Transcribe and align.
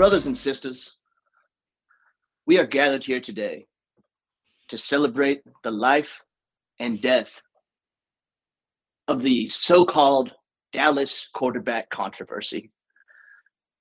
Brothers 0.00 0.24
and 0.24 0.34
sisters, 0.34 0.96
we 2.46 2.58
are 2.58 2.66
gathered 2.66 3.04
here 3.04 3.20
today 3.20 3.66
to 4.68 4.78
celebrate 4.78 5.42
the 5.62 5.70
life 5.70 6.22
and 6.78 7.02
death 7.02 7.42
of 9.08 9.20
the 9.20 9.46
so 9.48 9.84
called 9.84 10.32
Dallas 10.72 11.28
quarterback 11.34 11.90
controversy. 11.90 12.70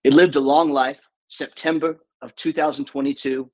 It 0.03 0.13
lived 0.13 0.35
a 0.35 0.41
long 0.41 0.71
life, 0.71 0.99
September 1.29 1.99
of 2.21 2.35
2022 2.35 3.49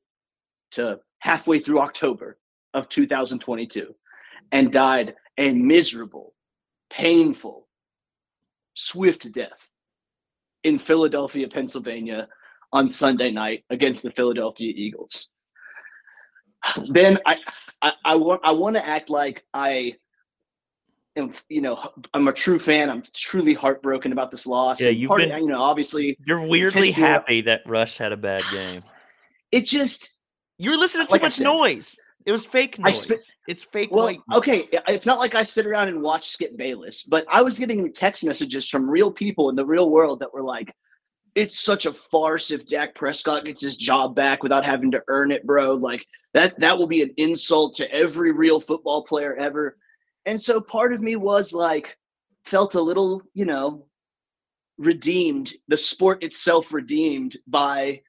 to 0.71 0.99
halfway 1.19 1.59
through 1.59 1.81
October 1.81 2.39
of 2.73 2.89
2022, 2.89 3.93
and 4.51 4.71
died 4.71 5.13
a 5.37 5.51
miserable, 5.51 6.33
painful, 6.89 7.67
swift 8.73 9.31
death 9.31 9.69
in 10.63 10.79
Philadelphia, 10.79 11.47
Pennsylvania 11.47 12.27
on 12.75 12.89
Sunday 12.89 13.31
night 13.31 13.63
against 13.69 14.03
the 14.03 14.11
Philadelphia 14.11 14.71
Eagles. 14.75 15.29
Ben, 16.89 17.17
I 17.25 17.37
I, 17.81 17.93
I 18.03 18.15
want 18.15 18.41
I 18.43 18.51
want 18.51 18.75
to 18.75 18.85
act 18.85 19.09
like 19.09 19.45
I 19.53 19.95
am 21.15 21.31
you 21.47 21.61
know 21.61 21.91
I'm 22.13 22.27
a 22.27 22.33
true 22.33 22.59
fan. 22.59 22.89
I'm 22.89 23.03
truly 23.13 23.53
heartbroken 23.53 24.11
about 24.11 24.29
this 24.29 24.45
loss. 24.45 24.81
Yeah, 24.81 24.89
you've 24.89 25.09
been, 25.09 25.31
of, 25.31 25.39
you 25.39 25.47
know 25.47 25.61
obviously 25.61 26.17
you're 26.25 26.45
weirdly 26.45 26.91
happy 26.91 27.41
that 27.41 27.61
Rush 27.65 27.97
had 27.97 28.11
a 28.11 28.17
bad 28.17 28.43
game. 28.51 28.83
It 29.51 29.61
just 29.61 30.19
you 30.57 30.71
were 30.71 30.77
listening 30.77 31.07
to 31.07 31.13
too 31.13 31.21
much 31.21 31.33
said, 31.33 31.45
noise. 31.45 31.97
It 32.25 32.31
was 32.31 32.45
fake 32.45 32.79
noise. 32.79 33.09
It's 33.47 33.63
fake. 33.63 33.89
Well, 33.91 34.11
okay, 34.33 34.67
it's 34.87 35.05
not 35.05 35.19
like 35.19 35.35
I 35.35 35.43
sit 35.43 35.67
around 35.67 35.89
and 35.89 36.01
watch 36.01 36.29
Skip 36.29 36.57
Bayless, 36.57 37.03
but 37.03 37.23
I 37.31 37.43
was 37.43 37.59
getting 37.59 37.93
text 37.93 38.25
messages 38.25 38.67
from 38.67 38.89
real 38.89 39.11
people 39.11 39.49
in 39.51 39.55
the 39.55 39.65
real 39.65 39.91
world 39.91 40.21
that 40.21 40.33
were 40.33 40.41
like, 40.41 40.73
"It's 41.35 41.59
such 41.59 41.85
a 41.85 41.93
farce 41.93 42.51
if 42.51 42.65
Dak 42.65 42.95
Prescott 42.95 43.45
gets 43.45 43.61
his 43.61 43.77
job 43.77 44.15
back 44.15 44.41
without 44.41 44.65
having 44.65 44.91
to 44.91 45.03
earn 45.07 45.31
it, 45.31 45.45
bro. 45.45 45.75
Like 45.75 46.05
that 46.33 46.59
that 46.59 46.77
will 46.77 46.87
be 46.87 47.01
an 47.01 47.13
insult 47.17 47.75
to 47.75 47.91
every 47.93 48.31
real 48.31 48.59
football 48.59 49.03
player 49.03 49.35
ever." 49.35 49.77
And 50.25 50.41
so 50.41 50.59
part 50.59 50.91
of 50.91 51.01
me 51.01 51.15
was 51.15 51.53
like, 51.53 51.97
felt 52.45 52.75
a 52.75 52.81
little, 52.81 53.21
you 53.33 53.45
know, 53.45 53.87
redeemed. 54.77 55.53
The 55.67 55.77
sport 55.77 56.23
itself 56.23 56.73
redeemed 56.73 57.37
by 57.47 58.01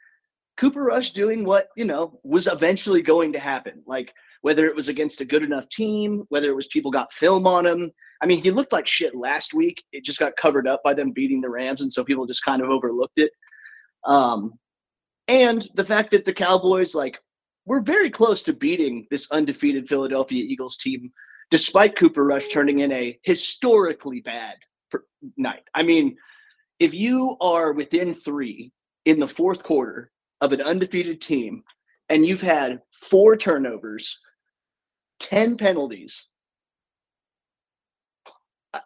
Cooper 0.57 0.83
Rush 0.83 1.13
doing 1.13 1.45
what, 1.45 1.69
you 1.77 1.85
know, 1.85 2.21
was 2.23 2.47
eventually 2.47 3.03
going 3.03 3.33
to 3.33 3.41
happen. 3.41 3.83
Like 3.87 4.15
whether 4.43 4.67
it 4.67 4.77
was 4.77 4.89
against 4.89 5.21
a 5.21 5.27
good 5.27 5.43
enough 5.43 5.69
team, 5.69 6.25
whether 6.29 6.49
it 6.49 6.57
was 6.57 6.67
people 6.69 6.91
got 6.91 7.13
film 7.13 7.47
on 7.47 7.67
him. 7.67 7.91
I 8.23 8.27
mean, 8.27 8.43
he 8.43 8.51
looked 8.51 8.73
like 8.73 8.87
shit 8.87 9.15
last 9.15 9.55
week. 9.55 9.83
It 9.93 10.05
just 10.05 10.19
got 10.19 10.37
covered 10.37 10.67
up 10.67 10.83
by 10.83 10.95
them 10.95 11.13
beating 11.13 11.41
the 11.41 11.51
Rams, 11.51 11.83
and 11.83 11.93
so 11.93 12.05
people 12.05 12.27
just 12.27 12.45
kind 12.45 12.63
of 12.63 12.71
overlooked 12.71 13.19
it. 13.19 13.31
Um, 14.05 14.55
and 15.29 15.69
the 15.75 15.85
fact 15.85 16.13
that 16.13 16.25
the 16.25 16.33
Cowboys, 16.33 16.95
like, 16.95 17.19
were 17.67 17.81
very 17.81 18.11
close 18.11 18.43
to 18.45 18.53
beating 18.53 19.07
this 19.11 19.29
undefeated 19.31 19.89
Philadelphia 19.89 20.45
Eagles 20.45 20.77
team, 20.77 21.13
despite 21.51 21.97
Cooper 21.97 22.25
Rush 22.25 22.49
turning 22.49 22.81
in 22.81 22.93
a 22.93 23.19
historically 23.23 24.21
bad 24.21 24.55
night. 25.37 25.65
I 25.75 25.83
mean, 25.83 26.17
if 26.79 26.95
you 26.95 27.37
are 27.41 27.73
within 27.73 28.15
three 28.15 28.73
in 29.05 29.19
the 29.19 29.29
fourth 29.29 29.63
quarter 29.63 30.11
of 30.41 30.53
an 30.53 30.61
undefeated 30.61 31.21
team 31.21 31.63
and 32.09 32.25
you've 32.25 32.43
had 32.43 32.81
four 32.93 33.37
turnovers, 33.37 34.19
10 35.21 35.57
penalties, 35.57 36.29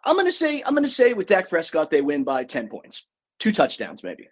I'm 0.03 0.17
to 0.17 0.31
say 0.31 0.63
I'm 0.65 0.75
to 0.75 0.87
say 0.87 1.13
with 1.13 1.27
Dak 1.27 1.49
Prescott 1.49 1.89
they 1.89 2.01
win 2.01 2.23
by 2.23 2.43
10 2.43 2.67
points. 2.67 3.03
Two 3.39 3.51
touchdowns 3.51 4.03
maybe. 4.03 4.27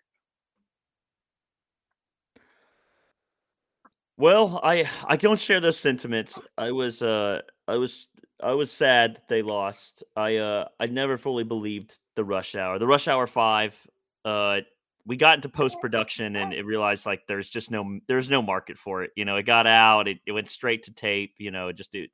Well, 4.17 4.59
I 4.63 4.89
I 5.05 5.15
don't 5.15 5.39
share 5.39 5.59
those 5.59 5.79
sentiments. 5.79 6.39
I 6.57 6.71
was 6.71 7.01
uh 7.01 7.41
I 7.67 7.75
was 7.75 8.07
I 8.41 8.53
was 8.53 8.71
sad 8.71 9.21
they 9.29 9.41
lost. 9.41 10.03
I 10.15 10.37
uh 10.37 10.67
I 10.79 10.87
never 10.87 11.17
fully 11.17 11.43
believed 11.43 11.97
the 12.15 12.23
rush 12.23 12.55
hour. 12.55 12.79
The 12.79 12.87
rush 12.87 13.07
hour 13.07 13.27
5 13.27 13.87
uh 14.25 14.59
we 15.05 15.17
got 15.17 15.35
into 15.35 15.49
post 15.49 15.79
production 15.81 16.35
and 16.35 16.53
it 16.53 16.65
realized 16.65 17.05
like 17.05 17.21
there's 17.27 17.49
just 17.49 17.71
no 17.71 17.99
there's 18.07 18.29
no 18.29 18.41
market 18.41 18.77
for 18.77 19.03
it. 19.03 19.11
You 19.15 19.25
know, 19.25 19.37
it 19.37 19.43
got 19.43 19.65
out, 19.65 20.07
it, 20.07 20.19
it 20.27 20.33
went 20.33 20.47
straight 20.47 20.83
to 20.83 20.93
tape. 20.93 21.35
You 21.39 21.49
know, 21.49 21.69
it 21.69 21.77
just 21.77 21.95
it, 21.95 22.11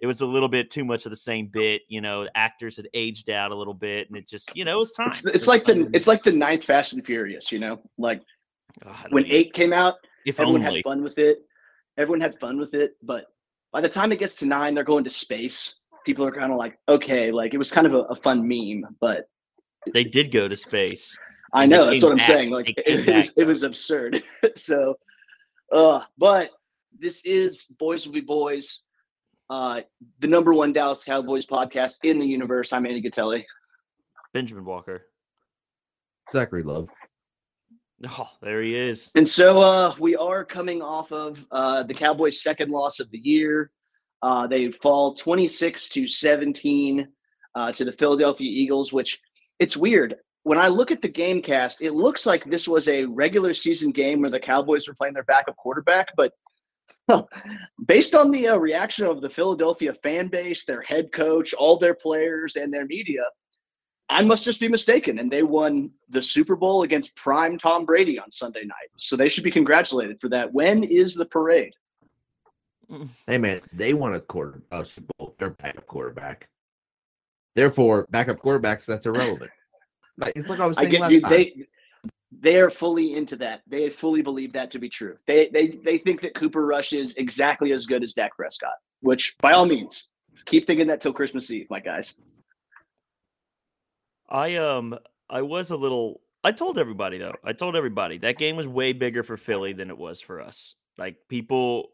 it 0.00 0.06
was 0.06 0.20
a 0.22 0.26
little 0.26 0.48
bit 0.48 0.70
too 0.70 0.84
much 0.84 1.04
of 1.04 1.10
the 1.10 1.16
same 1.16 1.46
bit. 1.46 1.82
You 1.88 2.00
know, 2.00 2.26
actors 2.34 2.76
had 2.76 2.88
aged 2.94 3.30
out 3.30 3.52
a 3.52 3.54
little 3.54 3.74
bit, 3.74 4.08
and 4.08 4.16
it 4.16 4.28
just 4.28 4.54
you 4.56 4.64
know 4.64 4.76
it 4.76 4.78
was 4.78 4.92
time. 4.92 5.08
It's, 5.08 5.24
it's 5.24 5.46
like 5.46 5.64
the 5.64 5.88
it's 5.92 6.06
like 6.06 6.22
the 6.22 6.32
ninth 6.32 6.64
Fast 6.64 6.94
and 6.94 7.04
Furious. 7.04 7.52
You 7.52 7.58
know, 7.58 7.80
like 7.98 8.22
God, 8.82 9.06
when 9.10 9.26
eight 9.26 9.52
came 9.52 9.72
out, 9.72 9.96
if 10.26 10.40
everyone 10.40 10.64
only. 10.64 10.78
had 10.78 10.84
fun 10.84 11.02
with 11.02 11.18
it. 11.18 11.40
Everyone 11.98 12.20
had 12.20 12.38
fun 12.40 12.58
with 12.58 12.72
it, 12.74 12.96
but 13.02 13.26
by 13.72 13.80
the 13.80 13.88
time 13.88 14.12
it 14.12 14.18
gets 14.18 14.36
to 14.36 14.46
nine, 14.46 14.74
they're 14.74 14.84
going 14.84 15.04
to 15.04 15.10
space. 15.10 15.76
People 16.06 16.24
are 16.24 16.32
kind 16.32 16.50
of 16.50 16.58
like, 16.58 16.78
okay, 16.88 17.30
like 17.30 17.52
it 17.52 17.58
was 17.58 17.70
kind 17.70 17.86
of 17.86 17.94
a, 17.94 18.00
a 18.02 18.14
fun 18.14 18.46
meme, 18.46 18.96
but 19.00 19.28
they 19.92 20.04
did 20.04 20.32
go 20.32 20.48
to 20.48 20.56
space. 20.56 21.16
I 21.52 21.66
know 21.66 21.86
that's 21.86 22.02
what 22.02 22.12
I'm 22.12 22.20
saying. 22.20 22.50
Like 22.50 22.68
it, 22.86 23.08
it 23.08 23.14
was, 23.14 23.32
it 23.36 23.44
was 23.44 23.62
absurd. 23.62 24.22
so, 24.56 24.96
uh, 25.72 26.02
but 26.16 26.50
this 26.98 27.22
is 27.24 27.64
Boys 27.78 28.06
Will 28.06 28.14
Be 28.14 28.20
Boys, 28.20 28.80
uh, 29.50 29.80
the 30.20 30.26
number 30.26 30.54
one 30.54 30.72
Dallas 30.72 31.04
Cowboys 31.04 31.44
podcast 31.44 31.96
in 32.04 32.18
the 32.18 32.26
universe. 32.26 32.72
I'm 32.72 32.86
Andy 32.86 33.00
Gatelli. 33.00 33.44
Benjamin 34.32 34.64
Walker. 34.64 35.06
Zachary 36.30 36.62
Love. 36.62 36.88
Oh, 38.08 38.30
there 38.40 38.62
he 38.62 38.74
is. 38.74 39.10
And 39.14 39.28
so 39.28 39.60
uh, 39.60 39.94
we 39.98 40.16
are 40.16 40.42
coming 40.44 40.80
off 40.80 41.12
of 41.12 41.44
uh, 41.50 41.82
the 41.82 41.92
Cowboys' 41.92 42.42
second 42.42 42.70
loss 42.70 42.98
of 42.98 43.10
the 43.10 43.18
year. 43.18 43.70
Uh, 44.22 44.46
they 44.46 44.70
fall 44.70 45.12
26 45.12 45.90
to 45.90 46.06
17 46.06 47.08
uh, 47.54 47.72
to 47.72 47.84
the 47.84 47.92
Philadelphia 47.92 48.48
Eagles, 48.48 48.90
which 48.92 49.20
it's 49.58 49.76
weird 49.76 50.14
when 50.42 50.58
I 50.58 50.68
look 50.68 50.90
at 50.90 51.02
the 51.02 51.08
game 51.08 51.42
cast, 51.42 51.82
it 51.82 51.92
looks 51.92 52.24
like 52.24 52.44
this 52.44 52.66
was 52.66 52.88
a 52.88 53.04
regular 53.04 53.52
season 53.52 53.90
game 53.90 54.20
where 54.20 54.30
the 54.30 54.40
Cowboys 54.40 54.88
were 54.88 54.94
playing 54.94 55.14
their 55.14 55.24
backup 55.24 55.56
quarterback. 55.56 56.08
But 56.16 56.32
based 57.86 58.14
on 58.14 58.30
the 58.30 58.48
uh, 58.48 58.56
reaction 58.56 59.06
of 59.06 59.20
the 59.20 59.30
Philadelphia 59.30 59.94
fan 59.94 60.28
base, 60.28 60.64
their 60.64 60.82
head 60.82 61.12
coach, 61.12 61.54
all 61.54 61.76
their 61.76 61.94
players, 61.94 62.56
and 62.56 62.72
their 62.72 62.86
media, 62.86 63.22
I 64.08 64.22
must 64.22 64.44
just 64.44 64.60
be 64.60 64.68
mistaken. 64.68 65.18
And 65.18 65.30
they 65.30 65.42
won 65.42 65.90
the 66.08 66.22
Super 66.22 66.56
Bowl 66.56 66.82
against 66.82 67.14
prime 67.14 67.58
Tom 67.58 67.84
Brady 67.84 68.18
on 68.18 68.30
Sunday 68.30 68.64
night. 68.64 68.90
So 68.98 69.16
they 69.16 69.28
should 69.28 69.44
be 69.44 69.50
congratulated 69.50 70.20
for 70.20 70.28
that. 70.30 70.52
When 70.52 70.82
is 70.84 71.14
the 71.14 71.26
parade? 71.26 71.72
Hey, 73.26 73.38
man, 73.38 73.60
they 73.72 73.94
won 73.94 74.14
a 74.14 74.20
quarter 74.20 74.62
a 74.72 74.84
Super 74.84 75.12
Bowl, 75.16 75.34
their 75.38 75.50
backup 75.50 75.86
quarterback. 75.86 76.48
Therefore, 77.54 78.06
backup 78.10 78.40
quarterbacks, 78.40 78.84
that's 78.84 79.06
irrelevant. 79.06 79.50
It's 80.34 80.48
like 80.48 80.60
I 80.60 80.66
was 80.66 80.76
saying 80.76 80.88
I 80.88 80.90
get 80.90 81.00
last 81.00 81.12
you, 81.12 81.20
time. 81.20 81.30
They, 81.30 81.66
they 82.32 82.56
are 82.56 82.70
fully 82.70 83.14
into 83.16 83.36
that. 83.36 83.62
They 83.66 83.90
fully 83.90 84.22
believe 84.22 84.52
that 84.52 84.70
to 84.72 84.78
be 84.78 84.88
true. 84.88 85.16
They 85.26 85.48
they 85.48 85.68
they 85.68 85.98
think 85.98 86.20
that 86.22 86.34
Cooper 86.34 86.64
Rush 86.64 86.92
is 86.92 87.14
exactly 87.14 87.72
as 87.72 87.86
good 87.86 88.02
as 88.02 88.12
Dak 88.12 88.36
Prescott. 88.36 88.74
Which, 89.00 89.36
by 89.38 89.52
all 89.52 89.66
means, 89.66 90.08
keep 90.44 90.66
thinking 90.66 90.86
that 90.88 91.00
till 91.00 91.12
Christmas 91.12 91.50
Eve, 91.50 91.66
my 91.70 91.80
guys. 91.80 92.14
I 94.28 94.56
um 94.56 94.96
I 95.28 95.42
was 95.42 95.70
a 95.70 95.76
little. 95.76 96.20
I 96.44 96.52
told 96.52 96.78
everybody 96.78 97.18
though. 97.18 97.34
I 97.44 97.52
told 97.52 97.76
everybody 97.76 98.18
that 98.18 98.38
game 98.38 98.56
was 98.56 98.68
way 98.68 98.92
bigger 98.92 99.22
for 99.22 99.36
Philly 99.36 99.72
than 99.72 99.90
it 99.90 99.98
was 99.98 100.20
for 100.20 100.40
us. 100.40 100.76
Like 100.96 101.16
people, 101.28 101.90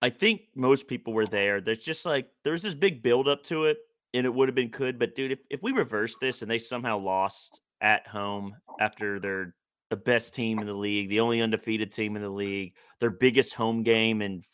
I 0.00 0.10
think 0.10 0.42
most 0.54 0.86
people 0.86 1.12
were 1.12 1.26
there. 1.26 1.60
There's 1.60 1.78
just 1.78 2.06
like 2.06 2.28
there's 2.44 2.62
this 2.62 2.74
big 2.74 3.02
build 3.02 3.28
up 3.28 3.42
to 3.44 3.64
it 3.64 3.78
and 4.14 4.24
it 4.24 4.32
would 4.32 4.48
have 4.48 4.54
been 4.54 4.70
good. 4.70 4.98
But 4.98 5.16
dude, 5.16 5.32
if, 5.32 5.38
if 5.50 5.62
we 5.62 5.72
reverse 5.72 6.16
this 6.20 6.42
and 6.42 6.50
they 6.50 6.58
somehow 6.58 6.98
lost 6.98 7.60
at 7.80 8.06
home 8.06 8.54
after 8.80 9.20
they're 9.20 9.54
the 9.90 9.96
best 9.96 10.34
team 10.34 10.58
in 10.58 10.66
the 10.66 10.74
league, 10.74 11.08
the 11.08 11.20
only 11.20 11.40
undefeated 11.40 11.92
team 11.92 12.16
in 12.16 12.22
the 12.22 12.28
league, 12.28 12.74
their 13.00 13.10
biggest 13.10 13.54
home 13.54 13.82
game, 13.82 14.20
and 14.20 14.44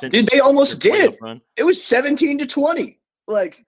dude, 0.00 0.26
they 0.26 0.40
almost 0.40 0.80
did. 0.80 1.14
It 1.56 1.64
was 1.64 1.82
seventeen 1.82 2.38
to 2.38 2.46
twenty. 2.46 3.00
Like, 3.26 3.64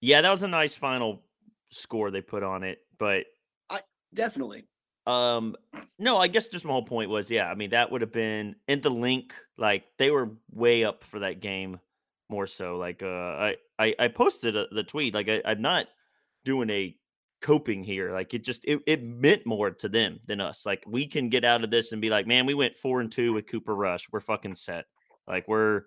yeah, 0.00 0.20
that 0.20 0.30
was 0.30 0.42
a 0.42 0.48
nice 0.48 0.74
final 0.74 1.22
score 1.70 2.10
they 2.10 2.20
put 2.20 2.42
on 2.42 2.62
it, 2.62 2.78
but 2.98 3.24
I 3.70 3.80
definitely. 4.14 4.64
Um, 5.06 5.54
no, 5.98 6.18
I 6.18 6.26
guess 6.26 6.48
just 6.48 6.64
my 6.64 6.72
whole 6.72 6.84
point 6.84 7.10
was, 7.10 7.30
yeah, 7.30 7.48
I 7.50 7.54
mean 7.54 7.70
that 7.70 7.90
would 7.90 8.00
have 8.00 8.12
been 8.12 8.56
in 8.66 8.80
the 8.80 8.90
link. 8.90 9.34
Like 9.56 9.84
they 9.98 10.10
were 10.10 10.32
way 10.52 10.84
up 10.84 11.04
for 11.04 11.20
that 11.20 11.40
game 11.40 11.78
more 12.28 12.46
so. 12.46 12.76
Like 12.76 13.02
uh, 13.02 13.06
I 13.06 13.56
I, 13.78 13.94
I 13.98 14.08
posted 14.08 14.56
a, 14.56 14.66
the 14.70 14.82
tweet. 14.82 15.14
Like 15.14 15.28
I, 15.28 15.42
I'm 15.44 15.62
not 15.62 15.86
doing 16.44 16.70
a 16.70 16.96
coping 17.40 17.84
here. 17.84 18.12
Like 18.12 18.34
it 18.34 18.44
just 18.44 18.64
it, 18.64 18.80
it 18.86 19.02
meant 19.02 19.46
more 19.46 19.70
to 19.70 19.88
them 19.88 20.20
than 20.26 20.40
us. 20.40 20.64
Like 20.66 20.82
we 20.86 21.06
can 21.06 21.28
get 21.28 21.44
out 21.44 21.64
of 21.64 21.70
this 21.70 21.92
and 21.92 22.00
be 22.00 22.10
like, 22.10 22.26
man, 22.26 22.46
we 22.46 22.54
went 22.54 22.76
four 22.76 23.00
and 23.00 23.10
two 23.10 23.32
with 23.32 23.46
Cooper 23.46 23.74
Rush. 23.74 24.06
We're 24.10 24.20
fucking 24.20 24.54
set. 24.54 24.86
Like 25.26 25.46
we're 25.48 25.82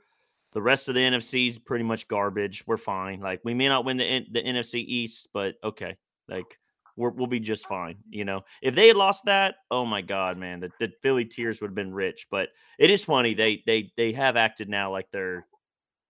the 0.53 0.61
rest 0.61 0.89
of 0.89 0.95
the 0.95 1.01
NFC's 1.01 1.59
pretty 1.59 1.83
much 1.83 2.07
garbage. 2.07 2.63
We're 2.65 2.77
fine. 2.77 3.19
Like 3.19 3.41
we 3.43 3.53
may 3.53 3.67
not 3.67 3.85
win 3.85 3.97
the 3.97 4.25
the 4.31 4.41
NFC 4.41 4.75
East, 4.75 5.29
but 5.33 5.55
okay. 5.63 5.97
Like 6.27 6.57
We're, 6.95 7.09
we'll 7.09 7.27
be 7.27 7.39
just 7.39 7.65
fine. 7.65 7.97
You 8.09 8.25
know, 8.25 8.41
if 8.61 8.75
they 8.75 8.87
had 8.87 8.97
lost 8.97 9.25
that, 9.25 9.55
oh 9.71 9.85
my 9.85 10.01
god, 10.01 10.37
man, 10.37 10.59
the, 10.59 10.69
the 10.79 10.91
Philly 11.01 11.25
tears 11.25 11.61
would 11.61 11.69
have 11.69 11.75
been 11.75 11.93
rich. 11.93 12.27
But 12.29 12.49
it 12.77 12.89
is 12.89 13.03
funny 13.03 13.33
they 13.33 13.63
they 13.65 13.91
they 13.97 14.11
have 14.13 14.37
acted 14.37 14.69
now 14.69 14.91
like 14.91 15.07
they're 15.11 15.45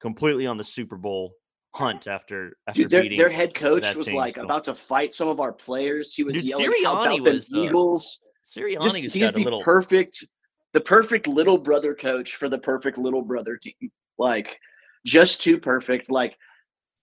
completely 0.02 0.48
on 0.48 0.58
the 0.58 0.64
Super 0.64 0.98
Bowl 0.98 1.34
hunt 1.76 2.08
after 2.08 2.54
after 2.68 2.84
Dude, 2.84 2.92
their, 2.92 3.16
their 3.16 3.30
head 3.30 3.54
coach 3.54 3.96
was 3.96 4.12
like 4.12 4.36
so- 4.36 4.44
about 4.44 4.64
to 4.66 4.76
fight 4.76 5.14
some 5.14 5.28
of 5.28 5.40
our 5.40 5.54
players. 5.54 6.14
He 6.14 6.24
was 6.24 6.36
Dude, 6.36 6.46
yelling 6.46 6.72
"How 6.84 7.06
Sirianni 7.06 7.22
was, 7.22 7.50
uh, 7.54 7.60
Eagles. 7.60 8.22
Sirianni's 8.56 8.84
Just, 8.84 8.96
got 8.96 9.02
he's 9.12 9.30
a 9.30 9.34
the 9.34 9.44
little. 9.44 9.62
perfect, 9.62 10.26
the 10.74 10.82
perfect 10.82 11.28
little 11.28 11.58
brother 11.58 11.94
coach 11.94 12.36
for 12.36 12.50
the 12.50 12.58
perfect 12.58 12.98
little 12.98 13.22
brother 13.22 13.58
team. 13.58 13.92
Like, 14.18 14.60
just 15.06 15.42
too 15.42 15.60
perfect. 15.60 16.10
Like, 16.10 16.36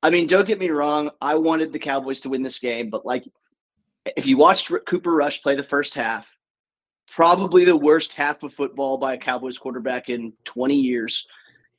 I 0.03 0.11
mean, 0.11 0.27
don't 0.27 0.47
get 0.47 0.59
me 0.59 0.71
wrong. 0.71 1.11
I 1.21 1.37
wanted 1.37 1.73
the 1.73 1.79
Cowboys 1.79 2.21
to 2.21 2.29
win 2.29 2.43
this 2.43 2.59
game, 2.59 2.91
but 2.91 3.07
like, 3.07 3.25
if 4.17 4.27
you 4.27 4.37
watched 4.37 4.71
Cooper 4.87 5.13
Rush 5.15 5.43
play 5.43 5.55
the 5.55 5.63
first 5.63 5.95
half, 5.95 6.37
probably 7.09 7.65
the 7.65 7.77
worst 7.77 8.13
half 8.13 8.43
of 8.43 8.53
football 8.53 8.99
by 8.99 9.15
a 9.15 9.19
Cowboys 9.19 9.59
quarterback 9.59 10.09
in 10.09 10.33
20 10.45 10.75
years. 10.75 11.27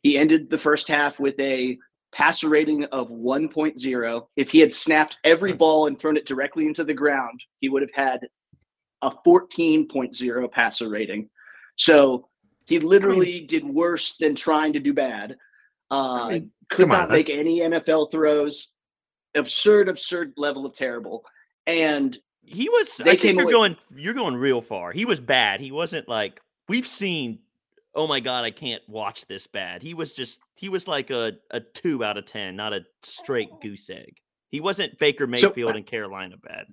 He 0.01 0.17
ended 0.17 0.49
the 0.49 0.57
first 0.57 0.87
half 0.87 1.19
with 1.19 1.39
a 1.39 1.77
passer 2.17 2.49
rating 2.49 2.83
of 2.85 3.09
1.0. 3.09 4.27
If 4.35 4.49
he 4.49 4.57
had 4.59 4.73
snapped 4.73 5.17
every 5.23 5.53
ball 5.53 5.85
and 5.85 5.99
thrown 5.99 6.17
it 6.17 6.25
directly 6.25 6.65
into 6.65 6.83
the 6.83 6.93
ground, 6.93 7.39
he 7.59 7.69
would 7.69 7.83
have 7.83 7.93
had 7.93 8.27
a 9.03 9.11
14.0 9.11 10.51
passer 10.51 10.89
rating. 10.89 11.29
So 11.75 12.27
he 12.65 12.79
literally 12.79 13.41
did 13.41 13.63
worse 13.63 14.15
than 14.19 14.33
trying 14.33 14.73
to 14.73 14.79
do 14.79 14.93
bad. 14.95 15.37
Uh, 15.91 16.23
I 16.23 16.29
mean, 16.31 16.51
could 16.71 16.87
come 16.87 16.91
on, 16.91 16.97
not 17.01 17.11
make 17.11 17.29
any 17.29 17.59
NFL 17.59 18.11
throws. 18.11 18.69
Absurd, 19.35 19.87
absurd 19.87 20.33
level 20.37 20.65
of 20.65 20.73
terrible. 20.73 21.23
And 21.67 22.17
He 22.41 22.67
was. 22.69 22.97
They 22.97 23.03
I 23.03 23.07
think 23.09 23.21
came 23.21 23.35
you're 23.35 23.43
away- 23.43 23.51
going. 23.51 23.77
You're 23.95 24.15
going 24.15 24.35
real 24.35 24.61
far. 24.61 24.91
He 24.91 25.05
was 25.05 25.19
bad. 25.19 25.61
He 25.61 25.71
wasn't 25.71 26.09
like 26.09 26.41
we've 26.67 26.87
seen. 26.87 27.39
Oh 27.97 28.07
my 28.07 28.19
god, 28.21 28.45
I 28.45 28.51
can't 28.51 28.81
watch 28.87 29.25
this 29.25 29.47
bad. 29.47 29.81
He 29.81 29.93
was 29.95 30.13
just. 30.13 30.39
He 30.55 30.69
was 30.69 30.87
like 30.87 31.09
a 31.09 31.33
a 31.51 31.59
two 31.59 32.03
out 32.03 32.17
of 32.17 32.25
ten, 32.25 32.55
not 32.55 32.71
a 32.71 32.85
straight 33.01 33.49
goose 33.61 33.89
egg. 33.89 34.15
He 34.49 34.61
wasn't 34.61 34.97
Baker 34.99 35.27
Mayfield 35.27 35.73
uh, 35.73 35.77
in 35.77 35.83
Carolina 35.83 36.35
bad. 36.37 36.67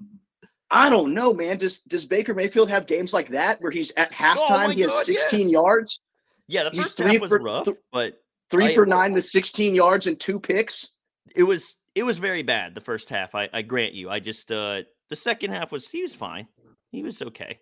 I 0.70 0.90
don't 0.90 1.14
know, 1.14 1.32
man. 1.32 1.56
Does 1.58 1.80
does 1.80 2.04
Baker 2.04 2.34
Mayfield 2.34 2.68
have 2.68 2.86
games 2.86 3.12
like 3.14 3.30
that 3.30 3.60
where 3.62 3.70
he's 3.72 3.90
at 3.96 4.12
halftime 4.12 4.36
Oh 4.38 4.66
my 4.68 4.72
he 4.74 4.80
has 4.82 4.90
God, 4.92 5.04
16 5.06 5.40
yes. 5.40 5.50
yards, 5.50 6.00
Yeah, 6.46 6.64
the 6.64 6.70
he's 6.70 6.82
first 6.84 6.96
three 6.98 7.12
half 7.12 7.20
was 7.22 7.30
for- 7.30 7.38
rough, 7.38 7.64
th- 7.64 7.76
but 7.90 8.20
three 8.50 8.66
I- 8.66 8.74
for 8.74 8.84
nine 8.86 9.12
with 9.14 9.24
16 9.24 9.74
yards 9.74 10.06
and 10.06 10.20
two 10.20 10.38
picks? 10.38 10.88
it 11.34 11.42
was 11.44 11.76
it 11.94 12.02
was 12.02 12.18
very 12.18 12.42
bad 12.42 12.74
the 12.74 12.80
first 12.80 13.08
half. 13.08 13.34
I, 13.34 13.48
I 13.52 13.62
grant 13.62 13.94
you. 13.94 14.10
I 14.10 14.20
just 14.20 14.52
uh 14.52 14.82
the 15.10 15.16
second 15.16 15.52
half 15.52 15.72
was 15.72 15.88
he 15.90 16.02
was 16.02 16.14
fine. 16.14 16.48
He 16.92 17.02
was 17.02 17.22
okay. 17.22 17.58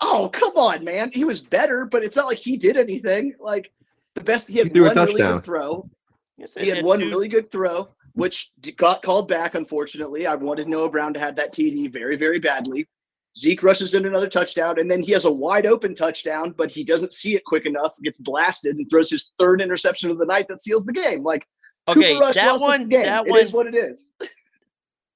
Oh, 0.00 0.28
come 0.28 0.56
on, 0.56 0.84
man. 0.84 1.10
He 1.12 1.24
was 1.24 1.40
better, 1.40 1.84
but 1.84 2.04
it's 2.04 2.16
not 2.16 2.26
like 2.26 2.38
he 2.38 2.56
did 2.56 2.76
anything. 2.76 3.34
Like 3.40 3.72
the 4.14 4.22
best 4.22 4.48
he 4.48 4.58
had 4.58 4.68
He 4.68 4.72
threw 4.72 4.84
a 4.88 4.94
one 4.94 5.06
really 5.06 5.20
good 5.20 5.44
throw. 5.44 5.90
Yes, 6.36 6.54
He 6.54 6.68
had 6.68 6.84
one 6.84 7.00
really 7.00 7.28
good 7.28 7.50
throw, 7.50 7.88
which 8.12 8.52
got 8.76 9.02
called 9.02 9.26
back, 9.26 9.54
unfortunately. 9.56 10.26
I 10.26 10.36
wanted 10.36 10.68
Noah 10.68 10.90
Brown 10.90 11.12
to 11.14 11.20
have 11.20 11.34
that 11.36 11.52
TD 11.52 11.92
very, 11.92 12.16
very 12.16 12.38
badly. 12.38 12.88
Zeke 13.36 13.62
rushes 13.62 13.94
in 13.94 14.06
another 14.06 14.28
touchdown, 14.28 14.78
and 14.78 14.90
then 14.90 15.02
he 15.02 15.12
has 15.12 15.24
a 15.24 15.30
wide 15.30 15.66
open 15.66 15.94
touchdown, 15.94 16.52
but 16.56 16.70
he 16.70 16.82
doesn't 16.84 17.12
see 17.12 17.36
it 17.36 17.44
quick 17.44 17.66
enough, 17.66 17.94
gets 18.02 18.18
blasted, 18.18 18.76
and 18.76 18.88
throws 18.88 19.10
his 19.10 19.32
third 19.38 19.60
interception 19.60 20.10
of 20.10 20.18
the 20.18 20.26
night 20.26 20.46
that 20.48 20.62
seals 20.62 20.84
the 20.84 20.92
game. 20.92 21.22
Like 21.22 21.46
Okay, 21.88 22.14
Cooper 22.14 22.20
Rush 22.20 22.34
that 22.34 22.46
lost 22.52 22.60
the 22.60 22.66
one 22.66 22.88
game. 22.88 23.02
that 23.04 23.26
It 23.26 23.30
one 23.30 23.40
is 23.40 23.52
what 23.52 23.66
it 23.66 23.74
is. 23.74 24.12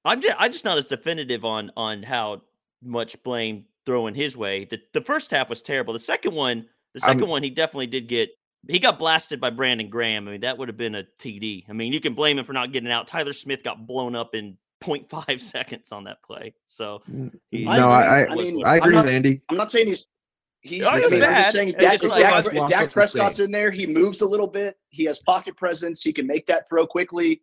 I'm 0.05 0.21
just 0.21 0.35
I'm 0.37 0.51
just 0.51 0.65
not 0.65 0.77
as 0.77 0.85
definitive 0.85 1.45
on 1.45 1.71
on 1.77 2.03
how 2.03 2.41
much 2.81 3.21
blame 3.23 3.65
throwing 3.85 4.15
his 4.15 4.35
way. 4.37 4.65
The 4.65 4.79
the 4.93 5.01
first 5.01 5.31
half 5.31 5.49
was 5.49 5.61
terrible. 5.61 5.93
The 5.93 5.99
second 5.99 6.33
one, 6.33 6.65
the 6.93 7.05
I'm- 7.05 7.19
2nd 7.19 7.27
one, 7.27 7.43
he 7.43 7.49
definitely 7.49 7.87
did 7.87 8.07
get. 8.07 8.29
He 8.69 8.79
got 8.79 8.97
blasted 8.97 9.41
by 9.41 9.49
Brandon 9.49 9.89
Graham. 9.89 10.25
I 10.27 10.31
mean, 10.31 10.41
that 10.41 10.57
would 10.57 10.69
have 10.69 10.77
been 10.77 10.95
a 10.95 11.03
TD. 11.19 11.65
I 11.69 11.73
mean, 11.73 11.91
you 11.91 11.99
can 11.99 12.13
blame 12.13 12.39
him 12.39 12.45
for 12.45 12.53
not 12.53 12.71
getting 12.71 12.89
out. 12.89 13.07
Tyler 13.07 13.33
Smith 13.33 13.61
got 13.61 13.85
blown 13.85 14.15
up 14.15 14.33
in 14.35 14.57
0.5 14.83 15.41
seconds 15.41 15.91
on 15.91 16.05
that 16.05 16.21
play. 16.23 16.53
So 16.65 17.01
he- 17.51 17.65
No, 17.65 17.89
I 17.89 18.21
I, 18.23 18.27
I 18.31 18.35
mean, 18.35 18.65
I 18.65 18.75
I'm 18.77 18.81
agree 18.83 18.95
not- 18.95 19.05
with 19.05 19.13
Andy. 19.13 19.41
I'm 19.49 19.57
not 19.57 19.69
saying 19.71 19.87
he's 19.87 20.05
he's. 20.61 20.85
Oh, 20.85 20.89
I 20.89 20.97
he 20.99 21.03
was 21.03 21.11
mean, 21.11 21.23
I'm 21.23 21.29
bad. 21.29 21.41
just 21.43 21.51
saying 21.53 21.69
It's 21.69 21.77
Dak, 21.79 21.91
just 21.93 22.03
like- 22.05 22.21
Dak, 22.21 22.31
Lost 22.31 22.47
if 22.47 22.53
what's 22.53 22.71
Dak 22.73 22.91
Prescott's 22.91 23.39
in 23.39 23.51
there, 23.51 23.69
he 23.69 23.85
moves 23.85 24.21
a 24.21 24.25
little 24.25 24.47
bit. 24.47 24.77
He 24.89 25.03
has 25.05 25.19
pocket 25.19 25.57
presence. 25.57 26.01
He 26.01 26.13
can 26.13 26.25
make 26.25 26.45
that 26.47 26.69
throw 26.69 26.87
quickly. 26.87 27.41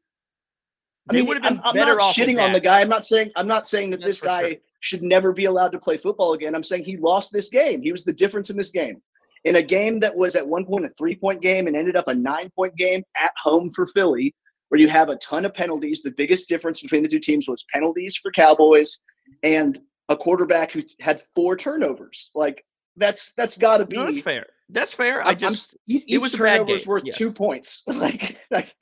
I 1.09 1.13
They 1.13 1.19
mean, 1.21 1.29
would've 1.29 1.45
I'm, 1.45 1.55
been 1.57 1.63
I'm 1.65 1.75
better 1.75 1.93
not 1.97 2.01
off 2.03 2.15
shitting 2.17 2.43
on 2.43 2.53
the 2.53 2.61
guy. 2.61 2.81
I'm 2.81 2.89
not 2.89 3.05
saying 3.05 3.31
I'm 3.37 3.47
not 3.47 3.67
saying 3.67 3.91
that 3.91 4.01
That's 4.01 4.21
this 4.21 4.21
guy 4.23 4.41
sure. 4.41 4.57
Should 4.81 5.03
never 5.03 5.32
be 5.32 5.44
allowed 5.44 5.73
to 5.73 5.79
play 5.79 5.97
football 5.97 6.32
again. 6.32 6.55
I'm 6.55 6.62
saying 6.62 6.85
he 6.85 6.97
lost 6.97 7.32
this 7.32 7.49
game. 7.49 7.82
He 7.82 7.93
was 7.93 8.05
the 8.05 8.12
difference 8.12 8.50
in 8.50 8.56
this 8.56 8.71
game. 8.71 9.00
In 9.44 9.56
a 9.56 9.62
game 9.62 10.00
that 10.00 10.15
was 10.15 10.37
at 10.37 10.47
one 10.47 10.65
point 10.67 10.85
a 10.85 10.91
three 10.91 11.15
point 11.17 11.41
game 11.41 11.67
and 11.67 11.77
ended 11.77 11.97
up 11.97 12.09
a 12.09 12.15
nine 12.15 12.50
point 12.50 12.77
game 12.77 13.03
at 13.17 13.32
home 13.38 13.71
for 13.71 13.87
Philly, 13.87 14.35
where 14.69 14.81
you 14.81 14.88
have 14.88 15.09
a 15.09 15.17
ton 15.17 15.44
of 15.47 15.55
penalties. 15.55 16.03
The 16.03 16.11
biggest 16.11 16.49
difference 16.49 16.81
between 16.81 17.03
the 17.03 17.09
two 17.09 17.21
teams 17.21 17.49
was 17.49 17.65
penalties 17.73 18.17
for 18.17 18.31
Cowboys 18.32 18.99
and 19.43 19.79
a 20.11 20.17
quarterback 20.17 20.73
who 20.73 20.83
had 21.00 21.23
four 21.35 21.56
turnovers. 21.56 22.31
Like 22.35 22.65
that's 22.97 23.33
that's 23.35 23.56
got 23.56 23.79
to 23.79 23.87
be. 23.87 23.97
no, 23.97 24.06
that's 24.06 24.21
fair. 24.21 24.47
That's 24.69 24.93
fair. 24.93 25.19
I'm- 25.21 25.26
I 25.26 25.29
I'm- 25.31 25.38
just 25.38 25.76
each 25.87 26.05
it 26.09 26.19
was 26.19 26.35
a 26.35 26.38
bad 26.38 26.59
turnover 26.59 26.75
is 26.75 26.83
game, 26.85 26.88
worth 26.91 27.03
yes. 27.06 27.17
two 27.17 27.33
points. 27.33 27.83
like, 27.87 28.38
like 28.50 28.75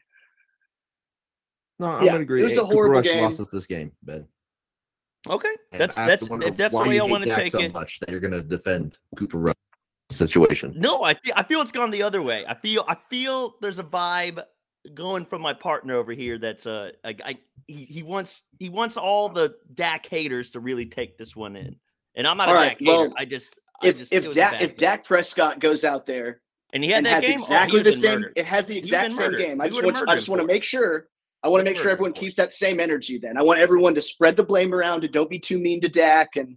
No, 1.78 1.86
I'm 1.88 2.04
Yeah, 2.04 2.12
gonna 2.12 2.22
agree. 2.22 2.40
it 2.42 2.44
was 2.44 2.56
a 2.58 2.64
horrible 2.64 2.96
Rush 2.96 3.04
game. 3.04 3.22
lost 3.22 3.38
us 3.40 3.48
this 3.50 3.66
game, 3.66 3.92
Ben. 4.02 4.26
Okay. 5.30 5.54
And 5.72 5.80
That's 5.80 5.96
I 5.96 6.04
have 6.04 6.20
to 6.20 6.26
that's 6.26 6.46
if 6.46 6.56
that's 6.56 6.74
the 6.76 6.88
way 6.88 7.00
I 7.00 7.04
want 7.04 7.24
to 7.24 7.28
Dak 7.30 7.38
take 7.38 7.52
so 7.52 7.60
it. 7.60 7.72
much 7.72 8.00
that 8.00 8.10
you're 8.10 8.20
gonna 8.20 8.42
defend 8.42 8.98
Cooper 9.16 9.38
Rush 9.38 9.54
situation. 10.10 10.74
No, 10.76 11.02
I 11.04 11.14
feel 11.14 11.34
I 11.36 11.42
feel 11.42 11.60
it's 11.60 11.72
gone 11.72 11.90
the 11.90 12.02
other 12.02 12.22
way. 12.22 12.44
I 12.46 12.54
feel 12.54 12.84
I 12.88 12.96
feel 13.10 13.56
there's 13.60 13.78
a 13.78 13.84
vibe 13.84 14.42
going 14.94 15.24
from 15.26 15.42
my 15.42 15.52
partner 15.52 15.96
over 15.96 16.12
here 16.12 16.38
that's 16.38 16.64
uh 16.66 16.90
I, 17.04 17.16
I 17.24 17.38
he, 17.66 17.84
he 17.84 18.02
wants 18.02 18.44
he 18.58 18.68
wants 18.68 18.96
all 18.96 19.28
the 19.28 19.54
Dak 19.74 20.06
haters 20.06 20.50
to 20.50 20.60
really 20.60 20.86
take 20.86 21.18
this 21.18 21.36
one 21.36 21.56
in. 21.56 21.76
And 22.14 22.26
I'm 22.26 22.36
not 22.36 22.48
All 22.48 22.54
a 22.54 22.58
right, 22.58 22.78
Dak 22.78 22.80
hater. 22.80 23.12
I 23.18 23.24
just 23.24 23.58
I 23.82 23.88
if 23.88 23.98
just, 23.98 24.12
if 24.12 24.26
was 24.26 24.36
a 24.36 24.40
Dak 24.40 24.62
if 24.62 24.70
game. 24.70 24.76
Dak 24.78 25.04
Prescott 25.04 25.60
goes 25.60 25.84
out 25.84 26.06
there 26.06 26.40
and 26.72 26.82
he 26.82 26.90
had 26.90 26.98
and 26.98 27.06
that 27.06 27.22
has 27.22 27.24
game 27.24 27.32
oh, 27.32 27.36
he 27.36 27.42
exactly 27.42 27.78
the 27.80 27.84
would've 27.84 28.00
same, 28.00 28.20
murdered. 28.20 28.32
it 28.36 28.46
has 28.46 28.66
the 28.66 28.78
exact 28.78 29.12
same 29.12 29.22
murdered. 29.24 29.40
game. 29.40 29.60
I 29.60 29.64
We 29.64 29.70
just 29.70 29.84
want 29.84 30.08
I 30.08 30.14
just 30.14 30.28
want 30.28 30.40
to 30.40 30.46
make 30.46 30.64
sure. 30.64 31.08
I 31.42 31.48
want 31.48 31.60
to 31.60 31.64
make 31.64 31.76
sure 31.76 31.90
everyone 31.90 32.12
keeps 32.12 32.36
that 32.36 32.52
same 32.52 32.80
energy. 32.80 33.18
Then 33.18 33.36
I 33.36 33.42
want 33.42 33.60
everyone 33.60 33.94
to 33.94 34.00
spread 34.00 34.36
the 34.36 34.42
blame 34.42 34.74
around 34.74 35.04
and 35.04 35.12
don't 35.12 35.30
be 35.30 35.38
too 35.38 35.58
mean 35.58 35.80
to 35.82 35.88
Dak. 35.88 36.30
And 36.36 36.56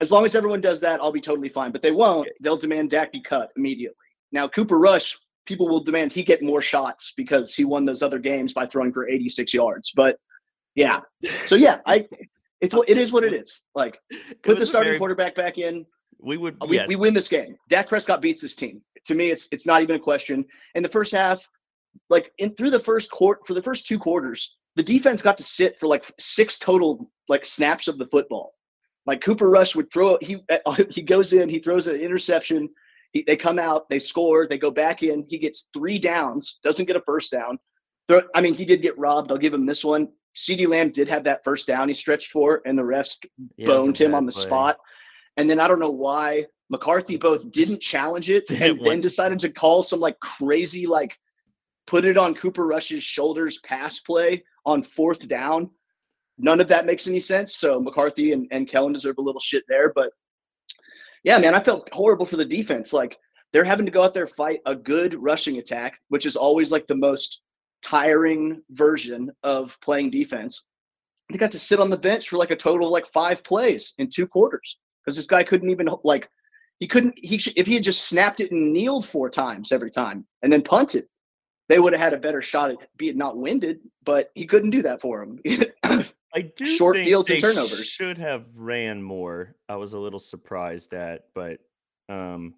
as 0.00 0.12
long 0.12 0.24
as 0.24 0.34
everyone 0.34 0.60
does 0.60 0.80
that, 0.80 1.00
I'll 1.02 1.12
be 1.12 1.20
totally 1.20 1.48
fine. 1.48 1.72
But 1.72 1.82
they 1.82 1.90
won't. 1.90 2.28
They'll 2.40 2.56
demand 2.56 2.90
Dak 2.90 3.12
be 3.12 3.20
cut 3.20 3.50
immediately. 3.56 3.96
Now 4.30 4.46
Cooper 4.48 4.78
Rush, 4.78 5.18
people 5.44 5.68
will 5.68 5.82
demand 5.82 6.12
he 6.12 6.22
get 6.22 6.42
more 6.42 6.60
shots 6.60 7.12
because 7.16 7.54
he 7.54 7.64
won 7.64 7.84
those 7.84 8.02
other 8.02 8.18
games 8.18 8.52
by 8.52 8.66
throwing 8.66 8.92
for 8.92 9.08
86 9.08 9.52
yards. 9.52 9.90
But 9.94 10.18
yeah, 10.74 11.00
so 11.44 11.56
yeah, 11.56 11.80
I 11.84 12.06
it's 12.60 12.74
what 12.74 12.88
it 12.88 12.98
is 12.98 13.12
what 13.12 13.24
it 13.24 13.32
is. 13.34 13.62
Like 13.74 13.98
put 14.44 14.58
the 14.58 14.66
starting 14.66 14.90
very- 14.90 14.98
quarterback 14.98 15.34
back 15.34 15.58
in. 15.58 15.84
We 16.24 16.36
would 16.36 16.56
We, 16.68 16.76
yes. 16.76 16.86
we 16.86 16.94
win 16.94 17.14
this 17.14 17.26
game. 17.28 17.56
Dak 17.68 17.88
Prescott 17.88 18.20
beats 18.22 18.40
this 18.40 18.54
team. 18.54 18.82
To 19.06 19.16
me, 19.16 19.32
it's 19.32 19.48
it's 19.50 19.66
not 19.66 19.82
even 19.82 19.96
a 19.96 19.98
question. 19.98 20.44
In 20.76 20.84
the 20.84 20.88
first 20.88 21.10
half, 21.10 21.48
like 22.10 22.32
in 22.38 22.54
through 22.54 22.70
the 22.70 22.78
first 22.78 23.10
court 23.10 23.46
for 23.46 23.54
the 23.54 23.62
first 23.62 23.86
two 23.86 23.98
quarters, 23.98 24.56
the 24.76 24.82
defense 24.82 25.22
got 25.22 25.36
to 25.38 25.42
sit 25.42 25.78
for 25.78 25.86
like 25.86 26.04
six 26.18 26.58
total 26.58 27.10
like 27.28 27.44
snaps 27.44 27.88
of 27.88 27.98
the 27.98 28.06
football. 28.06 28.54
Like 29.06 29.20
Cooper 29.20 29.48
Rush 29.48 29.74
would 29.74 29.92
throw 29.92 30.18
he 30.20 30.38
uh, 30.50 30.76
he 30.90 31.02
goes 31.02 31.32
in, 31.32 31.48
he 31.48 31.58
throws 31.58 31.86
an 31.86 31.96
interception. 31.96 32.68
He, 33.12 33.22
they 33.26 33.36
come 33.36 33.58
out, 33.58 33.90
they 33.90 33.98
score, 33.98 34.46
they 34.46 34.56
go 34.56 34.70
back 34.70 35.02
in. 35.02 35.26
He 35.28 35.36
gets 35.38 35.68
three 35.74 35.98
downs, 35.98 36.58
doesn't 36.62 36.86
get 36.86 36.96
a 36.96 37.02
first 37.02 37.30
down. 37.30 37.58
Throw, 38.08 38.22
I 38.34 38.40
mean, 38.40 38.54
he 38.54 38.64
did 38.64 38.80
get 38.80 38.98
robbed. 38.98 39.30
I'll 39.30 39.38
give 39.38 39.52
him 39.52 39.66
this 39.66 39.84
one. 39.84 40.08
CeeDee 40.34 40.66
Lamb 40.66 40.90
did 40.90 41.08
have 41.08 41.24
that 41.24 41.44
first 41.44 41.66
down 41.66 41.88
he 41.88 41.94
stretched 41.94 42.30
for, 42.30 42.62
and 42.64 42.78
the 42.78 42.82
refs 42.82 43.18
Yeah, 43.56 43.66
boned 43.66 43.98
him 43.98 44.14
on 44.14 44.24
the 44.24 44.32
play. 44.32 44.44
spot. 44.44 44.78
And 45.36 45.48
then 45.48 45.60
I 45.60 45.68
don't 45.68 45.78
know 45.78 45.90
why 45.90 46.46
McCarthy 46.70 47.16
both 47.16 47.50
didn't 47.52 47.80
challenge 47.80 48.30
it 48.30 48.50
and 48.50 48.80
then 48.84 49.00
decided 49.00 49.38
to 49.40 49.50
call 49.50 49.82
some 49.82 50.00
like 50.00 50.18
crazy 50.20 50.86
like 50.86 51.18
put 51.86 52.04
it 52.04 52.16
on 52.16 52.34
Cooper 52.34 52.66
Rush's 52.66 53.02
shoulders 53.02 53.58
pass 53.60 54.00
play 54.00 54.44
on 54.64 54.82
fourth 54.82 55.28
down. 55.28 55.70
None 56.38 56.60
of 56.60 56.68
that 56.68 56.86
makes 56.86 57.06
any 57.06 57.20
sense. 57.20 57.56
So 57.56 57.80
McCarthy 57.80 58.32
and, 58.32 58.46
and 58.50 58.68
Kellen 58.68 58.92
deserve 58.92 59.18
a 59.18 59.22
little 59.22 59.40
shit 59.40 59.64
there. 59.68 59.92
But 59.92 60.10
yeah, 61.24 61.38
man, 61.38 61.54
I 61.54 61.62
felt 61.62 61.88
horrible 61.92 62.26
for 62.26 62.36
the 62.36 62.44
defense. 62.44 62.92
Like 62.92 63.18
they're 63.52 63.64
having 63.64 63.86
to 63.86 63.92
go 63.92 64.02
out 64.02 64.14
there 64.14 64.26
fight 64.26 64.60
a 64.66 64.74
good 64.74 65.14
rushing 65.22 65.58
attack, 65.58 66.00
which 66.08 66.26
is 66.26 66.36
always 66.36 66.72
like 66.72 66.86
the 66.86 66.96
most 66.96 67.42
tiring 67.82 68.62
version 68.70 69.30
of 69.42 69.78
playing 69.80 70.10
defense. 70.10 70.64
They 71.30 71.38
got 71.38 71.50
to 71.52 71.58
sit 71.58 71.80
on 71.80 71.90
the 71.90 71.96
bench 71.96 72.28
for 72.28 72.36
like 72.36 72.50
a 72.50 72.56
total 72.56 72.86
of 72.86 72.92
like 72.92 73.06
five 73.06 73.44
plays 73.44 73.94
in 73.98 74.08
two 74.08 74.26
quarters 74.26 74.78
because 75.04 75.16
this 75.16 75.26
guy 75.26 75.44
couldn't 75.44 75.70
even 75.70 75.88
like 76.04 76.28
he 76.78 76.86
couldn't 76.86 77.14
he 77.16 77.36
if 77.56 77.66
he 77.66 77.74
had 77.74 77.84
just 77.84 78.06
snapped 78.06 78.40
it 78.40 78.52
and 78.52 78.72
kneeled 78.72 79.06
four 79.06 79.30
times 79.30 79.72
every 79.72 79.90
time 79.90 80.26
and 80.42 80.52
then 80.52 80.62
punted, 80.62 81.04
they 81.72 81.78
would 81.78 81.94
have 81.94 82.02
had 82.02 82.12
a 82.12 82.18
better 82.18 82.42
shot 82.42 82.70
at 82.70 82.76
being 82.98 83.16
not 83.16 83.38
winded. 83.38 83.78
But 84.04 84.30
he 84.34 84.46
couldn't 84.46 84.70
do 84.70 84.82
that 84.82 85.00
for 85.00 85.22
him. 85.22 85.40
I 86.34 86.40
do 86.56 86.66
short 86.66 86.96
think 86.96 87.06
fields 87.08 87.30
and 87.30 87.40
turnovers. 87.40 87.86
Should 87.86 88.18
have 88.18 88.44
ran 88.54 89.02
more. 89.02 89.56
I 89.70 89.76
was 89.76 89.94
a 89.94 89.98
little 89.98 90.18
surprised 90.18 90.92
at, 90.92 91.22
but 91.34 91.60
um, 92.10 92.54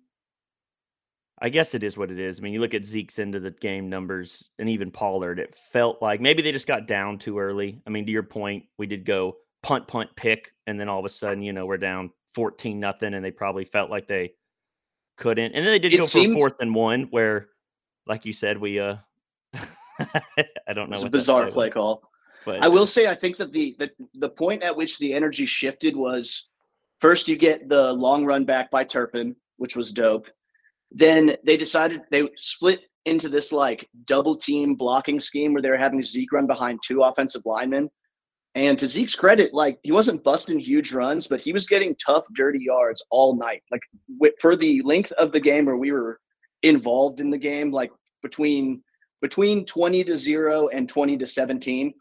I 1.40 1.48
guess 1.50 1.74
it 1.74 1.84
is 1.84 1.96
what 1.96 2.10
it 2.10 2.18
is. 2.18 2.40
I 2.40 2.42
mean, 2.42 2.52
you 2.54 2.60
look 2.60 2.74
at 2.74 2.86
Zeke's 2.86 3.18
end 3.20 3.36
of 3.36 3.42
the 3.42 3.50
game 3.52 3.88
numbers 3.88 4.48
and 4.58 4.68
even 4.68 4.90
Pollard. 4.90 5.38
It 5.38 5.54
felt 5.54 6.02
like 6.02 6.20
maybe 6.20 6.42
they 6.42 6.50
just 6.50 6.66
got 6.66 6.86
down 6.88 7.18
too 7.18 7.38
early. 7.38 7.80
I 7.86 7.90
mean, 7.90 8.06
to 8.06 8.12
your 8.12 8.22
point, 8.24 8.64
we 8.78 8.86
did 8.86 9.04
go 9.04 9.36
punt, 9.62 9.86
punt, 9.86 10.10
pick, 10.16 10.52
and 10.66 10.80
then 10.80 10.88
all 10.88 10.98
of 10.98 11.04
a 11.04 11.08
sudden, 11.10 11.42
you 11.42 11.52
know, 11.52 11.66
we're 11.66 11.76
down 11.76 12.10
fourteen 12.34 12.80
nothing, 12.80 13.14
and 13.14 13.24
they 13.24 13.30
probably 13.30 13.64
felt 13.64 13.90
like 13.90 14.08
they 14.08 14.32
couldn't. 15.18 15.52
And 15.52 15.64
then 15.64 15.72
they 15.72 15.78
did 15.78 15.92
It 15.92 16.00
go 16.00 16.06
seemed- 16.06 16.32
for 16.34 16.38
fourth 16.40 16.60
and 16.60 16.74
one, 16.74 17.04
where, 17.10 17.50
like 18.06 18.24
you 18.24 18.32
said, 18.32 18.58
we 18.58 18.78
uh, 18.80 18.96
I 19.54 20.72
don't 20.74 20.90
know 20.90 20.94
It's 20.94 21.04
a 21.04 21.10
bizarre 21.10 21.46
was, 21.46 21.54
play 21.54 21.70
call. 21.70 22.02
but 22.44 22.62
I 22.62 22.68
will 22.68 22.86
say 22.86 23.06
I 23.06 23.14
think 23.14 23.36
that 23.38 23.52
the, 23.52 23.76
the 23.78 23.90
the 24.14 24.28
point 24.28 24.62
at 24.62 24.76
which 24.76 24.98
the 24.98 25.14
energy 25.14 25.46
shifted 25.46 25.96
was 25.96 26.48
first 27.00 27.28
you 27.28 27.36
get 27.36 27.68
the 27.68 27.92
long 27.92 28.24
run 28.24 28.44
back 28.44 28.70
by 28.70 28.84
Turpin, 28.84 29.36
which 29.56 29.76
was 29.76 29.92
dope. 29.92 30.28
Then 30.90 31.36
they 31.44 31.56
decided 31.56 32.02
they 32.10 32.28
split 32.36 32.82
into 33.06 33.28
this 33.28 33.52
like 33.52 33.88
double 34.06 34.36
team 34.36 34.74
blocking 34.74 35.20
scheme 35.20 35.52
where 35.52 35.62
they 35.62 35.70
were 35.70 35.76
having 35.76 36.02
Zeke 36.02 36.32
run 36.32 36.46
behind 36.46 36.80
two 36.82 37.02
offensive 37.02 37.42
linemen. 37.44 37.90
And 38.56 38.78
to 38.78 38.86
Zeke's 38.86 39.16
credit, 39.16 39.52
like 39.52 39.80
he 39.82 39.90
wasn't 39.90 40.22
busting 40.22 40.60
huge 40.60 40.92
runs, 40.92 41.26
but 41.26 41.40
he 41.40 41.52
was 41.52 41.66
getting 41.66 41.96
tough, 41.96 42.24
dirty 42.34 42.60
yards 42.62 43.04
all 43.10 43.34
night. 43.34 43.62
Like 43.70 43.82
for 44.40 44.54
the 44.54 44.80
length 44.82 45.10
of 45.12 45.32
the 45.32 45.40
game 45.40 45.66
where 45.66 45.76
we 45.76 45.90
were 45.90 46.20
involved 46.64 47.20
in 47.20 47.30
the 47.30 47.38
game, 47.38 47.70
like 47.70 47.90
between 48.22 48.82
between 49.20 49.64
20 49.64 50.04
to 50.04 50.16
0 50.16 50.68
and 50.68 50.88
20 50.88 51.16
to 51.18 51.26
17, 51.26 51.94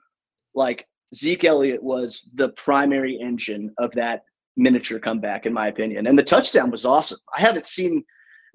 like 0.55 0.85
Zeke 1.15 1.45
Elliott 1.45 1.81
was 1.81 2.29
the 2.33 2.49
primary 2.49 3.17
engine 3.21 3.73
of 3.77 3.91
that 3.93 4.23
miniature 4.57 4.99
comeback, 4.99 5.45
in 5.45 5.53
my 5.53 5.67
opinion. 5.67 6.07
And 6.07 6.17
the 6.17 6.23
touchdown 6.23 6.71
was 6.71 6.85
awesome. 6.85 7.19
I 7.35 7.39
haven't 7.39 7.65
seen 7.65 8.03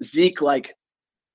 Zeke 0.03 0.41
like, 0.41 0.75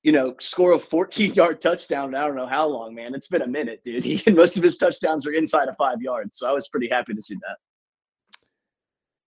you 0.03 0.13
know, 0.13 0.35
score 0.39 0.73
a 0.73 0.79
14 0.79 1.35
yard 1.35 1.61
touchdown. 1.61 2.11
in 2.11 2.15
I 2.15 2.27
don't 2.27 2.37
know 2.37 2.47
how 2.47 2.67
long, 2.67 2.95
man. 2.95 3.15
It's 3.15 3.29
been 3.29 3.43
a 3.43 3.49
minute, 3.49 3.83
dude. 3.85 4.05
He, 4.05 4.23
most 4.31 4.57
of 4.57 4.63
his 4.63 4.77
touchdowns 4.77 5.27
are 5.27 5.33
inside 5.33 5.69
of 5.69 5.77
five 5.77 6.01
yards. 6.01 6.39
So 6.39 6.49
I 6.49 6.53
was 6.53 6.69
pretty 6.69 6.89
happy 6.89 7.15
to 7.15 7.21
see 7.21 7.35
that. 7.35 7.57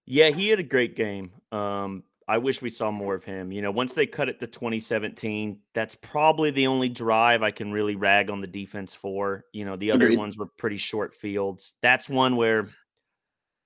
Yeah, 0.05 0.29
he 0.29 0.47
had 0.47 0.59
a 0.59 0.63
great 0.63 0.95
game. 0.95 1.31
Um, 1.51 2.03
I 2.27 2.37
wish 2.37 2.61
we 2.61 2.69
saw 2.69 2.91
more 2.91 3.15
of 3.15 3.23
him. 3.23 3.51
You 3.51 3.61
know, 3.61 3.71
once 3.71 3.93
they 3.93 4.05
cut 4.05 4.27
it 4.27 4.39
to 4.41 4.47
2017, 4.47 5.59
that's 5.73 5.95
probably 5.95 6.51
the 6.51 6.67
only 6.67 6.89
drive 6.89 7.41
I 7.41 7.51
can 7.51 7.71
really 7.71 7.95
rag 7.95 8.29
on 8.29 8.41
the 8.41 8.47
defense 8.47 8.93
for. 8.93 9.45
You 9.53 9.63
know, 9.63 9.77
the 9.77 9.91
other 9.91 10.05
Agreed. 10.05 10.17
ones 10.19 10.37
were 10.37 10.47
pretty 10.57 10.77
short 10.77 11.15
fields. 11.15 11.75
That's 11.81 12.09
one 12.09 12.35
where, 12.35 12.67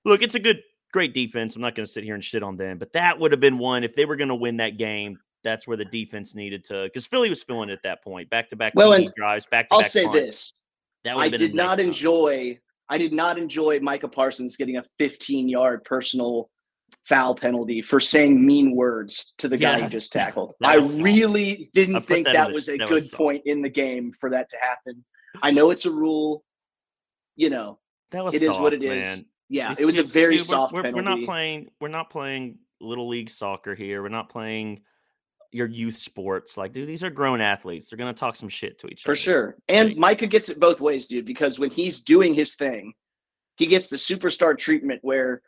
look, 0.04 0.22
it's 0.22 0.36
a 0.36 0.38
good, 0.38 0.60
great 0.92 1.12
defense. 1.12 1.56
I'm 1.56 1.62
not 1.62 1.74
going 1.74 1.86
to 1.86 1.92
sit 1.92 2.04
here 2.04 2.14
and 2.14 2.22
shit 2.22 2.44
on 2.44 2.56
them, 2.56 2.78
but 2.78 2.92
that 2.92 3.18
would 3.18 3.32
have 3.32 3.40
been 3.40 3.58
one 3.58 3.82
if 3.82 3.96
they 3.96 4.04
were 4.04 4.16
going 4.16 4.28
to 4.28 4.36
win 4.36 4.58
that 4.58 4.78
game. 4.78 5.18
That's 5.42 5.66
where 5.66 5.76
the 5.76 5.86
defense 5.86 6.36
needed 6.36 6.64
to, 6.66 6.84
because 6.84 7.04
Philly 7.04 7.28
was 7.28 7.42
feeling 7.42 7.68
it 7.68 7.72
at 7.72 7.82
that 7.82 8.04
point. 8.04 8.30
Back 8.30 8.50
to 8.50 8.56
back 8.56 8.74
Well, 8.76 8.96
drives, 9.16 9.44
back 9.46 9.70
to 9.70 9.76
back. 9.76 9.84
I'll 9.84 9.90
say 9.90 10.06
this. 10.08 10.52
That 11.02 11.16
I 11.16 11.24
have 11.24 11.32
been 11.32 11.42
a 11.42 11.46
did 11.48 11.54
not 11.56 11.80
enjoy 11.80 12.60
I 12.88 12.98
did 12.98 13.14
not 13.14 13.38
enjoy 13.38 13.80
Micah 13.80 14.06
Parsons 14.06 14.56
getting 14.56 14.76
a 14.76 14.84
15 14.98 15.48
yard 15.48 15.82
personal 15.82 16.50
foul 17.04 17.34
penalty 17.34 17.82
for 17.82 17.98
saying 18.00 18.44
mean 18.44 18.76
words 18.76 19.34
to 19.38 19.48
the 19.48 19.56
guy 19.56 19.78
Yeah, 19.78 19.84
he 19.84 19.90
just 19.90 20.12
tackled. 20.12 20.54
I 20.62 20.78
soft. 20.80 21.02
really 21.02 21.68
didn't 21.74 21.94
put 21.96 22.06
think 22.08 22.26
that 22.26 22.34
that 22.34 22.52
was 22.52 22.68
a 22.68 22.76
that 22.76 22.88
good 22.88 22.94
was 22.94 23.10
point 23.10 23.42
in 23.46 23.60
the 23.62 23.68
game 23.70 24.12
for 24.20 24.30
that 24.30 24.48
to 24.50 24.56
happen. 24.60 25.04
I 25.42 25.50
know 25.50 25.70
it's 25.70 25.84
a 25.86 25.90
rule, 25.90 26.44
you 27.36 27.50
know. 27.50 27.78
That 28.12 28.24
was 28.24 28.34
It 28.34 28.42
is 28.42 28.48
what 28.50 28.72
soft, 28.72 28.74
it 28.74 28.82
is. 28.84 29.04
man. 29.04 29.26
Yeah, 29.48 29.68
These 29.70 29.80
it 29.80 29.84
was 29.84 29.98
a 29.98 30.02
very 30.02 30.36
dude, 30.38 30.46
soft 30.46 30.72
we're, 30.72 30.82
penalty. 30.82 31.04
We're 31.04 31.16
not 31.16 31.24
playing. 31.26 31.68
We're 31.80 31.88
not 31.88 32.08
playing 32.10 32.58
little 32.80 33.08
league 33.08 33.30
soccer 33.30 33.74
here. 33.74 34.02
We're 34.02 34.08
not 34.08 34.28
playing 34.28 34.82
your 35.50 35.66
youth 35.66 35.98
sports. 35.98 36.56
Like, 36.56 36.72
dude, 36.72 36.88
these 36.88 37.04
are 37.04 37.10
grown 37.10 37.40
athletes. 37.40 37.88
They're 37.90 37.98
gonna 37.98 38.14
talk 38.14 38.36
some 38.36 38.48
shit 38.48 38.78
to 38.78 38.86
each 38.88 39.02
For 39.02 39.10
other. 39.10 39.16
For 39.16 39.20
sure. 39.20 39.56
And 39.68 39.88
Like- 39.90 39.98
Micah 39.98 40.26
gets 40.26 40.48
it 40.48 40.58
both 40.60 40.80
ways, 40.80 41.06
dude, 41.08 41.26
because 41.26 41.58
when 41.58 41.70
he's 41.70 42.00
doing 42.00 42.32
his 42.32 42.54
thing, 42.54 42.94
he 43.56 43.66
gets 43.66 43.88
the 43.88 43.96
superstar 43.96 44.56
treatment 44.56 45.00
where 45.02 45.42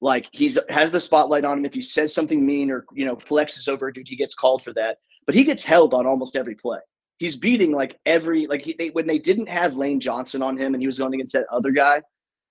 like 0.00 0.28
he's 0.32 0.58
has 0.68 0.90
the 0.90 1.00
spotlight 1.00 1.44
on 1.44 1.58
him. 1.58 1.64
If 1.64 1.74
he 1.74 1.82
says 1.82 2.14
something 2.14 2.44
mean 2.44 2.70
or 2.70 2.84
you 2.92 3.04
know 3.04 3.16
flexes 3.16 3.68
over 3.68 3.88
a 3.88 3.92
dude, 3.92 4.08
he 4.08 4.16
gets 4.16 4.34
called 4.34 4.62
for 4.62 4.72
that. 4.74 4.98
But 5.26 5.34
he 5.34 5.44
gets 5.44 5.62
held 5.62 5.94
on 5.94 6.06
almost 6.06 6.36
every 6.36 6.54
play. 6.54 6.78
He's 7.18 7.36
beating 7.36 7.72
like 7.72 7.98
every 8.06 8.46
like 8.46 8.62
he, 8.62 8.74
they, 8.78 8.90
when 8.90 9.06
they 9.06 9.18
didn't 9.18 9.48
have 9.48 9.76
Lane 9.76 10.00
Johnson 10.00 10.42
on 10.42 10.56
him 10.56 10.74
and 10.74 10.82
he 10.82 10.86
was 10.86 10.98
going 10.98 11.14
against 11.14 11.34
that 11.34 11.46
other 11.52 11.70
guy, 11.70 12.00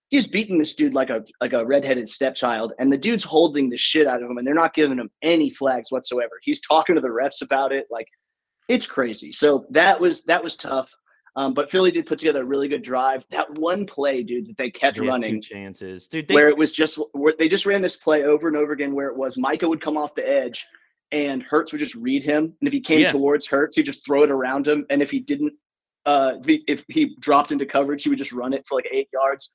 he's 0.10 0.28
beating 0.28 0.58
this 0.58 0.76
dude 0.76 0.94
like 0.94 1.10
a 1.10 1.24
like 1.42 1.54
a 1.54 1.66
redheaded 1.66 2.08
stepchild, 2.08 2.74
and 2.80 2.92
the 2.92 2.98
dude's 2.98 3.24
holding 3.24 3.70
the 3.70 3.78
shit 3.78 4.08
out 4.08 4.22
of 4.22 4.30
him, 4.30 4.38
and 4.38 4.46
they're 4.46 4.54
not 4.54 4.74
giving 4.74 5.00
him 5.00 5.10
any 5.22 5.50
flags 5.50 5.92
whatsoever. 5.92 6.34
He's 6.44 6.62
talking 6.62 6.96
to 6.96 7.02
the 7.02 7.10
refs 7.10 7.42
about 7.42 7.72
it, 7.72 7.88
like 7.90 8.08
it's 8.68 8.86
crazy. 8.86 9.32
So 9.32 9.66
that 9.72 10.00
was 10.00 10.24
that 10.24 10.44
was 10.44 10.56
tough. 10.56 10.96
Um, 11.40 11.54
but 11.54 11.72
Philly 11.72 11.90
did 11.90 12.06
put 12.06 12.20
together 12.20 12.42
a 12.42 12.46
really 12.46 12.68
good 12.68 12.82
drive. 12.82 13.26
That 13.32 13.58
one 13.58 13.86
play, 13.86 14.24
dude, 14.24 14.48
that 14.48 14.58
they 14.58 14.70
kept 14.70 14.98
They 15.00 15.08
running, 15.08 15.42
chances, 15.42 16.06
dude. 16.10 16.28
They, 16.28 16.34
where 16.34 16.50
it 16.50 16.58
was 16.58 16.74
just 16.74 17.00
where 17.14 17.34
they 17.40 17.48
just 17.48 17.66
ran 17.66 17.82
this 17.82 17.96
play 17.96 18.26
over 18.26 18.50
and 18.50 18.58
over 18.58 18.74
again, 18.74 18.94
where 18.94 19.08
it 19.08 19.16
was 19.16 19.38
Micah 19.38 19.70
would 19.70 19.80
come 19.82 19.96
off 19.96 20.14
the 20.16 20.30
edge, 20.30 20.68
and 21.14 21.42
Hurts 21.42 21.72
would 21.72 21.80
just 21.80 21.96
read 21.96 22.24
him, 22.24 22.54
and 22.60 22.68
if 22.68 22.74
he 22.74 22.82
came 22.82 23.00
Yeah. 23.00 23.14
towards 23.14 23.48
Hurts, 23.48 23.78
he'd 23.78 23.84
just 23.84 24.06
throw 24.06 24.24
it 24.24 24.30
around 24.30 24.68
him, 24.68 24.86
and 24.90 25.02
if 25.02 25.12
he 25.12 25.22
didn't, 25.22 25.54
uh, 26.06 26.34
if 26.46 26.84
he, 26.90 27.16
dropped 27.20 27.54
into 27.54 27.66
coverage, 27.66 28.04
he 28.04 28.10
would 28.10 28.20
just 28.20 28.34
run 28.34 28.52
it 28.52 28.68
for 28.68 28.76
like 28.76 28.90
eight 28.92 29.08
yards. 29.14 29.54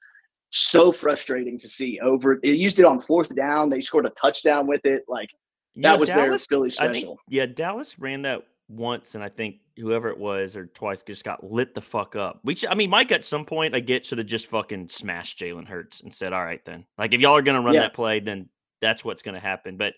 So 0.49 0.91
frustrating 0.91 1.59
to 1.59 1.69
see. 1.69 2.00
Over, 2.00 2.41
they 2.43 2.53
used 2.53 2.79
it 2.79 2.87
on 2.87 2.99
fourth 2.99 3.35
down. 3.35 3.69
They 3.69 3.83
scored 3.83 4.07
a 4.07 4.11
touchdown 4.11 4.67
with 4.67 4.87
it. 4.87 5.03
Like 5.07 5.29
that 5.76 5.81
know, 5.81 5.97
was 5.99 6.09
their 6.09 6.29
Dallas, 6.29 6.47
Philly 6.47 6.71
I 6.79 6.85
think, 6.85 6.97
special. 6.97 7.19
yeah, 7.29 7.45
Dallas 7.45 7.99
ran 7.99 8.23
that 8.23 8.43
once, 8.69 9.14
and 9.17 9.23
I 9.23 9.29
think 9.29 9.57
whoever 9.76 10.09
it 10.09 10.19
was 10.19 10.57
or 10.57 10.66
twice 10.66 11.02
just 11.02 11.25
got 11.25 11.43
lit 11.45 11.75
the 11.75 11.81
fuck 11.81 12.16
up. 12.16 12.40
We, 12.45 12.54
should, 12.54 12.69
I 12.69 12.75
mean, 12.75 12.90
Mike 12.90 13.12
at 13.12 13.25
some 13.25 13.45
point 13.45 13.75
I 13.75 13.81
get 13.81 14.07
should 14.07 14.19
have 14.19 14.26
just 14.26 14.47
fucking 14.47 14.88
smashed 14.88 15.38
Jalen 15.38 15.66
Hurts 15.66 16.00
and 16.00 16.14
said, 16.14 16.33
"All 16.33 16.45
right, 16.45 16.64
then, 16.64 16.85
like 16.99 17.12
if 17.12 17.21
y'all 17.21 17.37
are 17.37 17.43
gonna 17.43 17.61
run 17.61 17.75
Yeah. 17.75 17.81
that 17.81 17.95
play, 17.95 18.21
then 18.21 18.49
that's 18.81 19.04
what's 19.04 19.23
gonna 19.23 19.40
happen." 19.40 19.76
But 19.76 19.95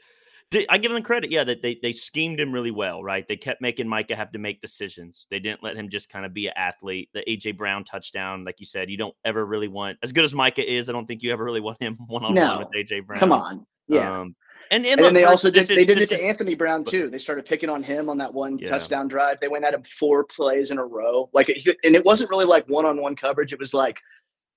I 0.68 0.78
give 0.78 0.92
them 0.92 1.02
credit, 1.02 1.32
yeah, 1.32 1.42
that 1.44 1.60
they 1.60 1.76
they 1.82 1.90
schemed 1.92 2.38
him 2.38 2.52
really 2.52 2.70
well, 2.70 3.02
right? 3.02 3.26
They 3.26 3.36
kept 3.36 3.60
making 3.60 3.88
Micah 3.88 4.14
have 4.14 4.30
to 4.32 4.38
make 4.38 4.60
decisions. 4.60 5.26
They 5.28 5.40
didn't 5.40 5.62
let 5.62 5.76
him 5.76 5.88
just 5.90 6.08
kind 6.08 6.24
of 6.24 6.32
be 6.32 6.46
an 6.46 6.52
athlete. 6.56 7.10
The 7.14 7.24
AJ 7.28 7.56
Brown 7.56 7.82
touchdown, 7.84 8.44
like 8.44 8.60
you 8.60 8.66
said, 8.66 8.88
you 8.88 8.96
don't 8.96 9.14
ever 9.24 9.44
really 9.44 9.66
want 9.68 9.98
as 10.04 10.12
good 10.12 10.24
as 10.24 10.32
Micah 10.32 10.68
is. 10.68 10.88
I 10.88 10.92
don't 10.92 11.06
think 11.06 11.22
you 11.24 11.32
ever 11.32 11.44
really 11.44 11.60
want 11.60 11.82
him 11.82 11.96
one 12.06 12.24
on 12.24 12.34
one 12.34 12.58
with 12.60 12.68
AJ 12.68 13.06
Brown. 13.06 13.18
Come 13.18 13.32
on, 13.32 13.66
yeah. 13.88 14.20
Um, 14.20 14.36
and, 14.70 14.84
and, 14.84 14.92
and 14.92 15.00
look, 15.00 15.06
then 15.08 15.14
they 15.14 15.24
also 15.24 15.50
did 15.50 15.66
this 15.66 15.68
they 15.76 15.84
did 15.84 15.98
it 15.98 16.08
to 16.08 16.14
is- 16.14 16.22
Anthony 16.22 16.54
Brown 16.54 16.84
too. 16.84 17.08
They 17.10 17.18
started 17.18 17.44
picking 17.46 17.68
on 17.68 17.82
him 17.82 18.08
on 18.08 18.18
that 18.18 18.32
one 18.32 18.58
Yeah. 18.58 18.68
touchdown 18.68 19.08
drive. 19.08 19.38
They 19.40 19.48
went 19.48 19.64
at 19.64 19.74
him 19.74 19.82
four 19.84 20.24
plays 20.24 20.70
in 20.70 20.78
a 20.78 20.84
row. 20.84 21.28
Like 21.32 21.48
it, 21.48 21.76
and 21.84 21.94
it 21.94 22.04
wasn't 22.04 22.30
really 22.30 22.44
like 22.44 22.66
one-on-one 22.68 23.16
coverage. 23.16 23.52
It 23.52 23.58
was 23.58 23.72
like 23.74 23.98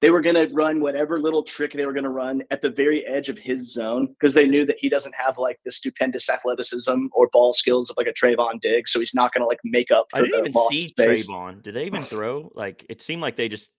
they 0.01 0.11
were 0.11 0.21
going 0.21 0.35
to 0.35 0.47
run 0.53 0.79
whatever 0.79 1.19
little 1.19 1.43
trick 1.43 1.73
they 1.73 1.85
were 1.85 1.91
going 1.91 2.05
to 2.05 2.09
run 2.09 2.41
at 2.51 2.61
the 2.61 2.69
very 2.69 3.05
edge 3.05 3.27
of 3.27 3.37
his 3.37 3.73
zone 3.73 4.07
because 4.07 4.33
they 4.33 4.47
knew 4.47 4.65
that 4.65 4.77
he 4.79 4.87
doesn't 4.87 5.13
have 5.13 5.37
like 5.37 5.59
the 5.65 5.71
stupendous 5.73 6.29
athleticism 6.29 7.07
or 7.11 7.27
ball 7.33 7.51
skills 7.51 7.89
of 7.89 7.97
like 7.97 8.07
a 8.07 8.13
Trevon 8.13 8.61
Diggs, 8.61 8.91
so 8.93 8.99
he's 8.99 9.13
not 9.13 9.33
going 9.33 9.41
to 9.41 9.47
like 9.47 9.59
make 9.65 9.91
up 9.91 10.07
I 10.13 10.21
didn't 10.21 10.31
the 10.31 10.49
even 10.49 10.53
see 10.71 10.87
space. 10.87 11.29
Trevon. 11.29 11.61
Did 11.61 11.75
they 11.75 11.85
even 11.85 12.03
throw? 12.03 12.49
Like 12.55 12.85
it 12.89 13.01
seemed 13.01 13.21
like 13.21 13.35
they 13.35 13.49
just 13.49 13.71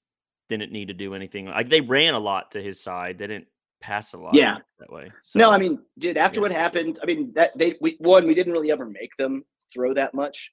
didn't 0.50 0.72
need 0.72 0.88
to 0.88 0.94
do 0.94 1.14
anything. 1.14 1.46
Like 1.46 1.70
they 1.70 1.80
ran 1.80 2.12
a 2.14 2.18
lot 2.18 2.50
to 2.50 2.62
his 2.62 2.82
side. 2.82 3.16
They 3.18 3.26
didn't 3.26 3.46
pass 3.80 4.12
a 4.12 4.18
lot. 4.18 4.34
Yeah. 4.34 4.58
that 4.78 4.92
way. 4.92 5.10
no, 5.34 5.50
I 5.50 5.58
mean, 5.58 5.78
dude, 5.98 6.16
after 6.16 6.38
yeah. 6.38 6.42
what 6.42 6.52
happened, 6.52 6.98
I 7.02 7.06
mean 7.06 7.32
that 7.34 7.56
they 7.56 7.76
we 7.80 7.96
one 7.98 8.26
we 8.26 8.34
didn't 8.34 8.52
really 8.52 8.70
ever 8.70 8.86
make 8.86 9.16
them 9.18 9.44
throw 9.72 9.94
that 9.94 10.14
much. 10.14 10.52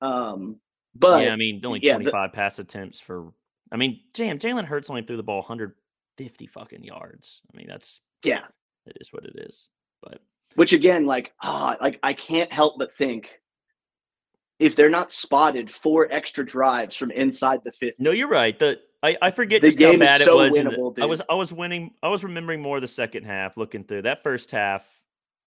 Um, 0.00 0.60
but 0.94 1.24
yeah, 1.24 1.32
I 1.32 1.36
mean 1.36 1.60
only 1.64 1.80
yeah, 1.82 1.94
twenty 1.94 2.10
five 2.10 2.32
pass 2.32 2.58
attempts 2.58 3.00
for. 3.00 3.32
I 3.70 3.76
mean, 3.76 4.00
damn, 4.14 4.38
Jalen 4.38 4.64
Hurts 4.64 4.88
only 4.88 5.02
threw 5.02 5.16
the 5.18 5.22
ball 5.22 5.38
one 5.38 5.46
hundred 5.46 5.74
fifty 6.16 6.46
fucking 6.46 6.82
yards. 6.82 7.42
I 7.52 7.56
mean, 7.56 7.66
that's 7.68 8.00
yeah, 8.24 8.44
it 8.86 8.96
is 9.00 9.12
what 9.12 9.24
it 9.24 9.34
is. 9.36 9.68
But 10.02 10.20
which 10.54 10.72
again 10.72 11.06
like 11.06 11.32
ah 11.42 11.76
like 11.80 11.98
i 12.02 12.12
can't 12.12 12.52
help 12.52 12.74
but 12.78 12.94
think 12.96 13.40
if 14.58 14.74
they're 14.76 14.90
not 14.90 15.10
spotted 15.12 15.70
four 15.70 16.08
extra 16.10 16.44
drives 16.44 16.96
from 16.96 17.10
inside 17.10 17.62
the 17.64 17.72
50 17.72 18.02
no, 18.02 18.10
you're 18.10 18.28
right. 18.28 18.58
The 18.58 18.80
I, 19.02 19.16
I 19.22 19.30
forget 19.30 19.60
The 19.60 19.68
just 19.68 19.80
how 19.80 19.90
game 19.92 20.02
is 20.02 20.10
so 20.24 20.40
it 20.40 20.50
was. 20.50 20.58
in 20.58 20.66
the- 20.66 20.72
winnable, 20.72 21.00
I 21.02 21.06
was. 21.06 21.22
I 21.30 21.34
was 21.34 21.52
winning. 21.52 21.92
I 22.02 22.08
was 22.08 22.24
remembering 22.24 22.60
more 22.60 22.80
the 22.80 22.88
second 22.88 23.24
half. 23.24 23.56
Looking 23.56 23.84
through 23.84 24.02
that 24.02 24.24
first 24.24 24.50
half, 24.50 24.84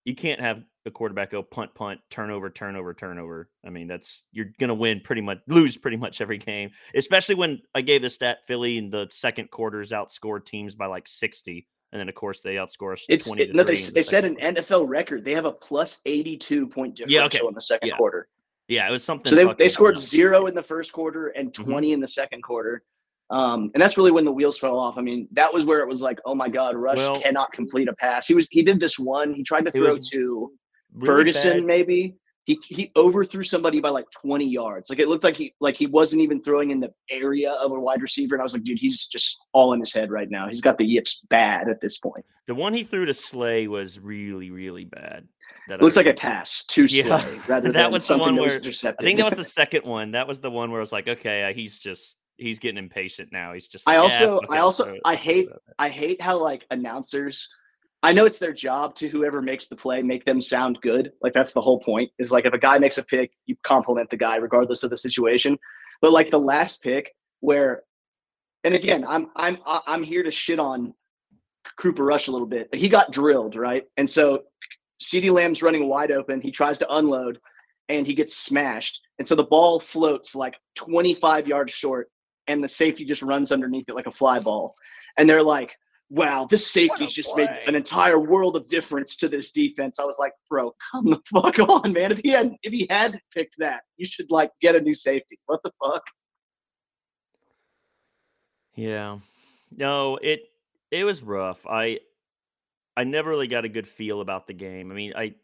you 0.06 0.16
can't 0.16 0.40
have 0.40 0.64
the 0.86 0.92
quarterback 0.92 1.32
go 1.32 1.44
punt, 1.44 1.76
punt, 1.76 2.00
turnover, 2.10 2.50
turnover, 2.50 2.94
turnover. 2.94 3.50
I 3.66 3.70
mean, 3.70 3.88
that's 3.88 4.24
you're 4.32 4.52
gonna 4.58 4.74
win 4.74 5.02
pretty 5.02 5.22
much, 5.22 5.40
lose 5.48 5.76
pretty 5.76 5.98
much 5.98 6.22
every 6.22 6.38
game. 6.38 6.70
Especially 6.96 7.36
when 7.36 7.62
I 7.76 7.82
gave 7.82 8.02
the 8.02 8.10
stat 8.10 8.38
Philly 8.48 8.78
in 8.78 8.90
the 8.90 9.10
second 9.12 9.52
quarters 9.52 9.92
outscored 9.92 10.46
teams 10.46 10.74
by 10.74 10.86
like 10.86 11.06
sixty, 11.10 11.68
and 11.92 12.00
then 12.00 12.08
of 12.08 12.16
course 12.16 12.40
they 12.40 12.56
outscore 12.56 12.94
us 12.94 13.04
it's 13.10 13.28
twenty. 13.28 13.44
it- 13.44 13.48
to 13.48 13.54
no 13.54 13.64
they, 13.64 13.76
the 13.76 13.92
they 13.92 14.02
set 14.02 14.24
an 14.24 14.38
nfl 14.38 14.88
record 14.88 15.26
they 15.26 15.36
have 15.36 15.44
a 15.44 15.52
plus 15.52 16.00
82 16.06 16.68
point 16.68 16.96
differential 16.96 17.20
Yeah, 17.20 17.26
okay. 17.26 17.42
in 17.46 17.54
the 17.54 17.60
second 17.60 17.90
Yeah. 17.90 17.98
quarter 17.98 18.30
Yeah, 18.72 18.88
it 18.88 18.92
was 18.92 19.04
something. 19.04 19.30
so 19.30 19.36
they, 19.36 19.54
they 19.58 19.68
scored 19.70 20.00
zero 20.00 20.46
in 20.48 20.54
the 20.56 20.64
first 20.64 20.94
quarter 20.94 21.28
and 21.28 21.52
Mhm. 21.54 21.64
20 21.66 21.92
in 21.92 22.00
the 22.00 22.08
second 22.08 22.42
quarter 22.42 22.84
Um, 23.30 23.72
and 23.74 23.82
that's 23.82 23.96
really 23.98 24.12
when 24.12 24.26
the 24.26 24.32
wheels 24.32 24.58
fell 24.58 24.78
off. 24.78 24.98
I 24.98 25.02
mean, 25.02 25.26
that 25.32 25.54
was 25.54 25.66
where 25.66 25.80
it 25.80 25.88
was 25.88 26.02
like, 26.02 26.20
oh 26.26 26.36
my 26.36 26.50
God, 26.50 26.76
Rush 26.76 26.98
Well- 26.98 27.22
cannot 27.22 27.50
complete 27.54 27.88
a 27.88 27.94
pass. 27.94 28.28
He 28.28 28.34
was 28.34 28.46
he 28.52 28.62
did 28.62 28.78
this 28.80 29.00
one. 29.00 29.34
He 29.34 29.42
tried 29.44 29.66
to 29.68 29.72
throw 29.72 29.96
to 29.98 30.52
Really 30.94 31.06
Ferguson, 31.06 31.58
bad- 31.60 31.66
maybe. 31.66 32.16
He 32.46 32.60
he 32.68 32.92
overthrew 32.96 33.44
somebody 33.44 33.80
by 33.80 33.90
like 33.90 34.10
20 34.12 34.46
yards. 34.46 34.90
Like 34.90 34.98
it 35.00 35.08
looked 35.08 35.24
like 35.24 35.38
he 35.38 35.54
like 35.60 35.76
he 35.76 35.86
wasn't 35.86 36.24
even 36.24 36.42
throwing 36.42 36.72
in 36.72 36.80
the 36.80 36.92
area 37.10 37.52
of 37.52 37.72
a 37.72 37.80
wide 37.80 38.02
receiver. 38.02 38.34
And 38.36 38.42
I 38.42 38.44
was 38.44 38.54
like, 38.54 38.64
dude, 38.64 38.80
he's 38.80 39.06
just 39.08 39.40
all 39.54 39.74
in 39.74 39.80
his 39.80 39.94
head 39.94 40.10
right 40.10 40.30
now. 40.30 40.48
He's 40.48 40.60
got 40.62 40.78
the 40.80 40.86
yips 40.86 41.24
bad 41.30 41.70
at 41.70 41.82
this 41.82 42.00
point. 42.00 42.26
The 42.48 42.56
one 42.56 42.74
he 42.74 42.84
threw 42.84 43.06
to 43.06 43.14
Slay 43.14 43.68
was 43.68 44.00
really, 44.00 44.50
really 44.50 44.86
bad. 44.86 45.28
That 45.68 45.76
It 45.80 45.84
looks 45.84 45.96
like 45.96 46.08
a 46.08 46.14
pass 46.16 46.64
to 46.66 46.86
Yeah. 46.86 47.04
Slay 47.22 47.40
rather 47.48 47.72
That 47.72 47.84
than 47.84 47.92
was 47.92 48.02
the 48.04 48.08
something 48.08 48.34
one 48.34 48.36
was 48.38 48.52
where- 48.54 48.60
intercepted. 48.60 49.06
I 49.06 49.08
think 49.08 49.20
that 49.20 49.26
was 49.26 49.36
the 49.36 49.44
second 49.62 49.86
one. 49.86 50.12
That 50.12 50.28
was 50.28 50.40
the 50.40 50.50
one 50.50 50.72
where 50.72 50.80
I 50.80 50.82
was 50.82 50.92
like, 50.92 51.08
okay, 51.08 51.44
uh, 51.44 51.54
he's 51.54 51.78
just 51.78 52.18
he's 52.38 52.58
getting 52.58 52.80
impatient 52.80 53.30
now. 53.32 53.54
He's 53.54 53.68
just. 53.68 53.88
I 53.88 54.00
like, 54.00 54.10
"Yeah, 54.10 54.26
also- 54.26 54.40
fuck 54.42 54.52
I 54.52 54.58
also- 54.58 54.98
I 55.06 55.16
hate- 55.16 55.50
I 55.78 55.90
hate 55.90 56.20
how 56.20 56.42
like 56.42 56.66
announcers 56.72 57.48
I 58.04 58.14
know 58.14 58.26
it's 58.26 58.40
their 58.40 58.54
job 58.54 58.96
to 58.96 59.10
whoever 59.10 59.42
makes 59.42 59.68
the 59.68 59.76
play 59.76 60.02
make 60.02 60.26
them 60.26 60.42
sound 60.42 60.80
good. 60.82 61.12
Like 61.22 61.34
that's 61.34 61.54
the 61.54 61.62
whole 61.62 61.80
point. 61.80 62.12
Is 62.18 62.32
like 62.32 62.46
if 62.46 62.54
a 62.54 62.58
guy 62.58 62.80
makes 62.80 62.98
a 62.98 63.04
pick, 63.04 63.32
you 63.46 63.56
compliment 63.66 64.10
the 64.10 64.18
guy 64.18 64.38
regardless 64.38 64.84
of 64.84 64.90
the 64.90 64.98
situation. 64.98 65.58
But 66.02 66.12
like 66.12 66.32
the 66.32 66.40
last 66.40 66.82
pick 66.82 67.14
where 67.42 67.84
and 68.64 68.76
again, 68.76 69.06
I'm 69.08 69.30
I'm 69.36 69.58
I'm 69.66 70.04
here 70.04 70.24
to 70.24 70.32
shit 70.32 70.60
on 70.60 70.94
Cooper 71.78 72.04
Rush 72.04 72.28
a 72.28 72.32
little 72.32 72.48
bit. 72.48 72.74
He 72.74 72.90
got 72.90 73.12
drilled, 73.12 73.56
right? 73.56 73.84
And 73.98 74.10
so 74.10 74.44
CeeDee 75.02 75.32
Lamb's 75.32 75.64
running 75.64 75.88
wide 75.88 76.12
open. 76.12 76.42
He 76.42 76.52
tries 76.52 76.78
to 76.80 76.96
unload 76.96 77.40
and 77.90 78.06
he 78.06 78.14
gets 78.14 78.36
smashed. 78.36 79.02
And 79.20 79.28
so 79.28 79.36
the 79.36 79.44
ball 79.44 79.80
floats 79.80 80.36
like 80.36 80.56
25 80.76 81.48
yards 81.48 81.74
short 81.74 82.10
and 82.48 82.64
the 82.64 82.68
safety 82.68 83.06
just 83.06 83.22
runs 83.22 83.52
underneath 83.52 83.90
it 83.90 83.96
like 83.96 84.08
a 84.08 84.12
fly 84.12 84.40
ball. 84.40 84.76
And 85.18 85.30
they're 85.30 85.44
like, 85.44 85.76
wow, 86.12 86.46
this 86.46 86.70
safety's 86.70 87.14
just 87.14 87.36
made 87.38 87.50
an 87.66 87.74
entire 87.74 88.20
world 88.20 88.58
of 88.58 88.68
difference 88.68 89.16
to 89.16 89.30
this 89.30 89.52
defense. 89.52 89.98
I 89.98 90.04
was 90.04 90.18
like, 90.20 90.34
bro, 90.50 90.76
come 90.92 91.10
the 91.10 91.22
fuck 91.26 91.58
on, 91.70 91.94
man. 91.94 92.12
If 92.12 92.20
he 92.20 92.30
had 92.30 92.54
if 92.62 92.74
he 92.74 92.86
had 92.90 93.20
picked 93.34 93.56
that, 93.60 93.84
you 93.98 94.06
should 94.06 94.30
like 94.30 94.52
get 94.62 94.76
a 94.76 94.82
new 94.82 94.94
safety. 94.94 95.40
What 95.46 95.64
the 95.64 95.72
fuck? 95.84 96.04
Yeah. 98.76 99.20
No, 99.76 100.18
it 100.18 100.44
it 100.92 101.06
was 101.06 101.24
rough. 101.24 101.66
I 101.66 102.00
I 102.98 103.06
never 103.06 103.30
really 103.30 103.48
got 103.48 103.66
a 103.66 103.70
good 103.70 103.88
feel 103.88 104.22
about 104.22 104.48
the 104.48 104.54
game. 104.54 104.92
I 104.92 104.96
mean, 104.96 105.14
I 105.16 105.36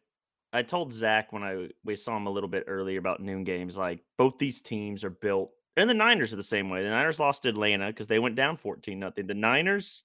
I 0.52 0.64
told 0.64 0.92
Zach 0.92 1.32
when 1.32 1.44
I 1.44 1.70
we 1.86 1.96
saw 1.96 2.18
him 2.18 2.28
a 2.28 2.32
little 2.32 2.50
bit 2.50 2.66
earlier 2.68 3.00
about 3.00 3.22
noon 3.22 3.46
games, 3.46 3.78
like 3.78 4.02
both 4.18 4.38
these 4.38 4.62
teams 4.62 5.06
are 5.06 5.10
built 5.10 5.52
and 5.78 5.90
the 5.90 5.94
Niners 5.94 6.34
are 6.34 6.38
the 6.38 6.44
same 6.44 6.70
way. 6.70 6.84
The 6.84 6.90
Niners 6.90 7.20
lost 7.20 7.44
to 7.44 7.50
Atlanta 7.50 7.88
because 7.88 8.08
they 8.08 8.20
went 8.20 8.36
down 8.36 8.58
14 8.58 9.00
nothing. 9.00 9.28
The 9.28 9.36
Niners, 9.36 10.04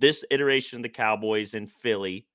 this 0.00 0.24
iteration 0.30 0.78
of 0.78 0.82
the 0.82 0.88
Cowboys 0.88 1.54
in 1.54 1.66
Philly 1.66 2.26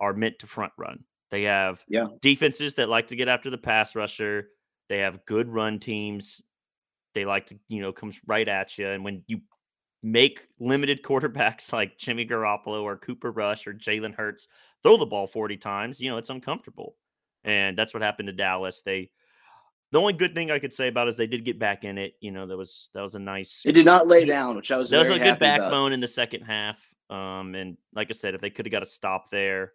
are 0.00 0.14
meant 0.14 0.38
to 0.38 0.46
front 0.46 0.72
run. 0.78 1.04
They 1.30 1.42
have 1.42 1.82
Yeah. 1.88 2.06
defenses 2.22 2.74
that 2.74 2.88
like 2.88 3.08
to 3.08 3.16
get 3.16 3.28
after 3.28 3.50
the 3.50 3.58
pass 3.58 3.94
rusher. 3.94 4.48
They 4.88 4.98
have 4.98 5.26
good 5.26 5.48
run 5.48 5.78
teams. 5.80 6.40
They 7.14 7.24
like 7.24 7.46
to, 7.48 7.58
you 7.68 7.82
know, 7.82 7.92
comes 7.92 8.20
right 8.26 8.48
at 8.48 8.78
you. 8.78 8.88
And 8.88 9.04
when 9.04 9.24
you 9.26 9.40
make 10.02 10.46
limited 10.60 11.02
quarterbacks 11.02 11.72
like 11.72 11.98
Jimmy 11.98 12.24
Garoppolo 12.26 12.82
or 12.82 12.96
Cooper 12.96 13.30
Rush 13.32 13.66
or 13.66 13.74
Jalen 13.74 14.14
Hurts 14.14 14.46
throw 14.82 14.96
the 14.96 15.04
ball 15.06 15.26
40 15.26 15.56
times, 15.56 16.00
you 16.00 16.10
know, 16.10 16.16
it's 16.16 16.30
uncomfortable. 16.30 16.96
And 17.44 17.76
that's 17.76 17.92
what 17.92 18.02
happened 18.02 18.28
to 18.28 18.32
Dallas. 18.32 18.82
They 18.84 19.10
the 19.90 19.98
only 19.98 20.12
good 20.12 20.34
thing 20.34 20.50
I 20.50 20.58
could 20.58 20.74
say 20.74 20.88
about 20.88 21.06
it 21.06 21.10
is 21.10 21.16
they 21.16 21.26
did 21.26 21.46
get 21.46 21.58
back 21.58 21.82
in 21.82 21.96
it. 21.96 22.12
You 22.20 22.30
know, 22.30 22.46
that 22.46 22.56
was 22.56 22.90
that 22.94 23.00
was 23.00 23.14
a 23.14 23.18
nice 23.18 23.62
It 23.64 23.72
did 23.72 23.86
not 23.86 24.06
lay 24.06 24.24
down, 24.24 24.54
which 24.54 24.70
I 24.70 24.76
was 24.76 24.90
that 24.90 24.98
was 24.98 25.08
a 25.08 25.14
good 25.14 25.20
happy 25.26 25.36
about. 25.46 25.60
backbone 25.60 25.92
in 25.92 26.00
the 26.00 26.08
second 26.08 26.42
half. 26.42 26.78
Um, 27.10 27.54
and 27.54 27.76
like 27.94 28.08
I 28.10 28.12
said, 28.12 28.34
if 28.34 28.40
they 28.40 28.50
could 28.50 28.66
have 28.66 28.72
got 28.72 28.82
a 28.82 28.86
stop 28.86 29.30
there, 29.30 29.72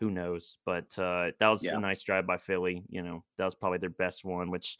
who 0.00 0.10
knows? 0.10 0.58
But 0.66 0.96
uh, 0.98 1.30
that 1.38 1.48
was 1.48 1.64
Yeah. 1.64 1.76
a 1.76 1.80
nice 1.80 2.02
drive 2.02 2.26
by 2.26 2.36
Philly. 2.36 2.82
You 2.90 3.02
know, 3.02 3.24
that 3.38 3.44
was 3.44 3.54
probably 3.54 3.78
their 3.78 3.88
best 3.90 4.24
one. 4.24 4.50
Which, 4.50 4.76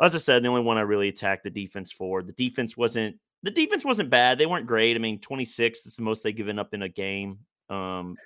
as 0.00 0.14
I 0.14 0.18
said, 0.18 0.42
the 0.44 0.48
only 0.48 0.62
one 0.62 0.78
I 0.78 0.82
really 0.82 1.08
attacked 1.08 1.44
the 1.44 1.50
defense 1.50 1.90
for. 1.92 2.22
The 2.22 2.32
defense 2.32 2.76
wasn't 2.76 3.16
the 3.42 3.50
defense 3.50 3.84
wasn't 3.84 4.10
bad. 4.10 4.38
They 4.38 4.46
weren't 4.46 4.66
great. 4.66 4.96
I 4.96 4.98
mean, 4.98 5.18
twenty 5.20 5.44
six 5.44 5.84
is 5.86 5.96
the 5.96 6.02
most 6.02 6.22
they've 6.22 6.34
given 6.36 6.58
up 6.58 6.74
in 6.74 6.82
a 6.82 6.88
game. 6.88 7.38
Um, 7.68 8.16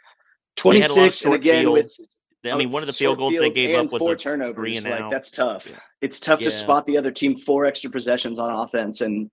they 0.62 0.80
had 0.80 0.90
a 0.90 0.94
lot 0.94 1.08
of 1.08 1.18
26 1.18 1.24
and 1.24 1.34
again 1.34 1.70
with. 1.72 1.96
I 2.44 2.56
mean, 2.56 2.70
one 2.70 2.82
of 2.82 2.86
the 2.86 2.92
field 2.94 3.18
goals 3.18 3.38
they 3.38 3.50
gave 3.50 3.76
up 3.78 3.92
was 3.92 4.00
four 4.00 4.16
turnovers. 4.16 4.54
three 4.56 4.76
and 4.78 4.86
like 4.86 5.00
out. 5.00 5.10
that's 5.10 5.30
tough. 5.30 5.66
Yeah. 5.70 5.76
It's 6.00 6.18
tough 6.18 6.40
Yeah. 6.40 6.46
to 6.46 6.50
spot 6.50 6.86
the 6.86 6.96
other 6.96 7.10
team 7.10 7.36
four 7.36 7.66
extra 7.66 7.90
possessions 7.90 8.38
on 8.38 8.50
offense 8.50 9.02
and 9.02 9.30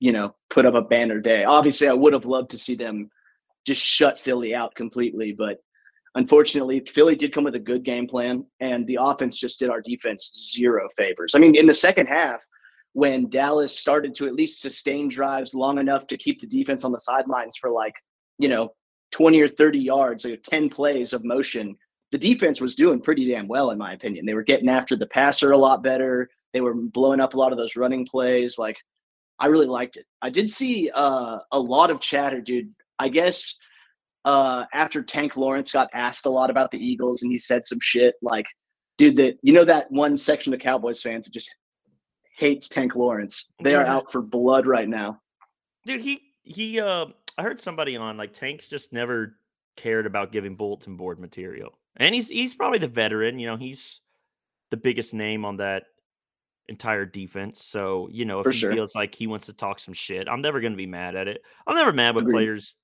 you 0.00 0.12
know 0.12 0.34
put 0.50 0.66
up 0.66 0.74
a 0.74 0.82
banner 0.82 1.20
day. 1.20 1.44
Obviously, 1.44 1.88
I 1.88 1.92
would 1.92 2.12
have 2.12 2.26
loved 2.26 2.50
to 2.50 2.58
see 2.58 2.74
them 2.74 3.10
just 3.66 3.82
shut 3.82 4.18
Philly 4.18 4.54
out 4.54 4.74
completely, 4.74 5.32
but 5.32 5.58
unfortunately, 6.14 6.82
Philly 6.88 7.16
did 7.16 7.32
come 7.32 7.44
with 7.44 7.54
a 7.54 7.60
good 7.60 7.82
game 7.82 8.06
plan, 8.06 8.44
and 8.60 8.86
the 8.86 8.98
offense 9.00 9.38
just 9.38 9.58
did 9.58 9.70
our 9.70 9.80
defense 9.80 10.52
zero 10.54 10.88
favors. 10.96 11.34
I 11.34 11.38
mean, 11.38 11.56
in 11.56 11.66
the 11.66 11.74
second 11.74 12.06
half, 12.06 12.44
when 12.92 13.28
Dallas 13.28 13.78
started 13.78 14.14
to 14.16 14.26
at 14.26 14.34
least 14.34 14.60
sustain 14.60 15.08
drives 15.08 15.54
long 15.54 15.78
enough 15.78 16.06
to 16.08 16.18
keep 16.18 16.40
the 16.40 16.46
defense 16.46 16.84
on 16.84 16.92
the 16.92 17.00
sidelines 17.00 17.56
for 17.60 17.70
like 17.70 17.94
you 18.38 18.48
know 18.48 18.74
20 19.12 19.40
or 19.40 19.48
30 19.48 19.78
yards, 19.78 20.24
like 20.24 20.42
10 20.42 20.68
plays 20.68 21.12
of 21.12 21.24
motion 21.24 21.76
the 22.14 22.18
defense 22.18 22.60
was 22.60 22.76
doing 22.76 23.00
pretty 23.00 23.28
damn 23.28 23.48
well, 23.48 23.72
in 23.72 23.78
my 23.78 23.92
opinion. 23.92 24.24
They 24.24 24.34
were 24.34 24.44
getting 24.44 24.68
after 24.68 24.94
the 24.94 25.08
passer 25.08 25.50
a 25.50 25.58
lot 25.58 25.82
better. 25.82 26.30
They 26.52 26.60
were 26.60 26.72
blowing 26.72 27.18
up 27.18 27.34
a 27.34 27.36
lot 27.36 27.50
of 27.50 27.58
those 27.58 27.74
running 27.74 28.06
plays. 28.06 28.56
Like, 28.56 28.76
I 29.44 29.48
really 29.48 29.66
liked 29.66 29.98
it. 29.98 30.06
I 30.22 30.30
did 30.30 30.48
see 30.48 30.90
uh, 30.94 31.36
a 31.52 31.60
lot 31.60 31.90
of 31.90 32.00
chatter, 32.00 32.40
dude. 32.40 32.74
I 32.98 33.10
guess 33.10 33.58
uh, 34.24 34.64
after 34.72 35.02
Tank 35.02 35.36
Lawrence 35.36 35.70
got 35.72 35.90
asked 35.92 36.24
a 36.24 36.30
lot 36.30 36.48
about 36.48 36.70
the 36.70 36.78
Eagles 36.78 37.20
and 37.20 37.30
he 37.30 37.36
said 37.36 37.66
some 37.66 37.78
shit 37.82 38.14
like, 38.22 38.46
dude, 38.96 39.16
that 39.18 39.36
you 39.42 39.52
know 39.52 39.66
that 39.66 39.90
one 39.90 40.16
section 40.16 40.54
of 40.54 40.60
Cowboys 40.60 41.02
fans 41.02 41.26
that 41.26 41.34
just 41.34 41.54
hates 42.38 42.68
Tank 42.68 42.94
Lawrence. 42.94 43.52
They 43.62 43.74
are 43.74 43.84
out 43.84 44.10
for 44.10 44.22
blood 44.22 44.66
right 44.66 44.88
now. 44.88 45.20
dude 45.84 46.00
he 46.00 46.22
he 46.42 46.80
uh 46.80 47.04
i 47.36 47.42
heard 47.42 47.60
somebody 47.60 47.96
on 47.96 48.16
like 48.16 48.32
tanks 48.32 48.68
just 48.68 48.92
never 48.92 49.36
cared 49.76 50.06
about 50.06 50.32
giving 50.32 50.56
bulletin 50.56 50.96
board 50.96 51.18
material 51.18 51.78
and 51.96 52.14
he's 52.14 52.28
he's 52.28 52.54
probably 52.54 52.78
the 52.78 52.88
veteran 52.88 53.38
you 53.38 53.46
know 53.46 53.56
he's 53.56 54.00
the 54.70 54.76
biggest 54.76 55.12
name 55.12 55.44
on 55.44 55.58
that 55.58 55.84
entire 56.68 57.04
defense 57.04 57.62
so 57.62 58.08
you 58.10 58.24
know 58.24 58.40
if 58.40 58.44
For 58.44 58.50
he 58.52 58.58
sure. 58.58 58.72
feels 58.72 58.94
like 58.94 59.14
he 59.14 59.26
wants 59.26 59.46
to 59.46 59.52
talk 59.52 59.78
some 59.78 59.92
shit 59.94 60.28
i'm 60.28 60.40
never 60.40 60.60
going 60.60 60.72
to 60.72 60.76
be 60.78 60.86
mad 60.86 61.14
at 61.14 61.28
it 61.28 61.42
i'm 61.66 61.74
never 61.76 61.92
mad 61.92 62.14
when 62.14 62.24
Agreed. 62.24 62.34
players 62.34 62.76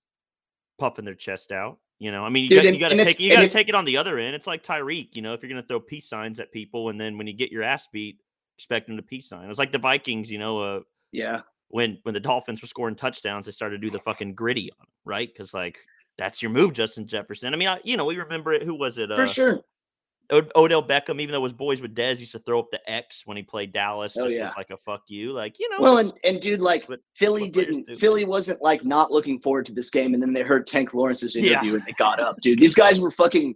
puffing 0.78 1.04
their 1.04 1.14
chest 1.14 1.50
out 1.52 1.78
you 1.98 2.10
know 2.12 2.24
i 2.24 2.28
mean 2.28 2.44
you 2.44 2.50
Dude, 2.50 2.58
got 2.58 2.66
and- 2.66 2.74
you 2.76 2.80
got 2.80 2.88
to 2.90 3.04
take 3.04 3.18
you 3.20 3.32
got 3.32 3.40
to 3.40 3.48
take 3.48 3.68
it 3.68 3.74
on 3.74 3.84
the 3.86 3.96
other 3.96 4.18
end 4.18 4.34
it's 4.34 4.46
like 4.46 4.62
tyreek 4.62 5.16
you 5.16 5.22
know 5.22 5.32
if 5.34 5.42
you're 5.42 5.50
going 5.50 5.62
to 5.62 5.66
throw 5.66 5.80
peace 5.80 6.08
signs 6.08 6.40
at 6.40 6.52
people 6.52 6.90
and 6.90 7.00
then 7.00 7.16
when 7.18 7.26
you 7.26 7.32
get 7.32 7.50
your 7.50 7.62
ass 7.62 7.86
beat 7.92 8.20
expect 8.58 8.86
them 8.86 8.96
to 8.96 9.02
peace 9.02 9.28
sign 9.28 9.44
it 9.44 9.48
was 9.48 9.58
like 9.58 9.72
the 9.72 9.78
vikings 9.78 10.30
you 10.30 10.38
know 10.38 10.60
uh 10.60 10.80
Yeah. 11.12 11.40
when 11.68 11.98
when 12.02 12.12
the 12.14 12.20
Dolphins 12.20 12.60
were 12.60 12.68
scoring 12.68 12.96
touchdowns, 12.96 13.46
they 13.46 13.52
started 13.52 13.80
to 13.80 13.86
do 13.86 13.90
the 13.90 14.00
fucking 14.00 14.34
gritty 14.34 14.70
on 14.72 14.82
'em, 14.82 14.88
right? 15.06 15.28
Because 15.32 15.54
like 15.54 15.78
that's 16.18 16.42
your 16.42 16.50
move, 16.50 16.72
Justin 16.74 17.06
Jefferson. 17.06 17.54
I 17.54 17.56
mean, 17.56 17.68
I, 17.68 17.80
you 17.84 17.96
know, 17.96 18.04
we 18.04 18.18
remember 18.18 18.52
it. 18.52 18.62
Who 18.62 18.74
was 18.74 18.98
it? 18.98 19.08
For 19.08 19.22
Uh, 19.22 19.26
sure. 19.26 19.60
Od- 20.32 20.52
Odell 20.56 20.82
Beckham. 20.82 21.20
Even 21.20 21.32
though 21.32 21.38
it 21.38 21.42
was 21.42 21.52
boys 21.52 21.80
with 21.82 21.94
Dez, 21.94 22.20
used 22.20 22.32
to 22.32 22.38
throw 22.40 22.60
up 22.60 22.70
the 22.70 22.80
X 22.90 23.22
when 23.26 23.36
he 23.36 23.42
played 23.42 23.72
Dallas, 23.72 24.16
Oh, 24.18 24.22
just 24.24 24.34
yeah. 24.34 24.48
as 24.48 24.52
like 24.56 24.70
a 24.70 24.76
fuck 24.76 25.02
you, 25.08 25.32
like 25.32 25.56
you 25.58 25.68
know. 25.70 25.80
Well, 25.80 25.98
and, 25.98 26.12
and 26.24 26.40
dude, 26.40 26.60
like 26.60 26.88
what- 26.88 27.00
Philly 27.16 27.48
didn't. 27.48 27.96
Philly 27.98 28.24
wasn't 28.24 28.60
like 28.62 28.84
not 28.84 29.10
looking 29.10 29.40
forward 29.40 29.66
to 29.66 29.72
this 29.72 29.90
game, 29.90 30.14
and 30.14 30.22
then 30.22 30.32
they 30.32 30.42
heard 30.42 30.66
Tank 30.66 30.94
Lawrence's 30.94 31.34
Yeah. 31.36 31.52
interview 31.52 31.74
and 31.74 31.84
they 31.84 31.92
got 31.92 32.20
up, 32.20 32.36
dude. 32.42 32.58
These 32.58 32.74
guys 32.74 33.00
were 33.00 33.10
fucking. 33.10 33.54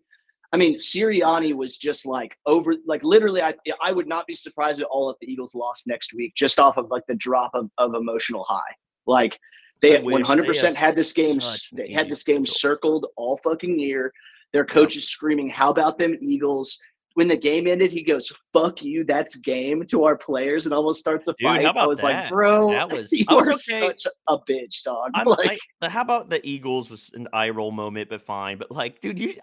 I 0.53 0.57
mean, 0.57 0.79
Sirianni 0.79 1.53
was 1.53 1.79
just 1.79 2.07
like 2.07 2.37
over, 2.47 2.77
like 2.87 3.03
literally. 3.03 3.43
I 3.43 3.55
I 3.83 3.91
would 3.93 4.07
not 4.07 4.25
be 4.27 4.35
surprised 4.35 4.79
at 4.81 4.87
all 4.87 5.11
if 5.11 5.19
the 5.21 5.27
Eagles 5.31 5.55
lost 5.55 5.87
next 5.89 6.15
week, 6.15 6.35
just 6.37 6.61
off 6.61 6.77
of 6.77 6.91
like 6.91 7.03
the 7.09 7.15
drop 7.17 7.51
of, 7.55 7.69
of 7.79 7.95
emotional 7.95 8.45
high. 8.49 8.61
Like 9.07 9.39
they 9.83 9.99
I 9.99 10.01
wish. 10.01 10.13
one 10.13 10.23
hundred 10.23 10.45
They 10.45 10.49
percent 10.49 10.77
have 10.77 10.87
had 10.89 10.97
this 10.97 11.13
game. 11.13 11.41
They 11.73 11.93
had 11.93 12.09
this 12.09 12.23
game 12.23 12.47
circled 12.47 13.07
all 13.17 13.37
fucking 13.39 13.81
year. 13.81 14.13
Their 14.55 14.65
coach 14.65 14.97
is 14.97 15.07
screaming, 15.11 15.51
"How 15.51 15.69
about 15.71 15.99
them 15.99 16.17
Eagles?" 16.23 16.79
When 17.15 17.29
the 17.29 17.37
game 17.37 17.67
ended, 17.67 17.93
he 17.93 18.03
goes, 18.03 18.33
"Fuck 18.53 18.83
you, 18.83 19.05
that's 19.05 19.37
game" 19.37 19.85
to 19.87 20.05
our 20.05 20.17
players, 20.17 20.65
and 20.67 20.75
almost 20.75 20.99
starts 21.01 21.29
a 21.29 21.35
Dude, 21.39 21.47
fight. 21.49 21.67
I 21.67 21.87
was 21.87 21.99
that? 22.01 22.05
like, 22.23 22.29
"Bro, 22.31 22.71
That 22.71 22.91
was- 22.97 23.13
you 23.13 23.25
I 23.29 23.35
was 23.35 23.49
are 23.49 23.53
okay. 23.53 23.81
such 23.87 24.07
a 24.29 24.39
bitch, 24.39 24.83
dog." 24.85 25.11
I'm 25.15 25.27
like, 25.39 25.59
the- 25.81 25.89
how 25.91 26.01
about 26.03 26.31
the 26.31 26.41
Eagles 26.49 26.89
was 26.89 27.11
an 27.15 27.29
eye 27.33 27.51
roll 27.51 27.71
moment, 27.73 28.09
but 28.09 28.23
fine. 28.23 28.57
But 28.59 28.71
like, 28.71 29.01
dude, 29.01 29.19
you 29.19 29.35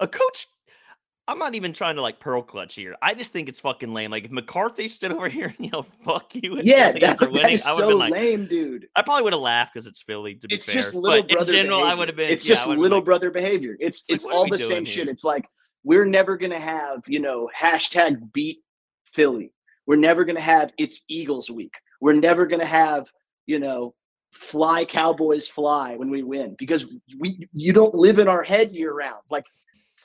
a 0.00 0.06
coach. 0.08 0.46
I'm 1.28 1.38
not 1.38 1.54
even 1.56 1.72
trying 1.72 1.96
to 1.96 2.02
like 2.02 2.20
pearl 2.20 2.42
clutch 2.42 2.74
here. 2.74 2.94
I 3.02 3.14
just 3.14 3.32
think 3.32 3.48
it's 3.48 3.58
fucking 3.58 3.92
lame. 3.92 4.10
Like 4.10 4.24
if 4.24 4.30
McCarthy 4.30 4.88
stood 4.88 5.12
over 5.12 5.28
here 5.38 5.52
and 5.58 5.72
yelled 5.72 5.86
"fuck 6.02 6.34
you" 6.34 6.58
and 6.58 6.66
yeah, 6.66 6.92
Philly 6.92 7.00
that, 7.00 7.18
that 7.20 7.32
winning, 7.32 7.44
I 7.44 7.50
would 7.50 7.60
so 7.60 7.76
have 7.76 7.88
been 7.88 7.98
like, 7.98 8.12
lame, 8.12 8.46
dude. 8.46 8.88
I 8.94 9.02
probably 9.02 9.24
would 9.24 9.32
have 9.32 9.42
laughed 9.42 9.74
because 9.74 9.86
it's 9.86 10.02
Philly. 10.02 10.36
To 10.36 10.48
be 10.48 10.54
It's 10.54 10.66
fair, 10.66 10.74
just 10.74 10.94
little 10.94 11.22
but 11.22 11.30
brother. 11.30 11.52
in 11.52 11.56
general, 11.58 11.78
behavior. 11.78 11.92
I 11.92 11.98
would 11.98 12.08
have 12.08 12.16
been. 12.16 12.30
It's 12.30 12.44
yeah, 12.48 12.54
just 12.54 12.68
little 12.68 12.98
like, 12.98 13.04
brother 13.04 13.30
behavior. 13.30 13.76
It's 13.80 14.04
it's 14.08 14.24
are 14.24 14.32
all 14.32 14.48
the 14.48 14.58
same 14.58 14.84
here? 14.84 14.94
shit. 14.94 15.08
It's 15.08 15.24
like 15.24 15.46
we're 15.84 16.04
never 16.04 16.36
gonna 16.36 16.60
have 16.60 17.02
you 17.06 17.20
know 17.20 17.48
hashtag 17.58 18.32
beat 18.32 18.58
Philly. 19.12 19.52
We're 19.86 19.96
never 19.96 20.24
gonna 20.24 20.40
have 20.40 20.72
it's 20.78 21.02
Eagles 21.08 21.50
week. 21.50 21.74
We're 22.00 22.14
never 22.14 22.46
gonna 22.46 22.64
have 22.66 23.08
you 23.46 23.60
know, 23.60 23.94
fly 24.32 24.84
Cowboys 24.84 25.48
fly 25.48 25.96
when 25.96 26.10
we 26.10 26.22
win 26.22 26.54
because 26.58 26.84
we 27.18 27.48
you 27.52 27.72
don't 27.72 27.94
live 27.94 28.18
in 28.18 28.28
our 28.28 28.42
head 28.42 28.72
year 28.72 28.92
round. 28.92 29.22
Like 29.30 29.44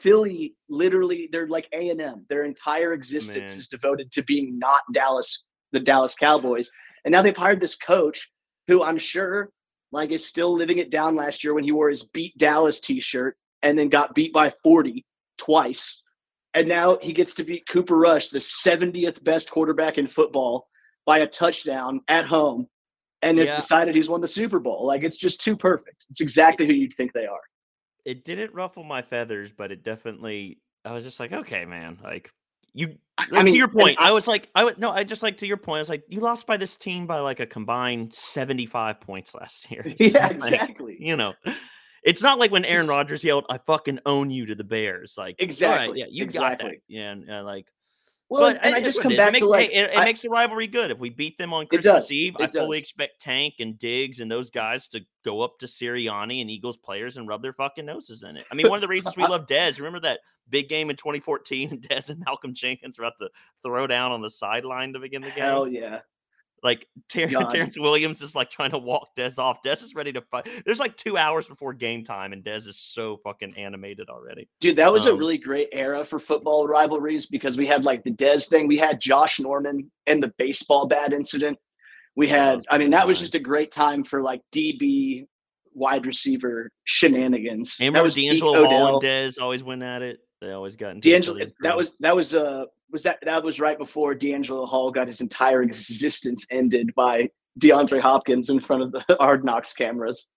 Philly, 0.02 0.56
literally, 0.70 1.30
they're 1.32 1.48
like 1.48 1.68
A 1.74 1.90
and 1.90 2.02
M. 2.02 2.26
Their 2.30 2.44
entire 2.44 2.94
existence 2.94 3.52
Man. 3.52 3.60
is 3.60 3.68
devoted 3.68 4.12
to 4.14 4.24
being 4.24 4.58
not 4.58 4.82
Dallas, 4.94 5.46
the 5.72 5.80
Dallas 5.80 6.16
Cowboys. 6.16 6.70
And 7.06 7.12
now 7.12 7.22
they've 7.22 7.38
hired 7.38 7.62
this 7.62 7.76
coach 7.76 8.30
who 8.68 8.84
I'm 8.84 8.98
sure 8.98 9.50
like 9.92 10.12
is 10.12 10.26
still 10.26 10.54
living 10.54 10.78
it 10.80 10.90
down 10.90 11.16
last 11.16 11.44
year 11.44 11.54
when 11.54 11.64
he 11.64 11.72
wore 11.72 11.90
his 11.90 12.04
beat 12.04 12.38
Dallas 12.38 12.80
t-shirt 12.80 13.36
and 13.62 13.78
then 13.78 13.90
got 13.90 14.16
beat 14.16 14.34
by 14.34 14.54
40 14.64 15.06
twice. 15.38 16.04
And 16.54 16.68
now 16.68 16.98
he 17.02 17.14
gets 17.14 17.34
to 17.36 17.44
beat 17.44 17.68
Cooper 17.70 17.98
Rush, 17.98 18.30
the 18.30 18.40
70th 18.40 19.24
best 19.24 19.50
quarterback 19.52 19.98
in 19.98 20.08
football, 20.08 20.68
by 21.06 21.20
a 21.20 21.28
touchdown 21.28 22.02
at 22.08 22.26
home 22.26 22.68
and 23.22 23.38
has 23.38 23.50
Yeah. 23.50 23.56
decided 23.56 23.96
he's 23.96 24.10
won 24.10 24.22
the 24.22 24.28
Super 24.28 24.60
Bowl. 24.60 24.86
Like 24.86 25.04
it's 25.04 25.18
just 25.18 25.42
too 25.42 25.56
perfect. 25.58 26.06
It's 26.10 26.22
exactly 26.22 26.66
who 26.68 26.74
you'd 26.74 26.94
think 26.94 27.14
they 27.14 27.26
are. 27.26 27.42
It 28.06 28.26
didn't 28.26 28.54
ruffle 28.54 28.84
my 28.84 29.02
feathers, 29.02 29.52
but 29.52 29.72
it 29.72 29.84
definitely. 29.84 30.60
I 30.84 30.94
was 30.94 31.04
just 31.04 31.20
like, 31.20 31.32
okay, 31.32 31.66
man, 31.66 32.00
like 32.04 32.32
you. 32.74 32.98
I, 33.18 33.26
Like, 33.30 33.46
to 33.48 33.56
your 33.56 33.68
point, 33.68 33.98
I- 34.00 34.10
I, 34.10 34.12
was 34.12 34.28
like, 34.28 34.50
I 34.56 34.64
would 34.64 34.80
no, 34.80 34.90
I 34.90 35.04
just 35.04 35.22
like 35.22 35.38
to 35.38 35.48
your 35.48 35.58
point. 35.58 35.78
I 35.78 35.82
was 35.82 35.90
like, 35.90 36.04
you 36.08 36.20
lost 36.22 36.48
by 36.48 36.58
this 36.58 36.76
team 36.78 37.06
by 37.06 37.20
like 37.20 37.40
a 37.40 37.46
combined 37.46 38.14
seventy-five 38.14 39.00
points 39.02 39.36
last 39.36 39.70
year. 39.72 39.84
So, 39.88 39.94
yeah, 40.00 40.28
like, 40.28 40.54
exactly. 40.54 40.98
you 41.00 41.16
know, 41.16 41.34
it's 42.04 42.24
not 42.24 42.40
like 42.40 42.52
when 42.52 42.66
Aaron 42.66 42.88
Rodgers 42.88 43.24
yelled, 43.24 43.46
"I 43.50 43.60
fucking 43.60 44.00
own 44.06 44.32
you" 44.32 44.48
to 44.48 44.56
the 44.56 44.64
Bears. 44.64 45.16
Like, 45.18 45.24
all 45.24 45.28
right, 45.28 45.44
Exactly, 45.44 46.00
yeah, 46.00 46.06
you 46.10 46.26
got 46.26 46.58
that. 46.60 46.74
Yeah, 46.88 47.12
and, 47.12 47.30
uh, 47.30 47.44
like, 47.44 47.68
Well, 48.32 48.54
but 48.54 48.66
and 48.66 48.74
I 48.74 48.82
just 48.82 49.02
come 49.02 49.14
back 49.18 49.28
it 49.28 49.32
makes, 49.34 49.46
to 49.46 49.52
like 49.52 49.72
hey, 49.72 49.80
it, 49.82 49.90
it 49.92 49.98
I- 49.98 50.06
makes 50.06 50.22
the 50.22 50.30
rivalry 50.30 50.68
good. 50.68 50.90
If 50.90 51.00
we 51.00 51.10
beat 51.10 51.38
them 51.38 51.54
on 51.54 51.68
Christmas 51.68 52.04
does, 52.04 52.12
Eve, 52.14 52.38
I 52.40 52.48
fully 52.48 52.78
expect 52.78 53.20
Tank 53.20 53.56
and 53.60 53.78
Diggs 53.78 54.22
and 54.22 54.32
those 54.32 54.50
guys 54.50 54.88
to 54.90 55.02
go 55.26 55.42
up 55.42 55.60
to 55.60 55.66
Sirianni 55.66 56.40
and 56.40 56.50
Eagles 56.50 56.78
players 56.78 57.18
and 57.18 57.28
rub 57.28 57.42
their 57.42 57.52
fucking 57.52 57.86
noses 57.86 58.24
in 58.24 58.38
it. 58.38 58.46
I 58.50 58.56
mean, 58.56 58.70
one 58.70 58.78
of 58.78 58.82
the 58.82 58.88
reasons 58.88 59.18
we 59.18 59.28
love 59.28 59.48
Dez, 59.48 59.80
remember 59.80 60.00
that 60.00 60.22
big 60.50 60.70
game 60.70 60.90
in 60.90 60.96
2014 60.96 61.72
and 61.72 61.82
Dez 61.90 62.10
and 62.10 62.24
Malcolm 62.26 62.54
Jenkins 62.54 62.98
were 62.98 63.04
about 63.04 63.18
to 63.20 63.30
throw 63.64 63.86
down 63.86 64.14
on 64.14 64.22
the 64.22 64.30
sideline 64.30 64.94
to 64.94 65.00
begin 65.00 65.24
the 65.24 65.32
game? 65.32 65.44
hell 65.44 65.68
yeah. 65.68 66.00
Like 66.64 66.86
Ter-. 67.10 67.28
Terrance 67.52 67.78
Williams 67.80 68.22
is 68.22 68.36
like 68.36 68.50
trying 68.50 68.72
to 68.72 68.78
walk 68.78 69.10
Dez 69.18 69.40
off. 69.40 69.64
Dez 69.66 69.82
is 69.82 69.96
ready 69.96 70.14
to 70.14 70.22
fight. 70.22 70.48
There's 70.66 70.80
like 70.80 70.96
two 70.96 71.18
hours 71.18 71.48
before 71.48 71.74
game 71.74 72.04
time, 72.04 72.34
and 72.34 72.44
Dez 72.44 72.68
is 72.68 72.78
so 72.78 73.18
fucking 73.24 73.56
animated 73.58 74.10
already. 74.10 74.48
Dude, 74.60 74.76
that 74.76 74.92
was 74.92 75.08
a 75.08 75.12
Um, 75.14 75.18
really 75.20 75.38
great 75.38 75.70
era 75.72 76.06
for 76.06 76.20
football 76.20 76.68
rivalries 76.68 77.26
because 77.26 77.58
we 77.58 77.66
had 77.66 77.86
like 77.86 78.04
the 78.04 78.12
Dez 78.12 78.48
thing. 78.48 78.68
We 78.68 78.78
had 78.78 79.02
Josh 79.02 79.40
Norman 79.40 79.92
and 80.08 80.22
the 80.22 80.32
baseball 80.38 80.88
bat 80.88 81.14
incident. 81.14 81.58
We 82.16 82.28
had, 82.28 82.60
I 82.70 82.78
mean, 82.78 82.92
that 82.92 83.08
was 83.08 83.20
just 83.20 83.36
a 83.36 83.40
great 83.40 83.72
time 83.72 84.04
for 84.04 84.22
like 84.22 84.42
DB 84.54 85.26
wide 85.74 86.06
receiver 86.06 86.70
shenanigans. 86.84 87.78
And 87.80 87.96
that 87.96 88.02
remember 88.02 88.04
was 88.04 88.16
DeAngelo 88.16 88.66
Hall 88.68 88.96
and 88.96 89.04
Dez 89.04 89.42
always 89.42 89.64
went 89.64 89.84
at 89.84 90.02
it. 90.02 90.20
They 90.42 90.52
always 90.52 90.76
got 90.76 90.96
into 90.96 91.08
DeAngelo, 91.08 91.52
that 91.62 91.78
was 91.78 91.94
that 92.00 92.16
was 92.16 92.34
uh 92.34 92.66
was 92.92 93.04
that 93.04 93.20
that 93.24 93.44
was 93.44 93.60
right 93.60 93.78
before 93.78 94.16
DeAngelo 94.16 94.68
Hall 94.68 94.92
got 94.92 95.08
his 95.08 95.22
entire 95.22 95.62
existence 95.62 96.46
ended 96.52 96.94
by 96.96 97.30
DeAndre 97.60 98.02
Hopkins 98.02 98.50
in 98.50 98.60
front 98.60 98.84
of 98.84 98.92
the 98.92 99.04
Hard 99.20 99.44
Knocks 99.44 99.74
cameras. 99.74 100.28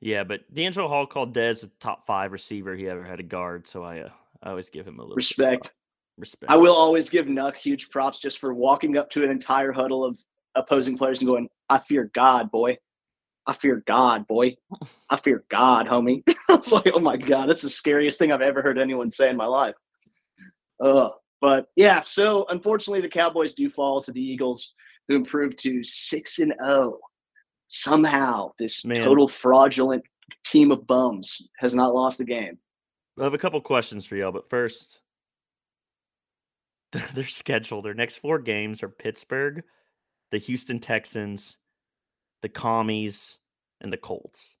Yeah, 0.00 0.24
but 0.24 0.52
DeAngelo 0.54 0.88
Hall 0.88 1.06
called 1.06 1.34
Dez 1.34 1.64
a 1.64 1.68
top 1.80 2.06
five 2.06 2.32
receiver 2.32 2.74
he 2.74 2.88
ever 2.88 3.04
had 3.04 3.20
a 3.20 3.22
guard, 3.22 3.66
so 3.66 3.82
I 3.82 4.00
uh, 4.00 4.10
I 4.42 4.50
always 4.50 4.70
give 4.70 4.86
him 4.86 4.98
a 4.98 5.02
little 5.02 5.16
Respect. 5.16 5.72
Respect. 6.16 6.52
I 6.52 6.56
will 6.56 6.74
always 6.74 7.08
give 7.08 7.26
Nuck 7.26 7.56
huge 7.56 7.90
props 7.90 8.18
just 8.18 8.38
for 8.38 8.54
walking 8.54 8.96
up 8.96 9.10
to 9.10 9.24
an 9.24 9.30
entire 9.30 9.72
huddle 9.72 10.04
of 10.04 10.18
opposing 10.54 10.96
players 10.96 11.20
and 11.20 11.26
going, 11.26 11.48
I 11.68 11.78
fear 11.78 12.10
God, 12.14 12.50
boy. 12.50 12.76
I 13.46 13.52
fear 13.52 13.82
God, 13.86 14.26
boy. 14.26 14.56
I 15.10 15.16
fear 15.16 15.44
God, 15.50 15.86
homie. 15.86 16.22
I 16.48 16.54
was 16.54 16.72
like, 16.72 16.92
oh 16.94 17.00
my 17.00 17.16
God, 17.16 17.48
that's 17.48 17.62
the 17.62 17.70
scariest 17.70 18.18
thing 18.18 18.32
I've 18.32 18.42
ever 18.42 18.62
heard 18.62 18.78
anyone 18.78 19.10
say 19.10 19.28
in 19.28 19.36
my 19.36 19.46
life. 19.46 19.74
Uh, 20.80 21.10
but 21.44 21.66
yeah, 21.76 22.00
so 22.00 22.46
unfortunately, 22.48 23.02
the 23.02 23.08
Cowboys 23.10 23.52
do 23.52 23.68
fall 23.68 24.02
to 24.02 24.10
the 24.10 24.20
Eagles, 24.22 24.72
who 25.06 25.14
improved 25.14 25.58
to 25.58 25.84
6 25.84 26.38
and 26.38 26.54
0. 26.64 26.98
Somehow, 27.68 28.52
this 28.58 28.82
Man. 28.86 28.96
total 28.96 29.28
fraudulent 29.28 30.04
team 30.46 30.72
of 30.72 30.86
bums 30.86 31.46
has 31.58 31.74
not 31.74 31.94
lost 31.94 32.20
a 32.20 32.24
game. 32.24 32.56
I 33.20 33.24
have 33.24 33.34
a 33.34 33.38
couple 33.38 33.60
questions 33.60 34.06
for 34.06 34.16
y'all, 34.16 34.32
but 34.32 34.48
first, 34.48 35.02
their, 36.92 37.06
their 37.12 37.24
schedule, 37.24 37.82
their 37.82 37.92
next 37.92 38.16
four 38.16 38.38
games 38.38 38.82
are 38.82 38.88
Pittsburgh, 38.88 39.64
the 40.30 40.38
Houston 40.38 40.78
Texans, 40.78 41.58
the 42.40 42.48
Commies, 42.48 43.38
and 43.82 43.92
the 43.92 43.98
Colts. 43.98 44.56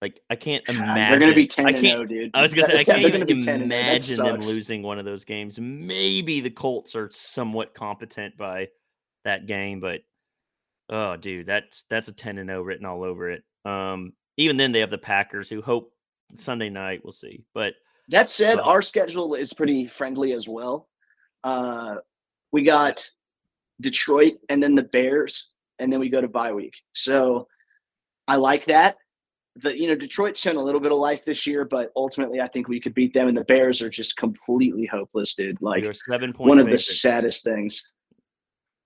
Like 0.00 0.20
I 0.30 0.36
can't 0.36 0.64
imagine. 0.68 1.10
They're 1.10 1.20
going 1.20 1.32
to 1.32 1.36
be 1.36 1.46
10 1.46 1.66
I 1.66 1.68
and 1.70 1.78
can't. 1.78 1.98
0, 1.98 2.04
dude. 2.06 2.30
I 2.32 2.42
was 2.42 2.54
gonna 2.54 2.66
say 2.72 2.80
I 2.80 2.84
can't 2.84 3.02
they're 3.02 3.08
even 3.08 3.20
gonna 3.20 3.26
be 3.26 3.44
10 3.44 3.62
and 3.62 3.70
0. 3.70 3.80
That 3.80 3.86
imagine 3.86 4.16
them 4.16 4.40
losing 4.40 4.82
one 4.82 4.98
of 4.98 5.04
those 5.04 5.24
games. 5.24 5.58
Maybe 5.58 6.40
the 6.40 6.50
Colts 6.50 6.96
are 6.96 7.10
somewhat 7.12 7.74
competent 7.74 8.36
by 8.38 8.68
that 9.24 9.46
game, 9.46 9.80
but 9.80 10.00
oh, 10.88 11.16
dude, 11.16 11.46
that's 11.46 11.84
that's 11.90 12.08
a 12.08 12.12
ten 12.12 12.38
and 12.38 12.48
zero 12.48 12.62
written 12.62 12.86
all 12.86 13.02
over 13.04 13.30
it. 13.30 13.42
Um, 13.64 14.12
even 14.36 14.56
then, 14.56 14.72
they 14.72 14.80
have 14.80 14.90
the 14.90 14.98
Packers, 14.98 15.50
who 15.50 15.60
hope 15.60 15.92
Sunday 16.36 16.70
night. 16.70 17.00
We'll 17.04 17.12
see, 17.12 17.42
but 17.54 17.74
That 18.08 18.30
said, 18.30 18.58
Uh, 18.58 18.62
our 18.62 18.82
schedule 18.82 19.34
is 19.34 19.52
pretty 19.52 19.86
friendly 19.86 20.32
as 20.32 20.48
well. 20.48 20.88
Uh, 21.44 21.96
we 22.52 22.62
got 22.62 23.06
Detroit 23.80 24.34
and 24.48 24.62
then 24.62 24.74
the 24.74 24.82
Bears, 24.82 25.50
and 25.78 25.92
then 25.92 26.00
we 26.00 26.08
go 26.08 26.20
to 26.20 26.28
bye 26.28 26.52
week. 26.52 26.74
So 26.92 27.48
I 28.26 28.36
like 28.36 28.64
that. 28.66 28.96
The 29.62 29.78
you 29.78 29.88
know 29.88 29.94
Detroit's 29.94 30.40
shown 30.40 30.56
a 30.56 30.62
little 30.62 30.80
bit 30.80 30.92
of 30.92 30.98
life 30.98 31.24
this 31.24 31.46
year, 31.46 31.64
but 31.64 31.90
ultimately 31.96 32.40
I 32.40 32.48
think 32.48 32.68
we 32.68 32.80
could 32.80 32.94
beat 32.94 33.14
them. 33.14 33.28
And 33.28 33.36
the 33.36 33.44
Bears 33.44 33.82
are 33.82 33.90
just 33.90 34.16
completely 34.16 34.86
hopeless, 34.86 35.34
dude. 35.34 35.60
Like 35.60 35.82
we 35.82 35.88
are 35.88 35.94
seven 35.94 36.32
point 36.32 36.48
one 36.48 36.58
of 36.58 36.66
the 36.66 36.78
saddest 36.78 37.44
things. 37.44 37.82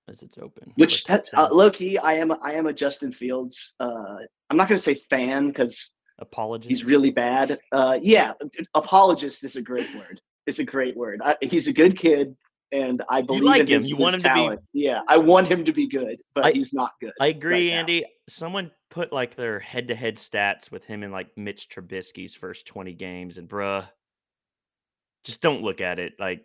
as 0.08 0.22
it's 0.22 0.38
open. 0.38 0.72
Which 0.76 1.04
We're 1.08 1.16
that 1.16 1.30
uh, 1.34 1.48
low 1.52 1.70
key, 1.70 1.98
I 1.98 2.14
am 2.14 2.32
I 2.42 2.54
am 2.54 2.66
a 2.66 2.72
Justin 2.72 3.12
Fields. 3.12 3.74
Uh, 3.80 4.16
I'm 4.50 4.56
not 4.56 4.68
going 4.68 4.78
to 4.78 4.82
say 4.82 4.94
fan 4.94 5.48
because 5.48 5.90
apologies. 6.18 6.68
he's 6.68 6.84
really 6.84 7.10
bad. 7.10 7.58
Uh, 7.72 7.98
yeah, 8.02 8.32
apologist 8.74 9.44
is 9.44 9.56
a 9.56 9.62
great 9.62 9.92
word. 9.94 10.20
It's 10.46 10.58
a 10.58 10.64
great 10.64 10.96
word. 10.96 11.22
I, 11.24 11.36
he's 11.40 11.68
a 11.68 11.72
good 11.72 11.96
kid, 11.96 12.36
and 12.74 13.02
I 13.08 13.22
believe 13.22 13.42
like 13.44 13.60
in 13.62 13.66
him. 13.68 13.74
his, 13.80 13.88
You 13.88 13.96
his 13.96 14.02
want 14.02 14.14
him 14.16 14.20
to 14.22 14.28
be- 14.28 14.34
talent. 14.34 14.60
Yeah, 14.72 15.00
I 15.08 15.16
want 15.16 15.48
him 15.48 15.64
to 15.64 15.72
be 15.72 15.86
good, 15.88 16.18
but 16.34 16.44
I- 16.46 16.52
he's 16.52 16.74
not 16.74 16.92
good. 17.00 17.12
I 17.20 17.28
agree, 17.28 17.70
now. 17.70 17.76
Andy. 17.78 18.04
Someone 18.28 18.70
put 18.90 19.12
like 19.12 19.34
their 19.36 19.60
head-to-head 19.60 20.16
stats 20.16 20.70
with 20.70 20.84
him 20.84 21.02
in 21.02 21.10
like 21.12 21.28
Mitch 21.36 21.68
Trubisky's 21.68 22.34
first 22.34 22.66
twenty 22.66 22.92
games, 22.94 23.38
and 23.38 23.48
bruh, 23.48 23.86
just 25.24 25.40
don't 25.40 25.62
look 25.62 25.80
at 25.80 25.98
it. 25.98 26.14
Like 26.18 26.44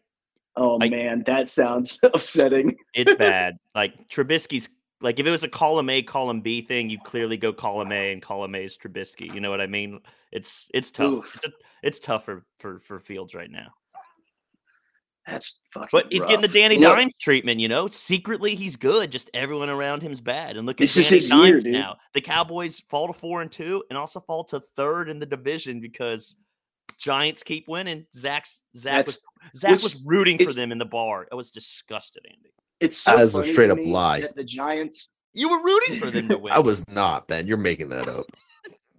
oh 0.56 0.78
I- 0.82 0.90
man, 0.90 1.24
that 1.26 1.50
sounds 1.50 1.98
upsetting. 2.04 2.76
it's 2.94 3.14
bad. 3.18 3.58
like 3.76 4.10
Trubisky's 4.10 4.70
like 5.02 5.20
if 5.20 5.26
it 5.26 5.32
was 5.32 5.44
a 5.46 5.48
column 5.50 5.90
A, 5.90 6.02
column 6.02 6.42
B 6.42 6.62
thing, 6.62 6.90
you 6.90 7.00
clearly 7.00 7.38
go 7.38 7.54
column 7.54 7.92
A 7.94 8.12
and 8.12 8.22
column 8.22 8.56
A 8.56 8.60
is 8.66 8.78
Trubisky. 8.78 9.34
You 9.34 9.40
know 9.40 9.50
what 9.50 9.62
I 9.62 9.68
mean? 9.68 10.02
It's 10.32 10.70
it's 10.74 10.92
tough. 10.92 11.14
Oof. 11.14 11.36
It's, 11.36 11.46
a, 11.46 11.52
it's 11.82 12.00
tough 12.00 12.26
for, 12.26 12.44
for 12.60 12.80
for 12.80 13.00
Fields 13.00 13.34
right 13.34 13.50
now. 13.50 13.68
That's 15.30 15.60
fucking. 15.74 15.90
But 15.92 16.08
he's 16.12 16.26
getting 16.26 16.42
the. 16.42 16.48
Danny 16.48 16.76
You 16.76 16.82
know, 16.82 16.96
Dimes 16.96 17.14
treatment, 17.16 17.60
you 17.60 17.68
know. 17.68 17.88
Secretly, 17.88 18.56
he's 18.56 18.76
good. 18.76 19.12
Just 19.12 19.30
everyone 19.34 19.70
around 19.70 20.02
him's 20.02 20.22
bad. 20.22 20.58
And 20.58 20.66
look 20.66 20.76
at 20.78 20.80
This 20.84 20.98
is 20.98 21.10
his 21.10 21.30
year, 21.30 21.38
Dimes 21.52 21.64
dude. 21.64 21.74
now. 21.74 21.98
The 22.14 22.22
Cowboys 22.22 22.82
fall 22.90 23.08
to 23.08 23.14
four 23.14 23.42
and 23.42 23.52
two, 23.52 23.84
and 23.90 23.98
also 23.98 24.20
fall 24.20 24.44
to 24.46 24.60
third 24.60 25.10
in 25.10 25.20
the 25.20 25.26
division 25.26 25.80
because 25.82 26.36
Giants 27.00 27.44
keep 27.44 27.68
winning. 27.68 28.06
Zach's 28.16 28.60
Zach 28.76 29.06
That's- 29.06 29.18
was 29.54 29.60
Zach 29.62 29.72
which 29.74 29.84
was 29.84 30.02
rooting 30.06 30.38
for 30.44 30.52
them 30.54 30.72
in 30.72 30.78
the 30.78 30.86
bar. 30.86 31.28
I 31.32 31.36
was 31.36 31.50
disgusted, 31.52 32.24
Andy. 32.30 32.50
It's 32.80 32.98
so 32.98 33.16
That 33.18 33.26
is 33.26 33.36
a 33.36 33.44
straight 33.44 33.70
up 33.72 33.78
lie. 33.82 34.22
that 34.22 34.36
the 34.36 34.44
Giants. 34.44 35.10
You 35.34 35.50
were 35.50 35.64
rooting 35.64 36.00
for 36.00 36.10
them 36.10 36.28
to 36.30 36.38
win. 36.40 36.52
I 36.54 36.60
was 36.60 36.84
not, 36.90 37.28
Ben. 37.28 37.46
You're 37.46 37.58
making 37.58 37.90
that 37.90 38.08
up. 38.08 38.26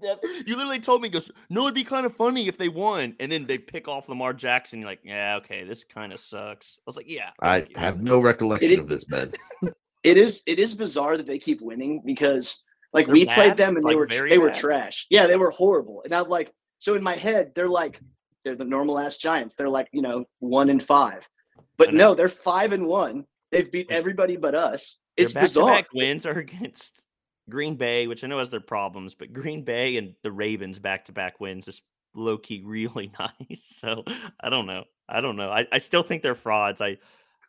Yeah, 0.03 0.15
You 0.47 0.57
literally 0.57 0.81
told 0.81 1.03
me, 1.03 1.09
he 1.09 1.13
goes, 1.13 1.31
no, 1.49 1.63
it'd 1.63 1.75
be 1.75 1.85
kind 1.85 2.07
of 2.07 2.15
funny 2.17 2.49
if 2.49 2.57
they 2.59 2.69
won. 2.69 3.15
And 3.21 3.31
then 3.31 3.47
they 3.47 3.59
pick 3.59 3.89
off 3.89 4.09
Lamar 4.09 4.33
Jackson. 4.33 4.81
You're 4.81 4.89
like, 4.89 5.01
yeah, 5.05 5.37
okay, 5.37 5.65
this 5.65 5.85
kind 5.85 6.13
of 6.13 6.21
sucks. 6.21 6.79
I 6.79 6.83
was 6.87 6.97
like, 6.97 7.09
yeah. 7.11 7.31
I 7.41 7.59
you." 7.59 7.67
have 7.77 8.01
no 8.03 8.19
recollection 8.21 8.71
It- 8.73 8.79
of 8.79 8.89
this, 8.89 9.05
Ben. 9.05 9.33
It 10.03 10.17
is 10.17 10.41
it 10.47 10.59
is 10.59 10.73
bizarre 10.73 11.19
that 11.19 11.27
they 11.27 11.39
keep 11.39 11.61
winning 11.61 12.01
because 12.07 12.65
like 12.95 13.05
They're 13.05 13.13
we 13.13 13.27
bad? 13.27 13.35
played 13.35 13.57
them 13.59 13.77
and 13.77 13.87
they 13.87 13.95
were 13.95 14.07
very 14.07 14.31
they 14.31 14.39
were 14.39 14.49
trash. 14.51 15.07
Yeah, 15.11 15.27
they 15.27 15.37
were 15.37 15.51
horrible. 15.51 16.01
And 16.07 16.15
I'm 16.15 16.27
like, 16.31 16.51
so 16.79 16.95
in 16.95 17.03
my 17.03 17.17
head, 17.17 17.53
they're 17.55 17.69
like 17.69 18.01
they're 18.43 18.57
the 18.57 18.65
normal 18.65 18.99
ass 18.99 19.19
Giants. 19.19 19.57
They're 19.57 19.69
like 19.69 19.89
you 19.93 20.01
know 20.01 20.25
one 20.39 20.71
and 20.71 20.83
five, 20.83 21.29
but 21.77 21.93
no, 21.93 22.15
they're 22.15 22.31
five 22.31 22.73
and 22.73 22.87
one. 22.87 23.27
They've 23.53 23.71
beat 23.71 23.91
everybody 23.91 24.37
but 24.37 24.55
us. 24.55 24.97
Their 25.19 25.27
It's 25.27 25.35
bizarre. 25.35 25.85
wins 25.93 26.25
are 26.25 26.39
against 26.47 27.05
Green 27.51 27.77
Bay, 27.77 28.07
which 28.07 28.25
I 28.25 28.27
know 28.27 28.39
has 28.39 28.51
their 28.51 28.61
problems, 28.61 29.15
but 29.15 29.33
Green 29.33 29.65
Bay 29.65 29.97
and 29.97 30.15
the 30.23 30.33
Ravens 30.33 30.79
back-to-back 30.79 31.41
wins 31.41 31.69
is 31.69 31.83
low 32.15 32.39
key 32.39 32.63
really 32.65 33.13
nice. 33.19 33.65
So 33.65 34.05
I 34.41 34.49
don't 34.49 34.67
know. 34.67 34.85
I 35.09 35.21
don't 35.21 35.37
know. 35.37 35.51
I, 35.51 35.67
I 35.73 35.79
still 35.79 36.03
think 36.03 36.23
they're 36.23 36.35
frauds. 36.35 36.81
I 36.81 36.99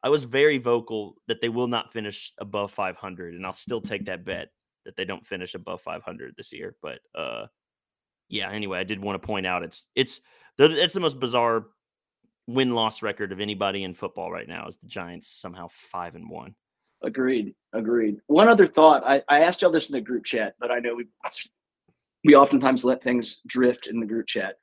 I 0.04 0.10
was 0.10 0.24
very 0.24 0.58
vocal 0.58 1.16
that 1.28 1.42
they 1.42 1.50
will 1.50 1.68
not 1.68 1.94
finish 1.94 2.34
above 2.40 2.72
500, 2.72 3.36
and 3.36 3.46
I'll 3.46 3.54
still 3.54 3.82
take 3.82 4.06
that 4.06 4.26
bet 4.26 4.50
that 4.86 4.96
they 4.96 5.06
don't 5.06 5.26
finish 5.26 5.54
above 5.54 5.82
500 5.82 6.34
this 6.36 6.52
year. 6.52 6.76
But 6.82 7.00
uh, 7.14 7.46
yeah. 8.30 8.50
Anyway, 8.50 8.80
I 8.80 8.84
did 8.84 9.00
want 9.00 9.22
to 9.22 9.26
point 9.26 9.46
out 9.46 9.64
it's 9.64 9.86
it's 9.96 10.22
it's 10.58 10.94
the 10.94 11.00
most 11.00 11.20
bizarre 11.20 11.68
win 12.48 12.74
loss 12.74 13.02
record 13.02 13.32
of 13.32 13.40
anybody 13.40 13.84
in 13.84 13.94
football 13.94 14.32
right 14.32 14.48
now. 14.48 14.68
Is 14.68 14.78
the 14.78 14.88
Giants 14.88 15.28
somehow 15.28 15.68
five 15.70 16.16
and 16.16 16.30
one? 16.30 16.56
Agreed. 17.04 17.56
Agreed. 17.74 18.18
One 18.28 18.48
other 18.48 18.68
thought. 18.68 19.04
I, 19.06 19.24
I 19.28 19.42
asked 19.42 19.62
y'all 19.62 19.72
this 19.72 19.88
in 19.88 19.94
the 19.94 20.02
group 20.02 20.26
chat, 20.26 20.56
but 20.60 20.72
I 20.72 20.80
know 20.80 20.96
we 20.96 21.08
we 22.24 22.36
oftentimes 22.36 22.84
let 22.84 23.04
things 23.04 23.42
drift 23.48 23.88
in 23.88 24.00
the 24.00 24.06
group 24.06 24.28
chat. 24.28 24.56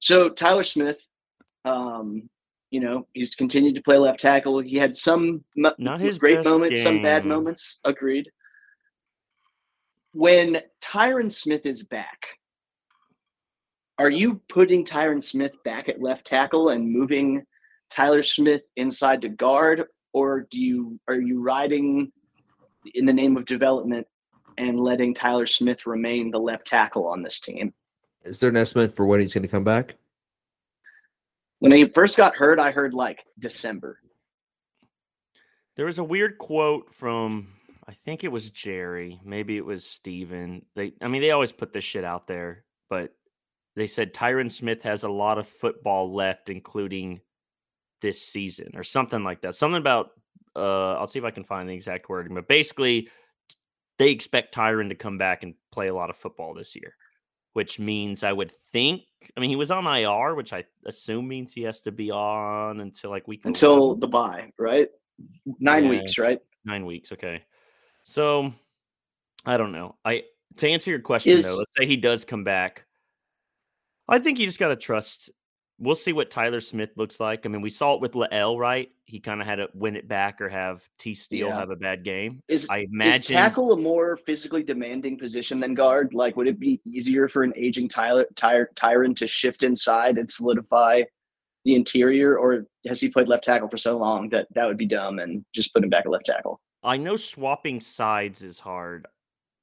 So 0.00 0.28
Tyler 0.28 0.62
Smith, 0.62 1.06
um, 1.64 2.28
you 2.70 2.80
know, 2.80 3.06
he's 3.12 3.34
continued 3.34 3.74
to 3.76 3.82
play 3.82 3.98
left 3.98 4.20
tackle. 4.20 4.60
He 4.60 4.76
had 4.76 4.94
some 4.94 5.44
not 5.56 6.00
his 6.00 6.18
great 6.18 6.44
moments, 6.44 6.78
game. 6.78 6.84
some 6.84 7.02
bad 7.02 7.24
moments. 7.24 7.78
Agreed. 7.84 8.30
When 10.12 10.60
Tyron 10.82 11.30
Smith 11.30 11.66
is 11.66 11.82
back, 11.82 12.26
are 13.98 14.10
you 14.10 14.40
putting 14.48 14.84
Tyron 14.84 15.22
Smith 15.22 15.52
back 15.64 15.88
at 15.88 16.00
left 16.00 16.26
tackle 16.26 16.70
and 16.70 16.90
moving 16.90 17.44
Tyler 17.90 18.22
Smith 18.22 18.62
inside 18.76 19.22
to 19.22 19.28
guard, 19.28 19.84
or 20.18 20.40
do 20.50 20.60
you 20.60 20.98
are 21.06 21.14
you 21.14 21.40
riding 21.40 22.10
in 22.94 23.06
the 23.06 23.12
name 23.12 23.36
of 23.36 23.44
development 23.44 24.06
and 24.56 24.80
letting 24.80 25.14
Tyler 25.14 25.46
Smith 25.46 25.86
remain 25.86 26.32
the 26.32 26.40
left 26.40 26.66
tackle 26.66 27.06
on 27.06 27.22
this 27.22 27.38
team? 27.38 27.72
Is 28.24 28.40
there 28.40 28.50
an 28.50 28.56
estimate 28.56 28.96
for 28.96 29.06
when 29.06 29.20
he's 29.20 29.32
going 29.32 29.42
to 29.42 29.48
come 29.48 29.62
back? 29.62 29.94
When 31.60 31.70
he 31.70 31.86
first 31.86 32.16
got 32.16 32.34
hurt, 32.34 32.58
I 32.58 32.72
heard 32.72 32.94
like 32.94 33.24
December. 33.38 34.00
There 35.76 35.86
was 35.86 36.00
a 36.00 36.04
weird 36.04 36.38
quote 36.38 36.92
from 36.92 37.54
I 37.86 37.92
think 38.04 38.24
it 38.24 38.32
was 38.32 38.50
Jerry, 38.50 39.20
maybe 39.24 39.56
it 39.56 39.64
was 39.64 39.86
Steven. 39.86 40.64
They 40.74 40.94
I 41.00 41.06
mean 41.06 41.22
they 41.22 41.30
always 41.30 41.52
put 41.52 41.72
this 41.72 41.84
shit 41.84 42.04
out 42.04 42.26
there, 42.26 42.64
but 42.90 43.14
they 43.76 43.86
said 43.86 44.12
Tyron 44.12 44.50
Smith 44.50 44.82
has 44.82 45.04
a 45.04 45.08
lot 45.08 45.38
of 45.38 45.46
football 45.46 46.12
left, 46.12 46.50
including 46.50 47.20
this 48.00 48.20
season 48.26 48.70
or 48.74 48.82
something 48.82 49.24
like 49.24 49.40
that. 49.42 49.54
Something 49.54 49.78
about 49.80 50.10
uh 50.56 50.94
I'll 50.94 51.06
see 51.06 51.18
if 51.18 51.24
I 51.24 51.30
can 51.30 51.44
find 51.44 51.68
the 51.68 51.74
exact 51.74 52.08
wording, 52.08 52.34
but 52.34 52.48
basically 52.48 53.08
they 53.98 54.10
expect 54.10 54.54
Tyron 54.54 54.88
to 54.90 54.94
come 54.94 55.18
back 55.18 55.42
and 55.42 55.54
play 55.72 55.88
a 55.88 55.94
lot 55.94 56.08
of 56.10 56.16
football 56.16 56.54
this 56.54 56.76
year, 56.76 56.94
which 57.54 57.78
means 57.80 58.22
I 58.22 58.32
would 58.32 58.52
think. 58.72 59.02
I 59.36 59.40
mean, 59.40 59.50
he 59.50 59.56
was 59.56 59.72
on 59.72 59.86
IR, 59.86 60.36
which 60.36 60.52
I 60.52 60.64
assume 60.86 61.26
means 61.26 61.52
he 61.52 61.62
has 61.62 61.82
to 61.82 61.90
be 61.92 62.10
on 62.12 62.80
until 62.80 63.10
like 63.10 63.26
week 63.26 63.44
until 63.44 63.74
11. 63.74 64.00
the 64.00 64.08
bye, 64.08 64.52
right? 64.58 64.88
Nine 65.58 65.84
Yeah. 65.84 65.90
weeks, 65.90 66.18
right? 66.18 66.38
nine 66.64 66.86
weeks. 66.86 67.10
Okay, 67.12 67.42
so 68.04 68.52
I 69.44 69.56
don't 69.56 69.72
know. 69.72 69.96
I 70.04 70.24
to 70.56 70.68
answer 70.68 70.90
your 70.90 71.00
question 71.00 71.32
Is- 71.32 71.44
though, 71.44 71.56
let's 71.56 71.72
say 71.76 71.86
he 71.86 71.96
does 71.96 72.24
come 72.24 72.44
back. 72.44 72.84
I 74.08 74.18
think 74.18 74.38
you 74.38 74.46
just 74.46 74.58
got 74.58 74.68
to 74.68 74.76
trust. 74.76 75.30
We'll 75.80 75.94
see 75.94 76.12
what 76.12 76.30
Tyler 76.30 76.60
Smith 76.60 76.90
looks 76.96 77.20
like. 77.20 77.46
I 77.46 77.48
mean, 77.48 77.60
we 77.62 77.70
saw 77.70 77.94
it 77.94 78.00
with 78.00 78.16
Lael, 78.16 78.58
right? 78.58 78.90
He 79.04 79.20
kind 79.20 79.40
of 79.40 79.46
had 79.46 79.56
to 79.56 79.68
win 79.74 79.94
it 79.94 80.08
back 80.08 80.40
or 80.40 80.48
have 80.48 80.82
T 80.98 81.14
Steele 81.14 81.48
Yeah. 81.48 81.56
have 81.56 81.70
a 81.70 81.76
bad 81.76 82.02
game. 82.02 82.42
Is 82.48 82.66
I 82.68 82.78
is 82.80 82.88
imagine 82.90 83.36
tackle 83.36 83.72
a 83.72 83.76
more 83.76 84.16
physically 84.16 84.64
demanding 84.64 85.16
position 85.16 85.60
than 85.60 85.74
guard? 85.74 86.14
Like, 86.14 86.36
would 86.36 86.48
it 86.48 86.58
be 86.58 86.80
easier 86.84 87.28
for 87.28 87.44
an 87.44 87.52
aging 87.56 87.88
Tyler 87.88 88.26
Ty, 88.34 88.64
Tyron 88.74 89.14
to 89.18 89.28
shift 89.28 89.62
inside 89.62 90.18
and 90.18 90.28
solidify 90.28 91.04
the 91.64 91.74
interior, 91.76 92.36
or 92.38 92.66
has 92.86 93.00
he 93.00 93.08
played 93.08 93.28
left 93.28 93.44
tackle 93.44 93.68
for 93.68 93.76
so 93.76 93.96
long 93.96 94.28
that 94.30 94.48
that 94.54 94.66
would 94.66 94.78
be 94.78 94.86
dumb 94.86 95.20
and 95.20 95.44
just 95.52 95.72
put 95.72 95.84
him 95.84 95.90
back 95.90 96.06
at 96.06 96.10
left 96.10 96.26
tackle? 96.26 96.60
I 96.82 96.96
know 96.96 97.14
swapping 97.14 97.80
sides 97.80 98.42
is 98.42 98.58
hard. 98.58 99.06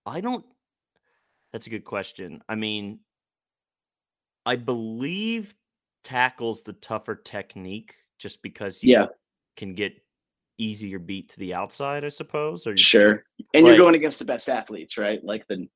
I 0.05 0.21
don't. 0.21 0.45
That's 1.51 1.67
a 1.67 1.69
good 1.69 1.85
question. 1.85 2.41
I 2.47 2.55
mean, 2.55 2.99
I 4.45 4.55
believe 4.55 5.53
tackles 6.05 6.61
the 6.63 6.73
tougher 6.73 7.15
technique 7.15 7.95
just 8.19 8.41
because 8.41 8.81
you 8.81 8.93
Yeah, 8.93 9.07
can 9.57 9.73
get 9.73 9.93
easier 10.57 10.99
beat 10.99 11.27
to 11.29 11.39
the 11.39 11.53
outside, 11.53 12.05
I 12.05 12.07
suppose. 12.09 12.65
Or 12.65 12.71
you- 12.71 12.77
sure. 12.77 13.25
And 13.53 13.67
you're 13.67 13.75
going 13.75 13.95
against 13.95 14.19
the 14.19 14.25
best 14.25 14.47
athletes, 14.47 14.97
right? 14.97 15.21
Like 15.21 15.45
the 15.47 15.67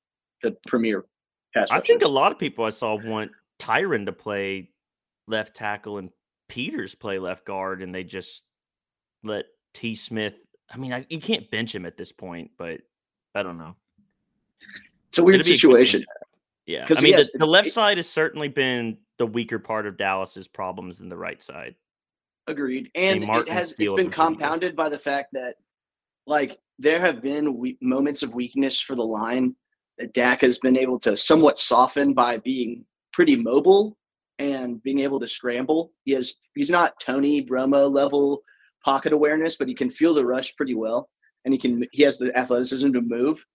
the 0.41 0.55
premier 0.67 1.05
pass. 1.53 1.69
I 1.69 1.79
think 1.81 2.03
a 2.03 2.07
lot 2.07 2.31
of 2.31 2.39
people 2.39 2.63
I 2.63 2.69
saw 2.69 2.95
want 2.95 3.31
Tyron 3.59 4.05
to 4.05 4.13
play 4.13 4.69
left 5.27 5.53
tackle 5.55 5.97
and 5.97 6.11
Peters 6.47 6.95
play 6.95 7.19
left 7.19 7.45
guard, 7.45 7.81
and 7.81 7.93
they 7.93 8.05
just 8.05 8.43
let 9.23 9.45
T. 9.73 9.95
Smith. 9.95 10.35
I 10.71 10.77
mean, 10.77 10.93
I, 10.93 11.05
you 11.09 11.19
can't 11.19 11.49
bench 11.51 11.75
him 11.75 11.85
at 11.85 11.97
this 11.97 12.11
point, 12.13 12.51
but 12.57 12.79
I 13.35 13.43
don't 13.43 13.57
know. 13.57 13.75
it's 15.09 15.17
a 15.17 15.23
weird 15.23 15.39
be 15.39 15.41
a 15.41 15.43
situation. 15.43 16.05
Yeah, 16.65 16.85
I 16.89 17.01
mean, 17.01 17.17
yes, 17.17 17.31
the, 17.31 17.39
the 17.39 17.47
left 17.47 17.71
side 17.71 17.97
has 17.97 18.07
certainly 18.07 18.47
been 18.47 18.97
the 19.19 19.27
weaker 19.27 19.59
part 19.59 19.85
of 19.85 19.97
Dallas's 19.97 20.47
problems 20.47 20.97
than 20.97 21.09
the 21.09 21.17
right 21.17 21.43
side. 21.43 21.75
Agreed. 22.47 22.89
And 22.95 23.23
it 23.23 23.49
has 23.49 23.71
it's 23.71 23.77
been 23.77 23.87
been 23.87 23.95
pretty 23.95 24.09
good. 24.09 24.15
compounded 24.15 24.75
by 24.75 24.89
the 24.89 24.97
fact 24.97 25.29
that 25.33 25.55
like 26.25 26.57
there 26.79 26.99
have 26.99 27.21
been 27.21 27.57
we- 27.57 27.77
moments 27.81 28.23
of 28.23 28.33
weakness 28.33 28.79
for 28.79 28.95
the 28.95 29.03
line 29.03 29.55
that 29.99 30.13
Dak 30.13 30.41
has 30.41 30.57
been 30.57 30.77
able 30.77 30.97
to 30.99 31.15
somewhat 31.15 31.59
soften 31.59 32.13
by 32.13 32.37
being 32.37 32.85
pretty 33.13 33.35
mobile 33.35 33.97
and 34.39 34.81
being 34.81 34.99
able 34.99 35.19
to 35.19 35.27
scramble. 35.27 35.91
He 36.05 36.13
has 36.13 36.33
he's 36.55 36.69
not 36.69 36.99
Tony 36.99 37.45
Romo 37.45 37.91
level 37.91 38.41
pocket 38.83 39.11
awareness, 39.11 39.57
but 39.57 39.67
he 39.67 39.75
can 39.75 39.89
feel 39.89 40.13
the 40.13 40.25
rush 40.25 40.55
pretty 40.55 40.73
well 40.73 41.09
and 41.43 41.53
he 41.53 41.57
can 41.59 41.85
he 41.91 42.03
has 42.03 42.17
the 42.17 42.35
athleticism 42.37 42.93
to 42.93 43.01
move. 43.01 43.45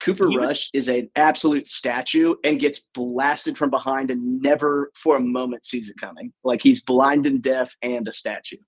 Cooper 0.00 0.28
He 0.28 0.38
was- 0.38 0.48
Rush 0.48 0.70
is 0.72 0.88
an 0.88 1.10
absolute 1.16 1.66
statue 1.66 2.34
and 2.44 2.60
gets 2.60 2.80
blasted 2.94 3.58
from 3.58 3.70
behind 3.70 4.10
and 4.10 4.40
never 4.40 4.90
for 4.94 5.16
a 5.16 5.20
moment 5.20 5.64
sees 5.64 5.90
it 5.90 5.96
coming. 6.00 6.32
Like 6.44 6.62
he's 6.62 6.80
blind 6.80 7.26
and 7.26 7.42
deaf 7.42 7.76
and 7.82 8.06
a 8.06 8.12
statue. 8.12 8.58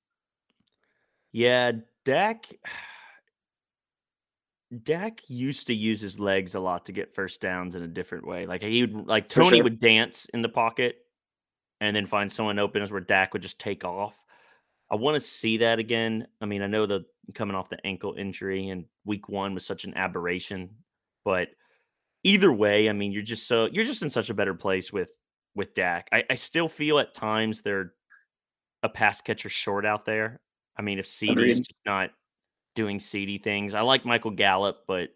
Yeah, 1.33 1.73
Dak. 2.05 2.47
Dak 4.83 5.21
used 5.29 5.67
to 5.67 5.75
use 5.75 6.01
his 6.01 6.19
legs 6.21 6.55
a 6.55 6.61
lot 6.61 6.87
to 6.87 6.93
get 6.93 7.15
first 7.15 7.41
downs 7.41 7.75
in 7.75 7.83
a 7.83 7.89
different 7.89 8.27
way. 8.27 8.47
Like 8.47 8.63
he 8.63 8.83
would, 8.83 9.07
like 9.07 9.29
Tony 9.29 9.59
sure. 9.59 9.65
would 9.65 9.81
dance 9.81 10.27
in 10.33 10.43
the 10.43 10.49
pocket, 10.49 10.97
and 11.81 11.97
then 11.97 12.07
find 12.07 12.31
someone 12.31 12.59
open, 12.59 12.83
as 12.83 12.93
where 12.93 13.01
Dak 13.01 13.33
would 13.33 13.43
just 13.43 13.59
take 13.59 13.85
off. 13.85 14.15
I 14.91 14.97
want 14.97 15.15
to 15.15 15.21
see 15.21 15.59
that 15.59 15.79
again. 15.79 16.27
I 16.41 16.47
mean, 16.47 16.63
I 16.63 16.67
know 16.67 16.87
the 16.87 17.05
coming 17.35 17.57
off 17.57 17.71
the 17.71 17.85
ankle 17.87 18.15
injury 18.19 18.69
and 18.69 18.85
week 19.05 19.29
one 19.29 19.55
was 19.55 19.65
such 19.65 19.85
an 19.85 19.95
aberration, 19.97 20.71
but 21.25 21.49
either 22.25 22.53
way, 22.53 22.89
I 22.89 22.93
mean, 22.93 23.13
you're 23.13 23.23
just 23.23 23.47
so 23.47 23.69
you're 23.71 23.85
just 23.85 24.03
in 24.03 24.11
such 24.11 24.31
a 24.31 24.35
better 24.35 24.55
place 24.55 24.93
with 24.93 25.11
with 25.55 25.75
Dak. 25.75 26.09
I, 26.13 26.25
I 26.31 26.35
still 26.35 26.69
feel 26.69 26.99
at 26.99 27.15
times 27.15 27.63
they're 27.63 27.93
a 28.83 28.89
pass 28.89 29.21
catcher 29.21 29.49
short 29.49 29.85
out 29.85 30.05
there. 30.05 30.41
I 30.77 30.83
mean, 30.83 30.99
if 30.99 31.07
CD's 31.07 31.59
just 31.59 31.75
not 31.85 32.11
doing 32.75 33.01
CD 33.01 33.39
things, 33.39 33.75
I 33.75 33.81
like 33.81 34.05
Michael 34.05 34.31
Gallup, 34.31 34.85
but 34.87 35.11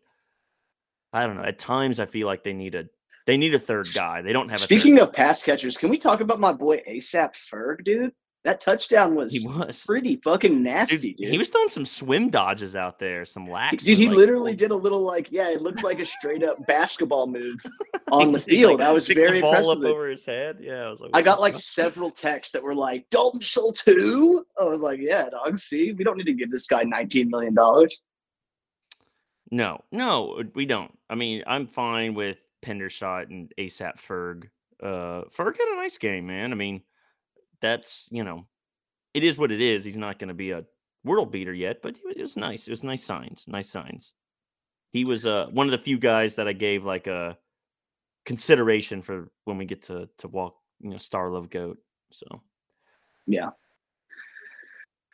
I 1.13 1.27
don't 1.27 1.37
know. 1.37 1.45
At 1.45 1.59
times, 1.59 2.01
I 2.01 2.07
feel 2.07 2.27
like 2.27 2.43
they 2.43 2.53
need 2.53 2.75
a 2.75 2.85
they 3.27 3.37
need 3.37 3.55
a 3.55 3.59
third 3.59 3.87
guy. 3.95 4.21
They 4.23 4.33
don't 4.33 4.49
have. 4.49 4.59
A 4.59 4.63
Speaking 4.63 4.99
of 4.99 5.13
pass 5.13 5.43
catchers, 5.43 5.77
can 5.77 5.89
we 5.89 5.99
talk 5.99 6.21
about 6.21 6.41
my 6.41 6.53
boy 6.53 6.83
ASAP 6.89 7.35
Ferg, 7.35 7.85
dude? 7.85 8.13
That 8.45 8.61
touchdown 8.61 9.15
was 9.15 9.33
he 9.33 9.47
was 9.47 9.83
pretty 9.87 10.17
fucking 10.17 10.63
nasty, 10.63 11.15
dude. 11.15 11.31
He 11.31 11.39
was 11.39 11.49
throwing 11.49 11.71
some 11.71 11.87
swim 11.87 12.29
dodges 12.29 12.77
out 12.77 12.99
there, 12.99 13.25
some 13.25 13.49
lax. 13.49 13.85
Dude, 13.85 13.97
he 13.97 14.07
like, 14.07 14.19
literally 14.19 14.53
oh, 14.53 14.57
did 14.57 14.71
a 14.71 14.77
little 14.77 15.01
like, 15.01 15.33
yeah, 15.33 15.49
it 15.49 15.63
looked 15.63 15.83
like 15.83 15.99
a 15.99 16.05
straight 16.05 16.43
up 16.43 16.59
basketball 16.67 17.27
move 17.27 17.59
on 18.13 18.33
the 18.33 18.41
field. 18.41 18.81
like, 18.81 18.89
I 18.89 18.93
was 18.93 19.07
very 19.07 19.41
ball 19.41 19.55
impressed. 19.55 19.71
up 19.71 19.79
over 19.79 20.09
his 20.09 20.27
head. 20.27 20.59
Yeah, 20.61 20.83
I 20.83 20.91
was 20.91 21.01
like, 21.01 21.13
I 21.15 21.23
got 21.23 21.41
like 21.41 21.57
several 21.57 22.11
texts 22.11 22.53
that 22.53 22.63
were 22.63 22.75
like, 22.75 23.09
Dalton 23.09 23.41
Schultz 23.41 23.81
who? 23.81 24.45
I 24.61 24.65
was 24.65 24.83
like, 24.83 25.01
yeah, 25.01 25.31
dog. 25.31 25.57
See, 25.57 25.93
we 25.93 26.05
don't 26.05 26.19
need 26.19 26.27
to 26.27 26.35
give 26.35 26.51
this 26.51 26.67
guy 26.67 26.83
nineteen 26.83 27.31
million 27.31 27.55
dollars. 27.55 28.03
No, 29.51 29.81
no, 29.91 30.43
we 30.55 30.67
don't. 30.67 30.93
I 31.09 31.15
mean, 31.15 31.45
I'm 31.47 31.67
fine 31.67 32.13
with 32.13 32.41
Pendershot 32.61 33.31
and 33.31 33.51
ASAP 33.59 33.99
Ferg. 33.99 34.49
Uh, 34.83 35.25
Ferg 35.35 35.57
had 35.57 35.69
a 35.73 35.77
nice 35.77 35.97
game, 35.97 36.27
man. 36.27 36.53
I 36.53 36.57
mean, 36.57 36.83
that's 37.65 38.09
you 38.13 38.23
know, 38.23 38.47
it 39.15 39.25
is 39.25 39.39
what 39.39 39.51
it 39.51 39.61
is. 39.61 39.85
He's 39.85 39.97
not 39.97 40.19
going 40.19 40.29
to 40.29 40.35
be 40.35 40.51
a 40.51 40.65
world 41.03 41.33
beater 41.33 41.53
yet, 41.53 41.81
but 41.83 41.99
it 42.05 42.21
was 42.21 42.37
nice. 42.37 42.69
It 42.69 42.71
was 42.71 42.85
nice 42.85 43.03
signs. 43.03 43.47
Nice 43.49 43.71
signs. 43.71 44.13
He 44.93 45.05
was 45.05 45.27
uh 45.27 45.47
one 45.51 45.67
of 45.67 45.73
the 45.73 45.85
few 45.85 45.99
guys 45.99 46.35
that 46.35 46.47
I 46.47 46.53
gave 46.53 46.85
like 46.85 47.07
a 47.07 47.37
consideration 48.27 49.03
for 49.03 49.31
when 49.45 49.57
we 49.59 49.65
get 49.65 49.83
to 49.85 50.09
to 50.19 50.29
walk, 50.29 50.57
you 50.81 50.91
know, 50.91 50.99
Star 50.99 51.31
Love 51.31 51.51
Goat. 51.51 51.79
So 52.13 52.27
Yeah. 53.27 53.51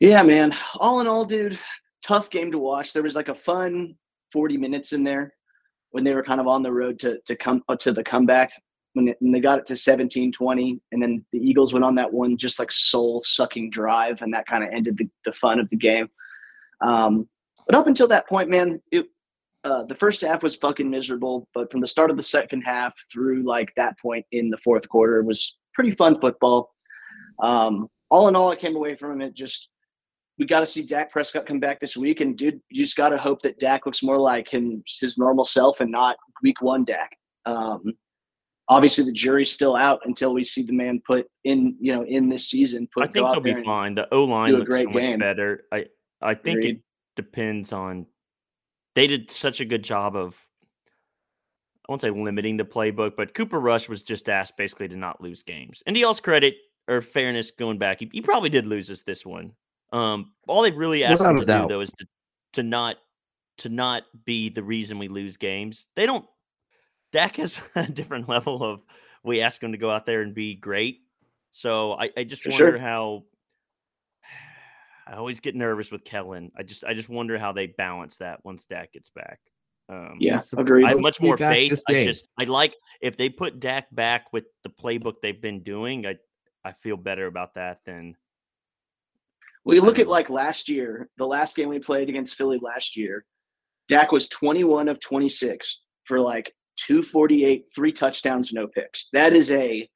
Yeah, 0.01 0.23
man. 0.23 0.55
All 0.77 1.01
in 1.01 1.07
all, 1.07 1.25
dude, 1.25 1.59
tough 2.03 2.31
game 2.31 2.51
to 2.53 2.59
watch. 2.59 2.93
There 2.93 3.03
was 3.03 3.15
like 3.15 3.29
a 3.29 3.35
fun 3.35 3.95
40 4.33 4.57
minutes 4.57 4.93
in 4.93 5.05
there 5.05 5.35
when 5.91 6.05
they 6.05 6.15
were 6.15 6.23
kind 6.23 6.41
of 6.41 6.47
on 6.47 6.63
the 6.63 6.73
road 6.73 6.99
to 7.01 7.21
to 7.27 7.37
come 7.37 7.63
uh, 7.69 7.77
to 7.77 7.93
the 7.93 8.05
comeback 8.05 8.51
when, 9.01 9.09
it, 9.09 9.17
when 9.21 9.33
they 9.33 9.41
got 9.41 9.59
it 9.59 9.67
to 9.67 9.75
17-20 9.75 10.79
and 10.93 11.03
then 11.03 11.25
the 11.33 11.39
Eagles 11.39 11.73
went 11.73 11.85
on 11.85 11.95
that 11.95 12.13
one 12.13 12.37
just 12.37 12.59
like 12.59 12.71
soul 12.71 13.19
sucking 13.21 13.71
drive 13.71 14.21
and 14.21 14.33
that 14.35 14.47
kind 14.47 14.63
of 14.63 14.71
ended 14.71 14.99
the, 14.99 15.09
the 15.25 15.33
fun 15.33 15.59
of 15.59 15.69
the 15.71 15.77
game. 15.77 16.09
Um, 16.83 17.29
but 17.67 17.75
up 17.75 17.87
until 17.87 18.09
that 18.09 18.29
point, 18.29 18.51
man, 18.51 18.83
it 18.93 19.07
uh, 19.63 19.85
the 19.85 19.95
first 19.95 20.23
half 20.23 20.43
was 20.43 20.57
fucking 20.57 20.89
miserable, 20.89 21.47
but 21.53 21.71
from 21.71 21.83
the 21.83 21.87
start 21.87 22.11
of 22.11 22.17
the 22.17 22.23
second 22.23 22.63
half 22.63 22.95
through 23.13 23.43
like 23.43 23.71
that 23.77 23.99
point 23.99 24.25
in 24.33 24.49
the 24.49 24.57
fourth 24.57 24.89
quarter 24.89 25.23
was 25.23 25.59
pretty 25.75 25.91
fun 25.91 26.19
football. 26.19 26.71
Um, 27.43 27.89
all 28.11 28.29
in 28.29 28.37
all, 28.37 28.51
I 28.51 28.57
came 28.57 28.75
away 28.75 28.97
from 28.97 29.21
it 29.21 29.35
just 29.35 29.69
we 30.39 30.47
got 30.47 30.61
to 30.61 30.67
see 30.67 30.83
Dak 30.83 31.13
Prescott 31.13 31.45
come 31.45 31.61
back 31.61 31.79
this 31.79 31.95
week, 31.95 32.23
and 32.23 32.37
dude, 32.39 32.63
you 32.71 32.85
just 32.85 32.97
got 32.97 33.11
to 33.11 33.19
hope 33.19 33.43
that 33.43 33.61
Dak 33.61 33.85
looks 33.85 34.03
more 34.03 34.19
like 34.19 34.49
him, 34.49 34.83
his 34.99 35.19
normal 35.19 35.45
self, 35.45 35.81
and 35.81 35.91
not 35.91 36.17
Week 36.43 36.63
One 36.63 36.83
Dak. 36.83 37.11
Um, 37.45 37.93
obviously, 38.71 39.05
the 39.05 39.13
jury's 39.13 39.51
still 39.51 39.77
out 39.77 40.01
until 40.05 40.33
we 40.33 40.45
see 40.45 40.63
the 40.63 40.73
man 40.73 41.03
put 41.07 41.27
in, 41.45 41.77
you 41.79 41.93
know, 41.93 42.05
in 42.05 42.31
this 42.31 42.49
season. 42.49 42.89
Put 42.95 43.03
I 43.03 43.07
think 43.09 43.31
they'll 43.31 43.41
be 43.41 43.63
fine. 43.63 43.97
The 43.97 44.13
O 44.15 44.25
line 44.25 44.53
looks 44.53 44.75
so 44.75 44.89
much 44.89 45.03
game. 45.03 45.19
better. 45.19 45.65
I 45.71 45.87
I 46.23 46.35
think 46.35 46.61
Agreed. 46.61 46.77
it 46.77 46.83
depends 47.17 47.73
on. 47.75 48.07
They 48.95 49.07
did 49.07 49.31
such 49.31 49.61
a 49.61 49.65
good 49.67 49.85
job 49.85 50.17
of. 50.17 50.41
I 51.87 51.93
won't 51.93 52.01
say 52.01 52.11
limiting 52.11 52.57
the 52.57 52.65
playbook, 52.65 53.17
but 53.17 53.35
Cooper 53.35 53.59
Rush 53.59 53.89
was 53.89 54.05
just 54.05 54.29
asked 54.29 54.57
basically 54.57 54.87
to 54.89 54.97
not 54.97 55.21
lose 55.21 55.43
games. 55.43 55.83
And 55.87 55.97
y'all's 55.97 56.21
credit 56.21 56.55
or 56.87 57.03
fairness 57.03 57.51
going 57.51 57.79
back, 57.79 57.99
he, 57.99 58.09
he 58.13 58.21
probably 58.21 58.49
did 58.49 58.65
lose 58.65 58.89
us 58.91 59.03
this 59.03 59.27
one. 59.27 59.53
Um, 59.93 60.33
all 60.47 60.63
they've 60.63 60.77
really 60.77 61.03
asked 61.03 61.21
him 61.21 61.41
to 61.41 61.45
doubt. 61.45 61.69
do 61.69 61.75
though 61.75 61.81
is 61.81 61.91
to 61.99 62.07
to 62.53 62.63
not 62.63 62.97
to 63.59 63.69
not 63.69 64.05
be 64.25 64.49
the 64.51 64.63
reason 64.63 64.99
we 64.99 65.09
lose 65.09 65.37
games. 65.37 65.87
They 65.97 66.07
don't. 66.07 66.25
Dak 67.13 67.37
has 67.37 67.61
a 67.75 67.87
different 67.87 68.29
level 68.29 68.63
of 68.63 68.81
we 69.23 69.41
ask 69.41 69.63
him 69.63 69.73
to 69.73 69.79
go 69.79 69.91
out 69.91 70.07
there 70.07 70.23
and 70.23 70.35
be 70.35 70.55
great. 70.55 71.01
So 71.51 71.93
I, 71.93 72.11
I 72.17 72.25
just 72.25 72.43
For 72.43 72.51
wonder 72.51 72.73
sure. 72.73 72.79
how. 72.79 73.25
I 75.07 75.15
always 75.15 75.41
get 75.41 75.57
nervous 75.57 75.91
with 75.91 76.05
Kellen. 76.05 76.53
I 76.57 76.63
just 76.63 76.85
I 76.85 76.95
just 76.95 77.09
wonder 77.09 77.37
how 77.39 77.53
they 77.53 77.67
balance 77.67 78.19
that 78.19 78.45
once 78.45 78.65
Dak 78.65 78.93
gets 78.93 79.11
back. 79.11 79.41
Um, 79.89 80.19
yeah, 80.21 80.41
agreed. 80.57 80.85
I 80.85 80.91
have 80.91 81.01
much 81.01 81.21
more 81.21 81.37
faith. 81.37 81.83
I 81.89 82.05
just 82.05 82.29
I 82.39 82.45
like 82.45 82.77
if 83.01 83.17
they 83.17 83.29
put 83.29 83.59
Dak 83.59 83.89
back 83.93 84.33
with 84.33 84.45
the 84.63 84.71
playbook 84.71 85.15
they've 85.21 85.41
been 85.41 85.65
doing. 85.65 86.07
I 86.07 86.17
I 86.65 86.73
feel 86.73 86.97
better 86.97 87.27
about 87.27 87.55
that 87.55 87.81
than 87.85 88.15
well, 89.65 89.75
you 89.75 89.83
look 89.83 89.99
at 89.99 90.09
like 90.09 90.31
last 90.31 90.69
year, 90.69 91.09
the 91.19 91.27
last 91.27 91.57
game 91.57 91.69
we 91.69 91.79
played 91.79 92.09
against 92.09 92.37
Philly 92.37 92.59
last 92.63 92.97
year, 92.97 93.25
Dak 93.89 94.11
was 94.13 94.29
21 94.29 94.89
of 94.89 95.01
26 95.01 95.83
for 96.05 96.21
like 96.21 96.53
248, 96.87 97.67
three 97.75 97.93
touchdowns, 97.93 98.53
no 98.53 98.67
picks. 98.67 99.09
That 99.13 99.35
is 99.35 99.51
a 99.51 99.89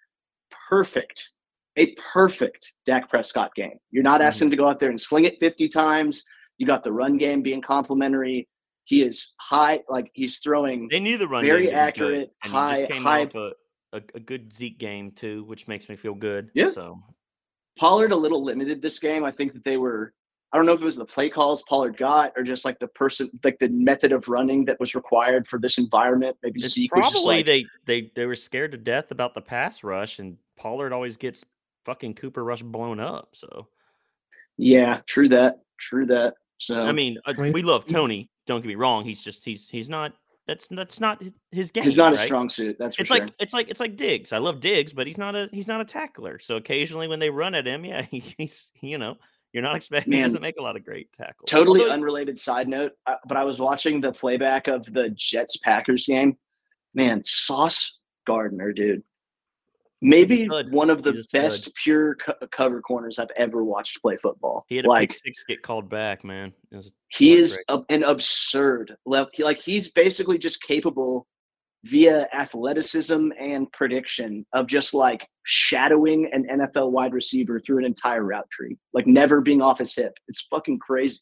perfect, 0.68 1.31
a 1.77 1.94
perfect 2.12 2.73
Dak 2.87 3.09
Prescott 3.09 3.55
game. 3.55 3.79
You're 3.90 4.03
not 4.03 4.20
mm-hmm. 4.20 4.29
asking 4.29 4.51
to 4.51 4.57
go 4.57 4.68
out 4.68 4.79
there 4.81 4.90
and 4.90 5.01
sling 5.01 5.25
it 5.25 5.38
50 5.40 5.68
times. 5.68 6.23
You 6.59 6.66
got 6.66 6.85
the 6.85 6.92
run 6.92 7.16
game 7.16 7.42
being 7.42 7.61
complimentary. 7.61 8.49
He 8.85 9.03
is 9.03 9.35
high, 9.40 9.81
like 9.88 10.11
he's 10.12 10.38
throwing. 10.38 10.88
They 10.90 11.01
knew 11.01 11.16
the 11.16 11.27
run 11.27 11.44
very 11.44 11.73
accurate, 11.73 12.31
high, 12.42 12.87
high. 12.92 13.29
A, 13.35 13.51
a, 13.94 14.01
a, 14.14 14.20
good 14.20 14.53
Zeke 14.53 14.79
game 14.79 15.11
too, 15.11 15.44
which 15.44 15.66
makes 15.66 15.88
me 15.88 15.97
feel 15.97 16.14
good. 16.14 16.51
Yeah. 16.55 16.70
So 16.70 17.01
Pollard 17.79 18.12
a 18.12 18.16
little 18.16 18.44
limited 18.44 18.83
this 18.83 18.99
game. 18.99 19.25
I 19.25 19.31
think 19.31 19.55
that 19.55 19.64
they 19.64 19.79
were 19.79 20.12
I 20.55 20.57
don't 20.57 20.67
know 20.67 20.73
if 20.73 20.81
it 20.81 20.85
was 20.85 20.95
the 20.95 21.05
play 21.05 21.29
calls 21.29 21.64
Pollard 21.64 21.97
got 21.97 22.33
or 22.37 22.45
just 22.45 22.64
like 22.64 22.79
the 22.79 22.87
person 22.87 23.29
like 23.43 23.59
the 23.59 23.69
method 23.71 24.12
of 24.12 24.29
running 24.29 24.64
that 24.67 24.79
was 24.79 24.95
required 24.95 25.49
for 25.49 25.59
this 25.59 25.79
environment. 25.79 26.37
Maybe 26.45 26.61
it's 26.62 26.75
Zeke 26.75 26.93
probably 26.93 27.07
was 27.07 27.12
just 27.12 27.27
like, 27.27 27.45
they 27.45 27.67
they 27.87 28.12
they 28.14 28.25
were 28.25 28.37
scared 28.37 28.71
to 28.71 28.79
death 28.79 29.11
about 29.11 29.35
the 29.35 29.40
pass 29.40 29.83
rush 29.83 30.21
and 30.21 30.37
Pollard 30.57 30.93
always 30.93 31.17
gets 31.17 31.45
fucking 31.85 32.14
Cooper 32.14 32.45
Rush 32.45 32.62
blown 32.62 33.01
up. 33.01 33.31
So 33.33 33.67
yeah, 34.57 35.01
true 35.07 35.29
that. 35.31 35.62
True 35.77 36.07
that. 36.07 36.35
So 36.59 36.81
I 36.81 36.93
mean, 36.93 37.19
uh, 37.27 37.35
we 37.37 37.62
love 37.62 37.87
Tony. 37.88 38.31
Don't 38.47 38.61
get 38.61 38.69
me 38.69 38.77
wrong. 38.77 39.05
He's 39.05 39.23
just 39.23 39.45
he's 39.45 39.69
he's 39.69 39.88
not 39.88 40.12
that's 40.47 40.69
that's 40.69 41.01
not 41.01 41.21
his 41.51 41.73
game. 41.73 41.83
He's 41.83 41.97
not 41.97 42.12
right? 42.12 42.21
a 42.21 42.25
strong 42.25 42.49
suit. 42.49 42.77
That's 42.79 42.97
it's 42.99 43.09
sure. 43.09 43.19
like 43.19 43.35
it's 43.40 43.53
like 43.53 43.69
it's 43.71 43.81
like 43.81 43.97
Diggs. 43.97 44.33
I 44.33 44.38
love 44.38 44.61
Diggs, 44.61 44.93
but 44.93 45.07
he's 45.07 45.19
not 45.19 45.35
a 45.35 45.49
he's 45.53 45.67
not 45.67 45.81
a 45.81 45.85
tackler. 45.85 46.38
So 46.38 46.57
occasionally 46.57 47.09
when 47.09 47.19
they 47.19 47.31
run 47.31 47.55
at 47.55 47.67
him, 47.67 47.85
yeah, 47.85 48.03
he, 48.11 48.21
he's 48.38 48.71
you 48.81 48.99
know 48.99 49.17
you're 49.55 49.62
not 49.62 49.77
expecting 49.77 50.11
Man, 50.11 50.19
he 50.19 50.25
doesn't 50.25 50.43
make 50.43 50.57
a 50.59 50.62
lot 50.62 50.77
of 50.77 50.85
great 50.85 51.09
tackles. 51.17 51.49
Totally 51.49 51.81
Although, 51.83 51.93
unrelated 51.93 52.40
side 52.40 52.69
note, 52.69 52.93
uh, 53.07 53.14
but 53.27 53.37
I 53.37 53.45
was 53.45 53.61
watching 53.61 54.01
the 54.01 54.12
playback 54.12 54.67
of 54.67 54.85
the 54.93 55.11
Jets 55.11 55.57
Packers 55.59 56.07
game. 56.07 56.37
Man, 56.93 57.23
Sauce 57.25 57.99
Gardner, 58.27 58.73
dude, 58.73 59.05
maybe 60.03 60.47
one 60.71 60.90
of 60.90 61.05
the 61.05 61.25
best 61.33 61.73
pure 61.77 62.17
co- 62.17 62.35
cover 62.51 62.81
corners 62.81 63.19
I've 63.19 63.31
ever 63.37 63.62
watched 63.64 64.03
play 64.03 64.17
football. 64.17 64.64
He 64.69 64.77
had 64.77 64.87
a 64.87 64.88
like, 64.88 65.11
pick 65.11 65.19
six 65.19 65.45
get 65.45 65.62
called 65.62 65.88
back, 65.88 66.25
man. 66.25 66.53
He 67.09 67.37
is 67.37 67.57
a, 67.69 67.81
an 67.88 68.03
absurd 68.03 68.97
level. 69.07 69.31
Like 69.38 69.61
he's 69.61 69.88
basically 69.88 70.38
just 70.38 70.62
capable 70.62 71.29
via 71.85 72.27
athleticism 72.33 73.31
and 73.38 73.70
prediction 73.73 74.44
of 74.53 74.66
just 74.66 74.94
like 74.94 75.29
shadowing 75.44 76.29
an 76.33 76.47
NFL 76.51 76.90
wide 76.90 77.14
receiver 77.14 77.61
through 77.61 77.79
an 77.79 77.85
entire 77.85 78.25
route 78.25 78.49
tree, 78.51 78.77
like 78.92 79.07
never 79.07 79.40
being 79.40 79.62
off 79.62 79.79
his 79.79 79.94
hip. 79.94 80.16
It's 80.29 80.42
fucking 80.51 80.79
crazy. 80.79 81.20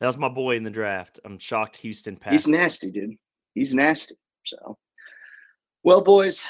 That 0.00 0.08
was 0.08 0.18
my 0.18 0.28
boy 0.28 0.56
in 0.56 0.64
the 0.64 0.70
draft. 0.70 1.20
I'm 1.24 1.38
shocked 1.38 1.76
Houston 1.78 2.16
passed. 2.16 2.32
He's 2.32 2.48
nasty, 2.48 2.90
dude. 2.90 3.14
He's 3.54 3.72
nasty. 3.72 4.16
So, 4.44 4.76
well, 5.84 6.00
boys, 6.00 6.44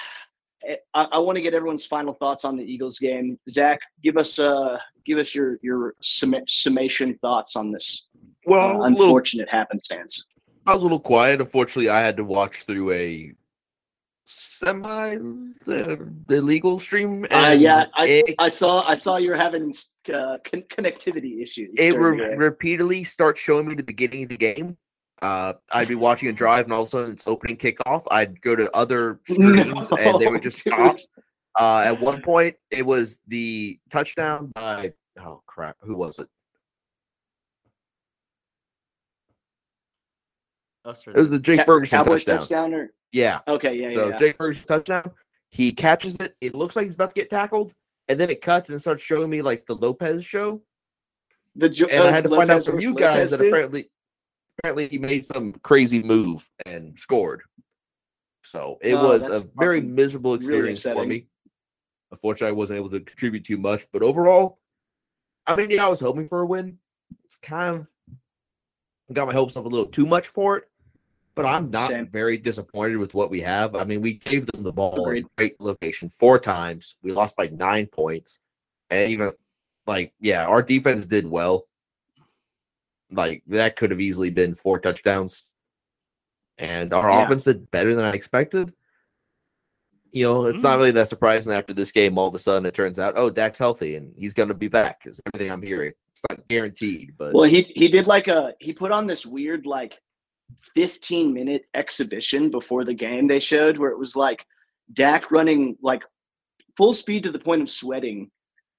Eh, 0.66 0.76
I, 0.94 1.04
I 1.12 1.18
want 1.18 1.36
to 1.36 1.42
get 1.42 1.54
everyone's 1.54 1.84
final 1.84 2.14
thoughts 2.14 2.44
on 2.44 2.56
the 2.56 2.64
Eagles 2.64 2.98
game. 2.98 3.38
Zach, 3.48 3.80
give 4.02 4.16
us 4.16 4.38
uh 4.38 4.78
give 5.04 5.18
us 5.18 5.34
your 5.34 5.58
your 5.62 5.94
summation 6.02 7.18
thoughts 7.20 7.56
on 7.56 7.72
this. 7.72 8.06
Well, 8.46 8.82
uh, 8.82 8.86
unfortunate 8.86 9.46
little, 9.46 9.58
happenstance. 9.58 10.24
I 10.66 10.74
was 10.74 10.82
a 10.82 10.86
little 10.86 11.00
quiet. 11.00 11.40
Unfortunately, 11.40 11.88
I 11.88 12.00
had 12.00 12.16
to 12.18 12.24
watch 12.24 12.64
through 12.64 12.92
a 12.92 13.32
semi 14.24 15.16
the, 15.64 16.12
the 16.28 16.40
legal 16.40 16.78
stream. 16.78 17.26
uh, 17.30 17.56
yeah, 17.58 17.86
I, 17.94 18.06
it, 18.06 18.34
I 18.38 18.48
saw 18.48 18.86
I 18.86 18.94
saw 18.94 19.16
you're 19.16 19.36
having 19.36 19.74
uh, 20.12 20.38
con- 20.44 20.64
connectivity 20.70 21.42
issues. 21.42 21.74
It 21.78 21.98
re- 21.98 22.36
repeatedly 22.36 23.04
starts 23.04 23.40
showing 23.40 23.66
me 23.66 23.74
the 23.74 23.82
beginning 23.82 24.24
of 24.24 24.28
the 24.28 24.36
game, 24.36 24.76
uh, 25.22 25.52
I'd 25.70 25.86
be 25.86 25.94
watching 25.94 26.28
a 26.28 26.32
drive, 26.32 26.64
and 26.64 26.72
all 26.72 26.82
of 26.82 26.88
a 26.88 26.90
sudden 26.90 27.12
it's 27.12 27.26
opening 27.26 27.56
kickoff. 27.56 28.02
I'd 28.10 28.40
go 28.42 28.56
to 28.56 28.68
other 28.76 29.20
streams, 29.30 29.90
no, 29.90 29.96
and 29.96 30.20
they 30.20 30.26
would 30.26 30.42
just 30.42 30.58
stop. 30.58 30.98
Uh, 31.58 31.84
at 31.86 32.00
one 32.00 32.20
point, 32.22 32.56
it 32.70 32.84
was 32.84 33.20
the 33.28 33.78
touchdown 33.90 34.50
by 34.54 34.92
oh 35.20 35.42
crap, 35.46 35.76
who 35.80 35.94
was 35.94 36.18
it? 36.18 36.28
It 40.84 41.14
was 41.14 41.30
the 41.30 41.38
Jake 41.38 41.64
Ferguson 41.64 41.98
Cowboys 41.98 42.24
touchdown. 42.24 42.38
touchdown 42.38 42.74
or... 42.74 42.92
Yeah. 43.12 43.40
Okay. 43.46 43.74
Yeah. 43.74 43.92
So 43.92 44.08
yeah, 44.08 44.18
Jake 44.18 44.36
Ferguson 44.36 44.66
touchdown. 44.66 45.10
He 45.50 45.72
catches 45.72 46.16
it. 46.16 46.34
It 46.40 46.54
looks 46.54 46.76
like 46.76 46.86
he's 46.86 46.94
about 46.94 47.14
to 47.14 47.20
get 47.20 47.30
tackled, 47.30 47.74
and 48.08 48.18
then 48.18 48.30
it 48.30 48.40
cuts 48.40 48.70
and 48.70 48.80
starts 48.80 49.02
showing 49.02 49.28
me 49.30 49.42
like 49.42 49.66
the 49.66 49.74
Lopez 49.74 50.24
show. 50.24 50.62
The 51.56 51.68
jo- 51.68 51.86
and 51.90 52.00
uh, 52.00 52.06
I 52.06 52.10
had 52.10 52.24
to 52.24 52.30
Lopez 52.30 52.48
find 52.48 52.50
out 52.50 52.64
from 52.64 52.80
you 52.80 52.94
guys 52.94 53.30
Lopez 53.30 53.30
that 53.30 53.46
apparently 53.46 53.90
apparently 54.58 54.88
he 54.88 54.98
made 54.98 55.24
some 55.24 55.52
crazy 55.62 56.02
move 56.02 56.48
and 56.64 56.98
scored. 56.98 57.42
So 58.44 58.78
it 58.80 58.94
oh, 58.94 59.08
was 59.08 59.28
a 59.28 59.46
very 59.56 59.80
miserable 59.80 60.34
experience 60.34 60.84
really 60.84 60.96
for 60.96 61.06
me. 61.06 61.26
Unfortunately, 62.10 62.48
I 62.48 62.56
wasn't 62.56 62.78
able 62.78 62.90
to 62.90 63.00
contribute 63.00 63.44
too 63.44 63.56
much, 63.56 63.86
but 63.92 64.02
overall, 64.02 64.58
I 65.46 65.56
mean, 65.56 65.70
yeah, 65.70 65.86
I 65.86 65.88
was 65.88 66.00
hoping 66.00 66.28
for 66.28 66.40
a 66.40 66.46
win. 66.46 66.78
It's 67.24 67.36
kind 67.36 67.76
of 67.76 67.86
got 69.14 69.26
my 69.26 69.32
hopes 69.32 69.56
up 69.56 69.64
a 69.64 69.68
little 69.68 69.86
too 69.86 70.06
much 70.06 70.28
for 70.28 70.58
it, 70.58 70.64
but 71.34 71.46
I'm 71.46 71.70
not 71.70 71.90
Same. 71.90 72.08
very 72.08 72.36
disappointed 72.36 72.96
with 72.96 73.14
what 73.14 73.30
we 73.30 73.40
have. 73.40 73.74
I 73.74 73.84
mean, 73.84 74.02
we 74.02 74.14
gave 74.14 74.46
them 74.46 74.62
the 74.62 74.72
ball 74.72 75.00
Agreed. 75.00 75.24
in 75.24 75.30
great 75.36 75.60
location 75.60 76.08
four 76.08 76.38
times. 76.38 76.96
We 77.02 77.12
lost 77.12 77.36
by 77.36 77.48
nine 77.48 77.86
points, 77.86 78.38
and 78.90 79.10
even 79.10 79.32
like, 79.86 80.12
yeah, 80.20 80.46
our 80.46 80.62
defense 80.62 81.06
did 81.06 81.28
well. 81.28 81.66
Like 83.10 83.42
that 83.48 83.76
could 83.76 83.90
have 83.90 84.00
easily 84.00 84.30
been 84.30 84.54
four 84.54 84.78
touchdowns. 84.78 85.44
And 86.58 86.92
our 86.92 87.10
yeah. 87.10 87.24
offense 87.24 87.44
did 87.44 87.70
better 87.70 87.94
than 87.94 88.04
I 88.04 88.12
expected. 88.12 88.72
You 90.12 90.24
know, 90.24 90.44
it's 90.44 90.60
mm. 90.60 90.64
not 90.64 90.78
really 90.78 90.90
that 90.92 91.08
surprising 91.08 91.54
after 91.54 91.72
this 91.72 91.90
game. 91.90 92.18
All 92.18 92.28
of 92.28 92.34
a 92.34 92.38
sudden, 92.38 92.66
it 92.66 92.74
turns 92.74 92.98
out, 92.98 93.14
oh, 93.16 93.30
Dak's 93.30 93.58
healthy 93.58 93.96
and 93.96 94.12
he's 94.16 94.34
going 94.34 94.50
to 94.50 94.54
be 94.54 94.68
back. 94.68 95.02
Is 95.06 95.20
everything 95.26 95.50
I'm 95.50 95.62
hearing? 95.62 95.92
It's 96.10 96.22
not 96.28 96.46
guaranteed, 96.48 97.14
but 97.16 97.32
well, 97.32 97.44
he 97.44 97.62
he 97.74 97.88
did 97.88 98.06
like 98.06 98.28
a 98.28 98.54
he 98.60 98.74
put 98.74 98.92
on 98.92 99.06
this 99.06 99.24
weird 99.24 99.64
like 99.64 99.98
15 100.74 101.32
minute 101.32 101.62
exhibition 101.74 102.50
before 102.50 102.84
the 102.84 102.94
game 102.94 103.26
they 103.26 103.40
showed 103.40 103.78
where 103.78 103.90
it 103.90 103.98
was 103.98 104.16
like 104.16 104.44
Dak 104.92 105.30
running 105.30 105.76
like 105.82 106.02
full 106.76 106.92
speed 106.92 107.22
to 107.24 107.30
the 107.30 107.38
point 107.38 107.62
of 107.62 107.70
sweating, 107.70 108.30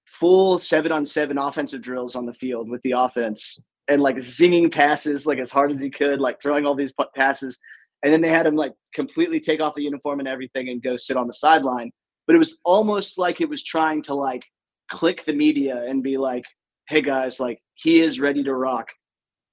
full 0.05 0.59
seven 0.59 0.91
on 0.91 1.05
seven 1.05 1.38
offensive 1.38 1.82
drills 1.82 2.15
on 2.15 2.26
the 2.26 2.34
field 2.34 2.69
with 2.69 2.82
the 2.82 2.91
offense 2.91 3.61
and 3.88 4.01
like 4.01 4.17
zinging 4.17 4.71
passes 4.71 5.26
like 5.26 5.39
as 5.39 5.49
hard 5.49 5.71
as 5.71 5.80
he 5.80 5.89
could, 5.89 6.19
like 6.19 6.41
throwing 6.41 6.65
all 6.65 6.76
these 6.76 6.93
passes. 7.15 7.59
And 8.03 8.11
then 8.11 8.21
they 8.21 8.30
had 8.30 8.45
him 8.45 8.55
like 8.55 8.74
completely 8.93 9.39
take 9.39 9.61
off 9.61 9.76
the 9.76 9.84
uniform 9.84 10.19
and 10.19 10.28
everything 10.28 10.69
and 10.69 10.82
go 10.82 10.97
sit 10.97 11.17
on 11.17 11.28
the 11.28 11.34
sideline. 11.34 11.91
But 12.28 12.36
it 12.36 12.39
was 12.39 12.59
almost 12.63 13.17
like 13.17 13.41
it 13.41 13.49
was 13.49 13.63
trying 13.63 14.01
to 14.03 14.13
like 14.13 14.43
click 14.89 15.26
the 15.26 15.34
media 15.34 15.84
and 15.88 16.03
be 16.03 16.17
like, 16.17 16.43
"Hey 16.88 17.01
guys, 17.01 17.39
like 17.39 17.59
he 17.74 18.01
is 18.01 18.19
ready 18.19 18.43
to 18.43 18.53
rock." 18.53 18.89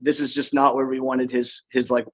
This 0.01 0.20
is 0.20 0.32
just 0.32 0.55
not 0.55 0.74
where 0.74 0.86
we 0.86 1.01
wanted 1.01 1.30
his 1.30 1.62
his 1.70 1.90
like 1.90 2.07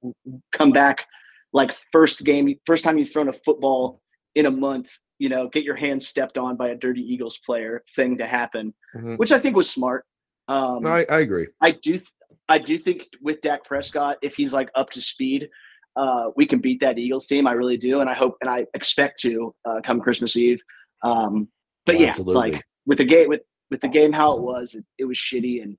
come 0.52 0.72
back 0.72 1.04
like 1.52 1.74
first 1.92 2.24
game 2.24 2.54
first 2.66 2.84
time 2.84 2.98
you've 2.98 3.12
thrown 3.12 3.28
a 3.28 3.32
football 3.32 4.00
in 4.34 4.46
a 4.46 4.50
month 4.50 4.90
you 5.18 5.28
know 5.28 5.48
get 5.48 5.64
your 5.64 5.76
hand 5.76 6.00
stepped 6.00 6.38
on 6.38 6.56
by 6.56 6.68
a 6.68 6.74
dirty 6.74 7.00
eagles 7.00 7.38
player 7.44 7.82
thing 7.94 8.18
to 8.18 8.26
happen 8.26 8.74
mm-hmm. 8.94 9.14
which 9.14 9.32
i 9.32 9.38
think 9.38 9.56
was 9.56 9.70
smart 9.70 10.04
um 10.48 10.82
no, 10.82 10.90
I, 10.90 11.06
I 11.08 11.20
agree 11.20 11.48
i 11.60 11.70
do 11.70 12.00
i 12.48 12.58
do 12.58 12.76
think 12.78 13.08
with 13.22 13.40
dak 13.40 13.64
prescott 13.64 14.18
if 14.22 14.34
he's 14.36 14.52
like 14.52 14.70
up 14.74 14.90
to 14.90 15.00
speed 15.00 15.48
uh, 15.96 16.30
we 16.36 16.46
can 16.46 16.60
beat 16.60 16.80
that 16.80 16.98
Eagles 16.98 17.26
team. 17.26 17.46
I 17.46 17.52
really 17.52 17.78
do, 17.78 18.00
and 18.00 18.10
I 18.10 18.14
hope 18.14 18.36
and 18.42 18.50
I 18.50 18.66
expect 18.74 19.18
to 19.20 19.54
uh, 19.64 19.80
come 19.82 20.00
Christmas 20.00 20.36
Eve. 20.36 20.60
Um, 21.02 21.48
but 21.86 21.94
oh, 21.94 21.98
yeah, 21.98 22.08
absolutely. 22.08 22.34
like 22.34 22.64
with 22.84 22.98
the 22.98 23.04
game 23.04 23.28
with 23.28 23.40
with 23.70 23.80
the 23.80 23.88
game 23.88 24.12
how 24.12 24.36
it 24.36 24.42
was, 24.42 24.74
it, 24.74 24.84
it 24.98 25.04
was 25.04 25.16
shitty, 25.16 25.62
and 25.62 25.76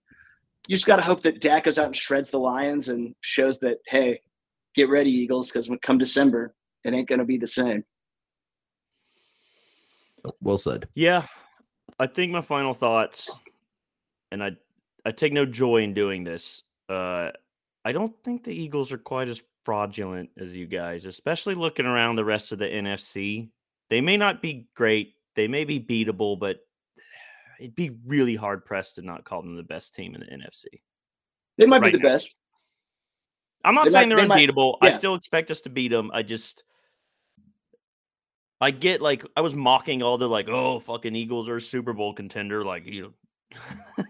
you 0.68 0.76
just 0.76 0.86
got 0.86 0.98
to 0.98 1.02
hope 1.02 1.22
that 1.22 1.42
Dak 1.42 1.64
goes 1.64 1.80
out 1.80 1.88
and 1.88 1.96
shreds 1.96 2.30
the 2.30 2.40
Lions 2.40 2.90
and 2.90 3.16
shows 3.22 3.58
that 3.60 3.78
hey, 3.88 4.22
get 4.76 4.90
ready 4.90 5.10
Eagles 5.10 5.50
because 5.50 5.70
when 5.70 5.80
come 5.80 5.98
December, 5.98 6.54
it 6.84 6.94
ain't 6.94 7.10
gonna 7.10 7.26
be 7.26 7.38
the 7.38 7.48
same. 7.48 7.84
Well 10.42 10.58
said. 10.58 10.88
Yeah, 10.94 11.26
I 12.00 12.08
think 12.08 12.32
my 12.32 12.42
final 12.42 12.74
thoughts, 12.74 13.32
and 14.32 14.44
I 14.44 14.52
I 15.06 15.12
take 15.12 15.32
no 15.32 15.46
joy 15.46 15.84
in 15.84 15.94
doing 15.94 16.26
this. 16.26 16.64
Uh, 16.90 17.32
I 17.86 17.94
don't 17.94 18.14
think 18.24 18.44
the 18.44 18.54
Eagles 18.54 18.92
are 18.92 18.98
quite 18.98 19.30
as 19.30 19.42
fraudulent 19.64 20.30
as 20.38 20.56
you 20.56 20.66
guys, 20.66 21.06
especially 21.06 21.56
looking 21.56 21.86
around 21.86 22.18
the 22.18 22.26
rest 22.26 22.52
of 22.52 22.60
the 22.60 22.66
NFC. 22.66 23.50
They 23.90 24.02
may 24.02 24.18
not 24.18 24.42
be 24.42 24.68
great, 24.76 25.14
they 25.36 25.48
may 25.48 25.64
be 25.64 25.80
beatable, 25.80 26.38
but 26.38 26.67
it'd 27.60 27.76
be 27.76 27.92
really 28.06 28.36
hard 28.36 28.66
pressed 28.66 28.96
to 28.96 29.02
not 29.02 29.24
call 29.24 29.42
them 29.42 29.56
the 29.56 29.64
best 29.64 29.96
team 29.96 30.16
in 30.16 30.22
the 30.22 30.28
NFC. 30.28 30.82
They 31.58 31.66
might 31.66 31.82
right 31.82 31.92
be 31.92 31.98
the 31.98 32.04
now. 32.04 32.14
best. 32.14 32.34
I'm 33.66 33.76
not 33.76 33.86
they 33.86 33.92
saying 33.92 34.10
might, 34.10 34.16
they're 34.16 34.28
they 34.28 34.34
unbeatable. 34.34 34.78
Might, 34.82 34.90
yeah. 34.90 34.96
I 34.96 34.98
still 34.98 35.16
expect 35.16 35.52
us 35.52 35.62
to 35.62 35.70
beat 35.70 35.90
them. 35.90 36.12
I 36.14 36.24
just 36.24 36.64
I 38.60 38.72
get 38.72 39.02
like 39.02 39.26
I 39.36 39.42
was 39.42 39.56
mocking 39.56 40.02
all 40.02 40.18
the 40.18 40.28
like, 40.28 40.48
oh 40.50 40.80
fucking 40.80 41.16
Eagles 41.16 41.50
are 41.50 41.58
a 41.58 41.62
Super 41.62 41.94
Bowl 41.94 42.14
contender, 42.14 42.64
like 42.64 42.86
you 42.86 43.14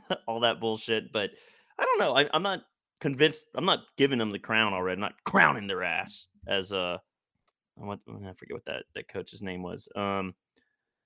know 0.09 0.17
all 0.27 0.41
that 0.41 0.59
bullshit. 0.59 1.11
But 1.11 1.31
I 1.79 1.85
don't 1.85 1.99
know. 1.99 2.15
I, 2.15 2.35
am 2.35 2.43
not 2.43 2.61
convinced. 3.01 3.47
I'm 3.55 3.65
not 3.65 3.83
giving 3.97 4.19
them 4.19 4.31
the 4.31 4.39
crown 4.39 4.73
already. 4.73 4.95
I'm 4.95 5.01
not 5.01 5.23
crowning 5.25 5.67
their 5.67 5.83
ass 5.83 6.27
as 6.47 6.71
uh, 6.71 6.97
what 7.75 7.99
I 8.07 8.33
forget 8.33 8.53
what 8.53 8.65
that 8.65 8.83
that 8.95 9.07
coach's 9.07 9.41
name 9.41 9.63
was. 9.63 9.89
Um, 9.95 10.33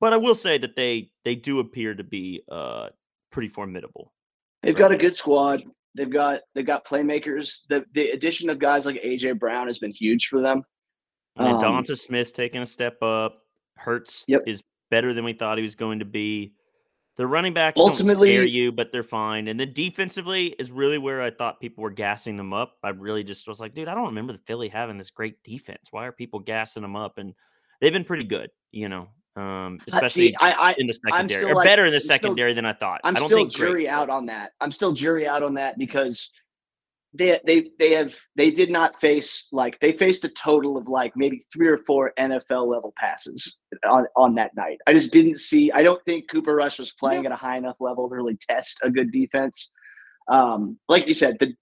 but 0.02 0.12
I 0.12 0.18
will 0.18 0.36
say 0.36 0.58
that 0.58 0.76
they 0.76 1.12
they 1.24 1.36
do 1.36 1.60
appear 1.60 1.94
to 1.94 2.04
be 2.04 2.44
uh 2.52 2.90
pretty 3.32 3.48
formidable. 3.48 4.12
They've 4.64 4.76
got 4.76 4.92
a 4.92 4.98
good 4.98 5.16
squad. 5.16 5.64
They've 5.96 6.10
got 6.10 6.42
they've 6.54 6.66
got 6.66 6.86
playmakers. 6.86 7.60
The 7.70 7.86
the 7.94 8.10
addition 8.10 8.50
of 8.50 8.60
guys 8.60 8.86
like 8.86 9.02
AJ 9.02 9.40
Brown 9.40 9.68
has 9.68 9.80
been 9.80 9.94
huge 9.94 10.28
for 10.28 10.42
them. 10.42 10.64
And 11.38 11.48
um, 11.48 11.62
DeVonta 11.62 11.98
Smith's 11.98 12.32
taking 12.34 12.62
a 12.62 12.66
step 12.66 13.02
up. 13.02 13.38
Hurts 13.78 14.26
yep. 14.28 14.42
is 14.46 14.62
better 14.90 15.14
than 15.14 15.24
we 15.24 15.34
thought 15.34 15.58
he 15.58 15.64
was 15.64 15.76
going 15.76 16.00
to 16.00 16.06
be. 16.06 16.54
The 17.18 17.28
running 17.28 17.54
backs 17.54 17.80
ultimately 17.80 18.30
don't 18.30 18.38
scare 18.38 18.48
you, 18.48 18.72
but 18.72 18.92
they're 18.92 19.04
fine. 19.04 19.48
And 19.48 19.60
then 19.60 19.74
defensively 19.74 20.48
is 20.58 20.72
really 20.72 20.98
where 20.98 21.22
I 21.22 21.30
thought 21.30 21.60
people 21.60 21.84
were 21.84 21.92
gassing 21.92 22.36
them 22.36 22.54
up. 22.54 22.78
I 22.84 22.90
really 22.90 23.24
just 23.24 23.48
was 23.48 23.60
like, 23.60 23.74
dude, 23.74 23.88
I 23.88 23.96
don't 23.96 24.08
remember 24.08 24.34
the 24.34 24.40
Philly 24.40 24.70
having 24.70 24.98
this 24.98 25.12
great 25.12 25.44
defense. 25.44 25.90
Why 25.92 26.08
are 26.08 26.12
people 26.12 26.40
gassing 26.40 26.82
them 26.82 26.96
up? 26.96 27.18
And 27.18 27.34
they've 27.80 27.92
been 27.92 28.06
pretty 28.06 28.24
good, 28.24 28.50
you 28.72 28.88
know, 28.88 29.10
um, 29.36 29.80
especially 29.88 30.30
See, 30.30 30.36
I, 30.40 30.52
I, 30.52 30.76
in 30.78 30.88
the 30.88 30.94
secondary, 30.94 31.46
or 31.46 31.56
like, 31.56 31.66
better 31.66 31.86
in 31.86 31.92
the 31.92 31.98
I'm 31.98 32.02
secondary 32.02 32.52
still, 32.52 32.56
than 32.56 32.66
I 32.66 32.74
thought. 32.74 33.02
I'm 33.04 33.16
I 33.16 33.20
don't 33.20 33.30
still 33.30 33.38
think 33.38 33.52
jury 33.52 33.84
great, 33.84 33.88
out 33.88 34.10
on 34.10 34.26
that. 34.26 34.52
I'm 34.60 34.72
still 34.72 34.92
jury 34.92 35.28
out 35.28 35.42
on 35.42 35.54
that 35.54 35.78
because 35.78 36.32
they 37.14 37.40
they 37.46 37.70
they 37.80 37.94
have 37.94 38.16
they 38.36 38.52
did 38.52 38.70
not 38.70 39.00
face 39.00 39.48
like 39.52 39.80
they 39.80 39.94
faced 39.94 40.24
a 40.26 40.30
total 40.30 40.78
of 40.78 40.88
like 40.88 41.14
maybe 41.16 41.42
three 41.52 41.68
or 41.68 41.78
four 41.78 42.14
NFL 42.20 42.68
level 42.68 42.94
passes 42.98 43.58
on 43.86 44.06
on 44.16 44.36
that 44.36 44.52
night. 44.56 44.80
I 44.88 44.94
just 44.94 45.14
didn't 45.14 45.40
see. 45.40 45.72
I 45.72 45.84
don't 45.84 46.04
think 46.06 46.30
Cooper 46.30 46.56
Rush 46.56 46.80
was 46.80 46.94
playing 46.94 47.26
at 47.26 47.32
a 47.32 47.38
high 47.38 47.58
enough 47.58 47.78
level 47.80 48.10
to 48.10 48.16
really 48.16 48.38
test 48.50 48.80
a 48.84 48.90
good 48.90 49.12
defense. 49.12 49.74
Um, 50.28 50.78
like 50.90 51.08
you 51.08 51.14
said, 51.14 51.38
the 51.40 51.54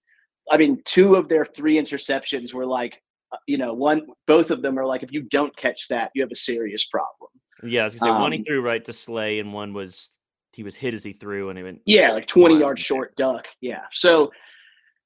I 0.50 0.56
mean, 0.56 0.82
two 0.84 1.14
of 1.14 1.28
their 1.28 1.44
three 1.44 1.80
interceptions 1.80 2.52
were 2.52 2.66
like, 2.66 3.00
uh, 3.32 3.36
you 3.46 3.58
know, 3.58 3.74
one 3.74 4.02
both 4.26 4.50
of 4.50 4.62
them 4.62 4.78
are 4.78 4.86
like, 4.86 5.02
if 5.04 5.12
you 5.12 5.22
don't 5.22 5.56
catch 5.56 5.88
that, 5.88 6.10
you 6.14 6.22
have 6.22 6.32
a 6.32 6.36
serious 6.36 6.84
problem. 6.86 7.30
Yeah, 7.62 7.82
I 7.82 7.84
was 7.84 7.94
gonna 7.94 8.12
say 8.12 8.14
um, 8.14 8.20
one 8.20 8.32
he 8.32 8.38
um, 8.38 8.44
threw 8.44 8.62
right 8.62 8.84
to 8.84 8.92
Slay, 8.92 9.38
and 9.38 9.52
one 9.52 9.72
was 9.72 10.10
he 10.52 10.62
was 10.62 10.74
hit 10.74 10.94
as 10.94 11.04
he 11.04 11.12
threw, 11.12 11.48
and 11.48 11.58
he 11.58 11.64
went 11.64 11.82
yeah, 11.84 12.12
like 12.12 12.26
twenty 12.26 12.58
yards 12.58 12.80
short 12.80 13.14
duck. 13.16 13.46
Yeah, 13.60 13.82
so 13.92 14.32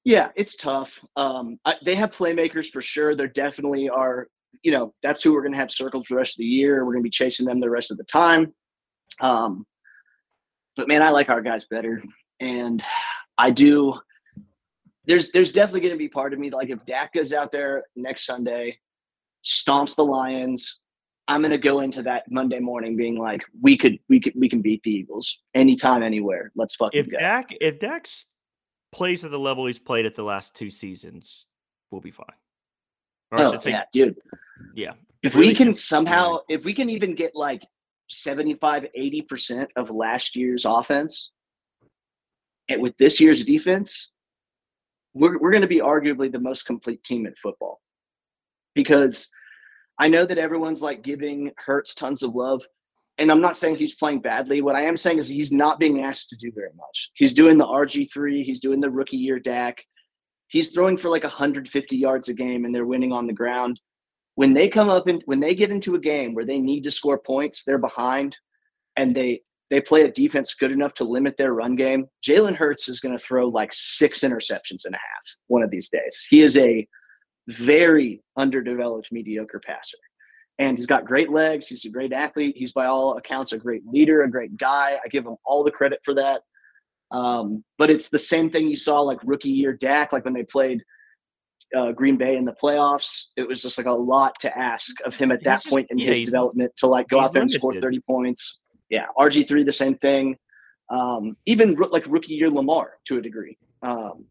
yeah, 0.05 0.28
it's 0.36 0.57
tough. 0.57 1.02
Um, 1.16 1.59
I, 1.64 1.76
they 1.84 1.94
have 1.94 2.11
playmakers 2.12 2.66
for 2.66 2.82
sure. 2.82 3.14
There 3.14 3.28
definitely 3.28 3.88
are. 3.88 4.28
You 4.62 4.72
know, 4.72 4.94
that's 5.02 5.22
who 5.22 5.32
we're 5.32 5.42
going 5.42 5.52
to 5.52 5.59
have 5.59 5.70
circled 5.70 6.07
for 6.07 6.14
the 6.14 6.18
rest 6.18 6.34
of 6.34 6.38
the 6.38 6.44
year. 6.44 6.84
We're 6.84 6.92
going 6.92 7.02
to 7.02 7.09
be 7.09 7.11
chasing 7.11 7.44
them 7.44 7.61
the 7.61 7.68
rest 7.68 7.90
of 7.90 7.96
the 7.96 8.05
time. 8.05 8.55
Um, 9.20 9.66
but 10.76 10.88
man, 10.88 11.02
I 11.02 11.11
like 11.11 11.28
our 11.28 11.42
guys 11.42 11.64
better, 11.64 12.02
and 12.40 12.82
I 13.36 13.50
do. 13.50 13.94
There's 15.07 15.30
there's 15.32 15.52
definitely 15.52 15.80
going 15.80 15.94
to 15.94 15.98
be 15.98 16.09
part 16.09 16.32
of 16.32 16.38
me 16.38 16.50
like 16.50 16.70
if 16.70 16.84
Dak 16.86 17.14
goes 17.14 17.32
out 17.32 17.52
there 17.52 17.84
next 17.96 18.24
Sunday, 18.24 18.78
stomps 19.44 19.96
the 19.96 20.05
Lions. 20.05 20.80
I'm 21.27 21.41
going 21.41 21.53
to 21.53 21.59
go 21.59 21.81
into 21.81 22.03
that 22.03 22.31
Monday 22.31 22.59
morning 22.59 22.97
being 22.97 23.16
like, 23.16 23.43
we 23.62 23.79
could 23.79 23.99
we 24.09 24.20
could 24.20 24.35
we 24.37 24.49
can 24.49 24.61
beat 24.61 24.83
the 24.83 24.91
Eagles 24.91 25.39
anytime, 25.55 26.03
anywhere. 26.03 26.53
Let's 26.55 26.75
fucking 26.77 27.01
if 27.01 27.11
go. 27.11 27.18
Dak 27.18 27.55
if 27.61 27.79
Dak's 27.79 28.27
plays 28.93 29.25
at 29.25 29.31
the 29.31 29.39
level 29.39 29.66
he's 29.66 29.79
played 29.79 30.07
at 30.07 30.14
the 30.14 30.22
last 30.22 30.55
two 30.55 30.70
seasons, 30.70 31.47
we'll 31.91 32.01
be 32.01 32.11
fine. 32.11 32.27
Or 33.33 33.41
oh, 33.41 33.59
say, 33.59 33.70
yeah, 33.70 33.85
dude. 33.93 34.16
Yeah. 34.75 34.93
If 35.22 35.35
really 35.35 35.49
we 35.49 35.55
can 35.55 35.72
somehow, 35.72 36.39
if 36.49 36.64
we 36.64 36.75
can 36.75 36.91
even 36.91 37.14
get 37.14 37.35
like 37.35 37.66
75, 38.09 38.87
80% 38.97 39.68
of 39.77 39.91
last 39.91 40.37
year's 40.37 40.64
offense 40.64 41.33
and 42.68 42.81
with 42.81 42.97
this 42.99 43.20
year's 43.20 43.45
defense, 43.45 44.11
we're, 45.14 45.39
we're 45.39 45.51
going 45.51 45.62
to 45.62 45.68
be 45.68 45.81
arguably 45.81 46.31
the 46.31 46.39
most 46.39 46.66
complete 46.66 47.03
team 47.03 47.27
in 47.27 47.35
football. 47.35 47.81
Because 48.75 49.29
I 49.99 50.09
know 50.09 50.24
that 50.26 50.38
everyone's 50.38 50.82
like 50.82 51.03
giving 51.03 51.53
Hurts 51.57 51.95
tons 51.95 52.22
of 52.22 52.34
love 52.34 52.62
and 53.18 53.30
I'm 53.30 53.40
not 53.40 53.57
saying 53.57 53.76
he's 53.76 53.95
playing 53.95 54.20
badly. 54.20 54.61
What 54.61 54.74
I 54.74 54.82
am 54.82 54.97
saying 54.97 55.18
is 55.18 55.28
he's 55.28 55.53
not 55.53 55.78
being 55.78 56.03
asked 56.03 56.30
to 56.30 56.36
do 56.36 56.51
very 56.53 56.72
much. 56.76 57.11
He's 57.14 57.34
doing 57.34 57.59
the 57.59 57.66
RG3, 57.66 58.42
he's 58.42 58.61
doing 58.61 58.80
the 58.80 58.90
rookie 58.90 59.16
year 59.16 59.38
Dak. 59.38 59.84
He's 60.49 60.70
throwing 60.70 60.97
for 60.97 61.11
like 61.11 61.22
150 61.22 61.97
yards 61.97 62.28
a 62.28 62.34
game 62.34 62.64
and 62.64 62.74
they're 62.74 62.86
winning 62.86 63.12
on 63.12 63.26
the 63.26 63.32
ground. 63.32 63.80
When 64.34 64.53
they 64.53 64.68
come 64.68 64.88
up 64.88 65.07
and 65.07 65.22
when 65.26 65.40
they 65.40 65.55
get 65.55 65.70
into 65.70 65.95
a 65.95 66.01
game 66.01 66.34
where 66.34 66.45
they 66.45 66.61
need 66.61 66.84
to 66.84 66.90
score 66.90 67.18
points, 67.18 67.62
they're 67.64 67.78
behind 67.78 68.36
and 68.97 69.14
they 69.14 69.42
they 69.70 69.80
play 69.80 70.03
a 70.03 70.12
defense 70.12 70.55
good 70.55 70.70
enough 70.70 70.92
to 70.95 71.05
limit 71.05 71.36
their 71.36 71.55
run 71.55 71.74
game. 71.74 72.07
Jalen 72.24 72.55
Hurts 72.55 72.88
is 72.88 73.01
going 73.01 73.16
to 73.16 73.24
throw 73.24 73.49
like 73.49 73.70
six 73.72 74.20
interceptions 74.20 74.84
and 74.84 74.95
a 74.95 74.99
half 74.99 75.36
one 75.47 75.62
of 75.62 75.70
these 75.70 75.88
days. 75.88 76.26
He 76.28 76.42
is 76.42 76.57
a 76.57 76.86
very 77.49 78.22
underdeveloped, 78.36 79.11
mediocre 79.12 79.61
passer 79.61 79.99
and 80.59 80.78
he's 80.78 80.86
got 80.86 81.05
great 81.05 81.30
legs. 81.30 81.66
He's 81.66 81.84
a 81.84 81.90
great 81.90 82.12
athlete. 82.12 82.55
He's 82.57 82.72
by 82.72 82.86
all 82.86 83.16
accounts 83.16 83.53
a 83.53 83.59
great 83.59 83.82
leader, 83.86 84.22
a 84.22 84.30
great 84.30 84.57
guy. 84.57 84.99
I 85.05 85.09
give 85.09 85.26
him 85.26 85.36
all 85.45 85.64
the 85.64 85.70
credit 85.70 86.01
for 86.05 86.14
that. 86.14 86.42
Um, 87.11 87.64
but 87.78 87.90
it's 87.90 88.09
the 88.09 88.18
same 88.18 88.51
thing 88.51 88.68
you 88.68 88.76
saw 88.76 89.01
like 89.01 89.18
rookie 89.24 89.51
year 89.51 89.72
Dak, 89.72 90.12
like 90.12 90.24
when 90.24 90.34
they 90.34 90.45
played 90.45 90.82
uh, 91.76 91.92
Green 91.92 92.16
Bay 92.16 92.36
in 92.36 92.45
the 92.45 92.55
playoffs. 92.62 93.26
It 93.36 93.49
was 93.49 93.62
just 93.62 93.78
like 93.78 93.86
a 93.86 93.92
lot 93.92 94.38
to 94.40 94.57
ask 94.57 94.95
of 95.05 95.16
him 95.16 95.32
at 95.32 95.42
that 95.45 95.62
just, 95.62 95.68
point 95.68 95.88
in 95.90 95.99
yeah, 95.99 96.11
his 96.11 96.24
development 96.24 96.72
to 96.78 96.86
like 96.86 97.09
go 97.09 97.20
out 97.20 97.32
there 97.32 97.42
limited. 97.42 97.57
and 97.57 97.61
score 97.61 97.80
30 97.80 98.01
points. 98.01 98.61
Yeah. 98.90 99.07
RG3, 99.18 99.64
the 99.64 99.72
same 99.72 99.97
thing. 99.97 100.36
Um, 100.90 101.36
even 101.47 101.74
like 101.74 102.05
rookie 102.07 102.34
year 102.34 102.51
Lamar 102.51 102.92
to 103.07 103.18
a 103.18 103.22
degree. 103.22 103.59
Um, 103.82 104.26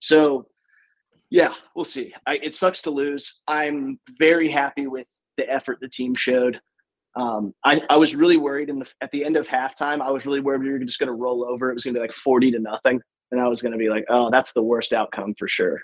so 0.00 0.46
yeah, 1.34 1.52
we'll 1.74 1.84
see. 1.84 2.14
I, 2.28 2.36
it 2.36 2.54
sucks 2.54 2.80
to 2.82 2.92
lose. 2.92 3.42
I'm 3.48 3.98
very 4.20 4.48
happy 4.48 4.86
with 4.86 5.08
the 5.36 5.50
effort 5.50 5.78
the 5.80 5.88
team 5.88 6.14
showed. 6.14 6.60
Um, 7.16 7.52
I, 7.64 7.82
I 7.90 7.96
was 7.96 8.14
really 8.14 8.36
worried 8.36 8.68
in 8.70 8.78
the 8.78 8.88
at 9.00 9.10
the 9.10 9.24
end 9.24 9.36
of 9.36 9.48
halftime. 9.48 10.00
I 10.00 10.12
was 10.12 10.26
really 10.26 10.38
worried 10.38 10.62
we 10.62 10.70
were 10.70 10.78
just 10.78 11.00
going 11.00 11.08
to 11.08 11.12
roll 11.12 11.44
over. 11.44 11.70
It 11.70 11.74
was 11.74 11.82
going 11.82 11.94
to 11.94 11.98
be 11.98 12.02
like 12.02 12.12
forty 12.12 12.52
to 12.52 12.60
nothing, 12.60 13.00
and 13.32 13.40
I 13.40 13.48
was 13.48 13.60
going 13.60 13.72
to 13.72 13.78
be 13.78 13.88
like, 13.88 14.04
"Oh, 14.08 14.30
that's 14.30 14.52
the 14.52 14.62
worst 14.62 14.92
outcome 14.92 15.34
for 15.36 15.48
sure." 15.48 15.82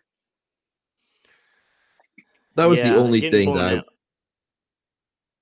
That 2.55 2.67
was 2.67 2.79
yeah, 2.79 2.93
the 2.93 2.99
only 3.01 3.29
thing 3.29 3.53
that 3.55 3.75
I, 3.75 3.83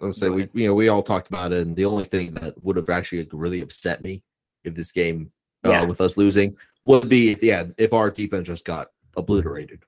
I 0.00 0.06
would 0.06 0.16
say 0.16 0.30
we 0.30 0.48
you 0.54 0.68
know 0.68 0.74
we 0.74 0.88
all 0.88 1.02
talked 1.02 1.28
about 1.28 1.52
it, 1.52 1.66
and 1.66 1.76
the 1.76 1.84
only 1.84 2.04
thing 2.04 2.32
that 2.34 2.54
would 2.64 2.76
have 2.76 2.88
actually 2.88 3.28
really 3.30 3.60
upset 3.60 4.02
me 4.02 4.22
if 4.64 4.74
this 4.74 4.90
game 4.90 5.30
uh, 5.66 5.70
yeah. 5.70 5.84
with 5.84 6.00
us 6.00 6.16
losing 6.16 6.56
would 6.86 7.10
be 7.10 7.36
yeah 7.42 7.64
if 7.76 7.92
our 7.92 8.10
defense 8.10 8.46
just 8.46 8.64
got 8.64 8.88
obliterated. 9.18 9.84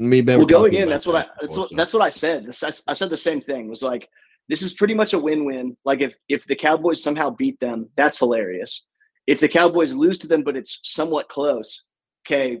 Me, 0.00 0.22
well, 0.22 0.46
going 0.46 0.72
in, 0.72 0.88
that's 0.88 1.06
what 1.06 1.14
I 1.14 1.26
that's 1.42 1.58
what, 1.58 1.70
that's 1.76 1.92
what 1.92 2.02
I 2.02 2.08
said. 2.08 2.46
I 2.88 2.94
said 2.94 3.10
the 3.10 3.18
same 3.18 3.38
thing. 3.38 3.66
It 3.66 3.68
was 3.68 3.82
like 3.82 4.08
this 4.48 4.62
is 4.62 4.72
pretty 4.72 4.94
much 4.94 5.12
a 5.12 5.18
win-win. 5.18 5.76
Like 5.84 6.00
if 6.00 6.16
if 6.30 6.46
the 6.46 6.56
Cowboys 6.56 7.02
somehow 7.02 7.28
beat 7.28 7.60
them, 7.60 7.90
that's 7.96 8.18
hilarious. 8.18 8.86
If 9.26 9.40
the 9.40 9.48
Cowboys 9.48 9.92
lose 9.92 10.16
to 10.18 10.26
them, 10.26 10.42
but 10.42 10.56
it's 10.56 10.80
somewhat 10.84 11.28
close, 11.28 11.84
okay, 12.26 12.60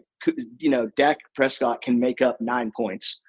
you 0.58 0.68
know, 0.68 0.90
Dak 0.96 1.16
Prescott 1.34 1.80
can 1.80 1.98
make 1.98 2.20
up 2.20 2.38
nine 2.42 2.72
points. 2.76 3.22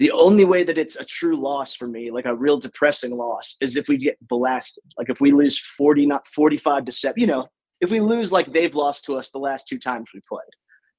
The 0.00 0.10
only 0.10 0.44
way 0.44 0.64
that 0.64 0.76
it's 0.76 0.96
a 0.96 1.04
true 1.04 1.36
loss 1.36 1.76
for 1.76 1.86
me, 1.86 2.10
like 2.10 2.24
a 2.24 2.34
real 2.34 2.58
depressing 2.58 3.16
loss, 3.16 3.54
is 3.60 3.76
if 3.76 3.86
we 3.86 3.96
get 3.96 4.16
blasted. 4.26 4.82
Like 4.98 5.08
if 5.08 5.20
we 5.20 5.30
lose 5.30 5.56
40, 5.56 6.04
not 6.06 6.26
45 6.26 6.86
to 6.86 6.92
7, 6.92 7.20
you 7.20 7.28
know, 7.28 7.46
if 7.80 7.92
we 7.92 8.00
lose 8.00 8.32
like 8.32 8.52
they've 8.52 8.74
lost 8.74 9.04
to 9.04 9.16
us 9.16 9.30
the 9.30 9.38
last 9.38 9.68
two 9.68 9.78
times 9.78 10.10
we 10.12 10.20
played, 10.28 10.40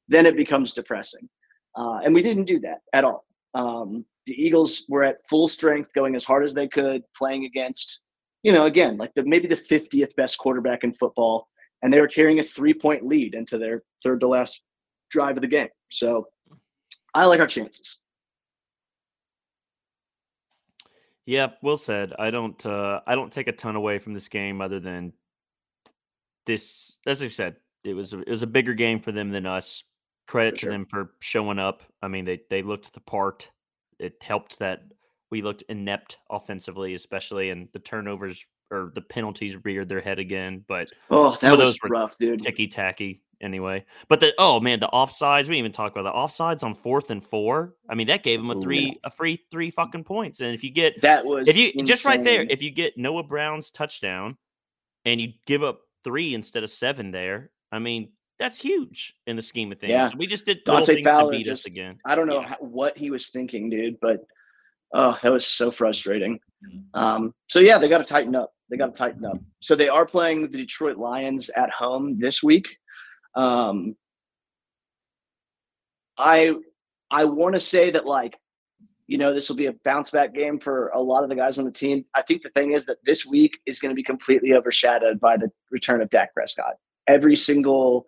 then 0.08 0.26
it 0.26 0.38
becomes 0.38 0.72
depressing. 0.72 1.28
Uh, 1.76 2.00
and 2.04 2.14
we 2.14 2.22
didn't 2.22 2.46
do 2.46 2.60
that 2.60 2.80
at 2.94 3.04
all. 3.04 3.26
Um, 3.54 4.06
the 4.26 4.34
Eagles 4.34 4.84
were 4.88 5.04
at 5.04 5.26
full 5.28 5.48
strength, 5.48 5.94
going 5.94 6.16
as 6.16 6.24
hard 6.24 6.44
as 6.44 6.54
they 6.54 6.68
could, 6.68 7.04
playing 7.16 7.46
against, 7.46 8.02
you 8.44 8.52
know, 8.52 8.66
again, 8.66 8.98
like 8.98 9.14
the 9.16 9.24
maybe 9.24 9.48
the 9.48 9.56
50th 9.56 10.16
best 10.16 10.38
quarterback 10.38 10.84
in 10.84 10.94
football, 10.94 11.48
and 11.82 11.92
they 11.92 12.00
were 12.00 12.08
carrying 12.08 12.40
a 12.40 12.44
three 12.44 12.74
point 12.74 13.06
lead 13.06 13.34
into 13.34 13.58
their 13.58 13.84
third 14.04 14.20
to 14.22 14.28
last 14.28 14.62
drive 15.10 15.38
of 15.38 15.42
the 15.42 15.48
game. 15.48 15.70
So 15.92 16.28
I 17.14 17.26
like 17.26 17.40
our 17.40 17.48
chances. 17.48 17.98
Yeah, 21.26 21.50
well 21.62 21.78
said. 21.78 22.14
I 22.18 22.32
don't 22.32 22.64
uh 22.66 23.02
I 23.06 23.16
don't 23.16 23.32
take 23.32 23.48
a 23.48 23.52
ton 23.52 23.76
away 23.76 24.00
from 24.00 24.14
this 24.14 24.28
game 24.28 24.62
other 24.62 24.80
than 24.80 25.14
this 26.46 26.98
as 27.06 27.22
I 27.22 27.28
said, 27.28 27.58
it 27.84 27.94
was 27.94 28.14
a, 28.14 28.20
it 28.20 28.30
was 28.30 28.44
a 28.44 28.48
bigger 28.48 28.74
game 28.74 29.00
for 29.00 29.12
them 29.12 29.30
than 29.30 29.46
us. 29.46 29.84
Credit 30.32 30.52
for 30.52 30.56
to 30.56 30.60
sure. 30.62 30.72
them 30.72 30.86
for 30.86 31.12
showing 31.20 31.60
up. 31.60 31.84
I 32.02 32.08
mean, 32.08 32.24
they 32.24 32.42
they 32.50 32.62
looked 32.62 32.94
the 32.94 33.02
part. 33.02 33.52
It 34.00 34.16
helped 34.22 34.60
that 34.60 34.84
we 35.30 35.42
looked 35.42 35.64
inept 35.68 36.20
offensively, 36.30 36.94
especially, 36.94 37.50
and 37.50 37.68
the 37.74 37.80
turnovers 37.80 38.46
or 38.72 38.94
the 38.96 39.02
penalties 39.02 39.58
reared 39.66 39.90
their 39.90 40.00
head 40.00 40.20
again. 40.20 40.64
But 40.70 40.88
oh, 41.10 41.38
that 41.42 41.58
was 41.58 41.78
rough, 41.84 42.18
dude. 42.18 42.42
Ticky 42.42 42.70
tacky 42.70 43.22
anyway. 43.42 43.84
But 44.08 44.22
the 44.22 44.34
oh 44.38 44.62
man, 44.62 44.80
the 44.80 44.88
offsides. 44.88 45.50
We 45.50 45.56
didn't 45.56 45.58
even 45.58 45.72
talk 45.74 45.92
about 45.92 46.04
the 46.04 46.18
offsides 46.18 46.64
on 46.64 46.76
fourth 46.76 47.10
and 47.10 47.22
four. 47.22 47.76
I 47.90 47.96
mean, 47.96 48.08
that 48.08 48.24
gave 48.24 48.40
them 48.40 48.52
a 48.52 48.62
three, 48.62 48.98
a 49.04 49.12
free 49.12 49.44
three 49.52 49.70
fucking 49.70 50.06
points. 50.06 50.40
And 50.40 50.54
if 50.54 50.64
you 50.64 50.72
get 50.72 51.02
that 51.02 51.26
was 51.26 51.50
if 51.50 51.58
you 51.58 51.68
insane. 51.68 51.86
just 51.86 52.06
right 52.06 52.24
there, 52.24 52.44
if 52.44 52.62
you 52.62 52.72
get 52.72 52.98
Noah 52.98 53.24
Brown's 53.24 53.70
touchdown 53.70 54.38
and 55.04 55.20
you 55.20 55.34
give 55.46 55.62
up 55.62 55.82
three 56.06 56.34
instead 56.34 56.64
of 56.64 56.70
seven 56.70 57.12
there, 57.12 57.52
I 57.70 57.80
mean. 57.80 58.14
That's 58.42 58.58
huge 58.58 59.14
in 59.28 59.36
the 59.36 59.42
scheme 59.44 59.72
of 59.72 59.80
things. 59.80 59.92
Yeah. 59.92 60.10
So 60.10 60.16
we 60.18 60.26
just 60.26 60.48
did 60.48 60.64
Dante 60.64 61.04
Fowler 61.04 61.30
beat 61.30 61.46
just, 61.46 61.62
us 61.62 61.66
again. 61.68 62.00
I 62.08 62.16
don't 62.16 62.26
know 62.26 62.42
yeah. 62.42 62.48
how, 62.48 62.56
what 62.60 62.98
he 62.98 63.12
was 63.12 63.30
thinking, 63.30 63.70
dude, 63.70 64.00
but 64.02 64.26
oh, 64.96 65.16
that 65.22 65.32
was 65.32 65.46
so 65.46 65.70
frustrating. 65.70 66.40
Mm-hmm. 66.66 67.00
Um, 67.00 67.36
so 67.48 67.60
yeah, 67.60 67.78
they 67.78 67.88
got 67.88 68.00
to 68.00 68.04
tighten 68.04 68.36
up. 68.36 68.52
They 68.72 68.78
got 68.78 68.96
to 68.96 68.98
tighten 68.98 69.24
up. 69.26 69.38
So 69.60 69.76
they 69.76 69.90
are 69.90 70.08
playing 70.08 70.42
the 70.42 70.58
Detroit 70.58 70.98
Lions 70.98 71.52
at 71.56 71.70
home 71.70 72.18
this 72.18 72.42
week. 72.42 72.78
Um, 73.36 73.96
I 76.18 76.56
I 77.12 77.26
want 77.26 77.54
to 77.54 77.62
say 77.62 77.92
that 77.92 78.08
like 78.08 78.40
you 79.06 79.20
know 79.20 79.36
this 79.36 79.50
will 79.50 79.56
be 79.56 79.68
a 79.68 79.76
bounce 79.86 80.10
back 80.10 80.34
game 80.34 80.60
for 80.60 80.88
a 80.96 81.00
lot 81.00 81.22
of 81.22 81.30
the 81.30 81.36
guys 81.36 81.60
on 81.60 81.66
the 81.66 81.72
team. 81.72 82.06
I 82.16 82.24
think 82.24 82.42
the 82.42 82.50
thing 82.50 82.72
is 82.72 82.88
that 82.88 82.98
this 83.06 83.24
week 83.24 83.60
is 83.68 83.78
going 83.78 83.92
to 83.92 83.96
be 83.96 84.04
completely 84.04 84.56
overshadowed 84.56 85.20
by 85.20 85.38
the 85.38 85.52
return 85.70 86.02
of 86.02 86.10
Dak 86.10 86.34
Prescott. 86.34 86.74
Every 87.08 87.36
single 87.36 88.08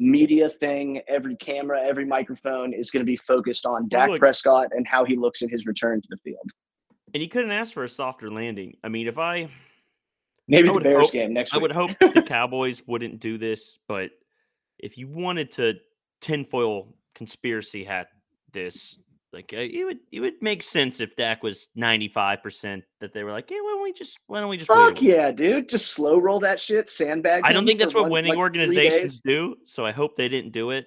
media 0.00 0.48
thing, 0.48 1.02
every 1.06 1.36
camera, 1.36 1.80
every 1.82 2.06
microphone 2.06 2.72
is 2.72 2.90
going 2.90 3.02
to 3.02 3.06
be 3.06 3.16
focused 3.16 3.66
on 3.66 3.86
Dak 3.88 4.08
Look, 4.08 4.18
Prescott 4.18 4.68
and 4.72 4.86
how 4.88 5.04
he 5.04 5.14
looks 5.14 5.42
in 5.42 5.48
his 5.48 5.66
return 5.66 6.00
to 6.00 6.08
the 6.10 6.16
field. 6.16 6.50
And 7.12 7.22
you 7.22 7.28
couldn't 7.28 7.50
ask 7.50 7.74
for 7.74 7.84
a 7.84 7.88
softer 7.88 8.30
landing. 8.30 8.76
I 8.82 8.88
mean, 8.88 9.06
if 9.06 9.18
I 9.18 9.50
maybe 10.48 10.70
I 10.70 10.72
the 10.72 10.80
Bears 10.80 10.98
hope, 10.98 11.12
game 11.12 11.34
next 11.34 11.52
week. 11.52 11.58
I 11.58 11.62
would 11.62 11.72
hope 11.72 11.90
the 12.00 12.22
Cowboys 12.26 12.82
wouldn't 12.86 13.20
do 13.20 13.36
this, 13.36 13.78
but 13.86 14.10
if 14.78 14.96
you 14.96 15.06
wanted 15.06 15.50
to 15.52 15.74
tinfoil 16.20 16.94
conspiracy 17.14 17.84
hat 17.84 18.08
this, 18.52 18.98
like 19.32 19.52
uh, 19.54 19.60
it 19.60 19.84
would 19.84 19.98
it 20.10 20.20
would 20.20 20.34
make 20.40 20.62
sense 20.62 21.00
if 21.00 21.14
Dak 21.14 21.42
was 21.42 21.68
ninety 21.74 22.08
five 22.08 22.42
percent 22.42 22.82
that 23.00 23.12
they 23.12 23.22
were 23.22 23.30
like, 23.30 23.48
hey, 23.48 23.60
why 23.60 23.72
don't 23.74 23.82
we 23.82 23.92
just 23.92 24.18
why 24.26 24.40
don't 24.40 24.48
we 24.48 24.56
just 24.56 24.68
fuck 24.68 25.00
yeah, 25.00 25.30
dude, 25.30 25.68
just 25.68 25.92
slow 25.92 26.18
roll 26.18 26.40
that 26.40 26.58
shit, 26.58 26.88
sandbag. 26.88 27.42
I 27.44 27.52
don't 27.52 27.66
think 27.66 27.78
that's 27.78 27.94
what 27.94 28.02
one, 28.02 28.12
winning 28.12 28.30
like 28.30 28.38
organizations 28.38 29.20
do, 29.20 29.56
so 29.66 29.86
I 29.86 29.92
hope 29.92 30.16
they 30.16 30.28
didn't 30.28 30.52
do 30.52 30.70
it. 30.70 30.86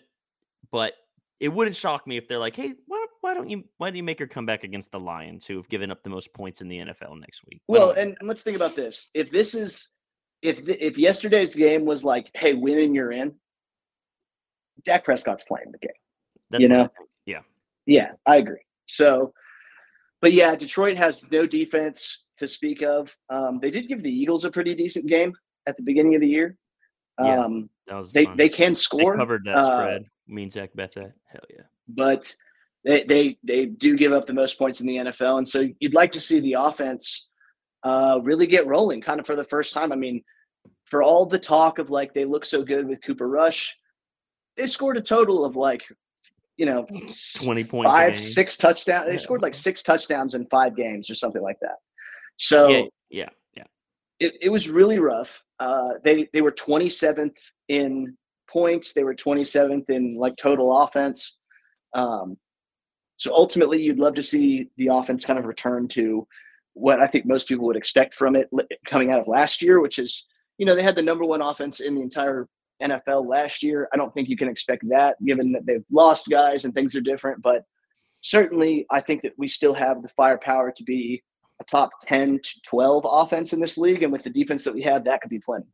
But 0.71 0.93
it 1.39 1.49
wouldn't 1.49 1.75
shock 1.75 2.05
me 2.07 2.17
if 2.17 2.27
they're 2.27 2.39
like, 2.39 2.55
hey, 2.55 2.73
why, 2.87 3.05
why 3.21 3.33
don't 3.33 3.49
you 3.49 3.63
why 3.77 3.89
don't 3.89 3.97
you 3.97 4.03
make 4.03 4.19
her 4.19 4.27
come 4.27 4.45
back 4.45 4.63
against 4.63 4.91
the 4.91 4.99
Lions, 4.99 5.45
who 5.45 5.55
have 5.57 5.69
given 5.69 5.91
up 5.91 6.03
the 6.03 6.09
most 6.09 6.33
points 6.33 6.61
in 6.61 6.67
the 6.67 6.77
NFL 6.79 7.19
next 7.19 7.43
week? 7.45 7.61
Why 7.67 7.79
well, 7.79 7.91
and 7.91 8.17
let's 8.21 8.41
think 8.41 8.57
about 8.57 8.75
this: 8.75 9.09
if 9.13 9.31
this 9.31 9.55
is 9.55 9.89
if 10.41 10.65
the, 10.65 10.85
if 10.85 10.97
yesterday's 10.97 11.55
game 11.55 11.85
was 11.85 12.03
like, 12.03 12.29
hey, 12.33 12.53
winning, 12.53 12.93
you're 12.93 13.13
in, 13.13 13.33
Dak 14.83 15.05
Prescott's 15.05 15.43
playing 15.43 15.71
the 15.71 15.77
game. 15.77 15.91
That's 16.49 16.61
you 16.61 16.67
know, 16.67 16.89
yeah, 17.85 18.11
I 18.25 18.37
agree. 18.37 18.61
So, 18.85 19.33
but 20.21 20.33
yeah, 20.33 20.55
Detroit 20.55 20.97
has 20.97 21.29
no 21.31 21.45
defense 21.45 22.25
to 22.37 22.47
speak 22.47 22.81
of. 22.81 23.15
Um, 23.29 23.59
they 23.59 23.71
did 23.71 23.87
give 23.87 24.03
the 24.03 24.11
Eagles 24.11 24.45
a 24.45 24.51
pretty 24.51 24.75
decent 24.75 25.07
game 25.07 25.33
at 25.67 25.77
the 25.77 25.83
beginning 25.83 26.15
of 26.15 26.21
the 26.21 26.27
year. 26.27 26.57
Um, 27.17 27.27
yeah, 27.27 27.59
that 27.87 27.95
was 27.97 28.11
they 28.11 28.25
fun. 28.25 28.37
they 28.37 28.49
can 28.49 28.75
score. 28.75 29.13
They 29.13 29.19
covered 29.19 29.43
that 29.45 29.57
uh, 29.57 29.77
spread. 29.77 30.05
Me 30.27 30.43
and 30.43 30.51
Zach 30.51 30.71
bet 30.73 30.93
that. 30.95 31.13
Hell 31.27 31.41
yeah. 31.49 31.63
But 31.87 32.35
they 32.83 33.03
they 33.03 33.37
they 33.43 33.65
do 33.65 33.95
give 33.97 34.13
up 34.13 34.25
the 34.25 34.33
most 34.33 34.57
points 34.57 34.81
in 34.81 34.87
the 34.87 34.97
NFL, 34.97 35.37
and 35.37 35.47
so 35.47 35.67
you'd 35.79 35.93
like 35.93 36.11
to 36.13 36.19
see 36.19 36.39
the 36.39 36.53
offense 36.53 37.29
uh, 37.83 38.19
really 38.23 38.47
get 38.47 38.67
rolling, 38.67 39.01
kind 39.01 39.19
of 39.19 39.25
for 39.25 39.35
the 39.35 39.43
first 39.43 39.73
time. 39.73 39.91
I 39.91 39.95
mean, 39.95 40.23
for 40.85 41.03
all 41.03 41.25
the 41.25 41.39
talk 41.39 41.79
of 41.79 41.89
like 41.89 42.13
they 42.13 42.25
look 42.25 42.45
so 42.45 42.63
good 42.63 42.87
with 42.87 43.03
Cooper 43.03 43.27
Rush, 43.27 43.77
they 44.57 44.67
scored 44.67 44.97
a 44.97 45.01
total 45.01 45.45
of 45.45 45.55
like 45.55 45.83
you 46.57 46.65
know 46.65 46.85
20 47.41 47.63
points 47.63 47.91
five 47.91 48.19
six 48.19 48.57
touchdowns 48.57 49.05
they 49.05 49.13
yeah. 49.13 49.17
scored 49.17 49.41
like 49.41 49.55
six 49.55 49.81
touchdowns 49.81 50.33
in 50.33 50.45
five 50.47 50.75
games 50.75 51.09
or 51.09 51.15
something 51.15 51.41
like 51.41 51.57
that. 51.61 51.77
So 52.37 52.69
yeah 52.69 52.83
yeah, 53.13 53.29
yeah. 53.55 53.63
It, 54.19 54.33
it 54.41 54.49
was 54.49 54.67
really 54.67 54.99
rough. 54.99 55.43
Uh, 55.59 55.91
they 56.03 56.27
they 56.33 56.41
were 56.41 56.51
27th 56.51 57.37
in 57.69 58.17
points. 58.49 58.93
They 58.93 59.03
were 59.03 59.15
27th 59.15 59.89
in 59.89 60.17
like 60.17 60.35
total 60.35 60.75
offense. 60.81 61.37
Um, 61.93 62.37
so 63.17 63.31
ultimately 63.31 63.81
you'd 63.81 63.99
love 63.99 64.15
to 64.15 64.23
see 64.23 64.69
the 64.77 64.87
offense 64.87 65.23
kind 65.23 65.39
of 65.39 65.45
return 65.45 65.87
to 65.87 66.27
what 66.73 66.99
i 66.99 67.05
think 67.05 67.25
most 67.25 67.47
people 67.47 67.65
would 67.65 67.75
expect 67.75 68.15
from 68.15 68.35
it 68.35 68.49
coming 68.85 69.11
out 69.11 69.19
of 69.19 69.27
last 69.27 69.61
year 69.61 69.79
which 69.79 69.99
is 69.99 70.25
you 70.57 70.65
know 70.65 70.75
they 70.75 70.81
had 70.81 70.95
the 70.95 71.01
number 71.01 71.23
one 71.23 71.41
offense 71.41 71.79
in 71.79 71.93
the 71.93 72.01
entire 72.01 72.47
NFL 72.83 73.27
last 73.27 73.63
year. 73.63 73.87
I 73.93 73.97
don't 73.97 74.13
think 74.13 74.29
you 74.29 74.37
can 74.37 74.49
expect 74.49 74.83
that 74.89 75.23
given 75.25 75.51
that 75.53 75.65
they've 75.65 75.85
lost 75.91 76.29
guys 76.29 76.65
and 76.65 76.73
things 76.73 76.95
are 76.95 77.01
different. 77.01 77.41
But 77.41 77.63
certainly, 78.21 78.85
I 78.91 78.99
think 78.99 79.21
that 79.23 79.33
we 79.37 79.47
still 79.47 79.73
have 79.73 80.01
the 80.01 80.09
firepower 80.09 80.71
to 80.71 80.83
be 80.83 81.23
a 81.61 81.63
top 81.63 81.91
10 82.03 82.39
to 82.43 82.61
12 82.63 83.05
offense 83.07 83.53
in 83.53 83.59
this 83.59 83.77
league. 83.77 84.03
And 84.03 84.11
with 84.11 84.23
the 84.23 84.29
defense 84.29 84.63
that 84.63 84.73
we 84.73 84.81
have, 84.83 85.05
that 85.05 85.21
could 85.21 85.29
be 85.29 85.39
plenty. 85.39 85.67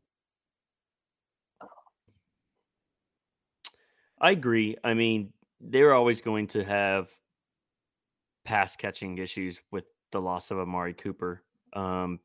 I 4.20 4.32
agree. 4.32 4.76
I 4.84 4.94
mean, 4.94 5.32
they're 5.60 5.94
always 5.94 6.20
going 6.20 6.48
to 6.48 6.64
have 6.64 7.08
pass 8.44 8.76
catching 8.76 9.18
issues 9.18 9.60
with 9.70 9.84
the 10.12 10.20
loss 10.20 10.50
of 10.50 10.58
Amari 10.58 10.92
Cooper. 10.92 11.42
Um, 11.72 12.20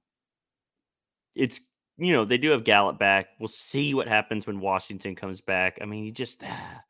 it's 1.36 1.60
you 1.98 2.14
know, 2.14 2.26
they 2.26 2.38
do 2.38 2.52
have 2.52 2.64
Gallup 2.64 3.00
back. 3.00 3.28
We'll 3.40 3.48
see 3.48 3.94
what 3.94 4.08
happens 4.08 4.46
when 4.46 4.60
Washington 4.60 5.16
comes 5.16 5.42
back. 5.42 5.80
I 5.82 5.86
mean, 5.86 6.04
he 6.04 6.12
just 6.12 6.42
ah, 6.44 6.82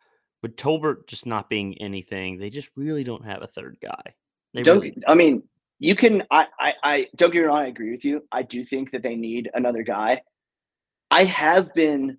with 0.41 0.55
Tolbert 0.55 1.07
just 1.07 1.25
not 1.25 1.49
being 1.49 1.79
anything, 1.79 2.37
they 2.37 2.49
just 2.49 2.69
really 2.75 3.03
don't 3.03 3.25
have 3.25 3.41
a 3.41 3.47
third 3.47 3.77
guy. 3.81 4.15
They 4.53 4.63
don't. 4.63 4.79
Really 4.79 4.97
I 5.07 5.13
mean, 5.13 5.43
you 5.79 5.95
can. 5.95 6.23
I, 6.31 6.47
I. 6.59 6.73
I 6.83 7.07
don't 7.15 7.31
get 7.31 7.39
me 7.39 7.45
wrong. 7.45 7.59
I 7.59 7.67
agree 7.67 7.91
with 7.91 8.05
you. 8.05 8.23
I 8.31 8.41
do 8.41 8.63
think 8.63 8.91
that 8.91 9.03
they 9.03 9.15
need 9.15 9.49
another 9.53 9.83
guy. 9.83 10.21
I 11.11 11.25
have 11.25 11.73
been 11.73 12.17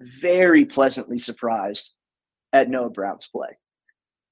very 0.00 0.64
pleasantly 0.64 1.18
surprised 1.18 1.94
at 2.52 2.68
Noah 2.68 2.90
Brown's 2.90 3.26
play, 3.26 3.58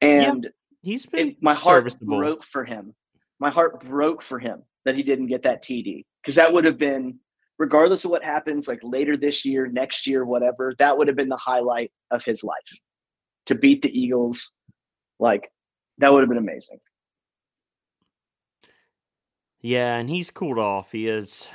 and 0.00 0.44
yeah, 0.44 0.50
he's 0.82 1.06
been 1.06 1.36
my 1.40 1.54
heart 1.54 1.94
broke 2.00 2.42
for 2.42 2.64
him. 2.64 2.94
My 3.38 3.50
heart 3.50 3.84
broke 3.84 4.22
for 4.22 4.38
him 4.38 4.62
that 4.84 4.96
he 4.96 5.02
didn't 5.02 5.26
get 5.26 5.42
that 5.44 5.62
TD 5.62 6.04
because 6.22 6.34
that 6.34 6.52
would 6.52 6.64
have 6.64 6.78
been 6.78 7.18
regardless 7.58 8.04
of 8.04 8.10
what 8.10 8.24
happens 8.24 8.66
like 8.68 8.80
later 8.82 9.16
this 9.16 9.44
year, 9.44 9.66
next 9.66 10.06
year, 10.06 10.24
whatever, 10.24 10.74
that 10.78 10.96
would 10.96 11.08
have 11.08 11.16
been 11.16 11.28
the 11.28 11.36
highlight 11.36 11.92
of 12.10 12.24
his 12.24 12.42
life. 12.42 12.56
To 13.46 13.54
beat 13.54 13.82
the 13.82 13.90
Eagles, 13.90 14.54
like 15.20 15.50
that 15.98 16.12
would 16.12 16.20
have 16.20 16.28
been 16.28 16.38
amazing. 16.38 16.78
Yeah, 19.60 19.96
and 19.96 20.08
he's 20.08 20.30
cooled 20.30 20.58
off. 20.58 20.92
He 20.92 21.04
has, 21.06 21.46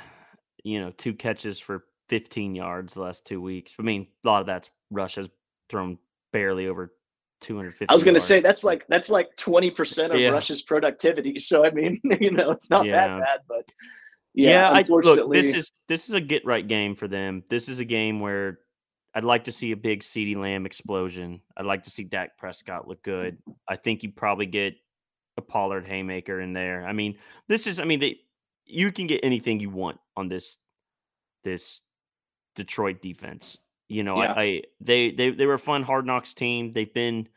you 0.64 0.80
know, 0.80 0.92
two 0.96 1.14
catches 1.14 1.58
for 1.60 1.84
15 2.08 2.54
yards 2.54 2.94
the 2.94 3.02
last 3.02 3.26
two 3.26 3.40
weeks. 3.40 3.74
I 3.78 3.82
mean, 3.82 4.06
a 4.24 4.28
lot 4.28 4.40
of 4.40 4.46
that's 4.46 4.70
Rush 4.90 5.16
has 5.16 5.28
thrown 5.68 5.98
barely 6.32 6.66
over 6.66 6.92
250. 7.40 7.86
I 7.88 7.94
was 7.94 8.04
going 8.04 8.14
to 8.14 8.20
say 8.20 8.40
that's 8.40 8.64
like 8.64 8.84
that's 8.88 9.10
like 9.10 9.34
20% 9.36 10.10
of 10.10 10.20
yeah. 10.20 10.30
Rush's 10.30 10.62
productivity. 10.62 11.38
So 11.38 11.64
I 11.64 11.70
mean, 11.70 12.00
you 12.20 12.30
know, 12.30 12.50
it's 12.50 12.70
not 12.70 12.84
yeah. 12.84 13.06
that 13.08 13.20
bad, 13.20 13.38
but 13.48 13.64
yeah, 14.34 14.50
yeah 14.50 14.70
I, 14.70 14.84
look, 14.88 15.32
this 15.32 15.54
is 15.54 15.72
this 15.88 16.08
is 16.08 16.14
a 16.14 16.20
get 16.20 16.44
right 16.44 16.66
game 16.66 16.94
for 16.94 17.08
them. 17.08 17.42
This 17.50 17.68
is 17.68 17.78
a 17.78 17.84
game 17.84 18.20
where 18.20 18.60
I'd 19.14 19.24
like 19.24 19.44
to 19.44 19.52
see 19.52 19.72
a 19.72 19.76
big 19.76 20.00
CeeDee 20.00 20.36
Lamb 20.36 20.66
explosion. 20.66 21.40
I'd 21.56 21.66
like 21.66 21.84
to 21.84 21.90
see 21.90 22.04
Dak 22.04 22.38
Prescott 22.38 22.86
look 22.86 23.02
good. 23.02 23.38
I 23.68 23.76
think 23.76 24.02
you 24.02 24.12
probably 24.12 24.46
get 24.46 24.74
a 25.36 25.42
Pollard 25.42 25.86
haymaker 25.86 26.40
in 26.40 26.52
there. 26.52 26.86
I 26.86 26.92
mean, 26.92 27.18
this 27.48 27.66
is 27.66 27.80
I 27.80 27.84
mean, 27.84 28.00
they 28.00 28.18
you 28.66 28.92
can 28.92 29.06
get 29.06 29.20
anything 29.24 29.60
you 29.60 29.70
want 29.70 29.98
on 30.16 30.28
this 30.28 30.56
this 31.42 31.80
Detroit 32.54 33.02
defense. 33.02 33.58
You 33.88 34.04
know, 34.04 34.22
yeah. 34.22 34.32
I, 34.32 34.42
I 34.42 34.62
they 34.80 35.10
they 35.10 35.30
they 35.30 35.46
were 35.46 35.54
a 35.54 35.58
fun 35.58 35.82
hard 35.82 36.06
knocks 36.06 36.34
team. 36.34 36.72
They've 36.72 36.92
been 36.92 37.28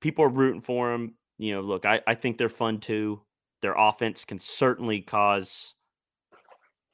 people 0.00 0.24
are 0.24 0.30
rooting 0.30 0.60
for 0.60 0.92
them. 0.92 1.14
You 1.38 1.54
know, 1.54 1.60
look, 1.62 1.84
I, 1.84 2.00
I 2.06 2.14
think 2.14 2.38
they're 2.38 2.48
fun 2.48 2.78
too. 2.78 3.20
Their 3.62 3.74
offense 3.76 4.24
can 4.24 4.38
certainly 4.38 5.00
cause 5.00 5.74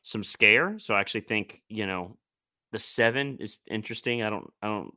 some 0.03 0.25
scare. 0.25 0.79
So 0.79 0.95
I 0.95 1.01
actually 1.01 1.23
think, 1.23 1.63
you 1.69 1.87
know, 1.87 2.17
the 2.73 2.79
seven 2.79 3.39
is 3.39 3.59
interesting. 3.71 4.23
I 4.23 4.31
don't 4.31 4.53
I 4.63 4.67
don't 4.67 4.95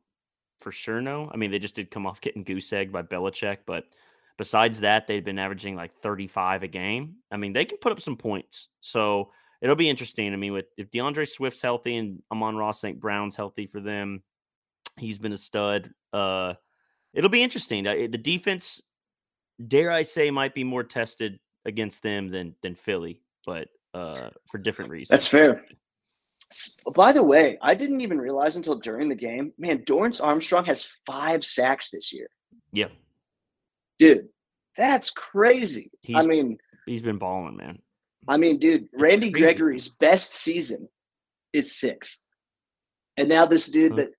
for 0.59 0.71
sure 0.71 1.01
know. 1.01 1.29
I 1.33 1.37
mean, 1.37 1.51
they 1.51 1.59
just 1.59 1.75
did 1.75 1.91
come 1.91 2.05
off 2.07 2.21
getting 2.21 2.43
goose 2.43 2.71
egg 2.73 2.91
by 2.91 3.03
Belichick, 3.03 3.59
but 3.65 3.85
besides 4.37 4.81
that, 4.81 5.07
they've 5.07 5.23
been 5.23 5.39
averaging 5.39 5.75
like 5.75 5.93
35 6.01 6.63
a 6.63 6.67
game. 6.67 7.15
I 7.31 7.37
mean, 7.37 7.53
they 7.53 7.65
can 7.65 7.77
put 7.77 7.91
up 7.91 8.01
some 8.01 8.17
points. 8.17 8.69
So 8.81 9.31
it'll 9.61 9.75
be 9.75 9.89
interesting. 9.89 10.33
I 10.33 10.37
mean, 10.37 10.53
with 10.53 10.65
if 10.77 10.91
D'Andre 10.91 11.25
Swift's 11.25 11.61
healthy 11.61 11.97
and 11.97 12.21
Amon-Ra 12.31 12.71
St. 12.71 12.99
Brown's 12.99 13.35
healthy 13.35 13.67
for 13.67 13.79
them, 13.79 14.23
he's 14.97 15.19
been 15.19 15.33
a 15.33 15.37
stud. 15.37 15.91
Uh, 16.13 16.53
it'll 17.13 17.29
be 17.29 17.43
interesting. 17.43 17.83
The 17.83 18.07
defense, 18.07 18.81
dare 19.65 19.91
I 19.91 20.03
say, 20.03 20.31
might 20.31 20.53
be 20.53 20.63
more 20.63 20.83
tested 20.83 21.39
against 21.65 22.03
them 22.03 22.29
than 22.29 22.55
than 22.61 22.75
Philly, 22.75 23.21
but 23.45 23.69
uh, 23.95 24.29
for 24.51 24.57
different 24.57 24.91
reasons. 24.91 25.09
That's 25.09 25.27
fair. 25.27 25.63
By 26.93 27.11
the 27.11 27.23
way, 27.23 27.57
I 27.61 27.73
didn't 27.73 28.01
even 28.01 28.19
realize 28.19 28.55
until 28.55 28.75
during 28.75 29.09
the 29.09 29.15
game, 29.15 29.53
man, 29.57 29.79
Dorance 29.79 30.23
Armstrong 30.23 30.65
has 30.65 30.87
five 31.05 31.43
sacks 31.43 31.89
this 31.89 32.13
year. 32.13 32.27
Yeah. 32.71 32.89
Dude, 33.97 34.27
that's 34.77 35.09
crazy. 35.09 35.89
He's, 36.01 36.17
I 36.17 36.23
mean, 36.23 36.57
he's 36.85 37.01
been 37.01 37.17
balling, 37.17 37.55
man. 37.55 37.79
I 38.27 38.37
mean, 38.37 38.59
dude, 38.59 38.83
it's 38.83 39.01
Randy 39.01 39.31
crazy. 39.31 39.43
Gregory's 39.43 39.89
best 39.89 40.33
season 40.33 40.89
is 41.53 41.75
six. 41.75 42.23
And 43.17 43.29
now 43.29 43.45
this 43.45 43.69
dude 43.69 43.95
that 43.95 44.09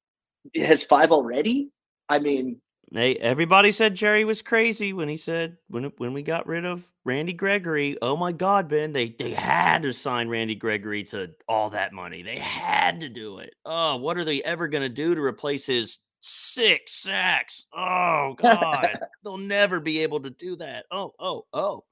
has 0.57 0.83
five 0.83 1.13
already. 1.13 1.71
I 2.09 2.19
mean, 2.19 2.61
Hey, 2.93 3.17
everybody 3.17 3.73
said 3.73 3.97
Jerry 3.97 4.25
was 4.25 4.43
crazy 4.43 4.93
when 4.93 5.09
he 5.09 5.17
said 5.17 5.57
when 5.69 5.85
when 5.99 6.13
we 6.13 6.23
got 6.23 6.47
rid 6.47 6.65
of 6.65 6.85
Randy 7.05 7.33
Gregory. 7.33 7.99
Oh 8.01 8.17
my 8.17 8.31
God, 8.31 8.69
Ben! 8.69 8.93
They 8.93 9.09
they 9.09 9.33
had 9.33 9.83
to 9.83 9.93
sign 9.93 10.29
Randy 10.29 10.55
Gregory 10.55 11.03
to 11.05 11.31
all 11.49 11.71
that 11.71 11.93
money. 11.93 12.23
They 12.23 12.39
had 12.39 13.01
to 13.01 13.09
do 13.09 13.39
it. 13.39 13.55
Oh, 13.65 13.97
what 13.97 14.17
are 14.17 14.25
they 14.25 14.41
ever 14.43 14.69
going 14.69 14.85
to 14.85 14.89
do 14.89 15.17
to 15.17 15.21
replace 15.21 15.67
his 15.67 15.99
six 16.21 16.95
sacks? 17.03 17.67
Oh 17.77 18.35
God, 18.39 19.01
they'll 19.25 19.37
never 19.37 19.81
be 19.81 20.05
able 20.05 20.21
to 20.21 20.31
do 20.31 20.55
that. 20.57 20.85
Oh 20.93 21.13
oh 21.19 21.45
oh 21.53 21.85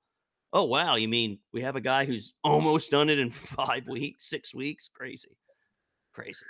oh 0.52 0.64
wow! 0.64 0.94
You 0.94 1.08
mean 1.08 1.40
we 1.52 1.62
have 1.62 1.74
a 1.74 1.80
guy 1.80 2.04
who's 2.04 2.34
almost 2.44 2.92
done 2.92 3.10
it 3.10 3.18
in 3.18 3.30
five 3.32 3.88
weeks, 3.88 4.30
six 4.30 4.54
weeks? 4.54 4.88
Crazy, 4.94 5.36
crazy. 6.12 6.46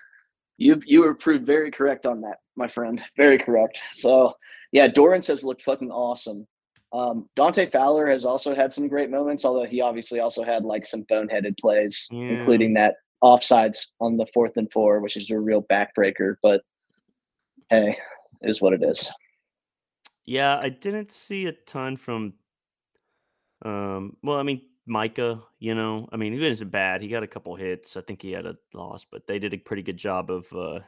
You 0.57 0.81
you 0.85 1.01
were 1.01 1.15
proved 1.15 1.47
very 1.47 1.71
correct 1.71 2.07
on 2.07 2.21
that, 2.23 2.39
my 2.57 2.69
friend. 2.69 3.01
Very 3.17 3.39
correct. 3.39 3.83
So 3.95 4.35
yeah, 4.73 4.89
Dorance 4.89 5.27
has 5.29 5.45
looked 5.45 5.63
fucking 5.63 5.91
awesome. 5.91 6.47
Um, 6.93 7.29
Dante 7.35 7.69
Fowler 7.69 8.09
has 8.09 8.25
also 8.25 8.55
had 8.55 8.73
some 8.73 8.87
great 8.87 9.11
moments, 9.11 9.45
although 9.45 9.65
he 9.65 9.81
obviously 9.81 10.21
also 10.21 10.45
had 10.45 10.65
like 10.65 10.87
some 10.87 11.03
boneheaded 11.05 11.59
plays, 11.59 12.07
yeah. 12.11 12.39
including 12.39 12.75
that 12.75 12.95
offsides 13.23 13.87
on 14.01 14.17
the 14.17 14.27
fourth 14.33 14.57
and 14.57 14.71
four, 14.73 15.01
which 15.01 15.17
is 15.17 15.31
a 15.31 15.39
real 15.39 15.63
backbreaker. 15.63 16.37
But 16.41 16.63
hey, 17.69 17.99
is 18.43 18.61
what 18.61 18.73
it 18.73 18.83
is. 18.83 19.11
Yeah, 20.27 20.59
I 20.63 20.69
didn't 20.69 21.11
see 21.11 21.47
a 21.47 21.53
ton 21.53 21.97
from. 21.97 22.35
Um, 23.65 24.17
well, 24.23 24.39
I 24.39 24.43
mean, 24.43 24.63
Micah, 24.87 25.43
you 25.59 25.75
know, 25.75 26.09
I 26.13 26.17
mean, 26.17 26.33
he 26.33 26.41
wasn't 26.41 26.71
bad. 26.71 27.01
He 27.01 27.09
got 27.09 27.23
a 27.23 27.27
couple 27.27 27.55
hits. 27.57 27.97
I 27.97 28.03
think 28.03 28.21
he 28.23 28.33
had 28.33 28.47
a 28.47 28.57
loss, 28.75 29.07
but 29.11 29.27
they 29.27 29.39
did 29.39 29.55
a 29.55 29.59
pretty 29.59 29.83
good 29.83 29.97
job 29.97 30.31
of 30.31 30.53
uh, 30.53 30.81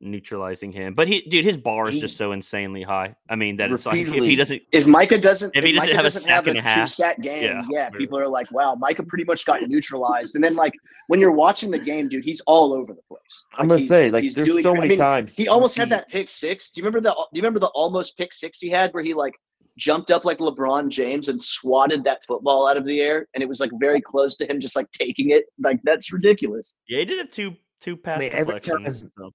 neutralizing 0.00 0.72
him. 0.72 0.94
But 0.94 1.08
he, 1.08 1.20
dude, 1.22 1.44
his 1.44 1.56
bar 1.56 1.88
is 1.88 1.94
he, 1.94 2.00
just 2.00 2.16
so 2.16 2.32
insanely 2.32 2.82
high. 2.82 3.14
I 3.28 3.36
mean, 3.36 3.56
that 3.56 3.70
it's 3.70 3.86
like 3.86 3.98
if 3.98 4.12
he 4.12 4.36
doesn't, 4.36 4.62
if 4.72 4.86
Micah 4.86 5.18
doesn't, 5.18 5.54
if 5.54 5.64
he 5.64 5.72
doesn't 5.72 5.88
Micah 5.88 5.96
have 5.96 6.04
doesn't 6.04 6.22
a 6.22 6.24
sack 6.24 6.34
have 6.34 6.46
and 6.48 6.58
a 6.58 6.62
half, 6.62 6.88
sack 6.88 7.20
game, 7.20 7.44
yeah, 7.44 7.62
yeah 7.70 7.90
people 7.90 8.18
are 8.18 8.28
like, 8.28 8.50
wow, 8.50 8.74
Micah 8.74 9.02
pretty 9.02 9.24
much 9.24 9.44
got 9.44 9.62
neutralized. 9.62 10.34
And 10.34 10.42
then 10.42 10.56
like 10.56 10.72
when 11.06 11.20
you're 11.20 11.32
watching 11.32 11.70
the 11.70 11.78
game, 11.78 12.08
dude, 12.08 12.24
he's 12.24 12.40
all 12.42 12.72
over 12.72 12.92
the 12.92 13.02
place. 13.02 13.20
Like, 13.52 13.60
I'm 13.60 13.68
gonna 13.68 13.80
say, 13.80 14.10
like, 14.10 14.32
there's 14.34 14.48
doing, 14.48 14.62
so 14.62 14.74
many 14.74 14.86
I 14.86 14.88
mean, 14.88 14.98
times 14.98 15.34
he 15.34 15.48
almost 15.48 15.76
had 15.76 15.90
that 15.90 16.08
pick 16.08 16.28
six. 16.28 16.70
Do 16.70 16.80
you 16.80 16.86
remember 16.86 17.08
the? 17.08 17.14
Do 17.14 17.26
you 17.32 17.42
remember 17.42 17.60
the 17.60 17.68
almost 17.68 18.16
pick 18.16 18.32
six 18.32 18.58
he 18.60 18.68
had 18.68 18.92
where 18.92 19.02
he 19.02 19.14
like 19.14 19.34
jumped 19.76 20.10
up 20.10 20.24
like 20.24 20.38
LeBron 20.38 20.88
James 20.88 21.28
and 21.28 21.40
swatted 21.40 22.04
that 22.04 22.24
football 22.24 22.66
out 22.66 22.76
of 22.76 22.84
the 22.84 23.00
air, 23.00 23.28
and 23.34 23.42
it 23.42 23.48
was 23.48 23.60
like 23.60 23.70
very 23.78 24.00
close 24.00 24.36
to 24.36 24.50
him 24.50 24.60
just 24.60 24.76
like 24.76 24.90
taking 24.92 25.30
it. 25.30 25.46
Like 25.58 25.80
that's 25.84 26.12
ridiculous. 26.12 26.76
Yeah, 26.88 27.00
he 27.00 27.04
did 27.04 27.18
have 27.18 27.30
two 27.30 27.56
two 27.80 27.96
pass 27.96 28.18
I 28.18 28.20
mean, 28.20 28.30
deflections. 28.30 29.02
Time, 29.02 29.30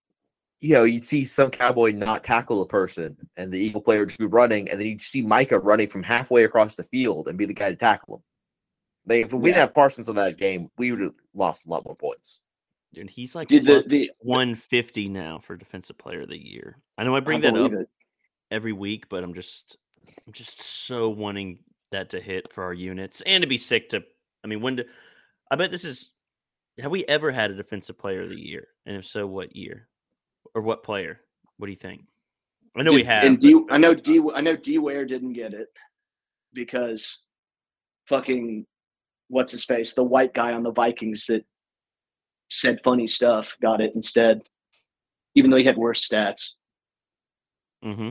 you 0.61 0.73
know, 0.73 0.83
you'd 0.83 1.05
see 1.05 1.23
some 1.23 1.49
cowboy 1.49 1.91
not 1.91 2.23
tackle 2.23 2.61
a 2.61 2.67
person, 2.67 3.15
and 3.37 3.51
the 3.51 3.59
Eagle 3.59 3.81
player 3.81 3.99
would 3.99 4.09
just 4.09 4.19
be 4.19 4.25
running, 4.25 4.69
and 4.69 4.79
then 4.79 4.87
you'd 4.87 5.01
see 5.01 5.21
Micah 5.21 5.59
running 5.59 5.87
from 5.87 6.03
halfway 6.03 6.43
across 6.43 6.75
the 6.75 6.83
field 6.83 7.27
and 7.27 7.37
be 7.37 7.45
the 7.45 7.53
guy 7.53 7.69
to 7.69 7.75
tackle 7.75 8.15
him. 8.15 8.23
They, 9.05 9.21
if 9.21 9.33
we 9.33 9.39
yeah. 9.39 9.53
didn't 9.55 9.67
have 9.67 9.73
Parsons 9.73 10.09
in 10.09 10.15
that 10.17 10.37
game, 10.37 10.69
we 10.77 10.91
would 10.91 11.01
have 11.01 11.13
lost 11.33 11.65
a 11.65 11.69
lot 11.69 11.85
more 11.85 11.95
points. 11.95 12.41
Dude, 12.93 13.09
he's 13.09 13.35
like 13.35 13.47
Dude, 13.47 13.65
the, 13.65 13.83
the, 13.87 14.11
150 14.19 15.09
now 15.09 15.39
for 15.39 15.55
defensive 15.55 15.97
player 15.97 16.21
of 16.21 16.29
the 16.29 16.37
year. 16.37 16.77
I 16.97 17.03
know 17.03 17.15
I 17.15 17.19
bring 17.19 17.45
I 17.45 17.51
that 17.51 17.57
up 17.57 17.73
it. 17.73 17.89
every 18.51 18.73
week, 18.73 19.07
but 19.09 19.23
I'm 19.23 19.33
just 19.33 19.77
I'm 20.25 20.33
just 20.33 20.61
so 20.61 21.09
wanting 21.09 21.59
that 21.91 22.09
to 22.11 22.21
hit 22.21 22.51
for 22.51 22.63
our 22.63 22.73
units 22.73 23.21
and 23.25 23.41
to 23.41 23.47
be 23.47 23.57
sick 23.57 23.89
to. 23.89 24.03
I 24.43 24.47
mean, 24.47 24.61
when 24.61 24.77
do 24.77 24.83
I 25.51 25.55
bet 25.55 25.71
this 25.71 25.85
is? 25.85 26.11
Have 26.79 26.91
we 26.91 27.03
ever 27.05 27.31
had 27.31 27.51
a 27.51 27.55
defensive 27.55 27.97
player 27.97 28.21
of 28.23 28.29
the 28.29 28.39
year? 28.39 28.67
And 28.85 28.95
if 28.95 29.05
so, 29.05 29.27
what 29.27 29.55
year 29.55 29.87
or 30.55 30.61
what 30.61 30.83
player? 30.83 31.19
What 31.57 31.67
do 31.67 31.71
you 31.71 31.77
think? 31.77 32.03
I 32.77 32.83
know 32.83 32.91
Did, 32.91 32.95
we 32.95 33.03
have. 33.03 33.23
And 33.23 33.39
D, 33.39 33.59
I 33.69 33.77
know 33.77 33.93
D. 33.93 34.21
I 34.33 34.41
know 34.41 34.55
D. 34.55 34.77
Ware 34.77 35.05
didn't 35.05 35.33
get 35.33 35.53
it 35.53 35.67
because 36.53 37.23
fucking 38.07 38.65
what's 39.27 39.51
his 39.51 39.63
face, 39.63 39.93
the 39.93 40.03
white 40.03 40.33
guy 40.33 40.53
on 40.53 40.63
the 40.63 40.71
Vikings 40.71 41.25
that 41.27 41.45
said 42.49 42.79
funny 42.83 43.07
stuff, 43.07 43.55
got 43.61 43.81
it 43.81 43.93
instead, 43.95 44.41
even 45.35 45.51
though 45.51 45.57
he 45.57 45.63
had 45.63 45.77
worse 45.77 46.07
stats. 46.07 46.51
Mm-hmm. 47.83 48.09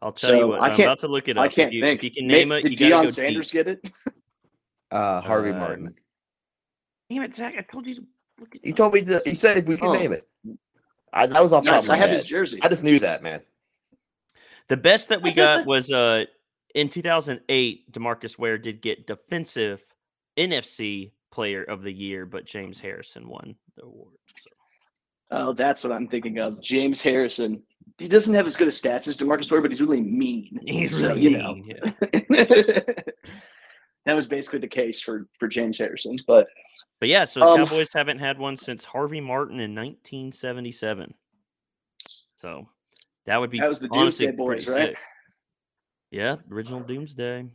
I'll 0.00 0.12
tell 0.12 0.30
so 0.30 0.38
you 0.38 0.48
what. 0.48 0.60
I 0.60 0.72
am 0.72 0.80
about 0.80 1.00
to 1.00 1.08
look 1.08 1.28
it 1.28 1.36
up. 1.36 1.44
I 1.44 1.48
can't 1.48 1.68
if 1.68 1.74
you, 1.74 1.82
think. 1.82 2.00
If 2.00 2.04
you 2.04 2.10
can 2.10 2.26
name 2.26 2.52
it, 2.52 2.62
did 2.62 2.78
Deion 2.78 3.10
Sanders 3.10 3.50
deep. 3.50 3.64
get 3.64 3.68
it? 3.68 3.92
Uh, 4.90 5.20
Harvey 5.20 5.50
uh, 5.50 5.58
Martin. 5.58 5.94
Damn 7.10 7.22
it, 7.22 7.34
Zach! 7.34 7.54
I 7.58 7.60
told 7.60 7.86
you. 7.86 7.96
To 7.96 8.00
look 8.40 8.54
it 8.54 8.60
you 8.64 8.72
told 8.72 8.94
me. 8.94 9.02
To, 9.02 9.20
he 9.24 9.34
said 9.34 9.58
if 9.58 9.66
we 9.66 9.76
can 9.76 9.88
oh. 9.88 9.92
name 9.92 10.12
it. 10.12 10.26
I, 11.12 11.26
that 11.26 11.42
was 11.42 11.52
off. 11.52 11.64
Yes, 11.64 11.88
I 11.88 11.96
have 11.96 12.08
head. 12.08 12.18
his 12.18 12.26
jersey. 12.26 12.58
I 12.62 12.68
just 12.68 12.84
knew 12.84 12.98
that, 13.00 13.22
man. 13.22 13.42
The 14.68 14.76
best 14.76 15.08
that 15.08 15.22
we 15.22 15.32
got 15.32 15.66
was 15.66 15.90
uh 15.90 16.24
in 16.74 16.88
2008. 16.88 17.92
Demarcus 17.92 18.38
Ware 18.38 18.58
did 18.58 18.80
get 18.80 19.06
defensive 19.06 19.82
NFC 20.38 21.12
Player 21.30 21.64
of 21.64 21.82
the 21.82 21.92
Year, 21.92 22.24
but 22.24 22.46
James 22.46 22.78
Harrison 22.78 23.28
won 23.28 23.56
the 23.76 23.84
award. 23.84 24.14
So. 24.36 24.50
Oh, 25.30 25.52
that's 25.52 25.84
what 25.84 25.92
I'm 25.92 26.08
thinking 26.08 26.38
of. 26.38 26.60
James 26.62 27.00
Harrison 27.00 27.62
he 27.98 28.08
doesn't 28.08 28.34
have 28.34 28.46
as 28.46 28.56
good 28.56 28.68
a 28.68 28.70
stats 28.70 29.08
as 29.08 29.16
Demarcus 29.16 29.50
Ware, 29.50 29.60
but 29.60 29.70
he's 29.70 29.80
really 29.80 30.00
mean. 30.00 30.60
He's 30.64 31.00
so, 31.00 31.08
really 31.08 31.22
you 31.22 31.38
know. 31.38 31.54
mean. 31.54 31.74
Yeah. 31.82 31.90
that 34.06 34.14
was 34.14 34.26
basically 34.26 34.60
the 34.60 34.68
case 34.68 35.00
for 35.00 35.26
for 35.38 35.48
James 35.48 35.78
Harrison, 35.78 36.16
but 36.26 36.46
but 37.00 37.08
yeah, 37.08 37.24
so 37.24 37.40
the 37.40 37.46
um, 37.46 37.58
Cowboys 37.58 37.88
haven't 37.92 38.18
had 38.18 38.38
one 38.38 38.56
since 38.56 38.84
Harvey 38.84 39.20
Martin 39.20 39.60
in 39.60 39.74
1977. 39.74 41.14
So 42.36 42.68
that 43.26 43.36
would 43.36 43.50
be 43.50 43.58
that 43.58 43.68
was 43.68 43.78
the 43.78 43.88
Doomsday 43.88 44.32
Boys, 44.32 44.68
right? 44.68 44.96
Yeah, 46.10 46.36
original 46.50 46.80
Doomsday. 46.80 47.46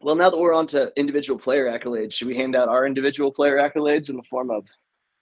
Well, 0.00 0.16
now 0.16 0.30
that 0.30 0.38
we're 0.38 0.54
on 0.54 0.66
to 0.68 0.90
individual 0.96 1.38
player 1.38 1.66
accolades, 1.66 2.12
should 2.12 2.26
we 2.26 2.36
hand 2.36 2.56
out 2.56 2.68
our 2.68 2.86
individual 2.86 3.30
player 3.30 3.56
accolades 3.56 4.10
in 4.10 4.16
the 4.16 4.22
form 4.24 4.50
of 4.50 4.66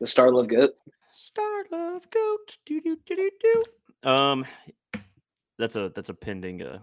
the 0.01 0.07
Star 0.07 0.33
Love 0.33 0.49
Goat? 0.49 0.71
Star 1.13 1.65
Love 1.71 2.09
Goat. 2.11 2.59
Do 2.67 2.81
do 2.81 2.97
do 3.07 3.17
do 3.17 3.31
do. 3.43 4.09
Um, 4.09 4.47
that's 5.59 5.77
a 5.77 5.91
that's 5.95 6.09
a 6.09 6.15
pending 6.15 6.63
uh, 6.63 6.79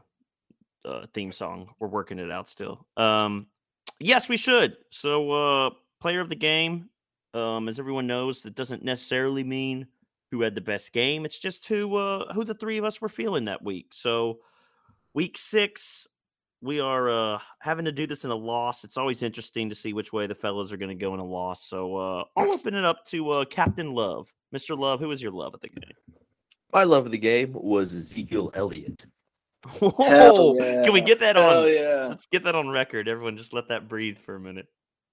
uh 0.85 1.05
theme 1.13 1.31
song. 1.31 1.69
We're 1.79 1.87
working 1.87 2.19
it 2.19 2.31
out 2.31 2.47
still. 2.47 2.85
Um, 2.95 3.47
yes, 3.99 4.29
we 4.29 4.37
should. 4.37 4.77
So, 4.91 5.31
uh, 5.31 5.69
player 5.99 6.21
of 6.21 6.29
the 6.29 6.35
game. 6.35 6.89
Um, 7.33 7.67
as 7.67 7.77
everyone 7.77 8.07
knows, 8.07 8.43
that 8.43 8.55
doesn't 8.55 8.83
necessarily 8.83 9.43
mean 9.43 9.87
who 10.31 10.41
had 10.41 10.55
the 10.55 10.61
best 10.61 10.91
game. 10.91 11.25
It's 11.25 11.39
just 11.39 11.67
who 11.67 11.95
uh 11.95 12.33
who 12.33 12.43
the 12.43 12.53
three 12.53 12.77
of 12.77 12.85
us 12.85 13.01
were 13.01 13.09
feeling 13.09 13.45
that 13.45 13.63
week. 13.63 13.93
So, 13.93 14.39
week 15.13 15.37
six, 15.37 16.07
we 16.61 16.79
are 16.79 17.09
uh, 17.09 17.39
having 17.59 17.85
to 17.85 17.91
do 17.91 18.07
this 18.07 18.25
in 18.25 18.31
a 18.31 18.35
loss. 18.35 18.83
It's 18.83 18.97
always 18.97 19.21
interesting 19.21 19.69
to 19.69 19.75
see 19.75 19.93
which 19.93 20.11
way 20.11 20.27
the 20.27 20.35
fellas 20.35 20.71
are 20.71 20.77
going 20.77 20.89
to 20.89 20.95
go 20.95 21.13
in 21.13 21.19
a 21.19 21.25
loss. 21.25 21.65
So 21.65 21.95
uh, 21.95 22.23
I'll 22.35 22.51
open 22.51 22.73
it 22.73 22.85
up 22.85 23.05
to 23.07 23.29
uh, 23.29 23.45
Captain 23.45 23.91
Love, 23.91 24.33
Mr. 24.55 24.77
Love. 24.77 24.99
Who 24.99 25.09
was 25.09 25.21
your 25.21 25.31
love 25.31 25.53
of 25.53 25.61
the 25.61 25.69
game? 25.69 25.91
My 26.73 26.83
love 26.83 27.05
of 27.05 27.11
the 27.11 27.17
game 27.17 27.53
was 27.53 27.93
Ezekiel 27.93 28.51
Elliott. 28.53 29.05
Oh, 29.81 30.55
yeah. 30.59 30.83
can 30.83 30.93
we 30.93 31.01
get 31.01 31.19
that 31.19 31.35
Hell 31.35 31.65
on? 31.65 31.73
Yeah. 31.73 32.07
Let's 32.09 32.27
get 32.27 32.43
that 32.45 32.55
on 32.55 32.69
record. 32.69 33.07
Everyone, 33.07 33.37
just 33.37 33.53
let 33.53 33.67
that 33.69 33.87
breathe 33.87 34.17
for 34.17 34.35
a 34.35 34.39
minute. 34.39 34.67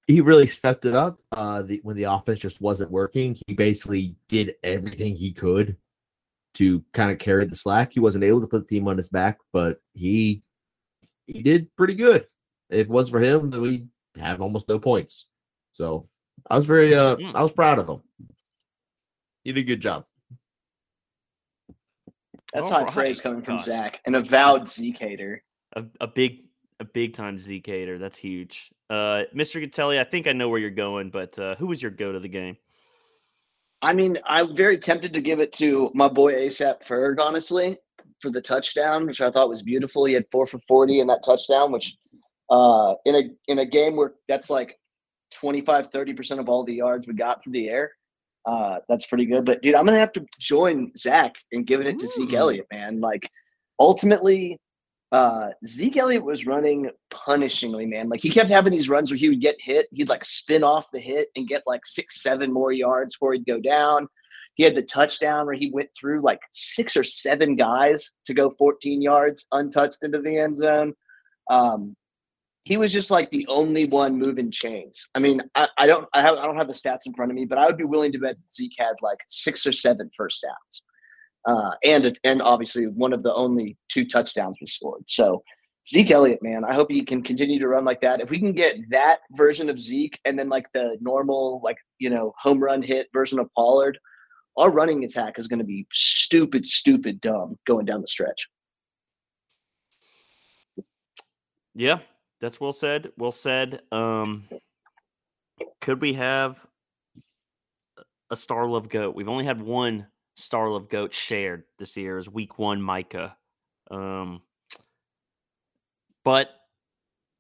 He 0.07 0.21
really 0.21 0.47
stepped 0.47 0.85
it 0.85 0.95
up. 0.95 1.19
Uh, 1.33 1.63
the, 1.63 1.81
when 1.83 1.97
the 1.97 2.05
offense 2.05 2.41
just 2.41 2.61
wasn't 2.61 2.91
working, 2.91 3.37
he 3.47 3.55
basically 3.55 4.17
did 4.29 4.55
everything 4.63 5.17
he 5.17 5.33
could 5.33 5.77
to 6.55 6.85
kind 6.93 7.11
of 7.11 7.19
carry 7.19 7.47
the 7.47 7.57
slack. 7.57 7.93
He 7.93 8.01
wasn't 8.01 8.25
able 8.25 8.41
to 8.41 8.47
put 8.47 8.69
the 8.69 8.75
team 8.75 8.87
on 8.87 8.97
his 8.97 9.09
back, 9.09 9.39
but 9.53 9.81
he 9.95 10.43
he 11.27 11.43
did 11.43 11.75
pretty 11.77 11.95
good. 11.95 12.27
If 12.71 12.87
it 12.87 12.89
was 12.89 13.11
for 13.11 13.21
him, 13.21 13.51
we 13.51 13.87
have 14.17 14.41
almost 14.41 14.69
no 14.69 14.79
points. 14.79 15.27
So 15.73 16.09
I 16.49 16.57
was 16.57 16.67
very 16.67 16.95
uh 16.95 17.17
mm. 17.17 17.35
I 17.35 17.43
was 17.43 17.53
proud 17.53 17.79
of 17.79 17.89
him. 17.89 18.01
He 19.43 19.53
did 19.53 19.61
a 19.61 19.65
good 19.65 19.81
job. 19.81 20.05
That's 22.53 22.71
high 22.71 22.91
praise 22.91 23.21
coming 23.21 23.43
from 23.43 23.57
Gosh. 23.57 23.67
Zach, 23.67 24.01
an 24.07 24.15
avowed 24.15 24.69
Zeke 24.69 24.99
hater. 24.99 25.43
A, 25.75 25.85
a 26.01 26.07
big 26.07 26.45
a 26.81 26.85
big 26.85 27.15
time 27.15 27.39
Zeke 27.39 27.67
hater. 27.67 27.99
That's 27.99 28.19
huge. 28.19 28.71
Uh 28.89 29.23
Mr. 29.35 29.61
Gatelli, 29.61 29.99
I 29.99 30.05
think 30.05 30.27
I 30.27 30.33
know 30.33 30.49
where 30.49 30.61
you're 30.61 30.71
going, 30.71 31.11
but 31.11 31.39
uh 31.39 31.57
who 31.57 31.67
was 31.67 31.83
your 31.83 31.91
go 31.91 32.13
to 32.13 32.21
the 32.21 32.29
game? 32.29 32.57
I 33.83 33.93
mean, 33.93 34.19
I'm 34.25 34.57
very 34.57 34.79
tempted 34.79 35.13
to 35.13 35.21
give 35.21 35.41
it 35.41 35.53
to 35.55 35.91
my 35.95 36.09
boy 36.09 36.35
ASAP 36.35 36.87
Ferg, 36.87 37.21
honestly 37.21 37.79
for 38.25 38.31
the 38.31 38.41
touchdown, 38.41 39.07
which 39.07 39.21
I 39.21 39.31
thought 39.31 39.51
was 39.51 39.63
beautiful. 39.63 40.07
He 40.07 40.15
had 40.15 40.25
four 40.33 40.47
for 40.47 40.59
40 40.59 41.01
in 41.01 41.07
that 41.09 41.23
touchdown, 41.23 41.73
which 41.73 41.95
uh, 42.51 42.95
in 43.05 43.15
a 43.15 43.23
in 43.49 43.59
a 43.59 43.67
game 43.67 43.97
where 43.97 44.15
that's 44.29 44.49
like 44.49 44.79
25, 45.35 45.91
30% 45.91 46.39
of 46.39 46.49
all 46.49 46.65
the 46.65 46.75
yards 46.75 47.07
we 47.07 47.13
got 47.13 47.45
through 47.45 47.53
the 47.53 47.69
air. 47.69 47.93
Uh, 48.47 48.79
that's 48.89 49.07
pretty 49.07 49.27
good. 49.27 49.45
But 49.45 49.61
dude, 49.61 49.75
I'm 49.75 49.85
gonna 49.85 49.99
have 49.99 50.13
to 50.13 50.25
join 50.39 50.91
Zach 50.97 51.35
in 51.53 51.65
giving 51.65 51.87
it 51.87 51.99
to 51.99 52.07
Zeke 52.07 52.33
Elliott, 52.33 52.67
man. 52.73 53.01
Like 53.01 53.29
ultimately, 53.79 54.59
uh, 55.13 55.51
Zeke 55.67 55.99
Elliott 55.99 56.25
was 56.25 56.47
running 56.47 56.91
punishingly, 57.13 57.87
man. 57.87 58.09
Like 58.09 58.23
he 58.23 58.31
kept 58.31 58.51
having 58.51 58.73
these 58.73 58.89
runs 58.89 59.11
where 59.11 59.19
he 59.19 59.29
would 59.29 59.41
get 59.41 59.57
hit, 59.61 59.87
he'd 59.93 60.09
like 60.09 60.25
spin 60.25 60.65
off 60.65 60.91
the 60.93 61.01
hit 61.01 61.29
and 61.37 61.47
get 61.47 61.63
like 61.67 61.85
six, 61.85 62.23
seven 62.23 62.51
more 62.53 62.73
yards 62.73 63.15
before 63.15 63.35
he'd 63.35 63.47
go 63.47 63.61
down. 63.61 64.09
He 64.55 64.63
had 64.63 64.75
the 64.75 64.83
touchdown 64.83 65.47
where 65.47 65.55
he 65.55 65.71
went 65.73 65.91
through 65.99 66.23
like 66.23 66.41
six 66.53 66.97
or 66.97 67.05
seven 67.05 67.57
guys 67.57 68.11
to 68.27 68.35
go 68.35 68.55
14 68.59 69.03
yards 69.03 69.47
untouched 69.53 70.05
into 70.05 70.21
the 70.21 70.39
end 70.39 70.57
zone. 70.57 70.95
Um, 71.51 71.97
he 72.65 72.79
was 72.79 72.93
just 72.93 73.11
like 73.11 73.31
the 73.31 73.47
only 73.49 73.85
one 73.85 74.19
moving 74.19 74.51
chains. 74.51 75.09
I 75.15 75.19
mean, 75.19 75.43
I, 75.55 75.69
I 75.77 75.87
don't, 75.87 76.09
I, 76.15 76.23
have, 76.23 76.37
I 76.39 76.47
don't 76.47 76.57
have 76.57 76.69
the 76.69 76.73
stats 76.73 77.07
in 77.07 77.13
front 77.13 77.31
of 77.31 77.37
me, 77.37 77.45
but 77.45 77.59
I 77.59 77.67
would 77.67 77.77
be 77.77 77.85
willing 77.85 78.13
to 78.13 78.19
bet 78.19 78.37
Zeke 78.51 78.77
had 78.79 78.95
like 79.03 79.19
six 79.29 79.67
or 79.67 79.73
seven 79.73 80.11
first 80.17 80.43
downs, 80.43 80.83
uh, 81.47 81.73
and 81.85 82.19
and 82.25 82.41
obviously 82.41 82.87
one 82.87 83.13
of 83.13 83.23
the 83.23 83.35
only 83.35 83.77
two 83.91 84.07
touchdowns 84.07 84.57
was 84.63 84.73
scored. 84.73 85.03
So 85.09 85.43
Zeke 85.87 86.13
Elliott, 86.13 86.43
man, 86.43 86.65
I 86.65 86.73
hope 86.73 86.91
he 86.91 87.05
can 87.05 87.23
continue 87.23 87.59
to 87.59 87.69
run 87.69 87.85
like 87.85 88.01
that. 88.01 88.23
If 88.23 88.31
we 88.31 88.39
can 88.39 88.53
get 88.53 88.77
that 88.91 89.19
version 89.33 89.69
of 89.69 89.79
Zeke 89.79 90.19
and 90.25 90.39
then 90.39 90.49
like 90.49 90.73
the 90.73 90.97
normal, 91.03 91.61
like 91.63 91.77
you 91.99 92.09
know, 92.09 92.33
home 92.41 92.61
run 92.61 92.83
hit 92.83 93.09
version 93.13 93.39
of 93.39 93.53
Pollard, 93.55 93.99
our 94.57 94.71
running 94.71 95.05
attack 95.05 95.39
is 95.39 95.49
going 95.49 95.59
to 95.59 95.65
be 95.65 95.87
stupid, 95.93 96.67
stupid 96.67 97.21
dumb 97.21 97.59
going 97.67 97.87
down 97.87 98.01
the 98.01 98.07
stretch. 98.07 98.49
Yeah, 101.75 101.99
that's 102.41 102.61
well 102.61 102.73
said. 102.73 103.13
Well 103.19 103.33
said. 103.33 103.83
Um, 103.91 104.45
could 105.81 106.01
we 106.01 106.13
have 106.15 106.65
a 108.31 108.37
Star 108.37 108.67
Love 108.67 108.89
Goat? 108.89 109.17
We've 109.17 109.29
only 109.29 109.45
had 109.45 109.61
one 109.61 110.07
Star 110.37 110.71
Love 110.71 110.89
Goat 110.89 111.13
shared 111.13 111.65
this 111.79 111.97
year 111.97 112.19
is 112.19 112.29
week 112.29 112.59
one 112.59 112.81
Micah. 112.81 113.37
Um, 113.91 114.43
but 116.25 116.51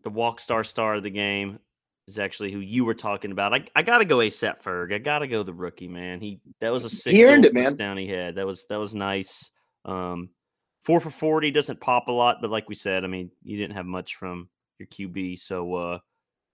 the 0.03 0.11
walk 0.11 0.39
star 0.39 0.62
star 0.62 0.95
of 0.97 1.03
the 1.03 1.11
game 1.11 1.59
is 2.07 2.19
actually 2.19 2.53
who 2.53 2.61
you 2.61 2.85
were 2.85 2.95
talking 2.95 3.33
about. 3.33 3.55
I, 3.55 3.65
I 3.75 3.83
gotta 3.83 4.05
go 4.05 4.19
ASAP 4.19 4.63
Ferg. 4.63 4.93
I 4.93 4.99
gotta 4.99 5.27
go 5.27 5.43
the 5.43 5.55
rookie 5.55 5.89
man. 5.89 6.21
He 6.21 6.41
that 6.61 6.73
was 6.73 6.85
a 6.85 6.91
sick 6.91 7.13
he 7.15 7.25
earned 7.25 7.45
it, 7.45 7.55
man. 7.55 7.77
Down 7.77 7.97
he 7.97 8.09
had 8.09 8.37
that 8.37 8.47
was 8.47 8.67
that 8.69 8.77
was 8.77 8.95
nice. 8.95 9.51
Um, 9.85 10.31
four 10.85 11.01
for 11.01 11.11
forty 11.11 11.51
doesn't 11.51 11.81
pop 11.81 12.09
a 12.09 12.13
lot, 12.13 12.39
but 12.41 12.51
like 12.51 12.69
we 12.69 12.75
said, 12.75 13.05
I 13.05 13.07
mean, 13.07 13.31
you 13.43 13.57
didn't 13.57 13.77
have 13.77 13.87
much 13.87 14.17
from 14.17 14.49
your 14.79 14.89
QB, 14.89 15.39
so 15.39 15.75
uh, 15.75 15.99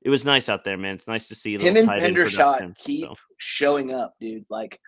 it 0.03 0.11
was 0.11 0.25
nice 0.25 0.49
out 0.49 0.65
there, 0.65 0.77
man. 0.77 0.95
It's 0.95 1.09
nice 1.09 1.29
to 1.29 1.35
see 1.35 1.55
him 1.55 1.77
and 1.77 1.89
Hendershot 1.89 2.77
keep 2.77 3.01
so. 3.01 3.15
showing 3.39 3.93
up, 3.93 4.15
dude. 4.21 4.47
Like 4.49 4.79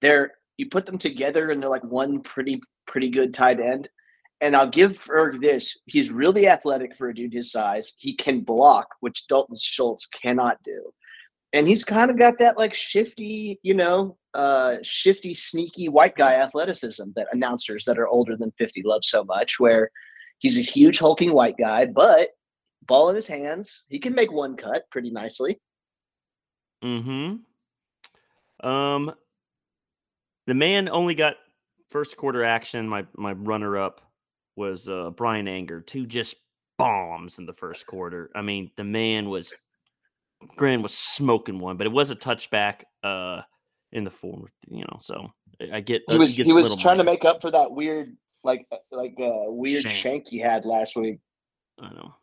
they're 0.00 0.32
you 0.56 0.68
put 0.68 0.86
them 0.86 0.98
together 0.98 1.50
and 1.50 1.62
they're 1.62 1.70
like 1.70 1.84
one 1.84 2.22
pretty 2.22 2.60
pretty 2.86 3.10
good 3.10 3.34
tight 3.34 3.60
end. 3.60 3.88
And 4.40 4.54
I'll 4.54 4.68
give 4.68 4.98
Ferg 4.98 5.40
this. 5.40 5.78
He's 5.86 6.10
really 6.10 6.46
athletic 6.46 6.96
for 6.96 7.08
a 7.08 7.14
dude 7.14 7.32
his 7.32 7.50
size. 7.50 7.94
He 7.98 8.14
can 8.14 8.40
block, 8.40 8.88
which 9.00 9.26
Dalton 9.28 9.56
Schultz 9.56 10.06
cannot 10.06 10.62
do. 10.62 10.92
And 11.52 11.66
he's 11.66 11.84
kind 11.84 12.10
of 12.10 12.18
got 12.18 12.38
that 12.40 12.58
like 12.58 12.74
shifty, 12.74 13.58
you 13.62 13.72
know, 13.72 14.18
uh, 14.34 14.76
shifty, 14.82 15.32
sneaky 15.32 15.88
white 15.88 16.16
guy 16.16 16.34
athleticism 16.34 17.04
that 17.14 17.28
announcers 17.32 17.84
that 17.86 17.98
are 17.98 18.08
older 18.08 18.36
than 18.36 18.52
50 18.58 18.82
love 18.84 19.04
so 19.04 19.24
much, 19.24 19.58
where 19.58 19.90
he's 20.38 20.58
a 20.58 20.62
huge 20.62 20.98
hulking 20.98 21.32
white 21.32 21.56
guy, 21.56 21.86
but 21.86 22.30
ball 22.86 23.08
in 23.08 23.14
his 23.14 23.26
hands. 23.26 23.84
He 23.88 23.98
can 23.98 24.14
make 24.14 24.30
one 24.30 24.56
cut 24.56 24.84
pretty 24.90 25.10
nicely. 25.10 25.60
Mm-hmm. 26.84 28.68
Um. 28.68 29.14
The 30.46 30.54
man 30.54 30.88
only 30.88 31.14
got 31.14 31.34
first 31.90 32.16
quarter 32.16 32.44
action. 32.44 32.88
My 32.88 33.06
my 33.16 33.32
runner 33.32 33.78
up 33.78 34.00
was 34.56 34.88
uh, 34.88 35.10
Bryan 35.10 35.48
Anger, 35.48 35.80
two 35.80 36.06
just 36.06 36.36
bombs 36.78 37.38
in 37.38 37.46
the 37.46 37.52
first 37.52 37.86
quarter. 37.86 38.30
I 38.34 38.42
mean, 38.42 38.70
the 38.76 38.84
man 38.84 39.28
was 39.28 39.54
Grand 40.56 40.82
was 40.82 40.94
smoking 40.94 41.58
one, 41.58 41.76
but 41.76 41.86
it 41.86 41.92
was 41.92 42.10
a 42.10 42.16
touchback 42.16 42.82
uh, 43.02 43.42
in 43.92 44.04
the 44.04 44.10
form, 44.10 44.48
you 44.68 44.80
know. 44.80 44.98
So 45.00 45.30
I 45.72 45.80
get 45.80 46.02
he 46.08 46.18
was 46.18 46.36
he 46.36 46.52
was 46.52 46.76
trying 46.76 46.98
to 46.98 47.04
make 47.04 47.24
up 47.24 47.40
for 47.40 47.50
that 47.50 47.70
weird 47.70 48.16
like 48.44 48.66
uh, 48.72 48.76
like 48.90 49.14
uh, 49.18 49.50
weird 49.50 49.82
shank. 49.82 49.94
shank 49.94 50.28
he 50.28 50.38
had 50.38 50.64
last 50.64 50.96
week. 50.96 51.20
I 51.80 51.90
know, 51.90 52.14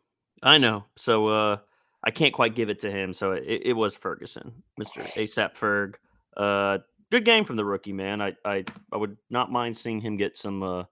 I 0.42 0.58
know. 0.58 0.84
So 0.96 1.26
uh, 1.26 1.56
I 2.04 2.10
can't 2.10 2.34
quite 2.34 2.54
give 2.54 2.70
it 2.70 2.78
to 2.80 2.90
him. 2.90 3.12
So 3.12 3.32
it, 3.32 3.62
it 3.64 3.72
was 3.72 3.94
Ferguson, 3.94 4.52
Mister 4.78 5.00
ASAP 5.00 5.56
Ferg. 5.56 5.94
Uh, 6.36 6.78
good 7.10 7.24
game 7.24 7.44
from 7.44 7.56
the 7.56 7.64
rookie 7.64 7.92
man. 7.92 8.22
I 8.22 8.34
I 8.44 8.64
I 8.92 8.96
would 8.96 9.16
not 9.30 9.50
mind 9.50 9.76
seeing 9.76 10.00
him 10.00 10.16
get 10.16 10.38
some 10.38 10.62
uh, 10.62 10.84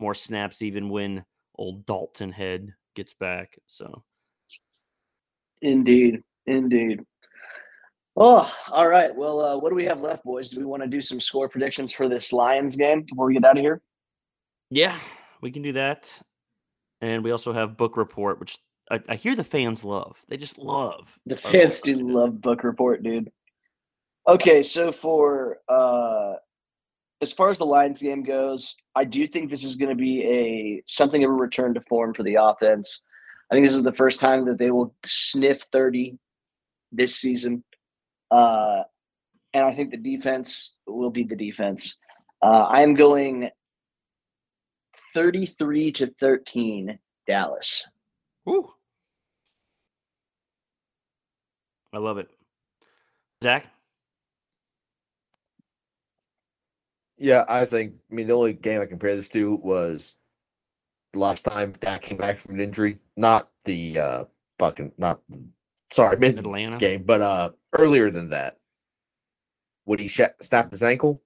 more 0.00 0.14
snaps 0.14 0.62
even 0.62 0.88
when 0.88 1.24
old 1.56 1.86
Dalton 1.86 2.32
Head 2.32 2.74
gets 2.94 3.12
back. 3.14 3.58
So, 3.66 4.02
indeed, 5.62 6.22
indeed. 6.46 7.00
Oh, 8.16 8.52
all 8.70 8.88
right. 8.88 9.14
Well, 9.14 9.40
uh, 9.40 9.58
what 9.58 9.70
do 9.70 9.74
we 9.74 9.86
have 9.86 10.00
left, 10.00 10.24
boys? 10.24 10.50
Do 10.50 10.58
we 10.58 10.66
want 10.66 10.82
to 10.82 10.88
do 10.88 11.00
some 11.00 11.20
score 11.20 11.48
predictions 11.48 11.92
for 11.92 12.08
this 12.08 12.32
Lions 12.32 12.76
game 12.76 13.02
before 13.02 13.26
we 13.26 13.34
get 13.34 13.44
out 13.44 13.56
of 13.56 13.62
here? 13.62 13.80
Yeah, 14.70 14.98
we 15.40 15.50
can 15.50 15.62
do 15.62 15.72
that. 15.72 16.20
And 17.00 17.24
we 17.24 17.30
also 17.30 17.52
have 17.52 17.76
book 17.76 17.96
report, 17.96 18.40
which 18.40 18.58
I, 18.90 19.00
I 19.08 19.14
hear 19.16 19.34
the 19.34 19.44
fans 19.44 19.84
love. 19.84 20.16
They 20.28 20.36
just 20.36 20.58
love. 20.58 21.18
The 21.26 21.36
fans 21.36 21.80
do 21.80 21.94
love 21.96 22.40
book 22.40 22.64
report, 22.64 23.02
dude. 23.02 23.30
Okay, 24.28 24.62
so 24.62 24.92
for 24.92 25.58
uh 25.68 26.34
as 27.20 27.32
far 27.32 27.50
as 27.50 27.58
the 27.58 27.66
Lions 27.66 28.00
game 28.00 28.22
goes, 28.22 28.76
I 28.94 29.04
do 29.04 29.26
think 29.26 29.50
this 29.50 29.64
is 29.64 29.76
going 29.76 29.90
to 29.90 29.94
be 29.94 30.24
a 30.24 30.82
something 30.86 31.22
of 31.22 31.30
a 31.30 31.34
return 31.34 31.74
to 31.74 31.80
form 31.82 32.14
for 32.14 32.22
the 32.22 32.36
offense. 32.36 33.02
I 33.50 33.54
think 33.54 33.66
this 33.66 33.74
is 33.74 33.82
the 33.82 33.92
first 33.92 34.20
time 34.20 34.46
that 34.46 34.58
they 34.58 34.70
will 34.70 34.94
sniff 35.04 35.62
30 35.72 36.18
this 36.92 37.16
season. 37.16 37.64
Uh, 38.30 38.82
and 39.52 39.66
I 39.66 39.74
think 39.74 39.90
the 39.90 39.96
defense 39.96 40.76
will 40.86 41.10
be 41.10 41.24
the 41.24 41.36
defense. 41.36 41.98
Uh, 42.40 42.66
I 42.68 42.82
am 42.82 42.94
going 42.94 43.50
33 45.14 45.92
to 45.92 46.06
13 46.18 46.98
Dallas. 47.26 47.86
Woo. 48.46 48.70
I 51.92 51.98
love 51.98 52.18
it. 52.18 52.28
Zach? 53.42 53.66
Yeah, 57.20 57.44
I 57.48 57.66
think. 57.66 57.92
I 58.10 58.14
mean, 58.14 58.26
the 58.26 58.34
only 58.34 58.54
game 58.54 58.80
I 58.80 58.86
compare 58.86 59.14
this 59.14 59.28
to 59.28 59.54
was 59.56 60.14
last 61.14 61.42
time 61.42 61.74
Dak 61.78 62.00
came 62.00 62.16
back 62.16 62.40
from 62.40 62.54
an 62.54 62.62
injury. 62.62 62.98
Not 63.16 63.50
the 63.66 63.98
uh 63.98 64.24
fucking 64.58 64.92
not 64.96 65.20
sorry 65.92 66.16
mid 66.16 66.38
Atlanta 66.38 66.78
game, 66.78 67.02
but 67.02 67.20
uh 67.20 67.50
earlier 67.78 68.10
than 68.10 68.30
that 68.30 68.56
when 69.84 69.98
he 69.98 70.08
sh- 70.08 70.22
snapped 70.40 70.72
his 70.72 70.82
ankle. 70.82 71.22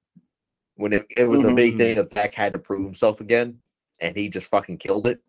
When 0.77 0.93
it, 0.93 1.07
it 1.17 1.29
was 1.29 1.43
mm-hmm. 1.43 1.51
a 1.51 1.55
big 1.55 1.77
thing 1.77 1.95
that 1.95 2.11
Dak 2.11 2.35
had 2.35 2.53
to 2.55 2.59
prove 2.59 2.85
himself 2.85 3.21
again, 3.21 3.61
and 4.01 4.17
he 4.17 4.29
just 4.29 4.51
fucking 4.51 4.79
killed 4.79 5.07
it. 5.07 5.21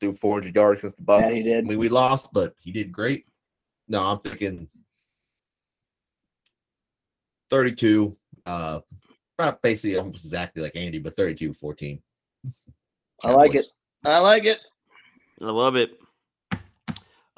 threw 0.00 0.10
400 0.10 0.52
yards 0.52 0.80
against 0.80 0.96
the 0.96 1.04
Bucs. 1.04 1.30
Yeah, 1.30 1.36
he 1.36 1.42
did. 1.44 1.64
I 1.64 1.68
mean, 1.68 1.78
we 1.78 1.88
lost, 1.88 2.32
but 2.32 2.56
he 2.58 2.72
did 2.72 2.90
great. 2.90 3.26
No, 3.86 4.02
I'm 4.02 4.18
thinking 4.18 4.66
32. 7.52 8.16
Uh, 8.44 8.80
basically 9.62 9.96
almost 9.98 10.24
exactly 10.24 10.62
like 10.62 10.76
Andy, 10.76 10.98
but 10.98 11.14
32 11.14 11.54
14. 11.54 12.00
I 13.22 13.32
like 13.32 13.54
it. 13.54 13.66
I 14.04 14.18
like 14.18 14.44
it. 14.44 14.58
I 15.42 15.50
love 15.50 15.76
it. 15.76 15.90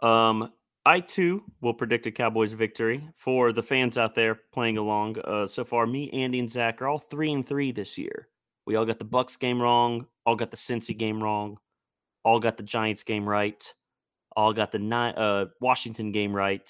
Um, 0.03 0.53
I 0.85 1.01
too 1.01 1.45
will 1.61 1.75
predict 1.75 2.07
a 2.07 2.11
Cowboys 2.11 2.53
victory 2.53 3.09
for 3.17 3.53
the 3.53 3.63
fans 3.63 3.97
out 3.97 4.15
there 4.15 4.41
playing 4.53 4.79
along. 4.79 5.19
Uh, 5.21 5.47
so 5.47 5.65
far, 5.65 5.87
me, 5.87 6.11
Andy, 6.11 6.41
and 6.41 6.51
Zach 6.51 6.83
are 6.83 6.89
all 6.89 6.99
three 6.99 7.33
and 7.33 7.47
three 7.47 7.71
this 7.71 7.97
year. 7.97 8.29
We 8.67 8.77
all 8.77 8.85
got 8.85 8.99
the 8.99 9.05
Bucs 9.05 9.39
game 9.39 9.61
wrong, 9.61 10.07
all 10.27 10.37
got 10.37 10.51
the 10.51 10.57
Cincy 10.57 10.97
game 10.97 11.23
wrong, 11.23 11.59
all 12.25 12.41
got 12.41 12.57
the 12.57 12.63
Giants 12.63 13.03
game 13.05 13.29
right, 13.29 13.73
all 14.37 14.53
got 14.53 14.73
the 14.73 14.79
ni- 14.79 15.15
uh, 15.17 15.47
Washington 15.61 16.11
game 16.11 16.35
right. 16.35 16.69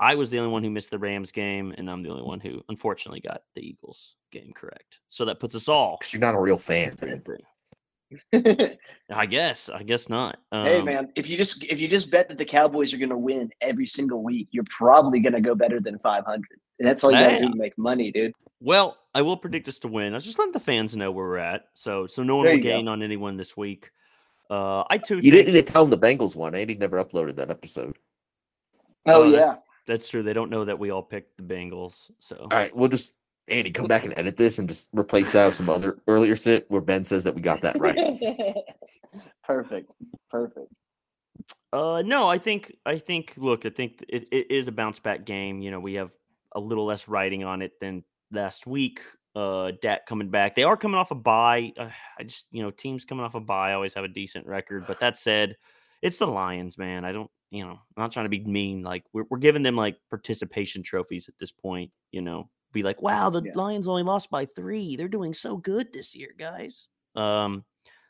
I 0.00 0.14
was 0.14 0.30
the 0.30 0.38
only 0.38 0.50
one 0.50 0.64
who 0.64 0.70
missed 0.70 0.90
the 0.90 0.98
Rams 0.98 1.30
game, 1.30 1.74
and 1.76 1.90
I'm 1.90 2.02
the 2.02 2.08
only 2.08 2.22
one 2.22 2.40
who 2.40 2.62
unfortunately 2.70 3.20
got 3.20 3.42
the 3.54 3.60
Eagles 3.60 4.16
game 4.32 4.52
correct. 4.56 4.98
So 5.08 5.26
that 5.26 5.40
puts 5.40 5.54
us 5.54 5.68
all. 5.68 5.98
Because 6.00 6.14
you're 6.14 6.20
not 6.20 6.34
a 6.34 6.40
real 6.40 6.56
fan. 6.56 6.96
I 9.12 9.26
guess. 9.26 9.68
I 9.68 9.82
guess 9.82 10.08
not. 10.08 10.38
Um, 10.50 10.64
hey 10.64 10.82
man, 10.82 11.12
if 11.16 11.28
you 11.28 11.36
just 11.36 11.62
if 11.64 11.80
you 11.80 11.86
just 11.86 12.10
bet 12.10 12.28
that 12.28 12.38
the 12.38 12.44
Cowboys 12.46 12.94
are 12.94 12.96
going 12.96 13.10
to 13.10 13.18
win 13.18 13.50
every 13.60 13.86
single 13.86 14.22
week, 14.22 14.48
you're 14.52 14.64
probably 14.76 15.20
going 15.20 15.34
to 15.34 15.40
go 15.40 15.54
better 15.54 15.80
than 15.80 15.98
500. 15.98 16.44
That's 16.78 17.04
all 17.04 17.12
you 17.12 17.18
got 17.18 17.28
to 17.28 17.40
do 17.40 17.50
to 17.50 17.56
make 17.56 17.76
money, 17.76 18.10
dude. 18.10 18.32
Well, 18.60 18.96
I 19.14 19.20
will 19.20 19.36
predict 19.36 19.68
us 19.68 19.78
to 19.80 19.88
win. 19.88 20.14
I 20.14 20.16
was 20.16 20.24
just 20.24 20.38
letting 20.38 20.52
the 20.52 20.60
fans 20.60 20.96
know 20.96 21.10
where 21.10 21.26
we're 21.26 21.36
at, 21.36 21.66
so 21.74 22.06
so 22.06 22.22
no 22.22 22.36
one 22.36 22.46
there 22.46 22.54
will 22.54 22.62
gain 22.62 22.86
go. 22.86 22.92
on 22.92 23.02
anyone 23.02 23.36
this 23.36 23.54
week. 23.54 23.90
Uh, 24.48 24.82
I 24.88 24.96
too. 24.98 25.16
You 25.16 25.22
think... 25.22 25.34
didn't 25.34 25.48
even 25.50 25.64
tell 25.66 25.86
them 25.86 25.90
the 25.90 26.06
Bengals 26.06 26.34
one. 26.34 26.54
Andy 26.54 26.74
never 26.74 27.02
uploaded 27.04 27.36
that 27.36 27.50
episode. 27.50 27.96
Oh 29.06 29.22
uh, 29.22 29.26
yeah, 29.26 29.38
that, 29.38 29.62
that's 29.90 30.08
true. 30.08 30.22
They 30.22 30.32
don't 30.32 30.50
know 30.50 30.64
that 30.64 30.78
we 30.78 30.90
all 30.90 31.02
picked 31.02 31.36
the 31.36 31.42
Bengals. 31.42 32.10
So 32.20 32.36
all 32.36 32.48
right, 32.48 32.74
we'll 32.74 32.88
just 32.88 33.14
Andy, 33.48 33.70
come 33.70 33.86
back 33.86 34.04
and 34.04 34.16
edit 34.16 34.36
this 34.36 34.58
and 34.58 34.68
just 34.68 34.88
replace 34.92 35.32
that 35.32 35.46
with 35.46 35.56
some 35.56 35.68
other 35.68 35.98
earlier 36.06 36.36
shit 36.36 36.70
where 36.70 36.80
Ben 36.80 37.04
says 37.04 37.24
that 37.24 37.34
we 37.34 37.40
got 37.40 37.60
that 37.62 37.78
right. 37.78 37.96
Perfect. 39.44 39.94
Perfect. 40.30 40.72
Uh, 41.72 42.02
no, 42.04 42.28
I 42.28 42.38
think 42.38 42.74
I 42.86 42.98
think 42.98 43.34
look, 43.36 43.66
I 43.66 43.70
think 43.70 44.04
it, 44.08 44.28
it 44.30 44.50
is 44.50 44.68
a 44.68 44.72
bounce 44.72 44.98
back 44.98 45.24
game. 45.24 45.60
You 45.60 45.70
know, 45.70 45.80
we 45.80 45.94
have 45.94 46.10
a 46.54 46.60
little 46.60 46.84
less 46.84 47.08
writing 47.08 47.44
on 47.44 47.62
it 47.62 47.78
than 47.80 48.04
last 48.32 48.66
week. 48.66 49.00
Uh, 49.36 49.72
Dak 49.80 50.06
coming 50.06 50.30
back. 50.30 50.56
They 50.56 50.64
are 50.64 50.76
coming 50.76 50.96
off 50.96 51.12
a 51.12 51.14
bye. 51.14 51.72
Uh, 51.78 51.90
I 52.18 52.24
just 52.24 52.46
you 52.50 52.62
know 52.62 52.70
teams 52.70 53.04
coming 53.04 53.24
off 53.24 53.34
a 53.34 53.40
bye 53.40 53.74
always 53.74 53.94
have 53.94 54.04
a 54.04 54.08
decent 54.08 54.46
record. 54.46 54.86
But 54.86 55.00
that 55.00 55.16
said, 55.16 55.56
it's 56.02 56.18
the 56.18 56.26
Lions, 56.26 56.76
man. 56.76 57.04
I 57.04 57.12
don't 57.12 57.30
you 57.50 57.64
know 57.64 57.72
I'm 57.72 58.02
not 58.02 58.12
trying 58.12 58.26
to 58.26 58.30
be 58.30 58.44
mean. 58.44 58.82
Like 58.82 59.04
we're 59.12 59.24
we're 59.30 59.38
giving 59.38 59.62
them 59.62 59.76
like 59.76 59.96
participation 60.08 60.82
trophies 60.82 61.28
at 61.28 61.38
this 61.38 61.52
point. 61.52 61.90
You 62.12 62.22
know, 62.22 62.48
be 62.72 62.82
like, 62.82 63.02
wow, 63.02 63.30
the 63.30 63.42
yeah. 63.42 63.52
Lions 63.54 63.88
only 63.88 64.02
lost 64.02 64.30
by 64.30 64.44
three. 64.44 64.96
They're 64.96 65.08
doing 65.08 65.34
so 65.34 65.56
good 65.56 65.92
this 65.92 66.14
year, 66.14 66.30
guys. 66.36 66.88
Um, 67.16 67.64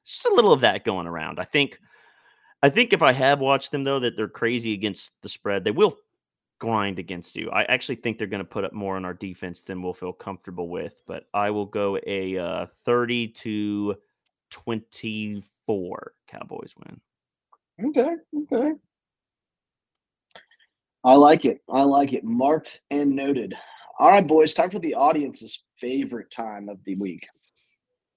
just 0.04 0.26
a 0.26 0.34
little 0.34 0.52
of 0.52 0.60
that 0.60 0.84
going 0.84 1.06
around. 1.06 1.40
I 1.40 1.44
think, 1.44 1.78
I 2.62 2.68
think 2.68 2.92
if 2.92 3.02
I 3.02 3.12
have 3.12 3.40
watched 3.40 3.70
them 3.72 3.84
though, 3.84 4.00
that 4.00 4.16
they're 4.16 4.28
crazy 4.28 4.74
against 4.74 5.12
the 5.22 5.28
spread. 5.28 5.64
They 5.64 5.70
will 5.70 5.96
grind 6.58 6.98
against 6.98 7.36
you. 7.36 7.50
I 7.50 7.64
actually 7.64 7.96
think 7.96 8.18
they're 8.18 8.26
going 8.26 8.44
to 8.44 8.48
put 8.48 8.64
up 8.64 8.72
more 8.72 8.96
on 8.96 9.04
our 9.04 9.14
defense 9.14 9.62
than 9.62 9.82
we'll 9.82 9.94
feel 9.94 10.12
comfortable 10.12 10.68
with. 10.68 10.94
But 11.06 11.24
I 11.32 11.50
will 11.50 11.66
go 11.66 11.98
a 12.06 12.36
uh, 12.36 12.66
thirty 12.84 13.28
to 13.28 13.96
twenty-four 14.50 16.12
Cowboys 16.26 16.74
win. 16.76 17.00
Okay. 17.88 18.14
Okay. 18.52 18.72
I 21.04 21.14
like 21.14 21.44
it. 21.44 21.60
I 21.68 21.82
like 21.82 22.12
it. 22.12 22.24
Marked 22.24 22.82
and 22.90 23.16
noted. 23.16 23.54
All 23.98 24.08
right, 24.08 24.26
boys, 24.26 24.54
time 24.54 24.70
for 24.70 24.78
the 24.78 24.94
audience's 24.94 25.62
favorite 25.78 26.30
time 26.30 26.68
of 26.68 26.82
the 26.84 26.94
week 26.96 27.26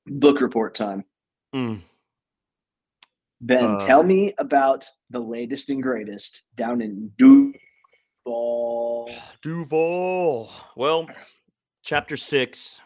book 0.08 0.42
report 0.42 0.76
time. 0.76 1.04
Mm. 1.56 1.82
Ben, 3.42 3.64
uh, 3.64 3.80
tell 3.80 4.04
me 4.04 4.34
about 4.38 4.86
the 5.10 5.20
latest 5.20 5.70
and 5.70 5.84
greatest 5.84 6.48
down 6.56 6.82
in 6.82 7.12
Duval. 7.18 7.54
Duval. 9.42 10.52
Well, 10.76 11.08
chapter 11.84 12.16
six 12.16 12.80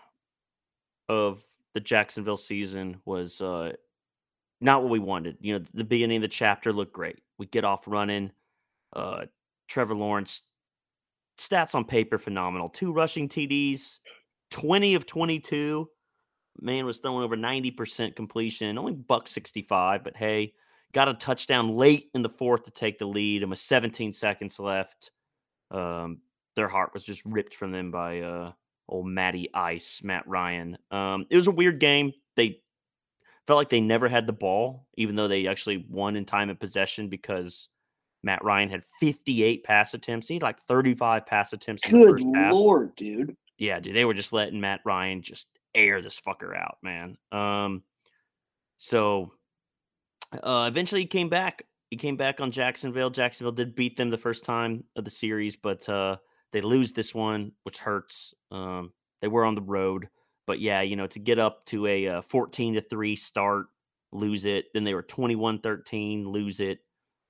of 1.09 1.41
the 1.73 1.79
Jacksonville 1.79 2.37
season 2.37 3.01
was 3.05 3.39
uh, 3.39 3.73
not 4.59 4.81
what 4.81 4.91
we 4.91 4.99
wanted. 4.99 5.37
You 5.41 5.59
know, 5.59 5.65
the 5.73 5.83
beginning 5.83 6.17
of 6.17 6.21
the 6.23 6.27
chapter 6.27 6.73
looked 6.73 6.93
great. 6.93 7.19
We 7.37 7.45
get 7.45 7.63
off 7.63 7.83
running. 7.87 8.31
Uh, 8.95 9.25
Trevor 9.67 9.95
Lawrence 9.95 10.41
stats 11.37 11.75
on 11.75 11.85
paper 11.85 12.17
phenomenal. 12.17 12.69
Two 12.69 12.91
rushing 12.91 13.29
TDs, 13.29 13.99
20 14.51 14.95
of 14.95 15.05
22. 15.05 15.89
Man 16.59 16.85
was 16.85 16.99
throwing 16.99 17.23
over 17.23 17.37
90% 17.37 18.15
completion, 18.15 18.77
only 18.77 18.93
buck 18.93 19.27
65, 19.27 20.03
but 20.03 20.17
hey, 20.17 20.53
got 20.93 21.07
a 21.07 21.13
touchdown 21.13 21.75
late 21.75 22.09
in 22.13 22.23
the 22.23 22.29
fourth 22.29 22.63
to 22.63 22.71
take 22.71 22.97
the 22.97 23.05
lead 23.05 23.43
and 23.43 23.49
with 23.49 23.59
17 23.59 24.13
seconds 24.13 24.59
left. 24.59 25.11
Um, 25.69 26.21
their 26.55 26.67
heart 26.67 26.91
was 26.93 27.03
just 27.03 27.23
ripped 27.25 27.53
from 27.53 27.71
them 27.71 27.91
by 27.91 28.21
uh, 28.21 28.51
old 28.89 29.05
Matty 29.05 29.49
Ice, 29.53 30.01
Matt 30.03 30.27
Ryan. 30.27 30.77
Um, 30.89 31.25
it 31.29 31.35
was 31.35 31.47
a 31.47 31.51
weird 31.51 31.79
game. 31.79 32.13
They 32.35 32.61
felt 33.45 33.57
like 33.57 33.69
they 33.69 33.81
never 33.81 34.07
had 34.07 34.25
the 34.25 34.33
ball, 34.33 34.87
even 34.97 35.15
though 35.15 35.27
they 35.27 35.47
actually 35.47 35.85
won 35.89 36.15
in 36.15 36.25
time 36.25 36.49
of 36.49 36.59
possession 36.59 37.09
because 37.09 37.69
Matt 38.23 38.43
Ryan 38.43 38.69
had 38.69 38.83
58 38.99 39.63
pass 39.63 39.93
attempts. 39.93 40.27
He 40.27 40.35
had 40.35 40.43
like 40.43 40.59
35 40.59 41.25
pass 41.25 41.53
attempts. 41.53 41.83
Good 41.85 42.19
lord, 42.21 42.95
dude. 42.95 43.35
Yeah, 43.57 43.79
dude. 43.79 43.95
They 43.95 44.05
were 44.05 44.13
just 44.13 44.33
letting 44.33 44.59
Matt 44.59 44.81
Ryan 44.85 45.21
just 45.21 45.47
air 45.73 46.01
this 46.01 46.19
fucker 46.19 46.55
out, 46.57 46.77
man. 46.81 47.17
Um, 47.31 47.83
so 48.77 49.31
uh, 50.43 50.65
eventually 50.67 51.01
he 51.01 51.07
came 51.07 51.29
back. 51.29 51.63
He 51.89 51.97
came 51.97 52.17
back 52.17 52.41
on 52.41 52.51
Jacksonville. 52.51 53.09
Jacksonville 53.09 53.53
did 53.53 53.75
beat 53.75 53.97
them 53.97 54.09
the 54.09 54.17
first 54.17 54.43
time 54.43 54.83
of 54.95 55.05
the 55.05 55.11
series, 55.11 55.55
but 55.55 55.87
uh, 55.87 56.17
they 56.51 56.61
lose 56.61 56.91
this 56.91 57.15
one, 57.15 57.53
which 57.63 57.79
hurts. 57.79 58.33
Um, 58.51 58.91
they 59.21 59.27
were 59.27 59.45
on 59.45 59.55
the 59.55 59.61
road, 59.61 60.09
but 60.45 60.59
yeah, 60.59 60.81
you 60.81 60.95
know, 60.95 61.07
to 61.07 61.19
get 61.19 61.39
up 61.39 61.65
to 61.67 61.87
a 61.87 62.07
uh, 62.07 62.21
14 62.23 62.75
to 62.75 62.81
3 62.81 63.15
start, 63.15 63.67
lose 64.11 64.45
it. 64.45 64.65
Then 64.73 64.83
they 64.83 64.93
were 64.93 65.01
21 65.01 65.59
13, 65.59 66.27
lose 66.27 66.59
it. 66.59 66.79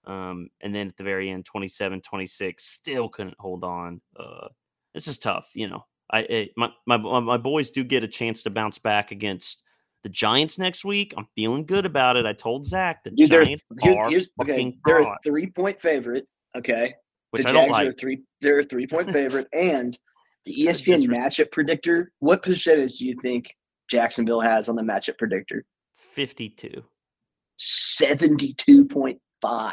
Um, 0.08 0.50
and 0.62 0.74
then 0.74 0.88
at 0.88 0.98
the 0.98 1.04
very 1.04 1.30
end, 1.30 1.46
27, 1.46 2.02
26, 2.02 2.64
still 2.64 3.10
couldn't 3.10 3.36
hold 3.40 3.64
on. 3.64 4.02
Uh, 4.18 4.48
this 4.94 5.08
is 5.08 5.18
tough. 5.18 5.50
You 5.54 5.70
know, 5.70 5.86
I, 6.12 6.20
it, 6.20 6.52
my, 6.56 6.70
my, 6.86 6.98
my 6.98 7.38
boys 7.38 7.70
do 7.70 7.84
get 7.84 8.04
a 8.04 8.08
chance 8.08 8.42
to 8.44 8.50
bounce 8.50 8.80
back 8.80 9.12
against 9.12 9.64
the 10.04 10.10
Giants 10.10 10.58
next 10.58 10.86
week. 10.86 11.14
I'm 11.18 11.28
feeling 11.36 11.66
good 11.66 11.86
about 11.86 12.16
it. 12.16 12.26
I 12.26 12.32
told 12.32 12.66
Zach 12.66 13.04
the 13.04 13.12
Dude, 13.12 13.30
Giants 13.30 13.64
are 13.84 14.10
here's, 14.10 14.30
okay, 14.42 14.78
they're 14.86 15.00
a 15.00 15.18
three 15.24 15.48
point 15.48 15.80
favorite. 15.80 16.26
Okay. 16.58 16.96
Which 17.32 17.44
the 17.44 17.50
I 17.50 17.54
Jags 17.54 17.72
like. 17.72 17.88
are 17.88 17.94
three, 17.94 18.22
they're 18.42 18.62
a 18.62 18.64
three 18.64 18.88
point 18.88 19.12
favorite. 19.12 19.48
and 19.54 19.98
the 20.46 20.56
ESPN 20.56 21.06
matchup 21.08 21.52
predictor, 21.52 22.14
what 22.20 22.42
percentage 22.42 23.00
do 23.00 23.08
you 23.08 23.18
think 23.22 23.54
Jacksonville 23.90 24.40
has 24.40 24.70
on 24.70 24.78
the 24.78 24.82
matchup 24.82 25.18
predictor? 25.18 25.66
52. 25.98 26.84
72.5. 29.44 29.72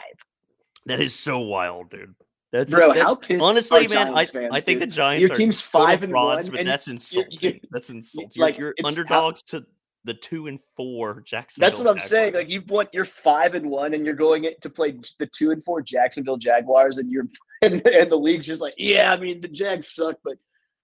That 0.87 1.01
is 1.01 1.15
so 1.15 1.41
wild, 1.41 1.91
dude. 1.91 2.15
That's 2.53 2.73
bro. 2.73 2.95
That, 2.95 3.03
how 3.03 3.17
pissed 3.17 3.43
honestly, 3.43 3.89
man. 3.89 4.15
I, 4.15 4.25
fans, 4.25 4.51
I 4.53 4.61
think 4.61 4.79
dude. 4.79 4.91
the 4.91 4.95
Giants. 4.95 5.21
Your 5.21 5.37
team's 5.37 5.61
five 5.61 6.05
and 6.05 6.13
frauds, 6.13 6.47
one, 6.47 6.53
but 6.53 6.61
and 6.61 6.69
that's 6.69 6.87
insulting. 6.87 7.37
You're, 7.41 7.53
you're, 7.53 7.61
that's 7.73 7.91
insulting. 7.91 8.41
Like 8.41 8.57
you're, 8.57 8.75
you're 8.79 8.87
underdogs 8.87 9.43
how, 9.51 9.59
to 9.59 9.67
the 10.05 10.15
two 10.15 10.47
and 10.47 10.61
four 10.77 11.21
Jacksonville. 11.23 11.69
That's 11.69 11.81
what 11.81 11.89
I'm 11.89 11.97
Jaguars. 11.97 12.11
saying. 12.11 12.35
Like 12.35 12.51
you've 12.51 12.71
won, 12.71 12.87
you're 12.93 13.07
five 13.07 13.55
and 13.55 13.69
one, 13.69 13.95
and 13.95 14.05
you're 14.05 14.15
going 14.15 14.47
to 14.61 14.71
play 14.71 14.95
the 15.19 15.27
two 15.27 15.51
and 15.51 15.65
four 15.65 15.83
Jacksonville 15.83 16.37
Jaguars, 16.37 16.99
and 16.99 17.11
you're 17.11 17.27
and, 17.63 17.85
and 17.87 18.13
the 18.13 18.19
league's 18.19 18.47
just 18.47 18.63
like, 18.63 18.75
yeah, 18.77 19.13
I 19.13 19.17
mean 19.19 19.41
the 19.41 19.49
Jags 19.49 19.93
suck, 19.93 20.19
but 20.23 20.35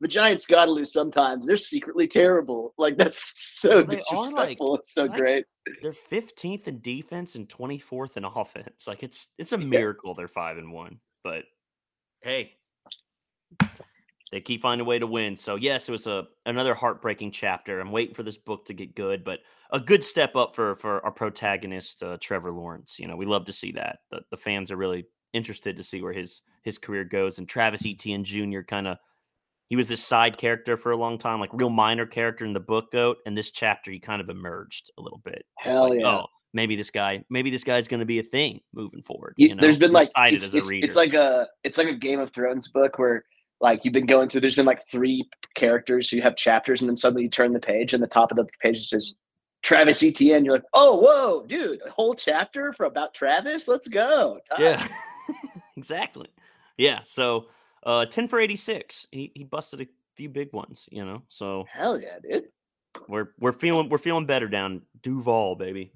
the 0.01 0.09
Giants 0.09 0.47
got 0.47 0.65
to 0.65 0.71
lose 0.71 0.93
sometimes. 0.93 1.47
They're 1.47 1.57
secretly 1.57 2.09
terrible. 2.09 2.75
Like 2.79 2.97
that's 2.97 3.35
so 3.61 3.83
they 3.83 3.97
disrespectful. 3.97 4.73
Like, 4.73 4.81
it's 4.81 4.95
so 4.95 5.03
like, 5.05 5.15
great. 5.15 5.45
They're 5.83 5.93
15th 5.93 6.67
in 6.67 6.81
defense 6.81 7.35
and 7.35 7.49
24th 7.49 8.17
in 8.17 8.25
offense. 8.35 8.87
Like 8.87 9.03
it's 9.03 9.29
it's 9.39 9.53
a 9.53 9.59
miracle 9.59 10.15
they're 10.15 10.29
five 10.29 10.59
and 10.59 10.73
one. 10.73 10.99
But 11.23 11.45
hey, 12.23 12.53
they 14.33 14.41
keep 14.41 14.63
finding 14.63 14.87
a 14.87 14.89
way 14.89 14.99
to 14.99 15.07
win. 15.07 15.37
So 15.37 15.57
yes, 15.57 15.89
it 15.89 15.93
was 15.93 16.07
a 16.07 16.25
another 16.47 16.75
heartbreaking 16.75 17.33
chapter. 17.33 17.81
I'm 17.81 17.93
waiting 17.93 18.15
for 18.15 18.23
this 18.23 18.39
book 18.39 18.65
to 18.67 18.75
get 18.75 18.95
good, 18.95 19.23
but 19.25 19.41
a 19.71 19.81
good 19.81 20.03
step 20.03 20.35
up 20.35 20.55
for 20.55 20.77
for 20.77 21.05
our 21.05 21.13
protagonist, 21.13 22.03
uh, 22.03 22.17
Trevor 22.21 22.53
Lawrence. 22.53 22.99
You 22.99 23.07
know, 23.07 23.17
we 23.17 23.27
love 23.27 23.45
to 23.47 23.53
see 23.53 23.73
that. 23.73 23.99
The, 24.11 24.21
the 24.31 24.37
fans 24.37 24.71
are 24.71 24.77
really 24.77 25.07
interested 25.33 25.77
to 25.77 25.83
see 25.83 26.01
where 26.01 26.13
his 26.13 26.43
his 26.63 26.79
career 26.79 27.05
goes. 27.05 27.39
And 27.39 27.49
Travis 27.49 27.85
Etienne 27.85 28.25
Jr. 28.25 28.61
kind 28.61 28.87
of 28.87 28.99
he 29.71 29.77
was 29.77 29.87
this 29.87 30.03
side 30.03 30.37
character 30.37 30.77
for 30.77 30.91
a 30.91 30.97
long 30.97 31.17
time, 31.17 31.39
like 31.39 31.51
real 31.53 31.71
minor 31.71 32.05
character 32.05 32.45
in 32.45 32.53
the 32.53 32.61
book 32.61 32.91
Goat. 32.91 33.19
And 33.25 33.39
this 33.39 33.53
chapter, 33.53 33.93
he 33.93 34.01
kind 34.01 34.21
of 34.21 34.29
emerged 34.29 34.91
a 34.99 35.01
little 35.01 35.23
bit. 35.25 35.47
Hell 35.59 35.91
like, 35.91 36.01
yeah. 36.01 36.09
Oh, 36.09 36.27
maybe 36.53 36.75
this 36.75 36.91
guy, 36.91 37.25
maybe 37.31 37.51
this 37.51 37.63
guy's 37.63 37.87
going 37.87 38.01
to 38.01 38.07
be 38.07 38.19
a 38.19 38.25
thing 38.25 38.61
moving 38.75 39.03
forward. 39.03 39.35
You 39.37 39.55
know? 39.55 39.61
There's 39.61 39.79
been 39.79 39.93
like 39.93 40.09
it's, 40.17 40.53
it's, 40.53 40.69
it's, 40.69 40.97
like 40.97 41.15
a 41.15 41.47
it's 41.63 41.79
like 41.79 41.87
a 41.87 41.95
Game 41.95 42.19
of 42.19 42.31
Thrones 42.31 42.67
book 42.67 42.99
where 42.99 43.25
like 43.61 43.85
you've 43.85 43.95
been 43.95 44.07
going 44.07 44.29
through. 44.29 44.41
There's 44.41 44.57
been 44.57 44.67
like 44.67 44.89
three 44.91 45.29
characters, 45.55 46.11
so 46.11 46.17
you 46.17 46.23
have 46.23 46.35
chapters, 46.35 46.83
and 46.83 46.89
then 46.89 46.97
suddenly 46.97 47.23
you 47.23 47.31
turn 47.31 47.53
the 47.53 47.61
page, 47.61 47.95
and 47.95 48.03
the 48.03 48.09
top 48.09 48.33
of 48.33 48.39
the 48.39 48.47
page 48.61 48.89
says 48.89 49.15
Travis 49.63 50.03
Etienne. 50.03 50.45
You're 50.45 50.55
like, 50.55 50.65
oh, 50.75 50.97
whoa, 50.97 51.47
dude, 51.47 51.81
a 51.87 51.91
whole 51.91 52.15
chapter 52.15 52.73
for 52.73 52.87
about 52.87 53.15
Travis. 53.15 53.69
Let's 53.69 53.87
go. 53.87 54.41
Time. 54.51 54.61
Yeah, 54.61 54.89
exactly. 55.77 56.27
Yeah. 56.77 57.01
So, 57.05 57.47
uh, 57.85 58.07
ten 58.07 58.29
for 58.29 58.39
eighty 58.39 58.57
six. 58.57 59.07
He 59.11 59.33
he 59.35 59.45
busted 59.45 59.81
a 59.81 59.87
few 60.17 60.29
big 60.29 60.53
ones. 60.53 60.89
You 60.91 61.05
know. 61.05 61.23
So 61.29 61.67
hell 61.73 62.01
yeah, 62.01 62.19
dude. 62.23 62.49
We're 63.09 63.29
we're 63.39 63.53
feeling 63.53 63.89
we're 63.89 63.99
feeling 63.99 64.27
better 64.27 64.49
down 64.49 64.83
Duval, 65.03 65.57
baby. 65.57 65.93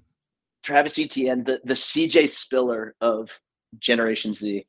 Travis 0.62 0.99
Etienne, 0.99 1.45
the 1.45 1.61
the 1.64 1.74
CJ 1.74 2.28
Spiller 2.28 2.95
of 3.01 3.39
Generation 3.78 4.32
Z. 4.32 4.66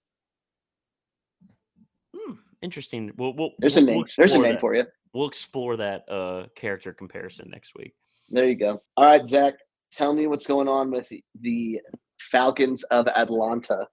Hmm, 2.15 2.33
interesting. 2.61 3.11
We'll, 3.17 3.33
we'll 3.33 3.51
there's 3.59 3.75
we'll, 3.75 3.83
a 3.83 3.87
name. 3.87 3.95
We'll 3.97 4.05
there's 4.17 4.33
a 4.33 4.39
name 4.39 4.53
that. 4.53 4.61
for 4.61 4.75
you. 4.75 4.85
We'll 5.13 5.27
explore 5.27 5.77
that 5.77 6.03
uh, 6.09 6.47
character 6.55 6.91
comparison 6.91 7.49
next 7.49 7.73
week. 7.77 7.93
There 8.29 8.45
you 8.45 8.55
go. 8.55 8.81
All 8.97 9.05
right, 9.05 9.25
Zach, 9.25 9.53
tell 9.91 10.13
me 10.13 10.27
what's 10.27 10.45
going 10.45 10.67
on 10.67 10.91
with 10.91 11.09
the 11.39 11.79
Falcons 12.19 12.83
of 12.83 13.07
Atlanta. 13.07 13.87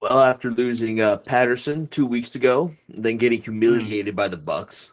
Well, 0.00 0.20
after 0.20 0.50
losing 0.50 1.00
uh, 1.00 1.16
Patterson 1.18 1.86
two 1.88 2.06
weeks 2.06 2.34
ago, 2.34 2.70
then 2.88 3.16
getting 3.16 3.40
humiliated 3.40 4.14
by 4.14 4.28
the 4.28 4.36
Bucs, 4.36 4.90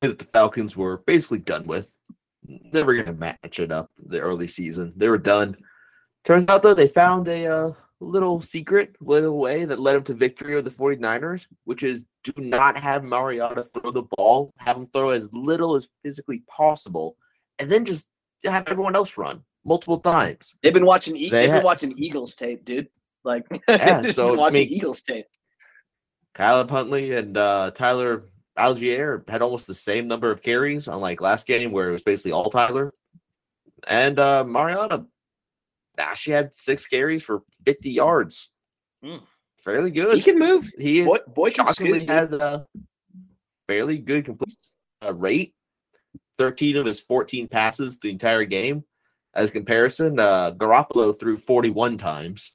that 0.00 0.18
the 0.18 0.24
Falcons 0.24 0.76
were 0.76 0.98
basically 0.98 1.38
done 1.40 1.66
with 1.66 1.92
never 2.72 2.94
going 2.94 3.06
to 3.06 3.12
match 3.12 3.60
it 3.60 3.70
up 3.70 3.90
the 4.06 4.20
early 4.20 4.48
season. 4.48 4.92
They 4.96 5.08
were 5.08 5.18
done. 5.18 5.56
Turns 6.24 6.48
out, 6.48 6.62
though, 6.62 6.74
they 6.74 6.88
found 6.88 7.28
a 7.28 7.46
uh, 7.46 7.72
little 8.00 8.40
secret, 8.40 8.96
little 9.00 9.38
way 9.38 9.64
that 9.64 9.80
led 9.80 9.94
them 9.94 10.04
to 10.04 10.14
victory 10.14 10.56
of 10.56 10.64
the 10.64 10.70
49ers, 10.70 11.46
which 11.64 11.82
is 11.82 12.04
do 12.24 12.32
not 12.36 12.76
have 12.76 13.04
Mariota 13.04 13.64
throw 13.64 13.90
the 13.90 14.02
ball, 14.16 14.52
have 14.58 14.76
him 14.76 14.86
throw 14.86 15.10
as 15.10 15.28
little 15.32 15.74
as 15.74 15.88
physically 16.02 16.42
possible, 16.48 17.16
and 17.58 17.70
then 17.70 17.84
just 17.84 18.06
have 18.44 18.68
everyone 18.68 18.96
else 18.96 19.16
run 19.16 19.42
multiple 19.64 20.00
times. 20.00 20.54
They've 20.62 20.74
been 20.74 20.86
watching. 20.86 21.16
E- 21.16 21.30
they 21.30 21.48
have 21.48 21.58
been 21.58 21.64
watching 21.64 21.94
Eagles 21.96 22.34
tape, 22.34 22.64
dude. 22.64 22.88
Like, 23.24 23.46
yeah, 23.68 24.02
so 24.10 24.34
watching 24.34 24.62
I 24.62 24.64
mean, 24.64 24.68
Eagles 24.72 25.02
tape. 25.02 25.26
Caleb 26.34 26.70
Huntley 26.70 27.14
and 27.14 27.36
uh, 27.36 27.70
Tyler 27.72 28.24
Allgeier 28.58 29.28
had 29.28 29.42
almost 29.42 29.66
the 29.66 29.74
same 29.74 30.08
number 30.08 30.30
of 30.30 30.42
carries, 30.42 30.88
on 30.88 31.00
like 31.00 31.20
last 31.20 31.46
game 31.46 31.72
where 31.72 31.88
it 31.88 31.92
was 31.92 32.02
basically 32.02 32.32
all 32.32 32.50
Tyler. 32.50 32.94
And 33.88 34.18
uh, 34.18 34.44
Mariota, 34.44 35.06
ah, 35.98 36.14
she 36.14 36.30
had 36.30 36.54
six 36.54 36.86
carries 36.86 37.22
for 37.22 37.42
50 37.64 37.90
yards. 37.90 38.50
Mm. 39.04 39.22
Fairly 39.58 39.90
good. 39.90 40.16
He 40.16 40.22
can 40.22 40.38
move. 40.38 40.70
He 40.78 41.04
boy, 41.04 41.18
boy 41.26 41.50
shockingly 41.50 42.06
had 42.06 42.32
a 42.32 42.66
fairly 43.68 43.98
good 43.98 44.24
complete 44.24 44.56
uh, 45.04 45.12
rate. 45.14 45.54
13 46.38 46.76
of 46.76 46.86
his 46.86 47.00
14 47.00 47.48
passes 47.48 47.98
the 47.98 48.10
entire 48.10 48.44
game. 48.44 48.84
As 49.34 49.50
comparison, 49.50 50.18
uh, 50.18 50.52
Garoppolo 50.52 51.18
threw 51.18 51.36
41 51.36 51.98
times. 51.98 52.52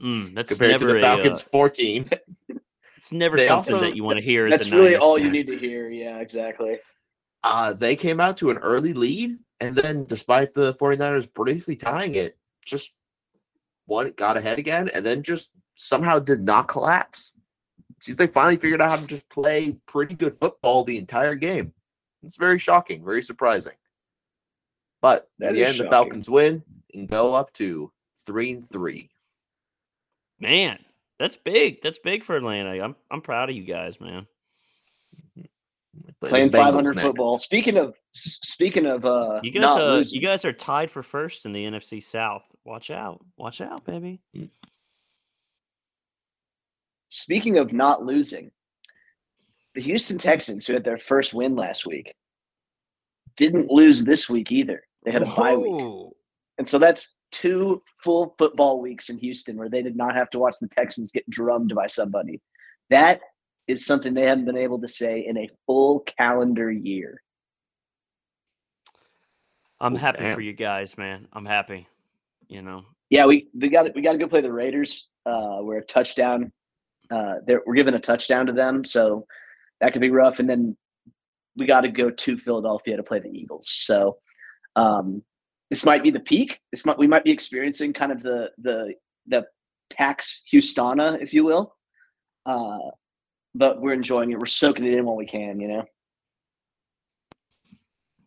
Mm, 0.00 0.34
that's 0.34 0.50
compared 0.50 0.78
to 0.80 0.86
the 0.86 1.00
Falcons' 1.00 1.42
a, 1.42 1.44
uh, 1.44 1.48
14. 1.48 2.10
It's 2.96 3.12
never 3.12 3.36
they 3.36 3.46
something 3.46 3.74
also, 3.74 3.84
that 3.84 3.94
you 3.94 4.02
want 4.02 4.16
to 4.16 4.24
hear. 4.24 4.48
That's 4.48 4.70
really 4.70 4.96
all 4.96 5.18
you 5.18 5.30
need 5.30 5.46
to 5.48 5.58
hear. 5.58 5.90
Yeah, 5.90 6.20
exactly. 6.20 6.78
Uh, 7.42 7.74
they 7.74 7.96
came 7.96 8.18
out 8.18 8.38
to 8.38 8.48
an 8.48 8.56
early 8.56 8.94
lead, 8.94 9.38
and 9.60 9.76
then 9.76 10.06
despite 10.06 10.54
the 10.54 10.72
49ers 10.72 11.30
briefly 11.34 11.76
tying 11.76 12.14
it, 12.14 12.38
just 12.64 12.94
one 13.84 14.10
got 14.16 14.38
ahead 14.38 14.58
again, 14.58 14.88
and 14.88 15.04
then 15.04 15.22
just 15.22 15.50
somehow 15.74 16.18
did 16.18 16.40
not 16.40 16.66
collapse. 16.66 17.34
Seems 18.00 18.16
they 18.16 18.26
finally 18.26 18.56
figured 18.56 18.80
out 18.80 18.88
how 18.88 18.96
to 18.96 19.06
just 19.06 19.28
play 19.28 19.76
pretty 19.86 20.14
good 20.14 20.32
football 20.32 20.82
the 20.82 20.96
entire 20.96 21.34
game. 21.34 21.74
It's 22.22 22.38
very 22.38 22.58
shocking, 22.58 23.04
very 23.04 23.22
surprising. 23.22 23.74
But 25.02 25.28
that 25.40 25.50
in 25.50 25.56
the 25.56 25.64
end, 25.64 25.74
shocking. 25.74 25.84
the 25.84 25.90
Falcons 25.90 26.30
win 26.30 26.62
and 26.94 27.06
go 27.06 27.34
up 27.34 27.52
to 27.54 27.92
three 28.24 28.52
and 28.52 28.66
three. 28.66 29.10
Man, 30.40 30.78
that's 31.18 31.36
big. 31.36 31.82
That's 31.82 31.98
big 31.98 32.24
for 32.24 32.36
Atlanta. 32.36 32.82
I'm 32.82 32.96
I'm 33.10 33.20
proud 33.20 33.50
of 33.50 33.56
you 33.56 33.64
guys, 33.64 34.00
man. 34.00 34.26
Playing 36.20 36.50
500 36.50 37.00
football. 37.00 37.38
Speaking 37.38 37.76
of 37.76 37.94
speaking 38.12 38.86
of 38.86 39.04
uh, 39.04 39.40
you 39.42 39.50
guys 39.50 39.64
uh, 39.76 39.94
losing. 39.96 40.20
you 40.20 40.26
guys 40.26 40.44
are 40.44 40.52
tied 40.52 40.90
for 40.90 41.02
first 41.02 41.46
in 41.46 41.52
the 41.52 41.64
NFC 41.64 42.02
South. 42.02 42.42
Watch 42.64 42.90
out. 42.90 43.24
Watch 43.36 43.60
out, 43.60 43.84
baby. 43.84 44.20
Speaking 47.10 47.58
of 47.58 47.72
not 47.72 48.04
losing, 48.04 48.50
the 49.74 49.80
Houston 49.82 50.18
Texans, 50.18 50.66
who 50.66 50.72
had 50.72 50.84
their 50.84 50.98
first 50.98 51.34
win 51.34 51.54
last 51.54 51.86
week, 51.86 52.14
didn't 53.36 53.70
lose 53.70 54.04
this 54.04 54.28
week 54.28 54.50
either. 54.50 54.82
They 55.04 55.10
had 55.10 55.22
a 55.22 55.26
Whoa. 55.26 55.36
bye 55.36 55.56
week. 55.56 56.12
And 56.58 56.68
so 56.68 56.78
that's 56.78 57.14
two 57.34 57.82
full 57.98 58.36
football 58.38 58.80
weeks 58.80 59.08
in 59.08 59.18
Houston 59.18 59.56
where 59.56 59.68
they 59.68 59.82
did 59.82 59.96
not 59.96 60.14
have 60.14 60.30
to 60.30 60.38
watch 60.38 60.56
the 60.60 60.68
Texans 60.68 61.10
get 61.10 61.28
drummed 61.28 61.74
by 61.74 61.88
somebody. 61.88 62.40
That 62.90 63.20
is 63.66 63.84
something 63.84 64.14
they 64.14 64.26
haven't 64.26 64.44
been 64.44 64.56
able 64.56 64.80
to 64.80 64.88
say 64.88 65.26
in 65.26 65.36
a 65.36 65.50
full 65.66 66.00
calendar 66.00 66.70
year. 66.70 67.20
I'm 69.80 69.96
happy 69.96 70.20
Damn. 70.20 70.36
for 70.36 70.40
you 70.40 70.52
guys, 70.52 70.96
man. 70.96 71.26
I'm 71.32 71.44
happy. 71.44 71.88
You 72.48 72.62
know. 72.62 72.84
Yeah, 73.10 73.26
we 73.26 73.48
we 73.52 73.68
got 73.68 73.92
we 73.94 74.02
got 74.02 74.12
to 74.12 74.18
go 74.18 74.28
play 74.28 74.40
the 74.40 74.52
Raiders. 74.52 75.08
Uh, 75.26 75.58
we're 75.60 75.78
a 75.78 75.84
touchdown. 75.84 76.52
Uh, 77.10 77.34
we're 77.66 77.74
giving 77.74 77.94
a 77.94 77.98
touchdown 77.98 78.46
to 78.46 78.52
them, 78.52 78.84
so 78.84 79.26
that 79.80 79.92
could 79.92 80.00
be 80.00 80.10
rough. 80.10 80.38
And 80.38 80.48
then 80.48 80.76
we 81.56 81.66
got 81.66 81.80
to 81.80 81.88
go 81.88 82.10
to 82.10 82.38
Philadelphia 82.38 82.96
to 82.96 83.02
play 83.02 83.18
the 83.18 83.28
Eagles. 83.28 83.68
So 83.68 84.18
um, 84.76 85.22
this 85.70 85.84
might 85.84 86.02
be 86.02 86.10
the 86.10 86.20
peak. 86.20 86.60
This 86.70 86.84
might 86.86 86.98
we 86.98 87.06
might 87.06 87.24
be 87.24 87.30
experiencing 87.30 87.92
kind 87.92 88.12
of 88.12 88.22
the 88.22 88.50
the 88.58 88.94
the 89.26 89.46
Pax 89.90 90.42
Houstona, 90.52 91.20
if 91.22 91.32
you 91.32 91.44
will. 91.44 91.76
Uh, 92.46 92.78
but 93.54 93.80
we're 93.80 93.92
enjoying 93.92 94.30
it. 94.32 94.38
We're 94.38 94.46
soaking 94.46 94.84
it 94.84 94.94
in 94.94 95.04
while 95.04 95.16
we 95.16 95.26
can, 95.26 95.60
you 95.60 95.68
know. 95.68 95.84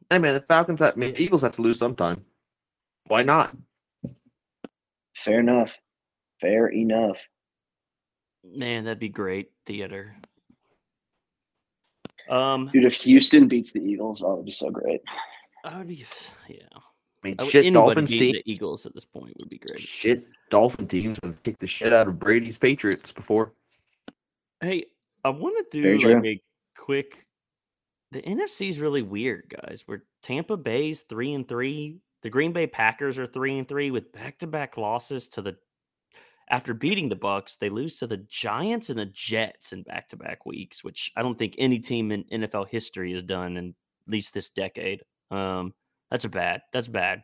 Hey 0.10 0.20
man, 0.20 0.34
the 0.34 0.42
Falcons. 0.42 0.82
I 0.82 0.94
mean, 0.96 1.16
Eagles 1.18 1.42
have 1.42 1.54
to 1.54 1.62
lose 1.62 1.78
sometime. 1.78 2.26
Why 3.08 3.24
not? 3.24 3.56
Fair 5.16 5.40
enough. 5.40 5.78
Fair 6.40 6.68
enough. 6.68 7.18
Man, 8.44 8.86
that'd 8.86 9.00
be 9.00 9.10
great 9.10 9.52
theater. 9.66 10.16
Um, 12.30 12.70
dude, 12.72 12.86
if 12.86 12.94
Houston 12.96 13.48
beats 13.48 13.72
the 13.72 13.82
Eagles, 13.82 14.24
oh, 14.24 14.34
it'd 14.34 14.46
be 14.46 14.52
so 14.52 14.70
great. 14.70 15.02
I 15.66 15.78
would 15.78 15.88
be, 15.88 16.06
yeah. 16.48 16.58
I 17.24 17.28
mean, 17.28 17.36
I 17.40 17.48
shit, 17.48 17.74
Dolphins 17.74 18.10
team. 18.10 18.34
The 18.34 18.44
Eagles 18.46 18.86
at 18.86 18.94
this 18.94 19.06
point 19.06 19.34
would 19.40 19.50
be 19.50 19.58
great. 19.58 19.80
Shit, 19.80 20.28
Dolphin 20.50 20.88
teams 20.88 21.20
have 21.24 21.42
kicked 21.44 21.60
the 21.60 21.68
shit 21.68 21.94
out 21.94 22.08
of 22.08 22.20
Brady's 22.20 22.58
Patriots 22.58 23.12
before. 23.12 23.54
Hey, 24.62 24.86
I 25.24 25.30
want 25.30 25.72
to 25.72 25.82
do 25.82 25.98
like 25.98 26.26
a 26.26 26.42
quick. 26.78 27.26
The 28.12 28.22
NFC 28.22 28.70
is 28.70 28.80
really 28.80 29.02
weird, 29.02 29.54
guys. 29.62 29.84
Where 29.86 30.04
Tampa 30.24 30.58
Bay's 30.58 31.02
three 31.02 31.34
and 31.34 31.48
three, 31.48 31.98
the 32.22 32.30
Green 32.30 32.54
Bay 32.54 32.68
Packers 32.68 33.18
are 33.18 33.26
three 33.26 33.58
and 33.58 33.68
three 33.68 33.92
with 33.92 34.12
back-to-back 34.12 34.78
losses 34.78 35.28
to 35.30 35.42
the. 35.42 35.58
After 36.50 36.74
beating 36.74 37.10
the 37.10 37.18
Bucs, 37.18 37.58
they 37.58 37.68
lose 37.68 37.98
to 37.98 38.08
the 38.08 38.18
Giants 38.18 38.90
and 38.90 38.98
the 38.98 39.08
Jets 39.08 39.74
in 39.74 39.84
back-to-back 39.84 40.46
weeks, 40.46 40.82
which 40.82 41.12
I 41.18 41.22
don't 41.22 41.38
think 41.38 41.56
any 41.58 41.80
team 41.80 42.10
in 42.14 42.24
NFL 42.24 42.70
history 42.70 43.12
has 43.12 43.22
done 43.22 43.58
in 43.58 43.76
at 44.08 44.12
least 44.12 44.34
this 44.34 44.50
decade. 44.50 45.02
Um, 45.30 45.74
that's 46.12 46.26
a 46.26 46.30
bad. 46.30 46.62
That's 46.74 46.88
bad. 46.88 47.24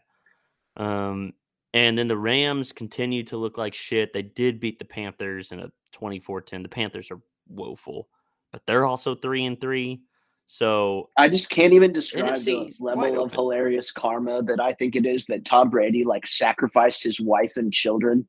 Um, 0.77 1.33
and 1.73 1.97
then 1.97 2.07
the 2.07 2.17
Rams 2.17 2.71
continue 2.71 3.23
to 3.23 3.37
look 3.37 3.57
like 3.57 3.73
shit. 3.73 4.13
They 4.13 4.21
did 4.21 4.59
beat 4.59 4.79
the 4.79 4.85
Panthers 4.85 5.51
in 5.51 5.59
a 5.59 5.71
24-10. 5.95 6.63
The 6.63 6.69
Panthers 6.69 7.09
are 7.11 7.19
woeful, 7.47 8.09
but 8.51 8.61
they're 8.65 8.85
also 8.85 9.15
three 9.15 9.45
and 9.45 9.59
three. 9.59 10.01
So 10.45 11.09
I 11.17 11.29
just 11.29 11.49
can't 11.49 11.73
even 11.73 11.93
describe 11.93 12.37
the 12.37 12.71
level 12.79 13.23
of 13.23 13.31
hilarious 13.31 13.91
karma 13.91 14.43
that 14.43 14.59
I 14.59 14.73
think 14.73 14.95
it 14.95 15.05
is 15.05 15.25
that 15.25 15.45
Tom 15.45 15.69
Brady 15.69 16.03
like 16.03 16.27
sacrificed 16.27 17.03
his 17.03 17.19
wife 17.19 17.57
and 17.57 17.71
children 17.71 18.27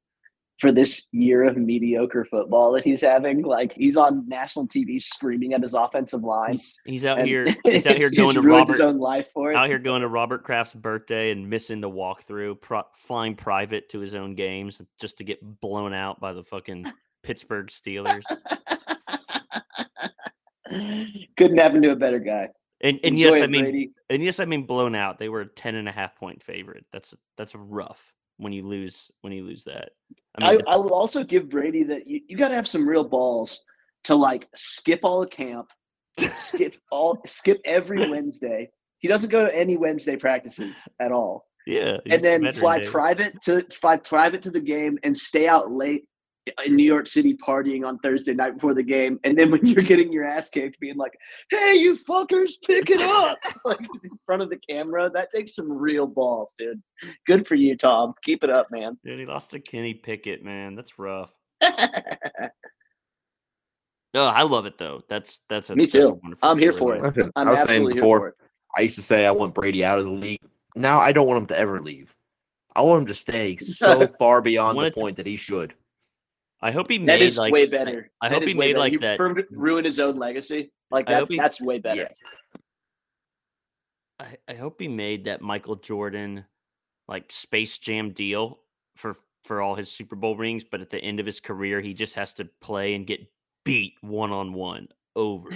for 0.59 0.71
this 0.71 1.09
year 1.13 1.45
of 1.45 1.57
mediocre 1.57 2.25
football 2.25 2.73
that 2.73 2.85
he's 2.85 3.01
having. 3.01 3.43
Like 3.43 3.73
he's 3.73 3.97
on 3.97 4.29
national 4.29 4.69
TV 4.69 5.03
screaming 5.03 5.55
at 5.55 5.63
his 5.63 5.75
offensive 5.75 6.23
line. 6.23 6.53
He's, 6.53 6.75
he's 6.85 7.05
out 7.05 7.25
here. 7.25 7.47
He's 7.65 7.87
out 7.87 7.97
here 7.97 8.11
going 8.11 8.35
to 8.35 8.43
Robert, 8.43 8.73
his 8.73 8.81
own 8.81 8.99
life 8.99 9.27
for 9.33 9.53
it. 9.53 9.57
Out 9.57 9.69
here 9.69 9.79
going 9.79 10.03
to 10.03 10.09
Robert 10.09 10.45
Kraft's 10.45 10.75
birthday 10.75 11.31
and 11.31 11.49
missing 11.49 11.81
the 11.81 11.91
walkthrough, 11.91 12.61
pro, 12.61 12.83
flying 12.95 13.35
private 13.35 13.89
to 13.91 13.99
his 14.01 14.15
own 14.15 14.35
games 14.35 14.81
just 15.01 15.19
to 15.19 15.25
get 15.25 15.41
blown 15.61 15.93
out 15.93 16.21
by 16.21 16.33
the 16.33 16.45
fucking 16.45 16.87
Pittsburgh 17.23 17.67
Steelers. 17.67 18.23
Couldn't 21.37 21.59
happen 21.59 21.83
to 21.83 21.91
a 21.91 21.97
better 21.97 22.19
guy. 22.21 22.49
And 22.81 22.99
and 23.03 23.15
Enjoy 23.15 23.31
yes, 23.31 23.35
it, 23.35 23.43
I 23.43 23.47
mean 23.47 23.63
Brady. 23.63 23.91
and 24.11 24.23
yes, 24.23 24.41
I 24.41 24.45
mean 24.45 24.67
blown 24.67 24.95
out. 24.95 25.19
They 25.19 25.29
were 25.29 25.41
a 25.43 25.47
10 25.47 25.75
and 25.75 25.89
a 25.89 25.93
half 25.93 26.17
point 26.17 26.43
favorite. 26.43 26.85
That's 26.93 27.15
that's 27.37 27.55
rough 27.55 28.13
when 28.39 28.53
you 28.53 28.67
lose 28.67 29.11
when 29.21 29.33
you 29.33 29.45
lose 29.45 29.65
that. 29.65 29.91
I, 30.37 30.53
mean, 30.53 30.63
I, 30.67 30.73
I 30.73 30.77
will 30.77 30.95
also 30.95 31.23
give 31.23 31.49
Brady 31.49 31.85
that 31.85 32.09
you, 32.09 32.21
you 32.27 32.37
got 32.37 32.49
to 32.49 32.55
have 32.55 32.69
some 32.69 32.89
real 32.89 33.05
balls 33.05 33.63
to 34.05 34.15
like 34.15 34.49
skip 34.55 35.01
all 35.03 35.21
the 35.21 35.27
camp, 35.27 35.69
skip 36.33 36.77
all 36.91 37.23
skip 37.27 37.61
every 37.65 38.11
Wednesday. 38.11 38.71
He 38.99 39.09
doesn't 39.09 39.31
go 39.31 39.45
to 39.45 39.55
any 39.55 39.77
Wednesday 39.77 40.17
practices 40.17 40.77
at 40.99 41.13
all. 41.13 41.47
Yeah, 41.67 41.99
and 42.11 42.23
then 42.23 42.53
fly 42.53 42.81
days. 42.81 42.91
private 42.91 43.41
to 43.45 43.67
fly 43.73 43.97
private 43.97 44.43
to 44.43 44.51
the 44.51 44.61
game 44.61 44.99
and 45.03 45.17
stay 45.17 45.49
out 45.49 45.73
late 45.73 46.07
in 46.65 46.77
New 46.77 46.85
York 46.85 47.07
City 47.07 47.35
partying 47.35 47.87
on 47.87 47.99
Thursday 47.99 48.35
night 48.35 48.55
before 48.55 48.75
the 48.75 48.83
game, 48.83 49.19
and 49.25 49.37
then 49.37 49.51
when 49.51 49.65
you're 49.67 49.83
getting 49.83 50.13
your 50.13 50.25
ass 50.25 50.49
kicked, 50.49 50.79
being 50.81 50.97
like, 50.97 51.17
"Hey, 51.51 51.77
you 51.77 51.97
fuckers, 51.97 52.53
pick 52.65 52.91
it 52.91 53.01
up!" 53.01 53.39
like 53.65 53.81
in 53.81 54.19
front 54.27 54.43
of 54.43 54.51
the 54.51 54.59
camera. 54.59 55.11
That 55.11 55.31
takes 55.33 55.55
some 55.55 55.71
real 55.71 56.07
balls, 56.07 56.55
dude. 56.59 56.83
Good 57.27 57.47
for 57.47 57.55
you, 57.55 57.77
Tom. 57.77 58.15
Keep 58.23 58.45
it 58.45 58.51
up, 58.51 58.71
man. 58.71 58.99
Dude, 59.05 59.19
he 59.19 59.27
lost 59.27 59.53
to 59.53 59.61
Kenny 59.61 59.95
Pickett, 59.95 60.45
man. 60.45 60.75
That's 60.75 60.99
rough. 60.99 61.31
no, 61.63 61.71
I 64.15 64.43
love 64.43 64.67
it 64.67 64.79
though. 64.79 65.03
That's 65.09 65.41
that's 65.49 65.71
a 65.71 65.77
me 65.77 65.87
too. 65.87 66.21
A 66.25 66.47
I'm 66.47 66.59
here 66.59 66.73
for 66.73 66.97
it. 66.97 67.31
I'm 67.37 67.49
I 67.49 67.51
was 67.53 67.63
saying 67.63 67.89
before. 67.89 68.35
I 68.77 68.83
used 68.83 68.97
to 68.97 69.03
say 69.03 69.25
I 69.25 69.31
want 69.31 69.55
Brady 69.55 69.85
out 69.85 70.01
of 70.01 70.05
the 70.05 70.11
league. 70.11 70.41
Now 70.75 70.99
I 70.99 71.13
don't 71.13 71.29
want 71.29 71.39
him 71.39 71.47
to 71.47 71.59
ever 71.59 71.81
leave. 71.81 72.15
I 72.77 72.83
want 72.83 73.03
him 73.03 73.07
to 73.07 73.15
stay 73.15 73.57
so 73.57 74.09
far 74.19 74.43
beyond 74.43 74.81
the 74.81 74.91
point 74.91 75.17
that 75.17 75.27
he 75.27 75.37
should. 75.37 75.75
I 76.65 76.71
hope 76.71 76.91
he 76.91 76.99
made 76.99 77.09
that 77.09 77.23
is 77.23 77.37
like, 77.37 77.53
way 77.53 77.67
better. 77.67 78.11
I, 78.23 78.29
I 78.29 78.31
hope 78.31 78.45
he 78.45 78.55
made 78.55 78.69
better. 78.69 78.79
like 78.79 78.93
he 78.93 78.99
that. 78.99 79.21
Ruin 79.51 79.85
his 79.85 80.01
own 80.01 80.17
legacy. 80.17 80.73
Like 80.91 81.07
that's 81.07 81.29
he, 81.29 81.37
that's 81.37 81.61
way 81.61 81.79
better. 81.79 82.09
I, 84.19 84.39
I 84.49 84.55
hope 84.55 84.81
he 84.81 84.89
made 84.89 85.27
that 85.27 85.43
Michael 85.43 85.77
Jordan 85.77 86.47
like 87.07 87.31
Space 87.31 87.77
Jam 87.77 88.13
deal 88.13 88.61
for 88.97 89.15
for 89.45 89.61
all 89.61 89.75
his 89.75 89.93
Super 89.93 90.17
Bowl 90.17 90.39
rings, 90.39 90.65
but 90.65 90.81
at 90.81 90.89
the 90.89 90.97
end 90.97 91.21
of 91.21 91.27
his 91.27 91.39
career, 91.39 91.83
he 91.83 91.93
just 91.93 92.15
has 92.15 92.33
to 92.35 92.49
play 92.63 92.95
and 92.95 93.07
get 93.07 93.21
beat 93.67 93.97
one 94.01 94.33
on 94.33 94.55
one 94.55 94.89
over. 95.15 95.51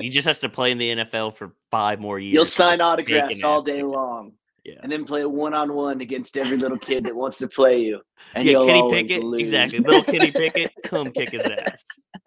he 0.00 0.10
just 0.10 0.28
has 0.28 0.38
to 0.40 0.48
play 0.48 0.70
in 0.70 0.78
the 0.78 0.94
NFL 0.94 1.34
for 1.34 1.56
five 1.72 1.98
more 1.98 2.20
years. 2.20 2.34
You'll 2.34 2.44
sign 2.44 2.80
autographs 2.80 3.42
all 3.42 3.62
day 3.62 3.82
long. 3.82 4.34
Yeah. 4.64 4.74
And 4.82 4.92
then 4.92 5.04
play 5.04 5.22
a 5.22 5.28
one 5.28 5.54
on 5.54 5.72
one 5.72 6.00
against 6.00 6.36
every 6.36 6.56
little 6.56 6.78
kid 6.78 7.04
that 7.04 7.16
wants 7.16 7.38
to 7.38 7.48
play 7.48 7.80
you. 7.80 8.00
And 8.34 8.44
yeah, 8.44 8.60
Kenny 8.60 8.88
Pickett, 8.90 9.24
lose. 9.24 9.40
exactly. 9.40 9.80
Little 9.80 10.04
Kenny 10.04 10.30
Pickett, 10.30 10.70
come 10.84 11.10
kick 11.10 11.30
his 11.30 11.42
ass. 11.42 11.82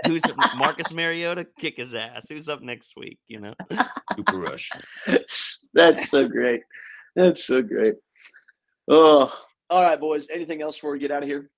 Who's 0.06 0.22
Marcus 0.58 0.92
Mariota? 0.92 1.48
Kick 1.58 1.78
his 1.78 1.94
ass. 1.94 2.28
Who's 2.28 2.50
up 2.50 2.62
next 2.62 2.94
week? 2.98 3.20
You 3.28 3.40
know, 3.40 3.54
Cooper 4.16 4.38
Rush. 4.38 4.70
That's 5.74 6.10
so 6.10 6.28
great. 6.28 6.62
That's 7.16 7.46
so 7.46 7.62
great. 7.62 7.96
Oh, 8.90 9.34
all 9.70 9.82
right, 9.82 10.00
boys. 10.00 10.28
Anything 10.32 10.62
else 10.62 10.76
before 10.76 10.92
we 10.92 11.00
get 11.00 11.12
out 11.12 11.24
of 11.24 11.30
here? 11.30 11.50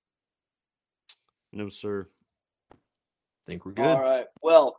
No, 1.52 1.68
sir. 1.68 2.06
I 2.72 2.76
think 3.48 3.66
we're 3.66 3.72
good. 3.72 3.84
All 3.84 4.00
right. 4.00 4.26
Well, 4.42 4.78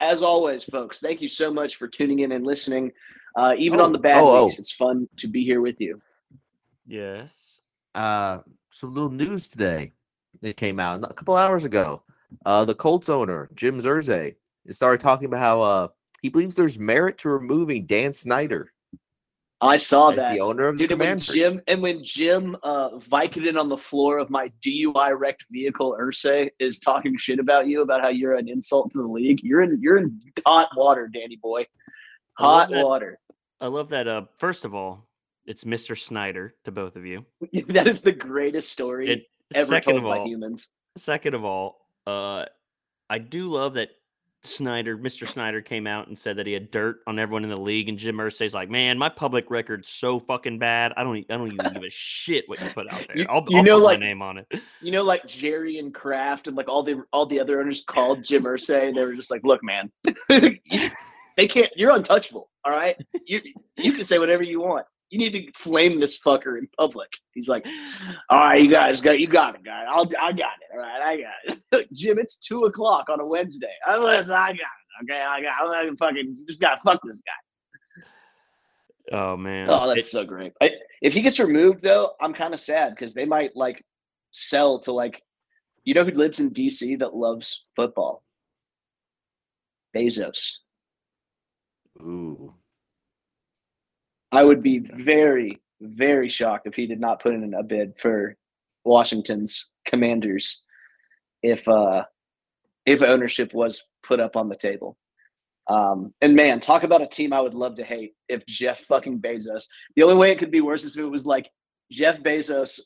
as 0.00 0.22
always, 0.22 0.62
folks, 0.64 1.00
thank 1.00 1.22
you 1.22 1.28
so 1.28 1.52
much 1.52 1.76
for 1.76 1.88
tuning 1.88 2.20
in 2.20 2.32
and 2.32 2.46
listening. 2.46 2.92
Uh, 3.36 3.54
even 3.58 3.80
oh, 3.80 3.84
on 3.84 3.92
the 3.92 3.98
bad 3.98 4.22
oh, 4.22 4.44
weeks, 4.44 4.56
oh. 4.58 4.60
it's 4.60 4.72
fun 4.72 5.08
to 5.16 5.28
be 5.28 5.44
here 5.44 5.60
with 5.60 5.80
you. 5.80 6.00
Yes. 6.86 7.60
Uh, 7.94 8.38
some 8.70 8.94
little 8.94 9.10
news 9.10 9.48
today 9.48 9.92
that 10.40 10.56
came 10.56 10.80
out 10.80 11.02
a 11.02 11.14
couple 11.14 11.36
hours 11.36 11.64
ago. 11.64 12.02
Uh, 12.44 12.64
the 12.64 12.74
Colts 12.74 13.08
owner 13.08 13.48
Jim 13.54 13.80
Irsay 13.80 14.34
started 14.70 15.00
talking 15.00 15.26
about 15.26 15.40
how 15.40 15.60
uh, 15.60 15.88
he 16.22 16.28
believes 16.28 16.54
there's 16.54 16.78
merit 16.78 17.18
to 17.18 17.28
removing 17.28 17.86
Dan 17.86 18.12
Snyder. 18.12 18.72
I 19.60 19.76
saw 19.76 20.12
that 20.12 20.34
the 20.34 20.40
owner 20.40 20.68
of 20.68 20.78
Dude, 20.78 20.90
the 20.90 20.94
and 20.94 21.00
when 21.00 21.18
Jim 21.18 21.60
and 21.66 21.82
when 21.82 22.04
Jim 22.04 22.56
uh, 22.62 22.90
Vicodin 22.90 23.58
on 23.58 23.68
the 23.68 23.76
floor 23.76 24.18
of 24.18 24.30
my 24.30 24.52
DUI 24.64 25.18
wrecked 25.18 25.46
vehicle, 25.50 25.96
Irsay 26.00 26.50
is 26.60 26.78
talking 26.78 27.16
shit 27.16 27.40
about 27.40 27.66
you 27.66 27.82
about 27.82 28.00
how 28.00 28.08
you're 28.08 28.36
an 28.36 28.48
insult 28.48 28.92
to 28.92 28.98
the 28.98 29.08
league. 29.08 29.40
You're 29.42 29.62
in 29.62 29.80
you're 29.82 29.96
in 29.96 30.20
hot 30.46 30.68
water, 30.76 31.08
Danny 31.12 31.36
boy. 31.36 31.66
Hot 32.38 32.72
I 32.72 32.84
water. 32.84 33.18
I 33.60 33.66
love 33.66 33.88
that. 33.88 34.06
Uh, 34.06 34.22
first 34.38 34.64
of 34.64 34.74
all, 34.74 35.08
it's 35.44 35.64
Mr. 35.64 35.98
Snyder 35.98 36.54
to 36.64 36.70
both 36.70 36.94
of 36.94 37.04
you. 37.04 37.24
that 37.68 37.88
is 37.88 38.00
the 38.00 38.12
greatest 38.12 38.72
story 38.72 39.10
it, 39.10 39.22
ever 39.54 39.80
told 39.80 40.04
by 40.04 40.24
humans. 40.24 40.68
Second 40.96 41.34
of 41.34 41.44
all, 41.44 41.86
uh, 42.06 42.44
I 43.10 43.18
do 43.18 43.46
love 43.48 43.74
that 43.74 43.90
Snyder, 44.42 44.96
Mr. 44.96 45.26
Snyder 45.26 45.60
came 45.60 45.88
out 45.88 46.06
and 46.06 46.16
said 46.16 46.36
that 46.36 46.46
he 46.46 46.52
had 46.52 46.70
dirt 46.70 47.00
on 47.08 47.18
everyone 47.18 47.42
in 47.42 47.50
the 47.50 47.60
league, 47.60 47.88
and 47.88 47.98
Jim 47.98 48.18
Irsay's 48.18 48.54
like, 48.54 48.70
"Man, 48.70 48.96
my 48.96 49.08
public 49.08 49.50
record's 49.50 49.88
so 49.88 50.20
fucking 50.20 50.60
bad. 50.60 50.92
I 50.96 51.02
don't, 51.02 51.16
I 51.28 51.36
don't 51.36 51.52
even 51.52 51.72
give 51.72 51.82
a 51.82 51.90
shit 51.90 52.48
what 52.48 52.60
you 52.60 52.70
put 52.70 52.88
out 52.88 53.02
there. 53.14 53.28
I'll, 53.28 53.44
you 53.48 53.56
I'll 53.56 53.64
know, 53.64 53.78
put 53.78 53.84
like, 53.84 54.00
my 54.00 54.06
name 54.06 54.22
on 54.22 54.38
it." 54.38 54.46
You 54.80 54.92
know, 54.92 55.02
like 55.02 55.26
Jerry 55.26 55.78
and 55.78 55.92
Kraft 55.92 56.46
and 56.46 56.56
like 56.56 56.68
all 56.68 56.84
the 56.84 57.02
all 57.12 57.26
the 57.26 57.40
other 57.40 57.60
owners 57.60 57.82
called 57.82 58.22
Jim 58.22 58.44
Irsay. 58.44 58.94
They 58.94 59.04
were 59.04 59.14
just 59.14 59.30
like, 59.30 59.42
"Look, 59.42 59.60
man, 59.64 59.90
they 61.38 61.46
can't. 61.46 61.70
You're 61.76 61.94
untouchable. 61.94 62.50
All 62.64 62.72
right, 62.72 62.96
you 63.26 63.40
you 63.78 63.92
can 63.92 64.04
say 64.04 64.18
whatever 64.18 64.42
you 64.42 64.60
want. 64.60 64.84
You 65.08 65.18
need 65.18 65.32
to 65.32 65.52
flame 65.56 66.00
this 66.00 66.18
fucker 66.20 66.58
in 66.58 66.68
public." 66.76 67.08
He's 67.32 67.48
like, 67.48 67.64
"All 68.28 68.38
right, 68.38 68.62
you 68.62 68.70
guys 68.70 69.00
got 69.00 69.20
you 69.20 69.28
got 69.28 69.54
it, 69.54 69.64
guy. 69.64 69.84
I'll 69.88 70.06
I 70.20 70.32
got 70.32 70.58
it. 70.60 70.74
All 70.74 70.80
right, 70.80 71.00
I 71.00 71.16
got 71.16 71.56
it. 71.80 71.88
Jim, 71.94 72.18
it's 72.18 72.36
two 72.36 72.64
o'clock 72.64 73.08
on 73.08 73.20
a 73.20 73.24
Wednesday. 73.24 73.72
I, 73.86 73.94
I 73.94 74.22
got 74.22 74.50
it. 74.50 75.04
Okay, 75.04 75.20
I 75.20 75.40
got. 75.40 75.52
I'm 75.62 75.86
gonna 75.86 75.96
fucking 75.96 76.44
just 76.46 76.60
gotta 76.60 76.80
fuck 76.84 77.00
this 77.04 77.22
guy." 77.24 77.32
Oh 79.16 79.36
man! 79.36 79.68
Oh, 79.70 79.88
that's 79.88 80.08
it, 80.08 80.10
so 80.10 80.24
great. 80.24 80.52
I, 80.60 80.72
if 81.00 81.14
he 81.14 81.22
gets 81.22 81.38
removed, 81.38 81.82
though, 81.82 82.10
I'm 82.20 82.34
kind 82.34 82.52
of 82.52 82.58
sad 82.58 82.96
because 82.96 83.14
they 83.14 83.24
might 83.24 83.54
like 83.54 83.82
sell 84.32 84.80
to 84.80 84.92
like, 84.92 85.22
you 85.84 85.94
know, 85.94 86.04
who 86.04 86.10
lives 86.10 86.40
in 86.40 86.50
DC 86.50 86.98
that 86.98 87.14
loves 87.14 87.64
football? 87.76 88.24
Bezos. 89.96 90.56
Ooh. 92.00 92.54
I 94.30 94.44
would 94.44 94.62
be 94.62 94.78
very, 94.78 95.60
very 95.80 96.28
shocked 96.28 96.66
if 96.66 96.74
he 96.74 96.86
did 96.86 97.00
not 97.00 97.20
put 97.20 97.34
in 97.34 97.54
a 97.54 97.62
bid 97.62 97.94
for 97.98 98.36
Washington's 98.84 99.70
Commanders 99.86 100.64
if 101.42 101.68
uh 101.68 102.04
if 102.86 103.02
ownership 103.02 103.52
was 103.52 103.82
put 104.02 104.20
up 104.20 104.36
on 104.36 104.48
the 104.48 104.56
table. 104.56 104.96
Um, 105.68 106.14
and 106.22 106.34
man, 106.34 106.60
talk 106.60 106.82
about 106.82 107.02
a 107.02 107.06
team 107.06 107.32
I 107.34 107.40
would 107.40 107.52
love 107.52 107.74
to 107.76 107.84
hate 107.84 108.14
if 108.28 108.46
Jeff 108.46 108.80
fucking 108.84 109.20
Bezos. 109.20 109.64
The 109.96 110.02
only 110.02 110.16
way 110.16 110.30
it 110.30 110.38
could 110.38 110.50
be 110.50 110.62
worse 110.62 110.84
is 110.84 110.96
if 110.96 111.02
it 111.02 111.08
was 111.08 111.26
like 111.26 111.50
Jeff 111.92 112.20
Bezos 112.20 112.80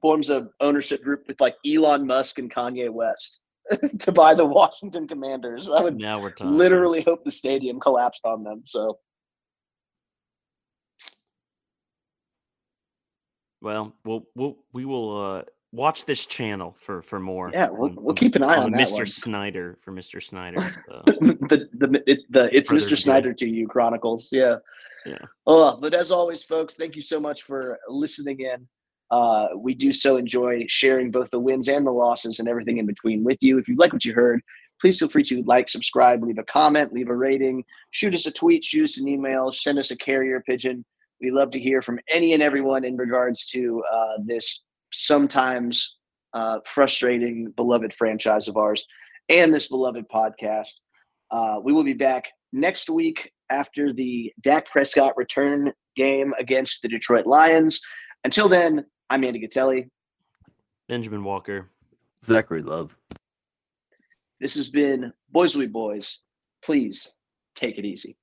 forms 0.00 0.30
a 0.30 0.48
ownership 0.60 1.02
group 1.02 1.24
with 1.26 1.40
like 1.40 1.56
Elon 1.66 2.06
Musk 2.06 2.38
and 2.38 2.52
Kanye 2.52 2.90
West 2.90 3.42
to 3.98 4.12
buy 4.12 4.34
the 4.34 4.44
Washington 4.44 5.08
Commanders. 5.08 5.70
I 5.70 5.80
would 5.80 5.96
now 5.96 6.20
we're 6.20 6.30
talking. 6.30 6.54
literally 6.54 7.02
hope 7.02 7.24
the 7.24 7.32
stadium 7.32 7.80
collapsed 7.80 8.24
on 8.24 8.44
them. 8.44 8.62
So 8.64 8.98
Well, 13.64 13.94
we'll, 14.04 14.26
we'll 14.34 14.58
we 14.74 14.84
will 14.84 15.36
uh, 15.38 15.42
watch 15.72 16.04
this 16.04 16.26
channel 16.26 16.76
for 16.80 17.00
for 17.00 17.18
more. 17.18 17.50
Yeah, 17.50 17.70
we'll, 17.70 17.88
on, 17.88 17.96
we'll 17.98 18.14
keep 18.14 18.34
an 18.34 18.42
eye 18.42 18.58
on, 18.58 18.64
on 18.64 18.72
Mr. 18.72 18.92
One. 18.92 19.06
Snyder 19.06 19.78
for 19.80 19.90
Mr. 19.90 20.22
Snyder. 20.22 20.60
So. 20.86 21.02
the 21.06 21.68
the 21.72 22.02
it, 22.06 22.20
the 22.30 22.54
it's 22.54 22.70
Mr. 22.70 22.96
Snyder 22.96 23.32
to 23.32 23.48
you 23.48 23.66
chronicles. 23.66 24.28
Yeah. 24.30 24.56
Yeah. 25.06 25.18
Oh, 25.46 25.78
but 25.80 25.94
as 25.94 26.10
always, 26.10 26.42
folks, 26.42 26.74
thank 26.74 26.94
you 26.94 27.02
so 27.02 27.18
much 27.18 27.42
for 27.42 27.78
listening 27.88 28.40
in. 28.40 28.68
Uh, 29.10 29.48
we 29.56 29.74
do 29.74 29.92
so 29.92 30.16
enjoy 30.16 30.64
sharing 30.66 31.10
both 31.10 31.30
the 31.30 31.38
wins 31.38 31.68
and 31.68 31.86
the 31.86 31.90
losses 31.90 32.38
and 32.38 32.48
everything 32.48 32.78
in 32.78 32.86
between 32.86 33.22
with 33.22 33.38
you. 33.42 33.58
If 33.58 33.68
you 33.68 33.76
like 33.76 33.92
what 33.92 34.04
you 34.04 34.14
heard, 34.14 34.40
please 34.80 34.98
feel 34.98 35.08
free 35.08 35.22
to 35.24 35.42
like, 35.44 35.68
subscribe, 35.68 36.22
leave 36.22 36.38
a 36.38 36.44
comment, 36.44 36.92
leave 36.92 37.08
a 37.08 37.16
rating, 37.16 37.64
shoot 37.90 38.14
us 38.14 38.26
a 38.26 38.32
tweet, 38.32 38.64
shoot 38.64 38.84
us 38.84 38.98
an 38.98 39.08
email, 39.08 39.52
send 39.52 39.78
us 39.78 39.90
a 39.90 39.96
carrier 39.96 40.42
pigeon. 40.46 40.84
We 41.20 41.30
love 41.30 41.50
to 41.52 41.60
hear 41.60 41.80
from 41.80 42.00
any 42.12 42.32
and 42.32 42.42
everyone 42.42 42.84
in 42.84 42.96
regards 42.96 43.46
to 43.50 43.82
uh, 43.92 44.18
this 44.24 44.62
sometimes 44.92 45.98
uh, 46.32 46.58
frustrating, 46.66 47.52
beloved 47.56 47.94
franchise 47.94 48.48
of 48.48 48.56
ours 48.56 48.86
and 49.28 49.54
this 49.54 49.68
beloved 49.68 50.06
podcast. 50.12 50.72
Uh, 51.30 51.60
we 51.62 51.72
will 51.72 51.84
be 51.84 51.94
back 51.94 52.30
next 52.52 52.90
week 52.90 53.32
after 53.50 53.92
the 53.92 54.32
Dak 54.42 54.66
Prescott 54.70 55.16
return 55.16 55.72
game 55.96 56.34
against 56.38 56.82
the 56.82 56.88
Detroit 56.88 57.26
Lions. 57.26 57.80
Until 58.24 58.48
then, 58.48 58.84
I'm 59.10 59.24
Andy 59.24 59.38
Gatelli. 59.38 59.90
Benjamin 60.88 61.24
Walker. 61.24 61.70
Zachary 62.24 62.62
Love. 62.62 62.96
This 64.40 64.54
has 64.54 64.68
been 64.68 65.12
Boys 65.30 65.56
We 65.56 65.66
Boys. 65.66 66.20
Please 66.62 67.12
take 67.54 67.78
it 67.78 67.84
easy. 67.84 68.16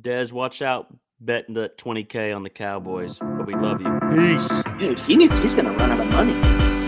Dez, 0.00 0.32
watch 0.32 0.62
out 0.62 0.96
betting 1.20 1.54
the 1.54 1.70
20K 1.78 2.34
on 2.34 2.42
the 2.42 2.50
Cowboys, 2.50 3.18
but 3.18 3.46
we 3.46 3.54
love 3.54 3.80
you. 3.80 3.98
Peace. 4.10 4.62
Dude, 4.78 5.00
he 5.00 5.16
needs 5.16 5.38
he's 5.38 5.54
gonna 5.54 5.72
run 5.72 5.90
out 5.90 6.00
of 6.00 6.06
money. 6.06 6.81